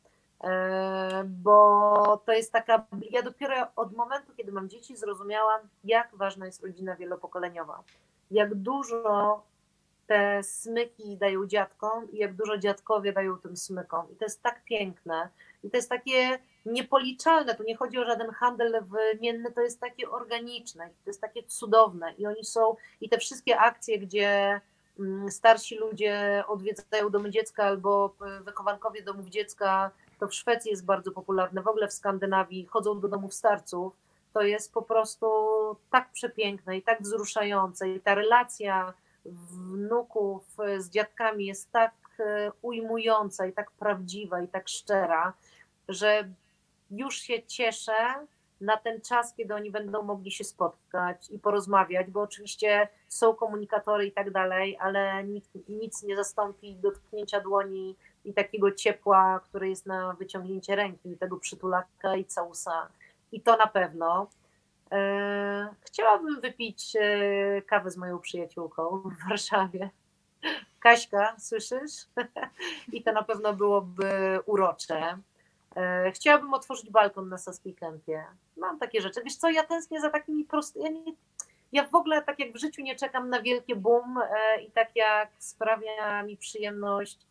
E, 0.45 1.25
bo 1.25 2.23
to 2.27 2.33
jest 2.33 2.53
taka, 2.53 2.87
ja 3.11 3.23
dopiero 3.23 3.55
od 3.77 3.97
momentu, 3.97 4.33
kiedy 4.37 4.53
mam 4.53 4.69
dzieci, 4.69 4.97
zrozumiałam, 4.97 5.61
jak 5.85 6.17
ważna 6.17 6.47
jest 6.47 6.63
rodzina 6.63 6.97
wielopokoleniowa. 6.97 7.83
Jak 8.31 8.55
dużo 8.55 9.43
te 10.07 10.43
smyki 10.43 11.17
dają 11.17 11.47
dziadkom 11.47 12.13
i 12.13 12.19
jak 12.19 12.35
dużo 12.35 12.59
dziadkowie 12.59 13.13
dają 13.13 13.39
tym 13.39 13.57
smykom. 13.57 14.07
I 14.13 14.17
to 14.17 14.25
jest 14.25 14.43
tak 14.43 14.65
piękne. 14.65 15.29
I 15.65 15.71
to 15.71 15.77
jest 15.77 15.89
takie 15.89 16.39
niepoliczalne. 16.67 17.55
Tu 17.55 17.63
nie 17.63 17.77
chodzi 17.77 17.99
o 17.99 18.05
żaden 18.05 18.31
handel 18.31 18.85
wymienny, 18.85 19.53
to 19.53 19.61
jest 19.61 19.81
takie 19.81 20.11
organiczne, 20.11 20.89
to 21.05 21.11
jest 21.11 21.21
takie 21.21 21.43
cudowne. 21.43 22.13
I 22.19 22.27
oni 22.27 22.45
są, 22.45 22.77
i 23.01 23.09
te 23.09 23.19
wszystkie 23.19 23.59
akcje, 23.59 23.99
gdzie 23.99 24.61
mm, 24.99 25.31
starsi 25.31 25.77
ludzie 25.77 26.45
odwiedzają 26.49 27.11
domy 27.11 27.31
dziecka 27.31 27.65
albo 27.65 28.15
wychowankowie 28.45 29.03
domów 29.03 29.29
dziecka, 29.29 29.91
to 30.19 30.29
w 30.29 30.35
Szwecji 30.35 30.71
jest 30.71 30.85
bardzo 30.85 31.13
popularne, 31.13 31.63
w 31.63 31.69
ogóle 31.69 31.89
w 31.89 31.93
Skandynawii 31.93 32.67
chodzą 32.67 33.01
do 33.01 33.09
domów 33.09 33.35
starców. 33.35 33.93
To 34.33 34.43
jest 34.43 34.73
po 34.73 34.83
prostu 34.83 35.27
tak 35.91 36.13
przepiękne 36.13 36.77
i 36.77 36.83
tak 36.83 37.03
wzruszające. 37.03 37.89
I 37.89 38.01
ta 38.01 38.15
relacja 38.15 38.95
wnuków 39.25 40.57
z 40.79 40.91
dziadkami 40.91 41.47
jest 41.47 41.73
tak 41.73 41.93
e, 42.21 42.53
ujmująca 42.63 43.47
i 43.47 43.53
tak 43.53 43.71
prawdziwa 43.71 44.43
i 44.43 44.49
tak 44.49 44.69
szczera, 44.69 45.33
że 45.89 46.29
już 46.91 47.17
się 47.17 47.43
cieszę 47.43 48.27
na 48.61 48.77
ten 48.77 49.01
czas, 49.01 49.35
kiedy 49.35 49.55
oni 49.55 49.71
będą 49.71 50.03
mogli 50.03 50.33
się 50.33 50.45
spotkać 50.45 51.31
i 51.31 51.39
porozmawiać, 51.39 52.11
bo 52.11 52.21
oczywiście 52.21 52.89
są 53.09 53.35
komunikatory 53.35 54.07
i 54.07 54.13
tak 54.13 54.31
dalej, 54.31 54.77
ale 54.81 55.25
nic, 55.25 55.45
nic 55.69 56.03
nie 56.03 56.17
zastąpi 56.17 56.75
dotknięcia 56.75 57.41
dłoni 57.41 57.97
i 58.29 58.35
takiego 58.35 58.73
ciepła, 58.73 59.41
które 59.45 59.69
jest 59.69 59.87
na 59.87 60.13
wyciągnięcie 60.13 60.77
ręki, 60.77 61.17
tego 61.17 61.37
przytulaka 61.37 62.17
i 62.17 62.25
całusa. 62.25 62.89
I 63.33 63.41
to 63.41 63.57
na 63.57 63.67
pewno. 63.67 64.27
E, 64.93 65.69
chciałabym 65.81 66.41
wypić 66.41 66.97
e, 66.97 67.63
kawę 67.63 67.91
z 67.91 67.97
moją 67.97 68.19
przyjaciółką 68.19 69.03
w 69.05 69.29
Warszawie. 69.29 69.91
Kaśka, 70.81 71.37
słyszysz? 71.39 71.93
I 72.93 73.03
to 73.03 73.13
na 73.13 73.23
pewno 73.23 73.53
byłoby 73.53 74.39
urocze. 74.47 75.19
E, 75.77 76.13
chciałabym 76.13 76.55
otworzyć 76.55 76.91
balkon 76.91 77.29
na 77.29 77.39
Saskiej 77.39 77.75
Kępie. 77.75 78.25
Mam 78.57 78.79
takie 78.79 79.01
rzeczy. 79.01 79.21
Wiesz 79.25 79.37
co, 79.37 79.51
ja 79.51 79.65
tęsknię 79.65 80.01
za 80.01 80.11
takimi 80.11 80.45
prostymi... 80.45 80.85
Ja, 80.85 80.91
nie... 80.91 81.13
ja 81.73 81.87
w 81.87 81.95
ogóle 81.95 82.23
tak 82.23 82.39
jak 82.39 82.53
w 82.53 82.61
życiu 82.61 82.83
nie 82.83 82.97
czekam 82.97 83.31
na 83.31 83.43
wielkie 83.43 83.77
boom 83.77 84.19
i 84.67 84.71
tak 84.71 84.97
jak 84.97 85.31
sprawia 85.39 86.23
mi 86.23 86.37
przyjemność 86.37 87.28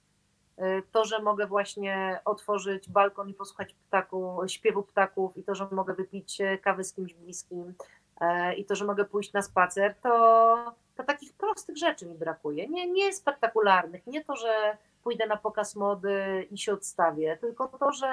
to, 0.91 1.05
że 1.05 1.21
mogę 1.21 1.47
właśnie 1.47 2.19
otworzyć 2.25 2.89
balkon 2.89 3.29
i 3.29 3.33
posłuchać 3.33 3.73
ptaku, 3.73 4.41
śpiewu 4.47 4.83
ptaków 4.83 5.37
i 5.37 5.43
to, 5.43 5.55
że 5.55 5.67
mogę 5.71 5.93
wypić 5.93 6.37
kawę 6.61 6.83
z 6.83 6.93
kimś 6.93 7.13
bliskim 7.13 7.73
e, 8.21 8.55
i 8.55 8.65
to, 8.65 8.75
że 8.75 8.85
mogę 8.85 9.05
pójść 9.05 9.33
na 9.33 9.41
spacer, 9.41 9.95
to, 10.03 10.75
to 10.95 11.03
takich 11.03 11.33
prostych 11.33 11.77
rzeczy 11.77 12.05
mi 12.05 12.15
brakuje. 12.15 12.67
Nie, 12.67 12.91
nie 12.91 13.13
spektakularnych, 13.13 14.07
nie 14.07 14.25
to, 14.25 14.35
że 14.35 14.77
pójdę 15.03 15.27
na 15.27 15.37
pokaz 15.37 15.75
mody 15.75 16.47
i 16.51 16.57
się 16.57 16.73
odstawię, 16.73 17.37
tylko 17.41 17.67
to, 17.67 17.91
że, 17.91 18.07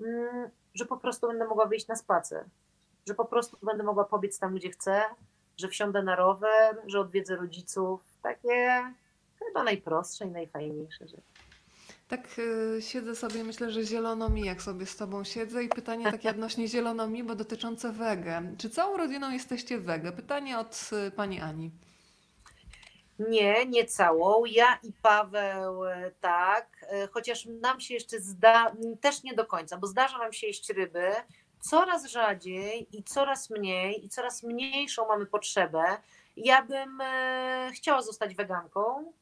mm, 0.00 0.50
że 0.74 0.84
po 0.84 0.96
prostu 0.96 1.26
będę 1.26 1.46
mogła 1.46 1.66
wyjść 1.66 1.88
na 1.88 1.96
spacer, 1.96 2.44
że 3.08 3.14
po 3.14 3.24
prostu 3.24 3.56
będę 3.62 3.82
mogła 3.82 4.04
pobiec 4.04 4.38
tam, 4.38 4.54
gdzie 4.54 4.70
chcę, 4.70 5.02
że 5.56 5.68
wsiądę 5.68 6.02
na 6.02 6.16
rower, 6.16 6.82
że 6.86 7.00
odwiedzę 7.00 7.36
rodziców. 7.36 8.00
Takie 8.22 8.84
chyba 9.38 9.64
najprostsze 9.64 10.24
i 10.24 10.30
najfajniejsze 10.30 11.08
rzeczy. 11.08 11.22
Tak 12.08 12.38
y, 12.38 12.82
siedzę 12.82 13.14
sobie, 13.14 13.44
myślę, 13.44 13.70
że 13.70 13.84
zielono 13.84 14.28
mi, 14.28 14.44
jak 14.44 14.62
sobie 14.62 14.86
z 14.86 14.96
tobą 14.96 15.24
siedzę 15.24 15.64
i 15.64 15.68
pytanie 15.68 16.04
takie 16.04 16.30
odnośnie 16.30 16.68
zielono 16.68 17.06
mi, 17.06 17.24
bo 17.24 17.34
dotyczące 17.34 17.92
wege. 17.92 18.42
Czy 18.58 18.70
całą 18.70 18.96
rodziną 18.96 19.30
jesteście 19.30 19.78
wege? 19.78 20.12
Pytanie 20.12 20.58
od 20.58 20.90
y, 21.08 21.10
pani 21.10 21.40
Ani. 21.40 21.70
Nie, 23.18 23.66
nie 23.66 23.84
całą. 23.84 24.44
Ja 24.44 24.78
i 24.82 24.92
Paweł 25.02 25.84
e, 25.84 26.10
tak, 26.20 26.86
e, 26.88 27.06
chociaż 27.06 27.46
nam 27.46 27.80
się 27.80 27.94
jeszcze 27.94 28.20
zda, 28.20 28.72
też 29.00 29.22
nie 29.22 29.34
do 29.34 29.46
końca, 29.46 29.76
bo 29.76 29.86
zdarza 29.86 30.18
nam 30.18 30.32
się 30.32 30.46
jeść 30.46 30.70
ryby 30.70 31.12
coraz 31.60 32.06
rzadziej 32.06 32.88
i 32.98 33.02
coraz 33.02 33.50
mniej 33.50 34.04
i 34.04 34.08
coraz 34.08 34.42
mniejszą 34.42 35.06
mamy 35.08 35.26
potrzebę. 35.26 35.84
Ja 36.36 36.62
bym 36.62 37.00
e, 37.00 37.70
chciała 37.74 38.02
zostać 38.02 38.34
weganką. 38.34 39.12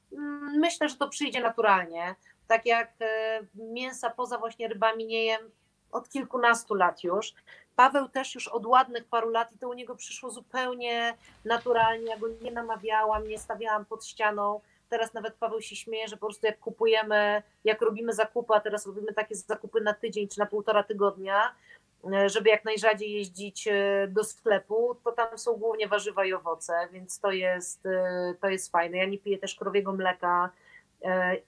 Myślę, 0.58 0.88
że 0.88 0.96
to 0.96 1.08
przyjdzie 1.08 1.40
naturalnie 1.40 2.14
tak 2.48 2.66
jak 2.66 2.92
e, 3.00 3.40
mięsa 3.54 4.10
poza 4.10 4.38
właśnie 4.38 4.68
rybami 4.68 5.06
nie 5.06 5.24
jem 5.24 5.50
od 5.92 6.08
kilkunastu 6.08 6.74
lat 6.74 7.04
już. 7.04 7.34
Paweł 7.76 8.08
też 8.08 8.34
już 8.34 8.48
od 8.48 8.66
ładnych 8.66 9.04
paru 9.04 9.30
lat 9.30 9.52
i 9.52 9.58
to 9.58 9.68
u 9.68 9.72
niego 9.72 9.96
przyszło 9.96 10.30
zupełnie 10.30 11.14
naturalnie. 11.44 12.06
Ja 12.06 12.18
go 12.18 12.26
nie 12.42 12.50
namawiałam, 12.50 13.28
nie 13.28 13.38
stawiałam 13.38 13.84
pod 13.84 14.06
ścianą. 14.06 14.60
Teraz 14.88 15.14
nawet 15.14 15.34
Paweł 15.34 15.60
się 15.60 15.76
śmieje, 15.76 16.08
że 16.08 16.16
po 16.16 16.26
prostu 16.26 16.46
jak 16.46 16.58
kupujemy, 16.58 17.42
jak 17.64 17.82
robimy 17.82 18.12
zakupy, 18.12 18.54
a 18.54 18.60
teraz 18.60 18.86
robimy 18.86 19.12
takie 19.12 19.34
zakupy 19.34 19.80
na 19.80 19.94
tydzień 19.94 20.28
czy 20.28 20.38
na 20.38 20.46
półtora 20.46 20.82
tygodnia, 20.82 21.54
e, 22.12 22.28
żeby 22.28 22.50
jak 22.50 22.64
najrzadziej 22.64 23.12
jeździć 23.12 23.68
e, 23.68 24.08
do 24.08 24.24
sklepu, 24.24 24.96
to 25.04 25.12
tam 25.12 25.38
są 25.38 25.56
głównie 25.56 25.88
warzywa 25.88 26.24
i 26.24 26.32
owoce, 26.32 26.88
więc 26.92 27.20
to 27.20 27.30
jest, 27.30 27.82
to 28.40 28.48
jest 28.48 28.72
fajne. 28.72 28.96
Ja 28.96 29.06
nie 29.06 29.18
piję 29.18 29.38
też 29.38 29.54
krowiego 29.54 29.92
mleka, 29.92 30.50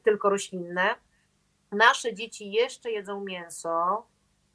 tylko 0.03 0.31
roślinne. 0.31 0.95
Nasze 1.73 2.15
dzieci 2.15 2.53
jeszcze 2.53 2.91
jedzą 2.91 3.25
mięso, 3.25 4.07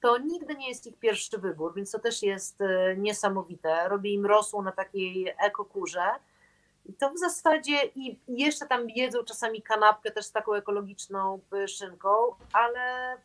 to 0.01 0.17
nigdy 0.17 0.55
nie 0.55 0.69
jest 0.69 0.87
ich 0.87 0.97
pierwszy 0.97 1.37
wybór, 1.37 1.73
więc 1.75 1.91
to 1.91 1.99
też 1.99 2.23
jest 2.23 2.61
e, 2.61 2.95
niesamowite. 2.97 3.89
Robię 3.89 4.13
im 4.13 4.25
rosół 4.25 4.61
na 4.61 4.71
takiej 4.71 5.33
ekokurze. 5.37 6.05
I 6.85 6.93
to 6.93 7.09
w 7.09 7.17
zasadzie 7.17 7.85
i 7.95 8.19
jeszcze 8.27 8.65
tam 8.65 8.89
jedzą 8.89 9.23
czasami 9.23 9.61
kanapkę 9.61 10.11
też 10.11 10.25
z 10.25 10.31
taką 10.31 10.53
ekologiczną 10.53 11.39
szynką, 11.67 12.09
ale 12.53 13.17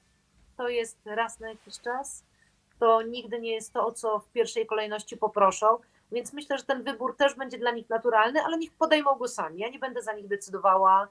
to 0.57 0.69
jest 0.69 0.99
raz 1.05 1.41
na 1.41 1.49
jakiś 1.49 1.81
czas. 1.81 2.25
To 2.79 3.03
nigdy 3.03 3.41
nie 3.41 3.53
jest 3.53 3.73
to, 3.73 3.87
o 3.87 3.93
co 3.93 4.19
w 4.19 4.29
pierwszej 4.29 4.67
kolejności 4.67 5.17
poproszą. 5.17 5.79
Więc 6.13 6.33
myślę, 6.33 6.59
że 6.59 6.65
ten 6.65 6.83
wybór 6.83 7.17
też 7.17 7.35
będzie 7.35 7.59
dla 7.59 7.71
nich 7.71 7.89
naturalny, 7.89 8.43
ale 8.43 8.59
niech 8.59 8.73
podejmą 8.73 9.15
go 9.15 9.29
sami. 9.29 9.61
Ja 9.61 9.69
nie 9.69 9.79
będę 9.79 10.03
za 10.03 10.13
nich 10.13 10.29
decydowała 10.29 11.09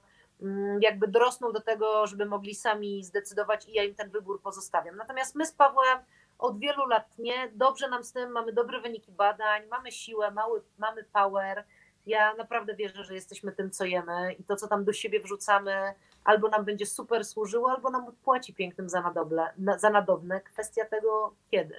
jakby 0.79 1.07
dorosną 1.07 1.51
do 1.51 1.61
tego, 1.61 2.07
żeby 2.07 2.25
mogli 2.25 2.55
sami 2.55 3.03
zdecydować 3.03 3.69
i 3.69 3.73
ja 3.73 3.83
im 3.83 3.95
ten 3.95 4.09
wybór 4.09 4.41
pozostawiam. 4.41 4.95
Natomiast 4.95 5.35
my 5.35 5.45
z 5.45 5.51
Pawłem 5.51 5.99
od 6.39 6.59
wielu 6.59 6.85
lat 6.85 7.17
nie, 7.17 7.51
dobrze 7.55 7.89
nam 7.89 8.03
z 8.03 8.13
tym, 8.13 8.31
mamy 8.31 8.53
dobre 8.53 8.81
wyniki 8.81 9.11
badań, 9.11 9.67
mamy 9.67 9.91
siłę, 9.91 10.31
mały, 10.31 10.61
mamy 10.77 11.03
power. 11.03 11.65
Ja 12.05 12.33
naprawdę 12.33 12.75
wierzę, 12.75 13.03
że 13.03 13.13
jesteśmy 13.13 13.51
tym, 13.51 13.71
co 13.71 13.85
jemy 13.85 14.33
i 14.33 14.43
to, 14.43 14.55
co 14.55 14.67
tam 14.67 14.85
do 14.85 14.93
siebie 14.93 15.19
wrzucamy, 15.19 15.93
albo 16.23 16.49
nam 16.49 16.65
będzie 16.65 16.85
super 16.85 17.25
służyło, 17.25 17.71
albo 17.71 17.89
nam 17.89 18.11
płaci 18.23 18.53
pięknym 18.53 18.89
za, 18.89 19.01
nadoble, 19.01 19.53
za 19.77 19.89
nadobne. 19.89 20.41
Kwestia 20.41 20.85
tego, 20.85 21.35
kiedy. 21.51 21.75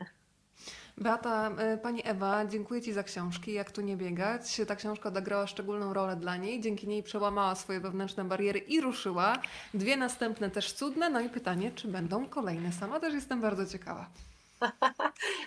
Beata, 0.98 1.50
e, 1.58 1.78
Pani 1.78 2.02
Ewa, 2.04 2.44
dziękuję 2.46 2.82
Ci 2.82 2.92
za 2.92 3.02
książki. 3.02 3.52
Jak 3.52 3.70
tu 3.70 3.80
nie 3.80 3.96
biegać? 3.96 4.60
Ta 4.68 4.76
książka 4.76 5.08
odegrała 5.08 5.46
szczególną 5.46 5.94
rolę 5.94 6.16
dla 6.16 6.36
niej. 6.36 6.60
Dzięki 6.60 6.88
niej 6.88 7.02
przełamała 7.02 7.54
swoje 7.54 7.80
wewnętrzne 7.80 8.24
bariery 8.24 8.58
i 8.58 8.80
ruszyła. 8.80 9.38
Dwie 9.74 9.96
następne 9.96 10.50
też 10.50 10.72
cudne. 10.72 11.10
No 11.10 11.20
i 11.20 11.28
pytanie, 11.28 11.72
czy 11.74 11.88
będą 11.88 12.28
kolejne? 12.28 12.72
Sama 12.72 13.00
też 13.00 13.14
jestem 13.14 13.40
bardzo 13.40 13.66
ciekawa. 13.66 14.06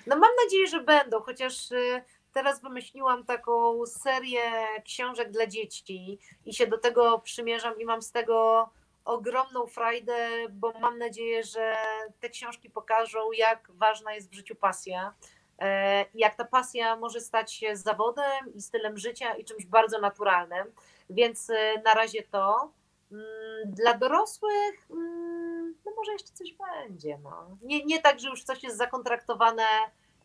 No 0.07 0.17
mam 0.17 0.31
nadzieję, 0.43 0.67
że 0.67 0.81
będą, 0.81 1.21
chociaż 1.21 1.71
y, 1.71 2.03
teraz 2.33 2.61
wymyśliłam 2.61 3.25
taką 3.25 3.85
serię 3.85 4.41
książek 4.85 5.31
dla 5.31 5.47
dzieci 5.47 6.19
i 6.45 6.53
się 6.53 6.67
do 6.67 6.77
tego 6.77 7.19
przymierzam 7.19 7.79
i 7.79 7.85
mam 7.85 8.01
z 8.01 8.11
tego 8.11 8.69
ogromną 9.05 9.67
frajdę, 9.67 10.29
bo 10.49 10.79
mam 10.79 10.97
nadzieję, 10.97 11.43
że 11.43 11.75
te 12.19 12.29
książki 12.29 12.69
pokażą, 12.69 13.31
jak 13.31 13.71
ważna 13.71 14.13
jest 14.13 14.31
w 14.31 14.35
życiu 14.35 14.55
pasja 14.55 15.13
E, 15.59 16.05
jak 16.13 16.35
ta 16.35 16.45
pasja 16.45 16.95
może 16.95 17.21
stać 17.21 17.53
się 17.53 17.75
zawodem 17.75 18.53
i 18.55 18.61
stylem 18.61 18.97
życia 18.97 19.35
i 19.35 19.45
czymś 19.45 19.65
bardzo 19.65 19.99
naturalnym. 19.99 20.71
Więc 21.09 21.49
e, 21.49 21.81
na 21.85 21.93
razie 21.93 22.23
to. 22.23 22.71
Mm, 23.11 23.25
dla 23.65 23.93
dorosłych, 23.93 24.87
mm, 24.91 25.75
no 25.85 25.91
może 25.95 26.11
jeszcze 26.11 26.31
coś 26.33 26.53
będzie. 26.53 27.17
No. 27.23 27.57
Nie, 27.61 27.85
nie 27.85 28.01
tak, 28.01 28.19
że 28.19 28.29
już 28.29 28.43
coś 28.43 28.63
jest 28.63 28.77
zakontraktowane 28.77 29.63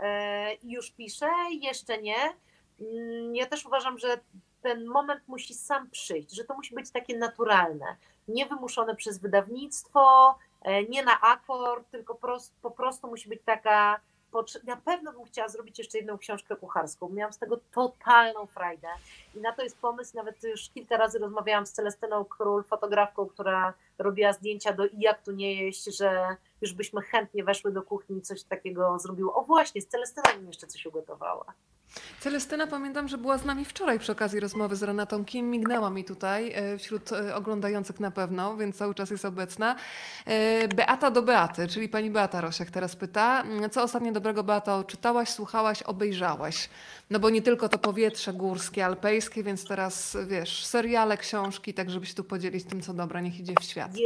e, 0.00 0.54
i 0.54 0.70
już 0.70 0.90
piszę, 0.90 1.30
jeszcze 1.60 2.02
nie. 2.02 2.34
Mm, 2.80 3.36
ja 3.36 3.46
też 3.46 3.66
uważam, 3.66 3.98
że 3.98 4.20
ten 4.62 4.86
moment 4.86 5.28
musi 5.28 5.54
sam 5.54 5.90
przyjść, 5.90 6.36
że 6.36 6.44
to 6.44 6.54
musi 6.54 6.74
być 6.74 6.90
takie 6.90 7.18
naturalne, 7.18 7.96
niewymuszone 8.28 8.96
przez 8.96 9.18
wydawnictwo, 9.18 10.34
nie 10.88 11.04
na 11.04 11.20
akord, 11.20 11.90
tylko 11.90 12.18
po 12.62 12.70
prostu 12.70 13.08
musi 13.08 13.28
być 13.28 13.42
taka 13.44 14.00
na 14.64 14.76
pewno 14.76 15.12
bym 15.12 15.24
chciała 15.24 15.48
zrobić 15.48 15.78
jeszcze 15.78 15.98
jedną 15.98 16.18
książkę 16.18 16.56
kucharską. 16.56 17.08
Miałam 17.08 17.32
z 17.32 17.38
tego 17.38 17.60
totalną 17.72 18.46
frajdę. 18.46 18.88
I 19.34 19.40
na 19.40 19.52
to 19.52 19.62
jest 19.62 19.78
pomysł. 19.78 20.16
Nawet 20.16 20.42
już 20.42 20.70
kilka 20.70 20.96
razy 20.96 21.18
rozmawiałam 21.18 21.66
z 21.66 21.72
Celestyną 21.72 22.24
Król, 22.24 22.64
fotografką, 22.64 23.26
która 23.26 23.74
robiła 23.98 24.32
zdjęcia 24.32 24.72
do 24.72 24.86
i 24.86 25.00
jak 25.00 25.22
tu 25.22 25.32
nie 25.32 25.54
jeść, 25.54 25.84
że 25.84 26.36
już 26.60 26.72
byśmy 26.72 27.02
chętnie 27.02 27.44
weszły 27.44 27.72
do 27.72 27.82
kuchni 27.82 28.22
coś 28.22 28.42
takiego 28.42 28.98
zrobiło. 28.98 29.34
O 29.34 29.42
właśnie, 29.42 29.80
z 29.80 29.86
Celestyną 29.86 30.46
jeszcze 30.46 30.66
coś 30.66 30.86
ugotowała. 30.86 31.44
Celestyna 32.20 32.66
pamiętam, 32.66 33.08
że 33.08 33.18
była 33.18 33.38
z 33.38 33.44
nami 33.44 33.64
wczoraj 33.64 33.98
przy 33.98 34.12
okazji 34.12 34.40
rozmowy 34.40 34.76
z 34.76 34.82
Renatą 34.82 35.24
Kim. 35.24 35.50
Mignęła 35.50 35.90
mi 35.90 36.04
tutaj 36.04 36.52
e, 36.54 36.78
wśród 36.78 37.12
e, 37.12 37.34
oglądających 37.34 38.00
na 38.00 38.10
pewno, 38.10 38.56
więc 38.56 38.76
cały 38.76 38.94
czas 38.94 39.10
jest 39.10 39.24
obecna. 39.24 39.76
E, 40.26 40.68
Beata 40.68 41.10
do 41.10 41.22
Beaty, 41.22 41.68
czyli 41.68 41.88
pani 41.88 42.10
Beata 42.10 42.40
Rosiak 42.40 42.70
teraz 42.70 42.96
pyta, 42.96 43.42
mm, 43.42 43.70
co 43.70 43.82
ostatnio 43.82 44.12
dobrego 44.12 44.44
Beato 44.44 44.84
czytałaś, 44.84 45.28
słuchałaś, 45.28 45.82
obejrzałaś? 45.82 46.68
No 47.10 47.18
bo 47.18 47.30
nie 47.30 47.42
tylko 47.42 47.68
to 47.68 47.78
powietrze 47.78 48.32
górskie, 48.32 48.86
alpejskie, 48.86 49.42
więc 49.42 49.64
teraz 49.64 50.16
wiesz, 50.26 50.66
seriale, 50.66 51.16
książki, 51.16 51.74
tak 51.74 51.90
żeby 51.90 52.06
się 52.06 52.14
tu 52.14 52.24
podzielić 52.24 52.64
tym, 52.64 52.82
co 52.82 52.94
dobra, 52.94 53.20
niech 53.20 53.40
idzie 53.40 53.54
w 53.60 53.64
świat. 53.64 53.96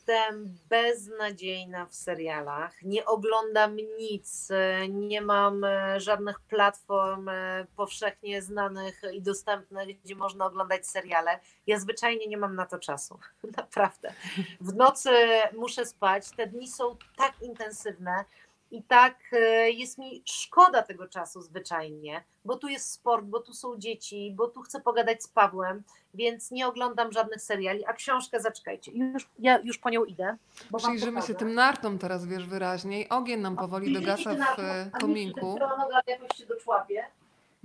Jestem 0.00 0.58
beznadziejna 0.68 1.86
w 1.86 1.94
serialach. 1.94 2.82
Nie 2.82 3.04
oglądam 3.04 3.76
nic. 3.76 4.48
Nie 4.88 5.20
mam 5.20 5.64
e, 5.64 6.00
żadnych 6.00 6.40
platform 6.40 7.28
e, 7.28 7.66
powszechnie 7.76 8.42
znanych 8.42 9.02
i 9.12 9.22
dostępnych, 9.22 10.00
gdzie 10.04 10.16
można 10.16 10.46
oglądać 10.46 10.86
seriale. 10.86 11.40
Ja 11.66 11.78
zwyczajnie 11.78 12.26
nie 12.26 12.36
mam 12.36 12.56
na 12.56 12.66
to 12.66 12.78
czasu. 12.78 13.18
Naprawdę. 13.56 14.12
W 14.60 14.74
nocy 14.74 15.10
muszę 15.56 15.86
spać. 15.86 16.30
Te 16.30 16.46
dni 16.46 16.68
są 16.68 16.96
tak 17.16 17.42
intensywne. 17.42 18.24
I 18.70 18.82
tak 18.82 19.16
e, 19.32 19.70
jest 19.70 19.98
mi 19.98 20.22
szkoda 20.24 20.82
tego 20.82 21.08
czasu 21.08 21.40
zwyczajnie, 21.42 22.24
bo 22.44 22.56
tu 22.56 22.68
jest 22.68 22.92
sport, 22.92 23.24
bo 23.24 23.40
tu 23.40 23.54
są 23.54 23.76
dzieci, 23.76 24.32
bo 24.36 24.48
tu 24.48 24.62
chcę 24.62 24.80
pogadać 24.80 25.22
z 25.22 25.28
Pawłem, 25.28 25.82
więc 26.14 26.50
nie 26.50 26.66
oglądam 26.66 27.12
żadnych 27.12 27.42
seriali, 27.42 27.86
a 27.86 27.92
książkę 27.92 28.40
zaczekajcie. 28.40 28.92
Już, 28.92 29.28
ja 29.38 29.58
już 29.58 29.78
po 29.78 29.90
nią 29.90 30.04
idę. 30.04 30.36
Bo 30.70 30.78
Przyjrzymy 30.78 31.22
się 31.22 31.34
tym 31.34 31.54
nartom 31.54 31.98
teraz, 31.98 32.26
wiesz, 32.26 32.46
wyraźniej. 32.46 33.08
Ogień 33.08 33.40
nam 33.40 33.56
powoli 33.56 33.92
dogasa 33.92 34.34
w 34.34 34.58
e, 34.58 34.90
a 34.92 34.96
mi 34.96 35.00
kominku. 35.00 35.58
noga 35.58 36.00
jakoś 36.06 36.38
się 36.38 36.46
doczłapie. 36.46 37.04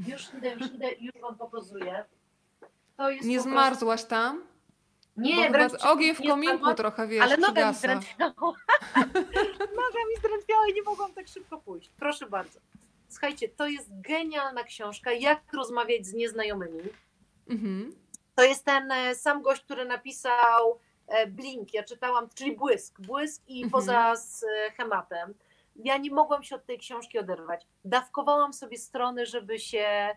Już 0.07 0.33
idę, 0.33 0.53
już 0.53 0.71
idę 0.71 0.91
już 0.91 1.21
wam 1.21 1.35
pokazuję. 1.35 2.05
Nie 3.23 3.41
zmarzłaś 3.41 4.03
tam? 4.03 4.43
Nie, 5.17 5.49
wręcz 5.51 5.73
ogień 5.85 6.15
w 6.15 6.17
kominku 6.17 6.73
trochę, 6.73 7.07
wiesz, 7.07 7.21
ale 7.23 7.37
noga 7.37 7.69
mi 7.69 7.75
zdrętwiała. 7.75 8.33
noga 9.81 9.99
mi 10.09 10.17
zdrętwiała 10.19 10.67
i 10.71 10.73
nie 10.73 10.83
mogłam 10.83 11.13
tak 11.13 11.27
szybko 11.27 11.57
pójść. 11.57 11.91
Proszę 11.99 12.25
bardzo. 12.29 12.59
Słuchajcie, 13.09 13.49
to 13.49 13.67
jest 13.67 14.01
genialna 14.01 14.63
książka, 14.63 15.11
jak 15.11 15.53
rozmawiać 15.53 16.05
z 16.05 16.13
nieznajomymi. 16.13 16.81
Mhm. 17.49 17.95
To 18.35 18.43
jest 18.43 18.65
ten 18.65 18.91
e, 18.91 19.15
sam 19.15 19.41
gość, 19.41 19.61
który 19.61 19.85
napisał 19.85 20.79
e, 21.07 21.27
Blink, 21.27 21.73
ja 21.73 21.83
czytałam, 21.83 22.29
czyli 22.35 22.57
Błysk, 22.57 23.01
Błysk 23.01 23.41
i 23.47 23.63
Mhm. 23.63 23.71
poza 23.71 24.15
z 24.15 24.43
e, 24.43 24.71
Hematem. 24.71 25.33
Ja 25.75 25.97
nie 25.97 26.11
mogłam 26.11 26.43
się 26.43 26.55
od 26.55 26.65
tej 26.65 26.79
książki 26.79 27.19
oderwać. 27.19 27.67
Dawkowałam 27.85 28.53
sobie 28.53 28.77
strony, 28.77 29.25
żeby 29.25 29.59
się, 29.59 30.15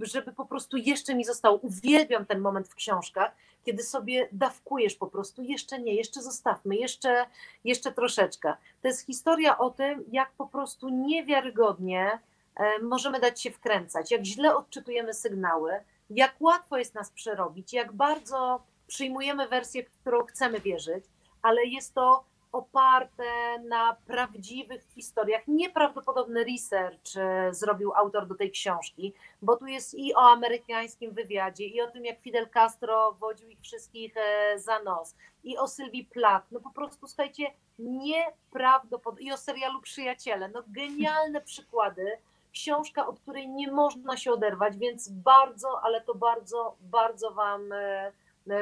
żeby 0.00 0.32
po 0.32 0.46
prostu 0.46 0.76
jeszcze 0.76 1.14
mi 1.14 1.24
zostało. 1.24 1.56
Uwielbiam 1.56 2.26
ten 2.26 2.40
moment 2.40 2.68
w 2.68 2.74
książkach, 2.74 3.32
kiedy 3.64 3.82
sobie 3.82 4.28
dawkujesz 4.32 4.94
po 4.94 5.06
prostu, 5.06 5.42
jeszcze 5.42 5.80
nie, 5.80 5.94
jeszcze 5.94 6.22
zostawmy, 6.22 6.76
jeszcze, 6.76 7.26
jeszcze 7.64 7.92
troszeczkę. 7.92 8.54
To 8.82 8.88
jest 8.88 9.06
historia 9.06 9.58
o 9.58 9.70
tym, 9.70 10.04
jak 10.12 10.32
po 10.32 10.46
prostu 10.46 10.88
niewiarygodnie 10.88 12.18
e, 12.56 12.78
możemy 12.78 13.20
dać 13.20 13.42
się 13.42 13.50
wkręcać, 13.50 14.10
jak 14.10 14.24
źle 14.24 14.56
odczytujemy 14.56 15.14
sygnały, 15.14 15.72
jak 16.10 16.34
łatwo 16.40 16.78
jest 16.78 16.94
nas 16.94 17.10
przerobić, 17.10 17.72
jak 17.72 17.92
bardzo 17.92 18.62
przyjmujemy 18.86 19.48
wersję, 19.48 19.84
w 19.84 20.00
którą 20.00 20.24
chcemy 20.24 20.60
wierzyć, 20.60 21.04
ale 21.42 21.64
jest 21.64 21.94
to 21.94 22.24
oparte 22.52 23.58
na 23.68 23.96
prawdziwych 24.06 24.82
historiach. 24.94 25.42
Nieprawdopodobny 25.48 26.44
research 26.44 27.16
e, 27.16 27.54
zrobił 27.54 27.92
autor 27.94 28.26
do 28.26 28.34
tej 28.34 28.50
książki, 28.50 29.14
bo 29.42 29.56
tu 29.56 29.66
jest 29.66 29.94
i 29.94 30.14
o 30.14 30.20
amerykańskim 30.20 31.14
wywiadzie, 31.14 31.66
i 31.66 31.80
o 31.80 31.90
tym, 31.90 32.04
jak 32.04 32.20
Fidel 32.20 32.48
Castro 32.50 33.12
wodził 33.12 33.48
ich 33.48 33.60
wszystkich 33.60 34.16
e, 34.16 34.58
za 34.58 34.78
nos, 34.78 35.14
i 35.44 35.58
o 35.58 35.68
Sylwii 35.68 36.04
Plath. 36.04 36.46
No 36.50 36.60
po 36.60 36.70
prostu, 36.70 37.06
słuchajcie, 37.06 37.46
nieprawdopodobne. 37.78 39.26
I 39.26 39.32
o 39.32 39.36
serialu 39.36 39.80
Przyjaciele. 39.80 40.48
No 40.48 40.62
genialne 40.68 41.40
przykłady 41.40 42.18
książka, 42.52 43.06
od 43.06 43.20
której 43.20 43.48
nie 43.48 43.72
można 43.72 44.16
się 44.16 44.32
oderwać, 44.32 44.76
więc 44.76 45.08
bardzo, 45.08 45.80
ale 45.82 46.00
to 46.00 46.14
bardzo, 46.14 46.76
bardzo 46.80 47.30
Wam 47.30 47.72
e, 47.72 48.12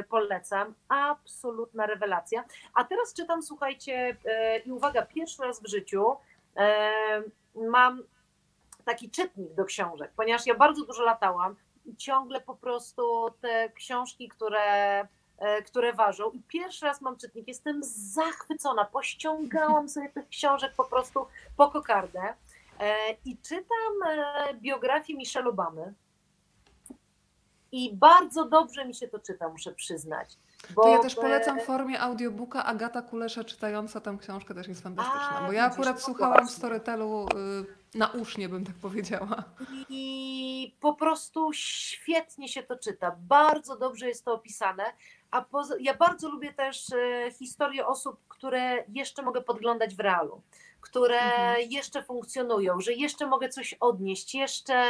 polecam. 0.09 0.75
Absolutna 0.89 1.87
rewelacja. 1.87 2.45
A 2.75 2.85
teraz 2.85 3.15
czytam, 3.15 3.43
słuchajcie, 3.43 4.17
e, 4.25 4.59
i 4.59 4.73
uwaga, 4.73 5.07
pierwszy 5.07 5.43
raz 5.43 5.63
w 5.63 5.69
życiu 5.69 6.17
e, 6.57 6.93
mam 7.55 8.03
taki 8.85 9.11
czytnik 9.11 9.55
do 9.55 9.65
książek, 9.65 10.13
ponieważ 10.17 10.47
ja 10.47 10.55
bardzo 10.55 10.85
dużo 10.85 11.03
latałam 11.03 11.57
i 11.85 11.97
ciągle 11.97 12.41
po 12.41 12.55
prostu 12.57 13.31
te 13.41 13.71
książki, 13.71 14.29
które, 14.29 15.09
które 15.67 15.93
ważą. 15.93 16.31
I 16.31 16.43
pierwszy 16.43 16.87
raz 16.87 17.01
mam 17.01 17.17
czytnik, 17.17 17.49
jestem 17.49 17.81
zachwycona. 17.85 18.85
Pościągałam 18.85 19.89
sobie 19.95 20.09
tych 20.09 20.29
książek 20.29 20.73
po 20.77 20.85
prostu 20.85 21.27
po 21.57 21.71
kokardę. 21.71 22.35
I 23.25 23.39
czytam 23.39 23.93
biografię 24.55 25.15
Michelle 25.15 25.49
Obamy. 25.49 25.95
I 27.73 27.97
bardzo 27.97 28.45
dobrze 28.45 28.85
mi 28.85 28.95
się 28.95 29.09
to 29.09 29.19
czyta, 29.19 29.49
muszę 29.49 29.73
przyznać. 29.73 30.36
Bo, 30.74 30.82
To 30.82 30.89
ja 30.89 30.99
też 30.99 31.12
e, 31.12 31.20
polecam 31.20 31.61
w 31.61 31.65
formie 31.65 32.01
audiobooka 32.01 32.65
Agata 32.65 33.03
Kulesza 33.03 33.45
czytająca 33.45 34.01
tę 34.01 34.16
książkę 34.20 34.55
też 34.55 34.69
jest 34.69 34.82
fantastyczna, 34.82 35.39
A, 35.39 35.47
bo 35.47 35.53
ja 35.53 35.65
akurat 35.65 35.95
no 35.97 36.01
słuchałam 36.01 36.47
w. 36.47 36.51
Storytelu 36.51 37.27
y, 37.95 37.99
nausznie, 37.99 38.49
bym 38.49 38.65
tak 38.65 38.74
powiedziała. 38.74 39.45
I 39.89 40.77
po 40.81 40.95
prostu 40.95 41.51
świetnie 41.53 42.49
się 42.49 42.62
to 42.62 42.78
czyta. 42.78 43.16
Bardzo 43.20 43.77
dobrze 43.77 44.09
jest 44.09 44.24
to 44.24 44.35
opisane. 44.35 44.85
A 45.31 45.43
poza, 45.43 45.74
ja 45.81 45.95
bardzo 45.95 46.28
lubię 46.28 46.53
też 46.53 46.86
historie 47.39 47.86
osób, 47.86 48.20
które 48.28 48.85
jeszcze 48.89 49.23
mogę 49.23 49.40
podglądać 49.40 49.95
w 49.95 50.01
realu, 50.01 50.43
które 50.81 51.20
Mhm. 51.20 51.70
jeszcze 51.70 52.03
funkcjonują, 52.03 52.81
że 52.81 52.93
jeszcze 52.93 53.27
mogę 53.27 53.49
coś 53.49 53.74
odnieść, 53.74 54.35
jeszcze, 54.35 54.85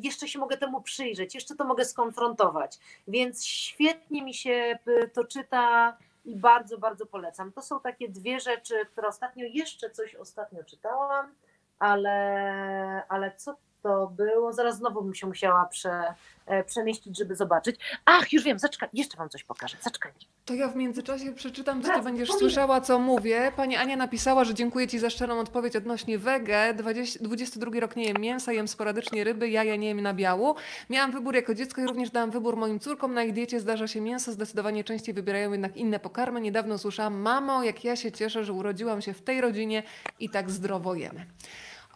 jeszcze 0.00 0.28
się 0.28 0.38
mogę 0.38 0.56
temu 0.56 0.80
przyjrzeć, 0.80 1.34
jeszcze 1.34 1.56
to 1.56 1.64
mogę 1.64 1.84
skonfrontować. 1.84 2.78
Więc 3.08 3.44
świetnie 3.44 4.22
mi 4.22 4.34
się 4.34 4.78
e, 4.86 5.08
to 5.08 5.24
czyta 5.24 5.96
i 6.24 6.36
bardzo, 6.36 6.78
bardzo 6.78 7.06
polecam. 7.06 7.52
To 7.52 7.62
są 7.62 7.80
takie 7.80 8.08
dwie 8.08 8.40
rzeczy, 8.40 8.86
które 8.92 9.08
ostatnio, 9.08 9.46
jeszcze 9.52 9.90
coś 9.90 10.14
ostatnio 10.14 10.64
czytałam 10.64 11.34
ale, 11.78 13.02
ale 13.08 13.36
co 13.36 13.56
to 13.82 14.06
było? 14.16 14.52
Zaraz 14.52 14.76
znowu 14.76 15.02
bym 15.02 15.14
się 15.14 15.26
musiała 15.26 15.64
prze, 15.64 16.14
e, 16.46 16.64
przemieścić, 16.64 17.18
żeby 17.18 17.36
zobaczyć. 17.36 17.76
Ach, 18.04 18.32
już 18.32 18.42
wiem, 18.42 18.58
zaczekaj, 18.58 18.88
jeszcze 18.92 19.16
wam 19.16 19.28
coś 19.28 19.44
pokażę, 19.44 19.76
zaczekajcie. 19.80 20.26
To 20.44 20.54
ja 20.54 20.68
w 20.68 20.76
międzyczasie 20.76 21.32
przeczytam, 21.32 21.82
co 21.82 21.94
ty 21.94 22.02
będziesz 22.02 22.32
słyszała, 22.32 22.80
co 22.80 22.98
mówię. 22.98 23.52
Pani 23.56 23.76
Ania 23.76 23.96
napisała, 23.96 24.44
że 24.44 24.54
dziękuję 24.54 24.88
ci 24.88 24.98
za 24.98 25.10
szczerą 25.10 25.40
odpowiedź 25.40 25.76
odnośnie 25.76 26.18
wege. 26.18 26.74
20, 26.74 27.24
22 27.24 27.80
rok 27.80 27.96
nie 27.96 28.04
jem 28.04 28.16
mięsa, 28.20 28.52
jem 28.52 28.68
sporadycznie 28.68 29.24
ryby, 29.24 29.48
jaja 29.48 29.76
nie 29.76 29.88
jem 29.88 30.00
na 30.00 30.14
biału. 30.14 30.54
Miałam 30.90 31.12
wybór 31.12 31.34
jako 31.34 31.54
dziecko 31.54 31.80
i 31.80 31.86
również 31.86 32.10
dałam 32.10 32.30
wybór 32.30 32.56
moim 32.56 32.80
córkom. 32.80 33.14
Na 33.14 33.22
ich 33.22 33.32
diecie 33.32 33.60
zdarza 33.60 33.86
się 33.86 34.00
mięso, 34.00 34.32
zdecydowanie 34.32 34.84
częściej 34.84 35.14
wybierają 35.14 35.52
jednak 35.52 35.76
inne 35.76 36.00
pokarmy. 36.00 36.40
Niedawno 36.40 36.78
słyszałam, 36.78 37.14
mamo, 37.14 37.62
jak 37.62 37.84
ja 37.84 37.96
się 37.96 38.12
cieszę, 38.12 38.44
że 38.44 38.52
urodziłam 38.52 39.02
się 39.02 39.12
w 39.12 39.22
tej 39.22 39.40
rodzinie 39.40 39.82
i 40.20 40.30
tak 40.30 40.50
zdrowo 40.50 40.94
jemy. 40.94 41.26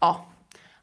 O, 0.01 0.40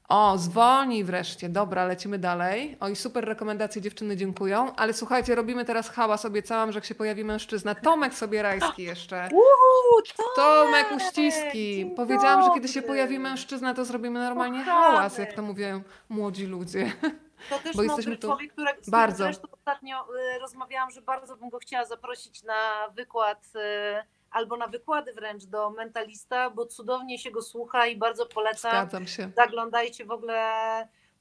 o, 0.07 0.37
zwolnij 0.37 1.03
wreszcie. 1.03 1.49
Dobra, 1.49 1.85
lecimy 1.85 2.19
dalej. 2.19 2.77
Oj, 2.79 2.95
super 2.95 3.25
rekomendacje, 3.25 3.81
dziewczyny 3.81 4.17
dziękują. 4.17 4.75
Ale 4.75 4.93
słuchajcie, 4.93 5.35
robimy 5.35 5.65
teraz 5.65 5.89
hałas. 5.89 6.25
Obiecałam, 6.25 6.71
że 6.71 6.77
jak 6.77 6.85
się 6.85 6.95
pojawi 6.95 7.23
mężczyzna. 7.23 7.75
Tomek 7.75 8.13
Sobierajski 8.13 8.83
jeszcze. 8.83 9.29
Uuu, 9.33 10.01
Tomek 10.35 10.87
Uściski. 10.95 11.75
dzień 11.77 11.95
Powiedziałam, 11.95 12.43
że 12.43 12.49
kiedy 12.53 12.67
się 12.67 12.81
dobry. 12.81 12.87
pojawi 12.87 13.19
mężczyzna, 13.19 13.73
to 13.73 13.85
zrobimy 13.85 14.19
normalnie 14.19 14.63
hałas, 14.63 15.17
jak 15.17 15.33
to 15.33 15.41
mówią 15.41 15.81
młodzi 16.09 16.45
ludzie. 16.45 16.91
To 17.49 17.59
też 17.59 17.75
Bo 17.75 17.83
jesteśmy 17.83 18.17
tu- 18.17 18.27
człowiek, 18.27 18.51
którym 18.51 18.75
Bardzo. 18.87 19.23
zresztą 19.23 19.47
ostatnio 19.51 20.05
y, 20.35 20.39
rozmawiałam, 20.39 20.91
że 20.91 21.01
bardzo 21.01 21.35
bym 21.37 21.49
go 21.49 21.59
chciała 21.59 21.85
zaprosić 21.85 22.43
na 22.43 22.87
wykład 22.95 23.43
y, 23.55 23.59
albo 24.31 24.57
na 24.57 24.67
wykłady 24.67 25.13
wręcz 25.13 25.45
do 25.45 25.69
mentalista, 25.69 26.49
bo 26.49 26.65
cudownie 26.65 27.19
się 27.19 27.31
go 27.31 27.41
słucha 27.41 27.87
i 27.87 27.97
bardzo 27.97 28.25
polecam. 28.25 28.71
Zgadzam 28.71 29.07
się. 29.07 29.31
zaglądajcie 29.35 30.05
w 30.05 30.11
ogóle 30.11 30.41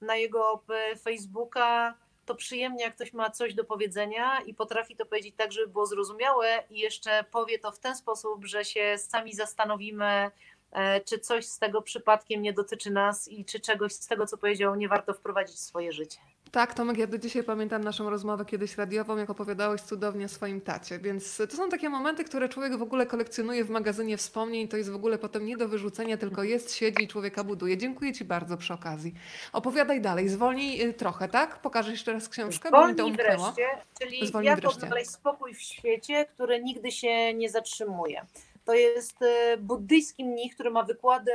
na 0.01 0.17
jego 0.17 0.63
e, 0.69 0.97
Facebooka. 0.97 1.95
To 2.27 2.35
przyjemnie, 2.35 2.85
jak 2.85 2.95
ktoś 2.95 3.13
ma 3.13 3.31
coś 3.31 3.55
do 3.55 3.65
powiedzenia 3.65 4.41
i 4.41 4.55
potrafi 4.55 4.97
to 4.97 5.07
powiedzieć 5.07 5.35
tak, 5.37 5.53
żeby 5.53 5.67
było 5.69 5.87
zrozumiałe 5.87 6.65
i 6.71 6.79
jeszcze 6.79 7.25
powie 7.31 7.59
to 7.59 7.73
w 7.73 7.79
ten 7.79 7.97
sposób, 7.97 8.45
że 8.45 8.65
się 8.65 8.99
sami 8.99 9.35
zastanowimy, 9.35 10.31
e, 10.73 11.01
czy 11.01 11.19
coś 11.19 11.47
z 11.47 11.59
tego 11.59 11.83
przypadkiem 11.83 12.43
nie 12.43 12.53
dotyczy 12.53 12.91
nas 12.91 13.29
i 13.29 13.45
czy 13.45 13.61
czegoś 13.61 13.93
z 13.93 14.07
tego, 14.07 14.27
co 14.27 14.39
powiedział, 14.39 14.75
nie 14.75 14.89
warto 14.89 15.15
wprowadzić 15.15 15.57
w 15.57 15.61
swoje 15.61 15.93
życie. 15.93 16.19
Tak, 16.57 16.75
Tomek, 16.75 16.99
ja 16.99 17.07
do 17.07 17.19
dzisiaj 17.19 17.43
pamiętam 17.43 17.85
naszą 17.85 18.11
rozmowę 18.11 18.45
kiedyś 18.45 18.77
radiową, 18.77 19.17
jak 19.17 19.31
opowiadałeś 19.31 19.81
cudownie 19.81 20.27
o 20.27 20.29
swoim 20.29 20.61
tacie, 20.61 20.99
więc 20.99 21.37
to 21.37 21.57
są 21.57 21.69
takie 21.69 21.89
momenty, 21.89 22.25
które 22.25 22.49
człowiek 22.49 22.77
w 22.77 22.83
ogóle 22.83 23.07
kolekcjonuje 23.07 23.65
w 23.65 23.71
magazynie 23.71 24.17
wspomnień, 24.17 24.69
to 24.69 24.77
jest 24.77 24.91
w 24.91 24.95
ogóle 24.95 25.19
potem 25.19 25.47
nie 25.47 25.57
do 25.57 25.69
wyrzucenia, 25.69 26.17
tylko 26.17 26.43
jest, 26.43 26.75
siedzi 26.75 27.05
i 27.05 27.09
człowieka 27.09 27.45
buduje. 27.45 27.77
Dziękuję 27.77 28.13
Ci 28.13 28.25
bardzo 28.25 28.57
przy 28.57 28.75
okazji. 28.75 29.15
Opowiadaj 29.53 30.01
dalej, 30.01 30.29
zwolnij 30.29 30.83
y, 30.83 30.95
trochę, 30.95 31.29
tak? 31.29 31.59
Pokażesz 31.59 31.93
jeszcze 31.93 32.13
raz 32.13 32.29
książkę, 32.29 32.71
bo 32.71 32.89
mi 32.89 32.95
to 32.95 33.03
Zwolnij 33.03 33.11
umknęło. 33.11 33.53
wreszcie, 33.53 33.69
czyli 34.01 34.27
Zwolnij 34.27 34.49
jak 34.49 34.61
wreszcie. 34.61 34.83
odnaleźć 34.83 35.11
spokój 35.11 35.55
w 35.55 35.61
świecie, 35.61 36.25
który 36.25 36.63
nigdy 36.63 36.93
się 36.93 37.35
nie 37.35 37.51
zatrzymuje. 37.51 38.27
To 38.65 38.75
jest 38.75 39.23
e, 39.23 39.57
buddyjski 39.57 40.25
mnich, 40.25 40.55
który 40.55 40.71
ma 40.71 40.83
wykłady 40.83 41.33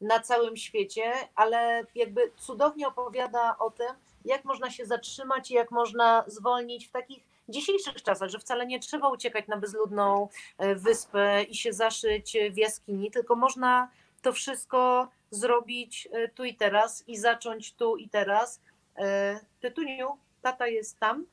na 0.00 0.20
całym 0.20 0.56
świecie, 0.56 1.12
ale 1.34 1.82
jakby 1.94 2.30
cudownie 2.36 2.88
opowiada 2.88 3.56
o 3.58 3.70
tym, 3.70 3.86
jak 4.24 4.44
można 4.44 4.70
się 4.70 4.86
zatrzymać 4.86 5.50
i 5.50 5.54
jak 5.54 5.70
można 5.70 6.24
zwolnić 6.26 6.86
w 6.88 6.90
takich 6.90 7.24
dzisiejszych 7.48 8.02
czasach, 8.02 8.28
że 8.30 8.38
wcale 8.38 8.66
nie 8.66 8.80
trzeba 8.80 9.08
uciekać 9.08 9.48
na 9.48 9.56
bezludną 9.56 10.28
e, 10.58 10.74
wyspę 10.74 11.42
i 11.42 11.54
się 11.54 11.72
zaszyć 11.72 12.36
w 12.50 12.56
jaskini, 12.56 13.10
tylko 13.10 13.36
można 13.36 13.90
to 14.22 14.32
wszystko 14.32 15.08
zrobić 15.30 16.08
e, 16.12 16.28
tu 16.28 16.44
i 16.44 16.54
teraz 16.54 17.04
i 17.08 17.16
zacząć 17.18 17.72
tu 17.74 17.96
i 17.96 18.08
teraz. 18.08 18.60
E, 18.96 19.40
Tytuniu, 19.60 20.08
tata 20.42 20.66
jest 20.66 20.98
tam. 20.98 21.26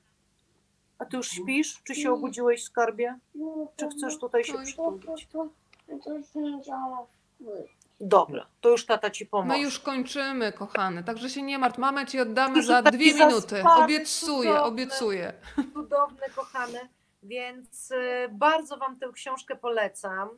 A 1.00 1.06
ty 1.06 1.18
już 1.18 1.30
śpisz? 1.30 1.82
Czy 1.84 1.96
się 1.96 2.12
obudziłeś, 2.14 2.64
skarbie? 2.64 3.20
Czy 3.76 3.88
chcesz 3.90 4.20
tutaj 4.20 4.44
się 4.44 4.54
przytulić? 4.64 5.28
To 6.04 6.14
już 6.18 6.36
nie 6.36 6.62
działa. 6.62 7.06
Dobra, 8.00 8.48
to 8.62 8.70
już 8.70 8.86
tata 8.86 9.10
ci 9.10 9.26
pomoże. 9.26 9.58
My 9.58 9.64
już 9.64 9.80
kończymy, 9.80 10.52
kochany, 10.52 11.04
także 11.04 11.30
się 11.30 11.42
nie 11.42 11.60
martw. 11.60 11.78
Mamę 11.78 12.06
Ci 12.06 12.20
oddamy 12.20 12.64
za 12.64 12.82
dwie 12.82 13.14
minuty. 13.14 13.64
Obiecuję, 13.64 14.50
cudowny. 14.50 14.62
obiecuję. 14.64 15.34
cudowny, 15.74 16.30
kochany. 16.36 16.80
Więc 17.24 17.92
y, 17.92 18.30
bardzo 18.32 18.78
Wam 18.78 19.00
tę 19.00 19.10
książkę 19.14 19.56
polecam, 19.56 20.30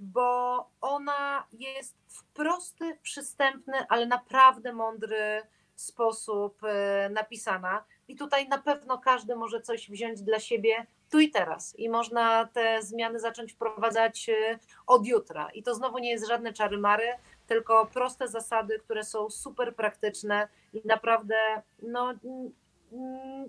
bo 0.00 0.66
ona 0.80 1.46
jest 1.52 1.96
w 2.08 2.24
prosty, 2.24 2.98
przystępny, 3.02 3.74
ale 3.88 4.06
naprawdę 4.06 4.72
mądry 4.72 5.42
sposób 5.74 6.62
y, 6.64 7.10
napisana. 7.10 7.84
I 8.08 8.16
tutaj 8.16 8.48
na 8.48 8.58
pewno 8.58 8.98
każdy 8.98 9.36
może 9.36 9.60
coś 9.60 9.90
wziąć 9.90 10.22
dla 10.22 10.40
siebie 10.40 10.86
tu 11.10 11.20
i 11.20 11.30
teraz. 11.30 11.78
I 11.78 11.88
można 11.88 12.46
te 12.46 12.82
zmiany 12.82 13.20
zacząć 13.20 13.52
wprowadzać 13.52 14.28
y, 14.28 14.58
od 14.86 15.06
jutra. 15.06 15.48
I 15.54 15.62
to 15.62 15.74
znowu 15.74 15.98
nie 15.98 16.10
jest 16.10 16.28
żadne 16.28 16.52
czary-mary, 16.52 17.08
tylko 17.46 17.86
proste 17.86 18.28
zasady, 18.28 18.78
które 18.78 19.04
są 19.04 19.30
super 19.30 19.74
praktyczne 19.76 20.48
i 20.72 20.82
naprawdę 20.84 21.62
no, 21.82 22.14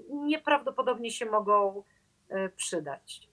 nieprawdopodobnie 0.10 1.12
się 1.12 1.26
mogą 1.26 1.84
e, 2.30 2.50
przydać. 2.50 3.30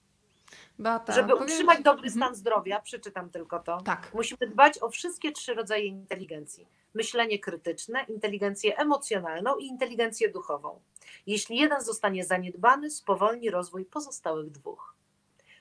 Beata, 0.78 1.12
Żeby 1.12 1.28
powiem 1.28 1.44
utrzymać 1.44 1.82
dobry 1.82 2.06
Mhm. 2.08 2.12
stan 2.24 2.34
zdrowia, 2.34 2.80
przeczytam 2.80 3.30
tylko 3.30 3.58
to, 3.60 3.80
Tak. 3.80 4.10
musimy 4.14 4.46
dbać 4.46 4.82
o 4.82 4.90
wszystkie 4.90 5.32
trzy 5.32 5.54
rodzaje 5.54 5.84
inteligencji. 5.86 6.66
Myślenie 6.94 7.38
krytyczne, 7.38 8.04
inteligencję 8.08 8.76
emocjonalną 8.78 9.56
i 9.56 9.66
inteligencję 9.66 10.28
duchową. 10.28 10.80
Jeśli 11.26 11.56
jeden 11.56 11.80
zostanie 11.80 12.24
zaniedbany, 12.24 12.90
spowolni 12.90 13.50
rozwój 13.50 13.84
pozostałych 13.84 14.50
dwóch. 14.50 14.94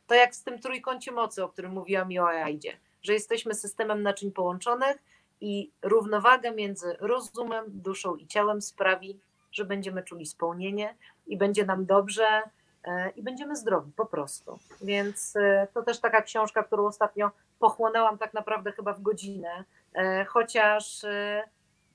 To 0.07 0.15
jak 0.15 0.35
z 0.35 0.43
tym 0.43 0.59
trójkącie 0.59 1.11
mocy, 1.11 1.43
o 1.43 1.49
którym 1.49 1.71
mówiłam 1.71 2.11
i 2.11 2.19
o 2.19 2.27
Ajdzie, 2.27 2.77
że 3.01 3.13
jesteśmy 3.13 3.53
systemem 3.53 4.03
naczyń 4.03 4.31
połączonych 4.31 4.97
i 5.41 5.71
równowaga 5.81 6.51
między 6.51 6.95
rozumem, 6.99 7.65
duszą 7.67 8.15
i 8.15 8.27
ciałem 8.27 8.61
sprawi, 8.61 9.19
że 9.51 9.65
będziemy 9.65 10.03
czuli 10.03 10.25
spełnienie 10.25 10.95
i 11.27 11.37
będzie 11.37 11.65
nam 11.65 11.85
dobrze 11.85 12.41
e, 12.83 13.09
i 13.09 13.23
będziemy 13.23 13.55
zdrowi 13.55 13.91
po 13.91 14.05
prostu. 14.05 14.59
Więc 14.81 15.35
e, 15.35 15.67
to 15.73 15.83
też 15.83 15.99
taka 15.99 16.21
książka, 16.21 16.63
którą 16.63 16.85
ostatnio 16.85 17.31
pochłonęłam 17.59 18.17
tak 18.17 18.33
naprawdę 18.33 18.71
chyba 18.71 18.93
w 18.93 19.01
godzinę, 19.01 19.63
e, 19.93 20.25
chociaż 20.25 21.05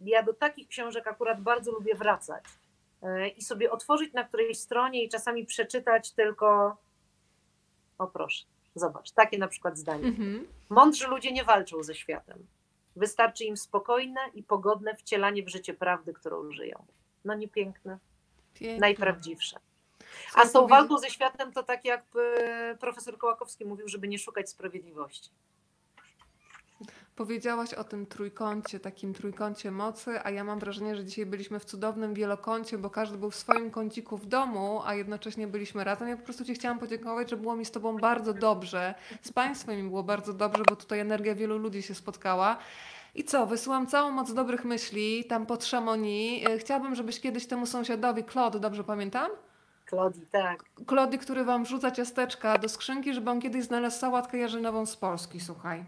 ja 0.00 0.22
do 0.22 0.34
takich 0.34 0.68
książek 0.68 1.06
akurat 1.06 1.40
bardzo 1.40 1.72
lubię 1.72 1.94
wracać 1.94 2.44
i 3.36 3.42
sobie 3.42 3.70
otworzyć 3.70 4.12
na 4.12 4.24
którejś 4.24 4.58
stronie 4.58 5.04
i 5.04 5.08
czasami 5.08 5.46
przeczytać 5.46 6.12
tylko 6.12 6.76
o 7.98 8.06
proszę, 8.06 8.44
zobacz, 8.74 9.10
takie 9.10 9.38
na 9.38 9.48
przykład 9.48 9.78
zdanie. 9.78 10.04
Mhm. 10.04 10.46
Mądrzy 10.68 11.06
ludzie 11.06 11.32
nie 11.32 11.44
walczą 11.44 11.82
ze 11.82 11.94
światem. 11.94 12.46
Wystarczy 12.96 13.44
im 13.44 13.56
spokojne 13.56 14.20
i 14.34 14.42
pogodne 14.42 14.96
wcielanie 14.96 15.42
w 15.42 15.48
życie 15.48 15.74
prawdy, 15.74 16.12
którą 16.12 16.52
żyją. 16.52 16.86
No 17.24 17.34
nie 17.34 17.48
piękne, 17.48 17.98
Pięknie. 18.54 18.80
najprawdziwsze. 18.80 19.60
A 20.34 20.46
z 20.46 20.52
tą 20.52 20.66
walką 20.66 20.98
ze 20.98 21.10
światem 21.10 21.52
to 21.52 21.62
tak 21.62 21.84
jak 21.84 22.04
e, 22.16 22.76
profesor 22.80 23.18
Kołakowski 23.18 23.64
mówił, 23.64 23.88
żeby 23.88 24.08
nie 24.08 24.18
szukać 24.18 24.50
sprawiedliwości. 24.50 25.30
Powiedziałaś 27.16 27.74
o 27.74 27.84
tym 27.84 28.06
trójkącie, 28.06 28.80
takim 28.80 29.14
trójkącie 29.14 29.70
mocy, 29.70 30.20
a 30.24 30.30
ja 30.30 30.44
mam 30.44 30.58
wrażenie, 30.58 30.96
że 30.96 31.04
dzisiaj 31.04 31.26
byliśmy 31.26 31.58
w 31.58 31.64
cudownym 31.64 32.14
wielokącie, 32.14 32.78
bo 32.78 32.90
każdy 32.90 33.18
był 33.18 33.30
w 33.30 33.36
swoim 33.36 33.70
kąciku 33.70 34.16
w 34.16 34.26
domu, 34.26 34.82
a 34.84 34.94
jednocześnie 34.94 35.46
byliśmy 35.46 35.84
razem. 35.84 36.08
Ja 36.08 36.16
po 36.16 36.22
prostu 36.22 36.44
Ci 36.44 36.54
chciałam 36.54 36.78
podziękować, 36.78 37.30
że 37.30 37.36
było 37.36 37.56
mi 37.56 37.64
z 37.64 37.70
Tobą 37.70 37.96
bardzo 37.96 38.34
dobrze. 38.34 38.94
Z 39.22 39.32
Państwem 39.32 39.76
mi 39.76 39.88
było 39.88 40.02
bardzo 40.02 40.32
dobrze, 40.32 40.62
bo 40.68 40.76
tutaj 40.76 41.00
energia 41.00 41.34
wielu 41.34 41.58
ludzi 41.58 41.82
się 41.82 41.94
spotkała. 41.94 42.58
I 43.14 43.24
co, 43.24 43.46
wysyłam 43.46 43.86
całą 43.86 44.10
moc 44.10 44.34
dobrych 44.34 44.64
myśli 44.64 45.24
tam 45.24 45.46
pod 45.46 45.64
Szamonii. 45.64 46.44
E, 46.50 46.58
Chciałabym, 46.58 46.94
żebyś 46.94 47.20
kiedyś 47.20 47.46
temu 47.46 47.66
sąsiadowi, 47.66 48.24
Claude, 48.24 48.60
dobrze 48.60 48.84
pamiętam? 48.84 49.30
Klodi, 49.86 50.20
tak. 50.30 50.64
Klody, 50.86 51.18
który 51.18 51.44
wam 51.44 51.64
wrzuca 51.64 51.90
ciasteczka 51.90 52.58
do 52.58 52.68
skrzynki, 52.68 53.14
żeby 53.14 53.30
on 53.30 53.40
kiedyś 53.40 53.64
znalazł 53.64 53.98
sałatkę 53.98 54.38
jarzynową 54.38 54.86
z 54.86 54.96
Polski, 54.96 55.40
słuchaj. 55.40 55.84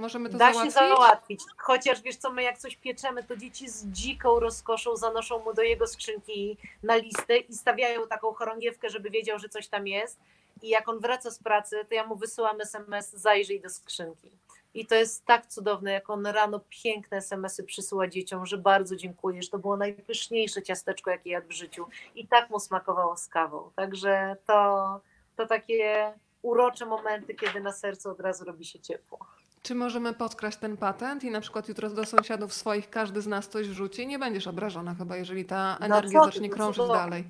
Możemy 0.00 0.30
to 0.30 0.38
da 0.38 0.52
załatwić? 0.52 0.74
się 0.74 0.78
załatwić. 0.80 1.40
Chociaż 1.56 2.02
wiesz 2.02 2.16
co, 2.16 2.32
my 2.32 2.42
jak 2.42 2.58
coś 2.58 2.76
pieczemy, 2.76 3.24
to 3.24 3.36
dzieci 3.36 3.68
z 3.68 3.86
dziką 3.86 4.40
rozkoszą 4.40 4.96
zanoszą 4.96 5.38
mu 5.38 5.54
do 5.54 5.62
jego 5.62 5.86
skrzynki 5.86 6.56
na 6.82 6.96
listę 6.96 7.36
i 7.36 7.54
stawiają 7.54 8.06
taką 8.06 8.32
chorągiewkę, 8.32 8.90
żeby 8.90 9.10
wiedział, 9.10 9.38
że 9.38 9.48
coś 9.48 9.68
tam 9.68 9.86
jest. 9.86 10.18
I 10.62 10.68
jak 10.68 10.88
on 10.88 11.00
wraca 11.00 11.30
z 11.30 11.38
pracy, 11.38 11.84
to 11.88 11.94
ja 11.94 12.06
mu 12.06 12.16
wysyłam 12.16 12.60
SMS, 12.60 13.10
zajrzyj 13.10 13.60
do 13.60 13.70
skrzynki. 13.70 14.30
I 14.74 14.86
to 14.86 14.94
jest 14.94 15.24
tak 15.26 15.46
cudowne, 15.46 15.92
jak 15.92 16.10
on 16.10 16.26
rano 16.26 16.60
piękne 16.82 17.16
SMS-y 17.16 17.64
przysyła 17.64 18.08
dzieciom, 18.08 18.46
że 18.46 18.58
bardzo 18.58 18.96
dziękujesz, 18.96 19.50
to 19.50 19.58
było 19.58 19.76
najpyszniejsze 19.76 20.62
ciasteczko, 20.62 21.10
jakie 21.10 21.30
jadł 21.30 21.48
w 21.48 21.52
życiu. 21.52 21.86
I 22.14 22.26
tak 22.26 22.50
mu 22.50 22.60
smakowało 22.60 23.16
z 23.16 23.28
kawą. 23.28 23.70
Także 23.76 24.36
to, 24.46 25.00
to 25.36 25.46
takie 25.46 26.12
urocze 26.42 26.86
momenty, 26.86 27.34
kiedy 27.34 27.60
na 27.60 27.72
sercu 27.72 28.10
od 28.10 28.20
razu 28.20 28.44
robi 28.44 28.64
się 28.64 28.80
ciepło. 28.80 29.18
Czy 29.62 29.74
możemy 29.74 30.12
podkraść 30.12 30.58
ten 30.58 30.76
patent 30.76 31.24
i 31.24 31.30
na 31.30 31.40
przykład 31.40 31.68
jutro 31.68 31.90
do 31.90 32.04
sąsiadów 32.06 32.54
swoich 32.54 32.90
każdy 32.90 33.22
z 33.22 33.26
nas 33.26 33.48
coś 33.48 33.68
wrzuci? 33.68 34.06
Nie 34.06 34.18
będziesz 34.18 34.46
obrażona 34.46 34.94
chyba, 34.94 35.16
jeżeli 35.16 35.44
ta 35.44 35.76
No 35.80 35.86
energia 35.86 36.24
zacznie 36.24 36.48
to 36.48 36.54
krążyć 36.54 36.88
dalej. 36.88 37.24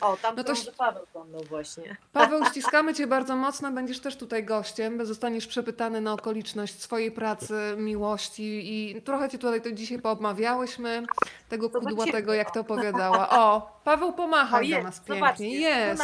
O, 0.00 0.16
tam 0.16 0.36
No 0.36 0.42
no 0.46 0.54
to 0.54 0.72
Paweł 0.78 1.06
za 1.14 1.24
mną 1.24 1.38
właśnie. 1.48 1.96
Paweł, 2.12 2.44
ściskamy 2.50 2.94
Cię 2.94 3.06
bardzo 3.06 3.36
mocno, 3.36 3.72
będziesz 3.72 4.00
też 4.00 4.16
tutaj 4.16 4.44
gościem, 4.44 4.98
bo 4.98 5.06
zostaniesz 5.06 5.46
przepytany 5.46 6.00
na 6.00 6.12
okoliczność 6.12 6.82
swojej 6.82 7.12
pracy, 7.12 7.54
miłości 7.76 8.42
i 8.64 9.02
trochę 9.02 9.28
Cię 9.28 9.38
tutaj 9.38 9.62
to 9.62 9.72
dzisiaj 9.72 9.98
poobmawiałyśmy, 9.98 11.06
tego 11.48 11.70
kudłatego, 11.70 12.34
jak 12.34 12.48
o. 12.48 12.52
to 12.52 12.60
opowiadała. 12.60 13.30
O, 13.30 13.80
Paweł 13.84 14.12
pomacha 14.12 14.56
O, 14.56 14.60
do 14.60 14.66
jest, 14.66 14.82
nas 14.84 15.00
pięknie. 15.00 15.14
zobaczcie, 15.14 15.48
Jest. 15.50 16.02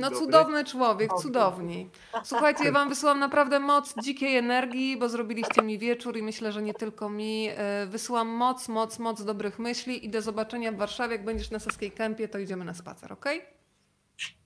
No 0.00 0.10
dobry. 0.10 0.18
cudowny 0.26 0.64
człowiek, 0.64 1.10
cudowni. 1.14 1.90
Słuchajcie, 2.24 2.64
ja 2.64 2.72
Wam 2.72 2.88
wysyłam 2.88 3.18
naprawdę 3.18 3.60
moc 3.60 3.94
dzikiej 4.02 4.36
energii, 4.36 4.96
bo 4.96 5.08
zrobiliście 5.08 5.62
mi 5.62 5.78
wieczór 5.78 6.16
i 6.16 6.22
myślę, 6.22 6.52
że 6.52 6.62
nie 6.62 6.74
tylko 6.74 7.08
mi. 7.08 7.48
E, 7.56 7.86
Wysyłam 7.86 8.28
moc, 8.28 8.68
moc, 8.68 8.98
moc 8.98 9.24
dobrych 9.24 9.58
myśli 9.58 10.06
i 10.06 10.08
do 10.10 10.22
zobaczenia 10.22 10.72
w 10.72 10.76
Warszawie. 10.76 11.12
Jak 11.12 11.24
będziesz 11.24 11.50
na 11.50 11.58
Saskiej 11.58 11.90
Kępie, 11.90 12.28
to 12.28 12.38
idziemy 12.38 12.64
na 12.64 12.74
spacer, 12.74 13.12
ok? 13.12 13.26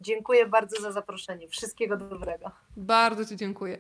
Dziękuję 0.01 0.47
bardzo 0.47 0.83
za 0.83 0.93
zaproszenie. 0.93 1.49
Wszystkiego 1.49 1.97
dobrego. 1.97 2.51
Bardzo 2.77 3.27
Ci 3.27 3.37
dziękuję. 3.37 3.79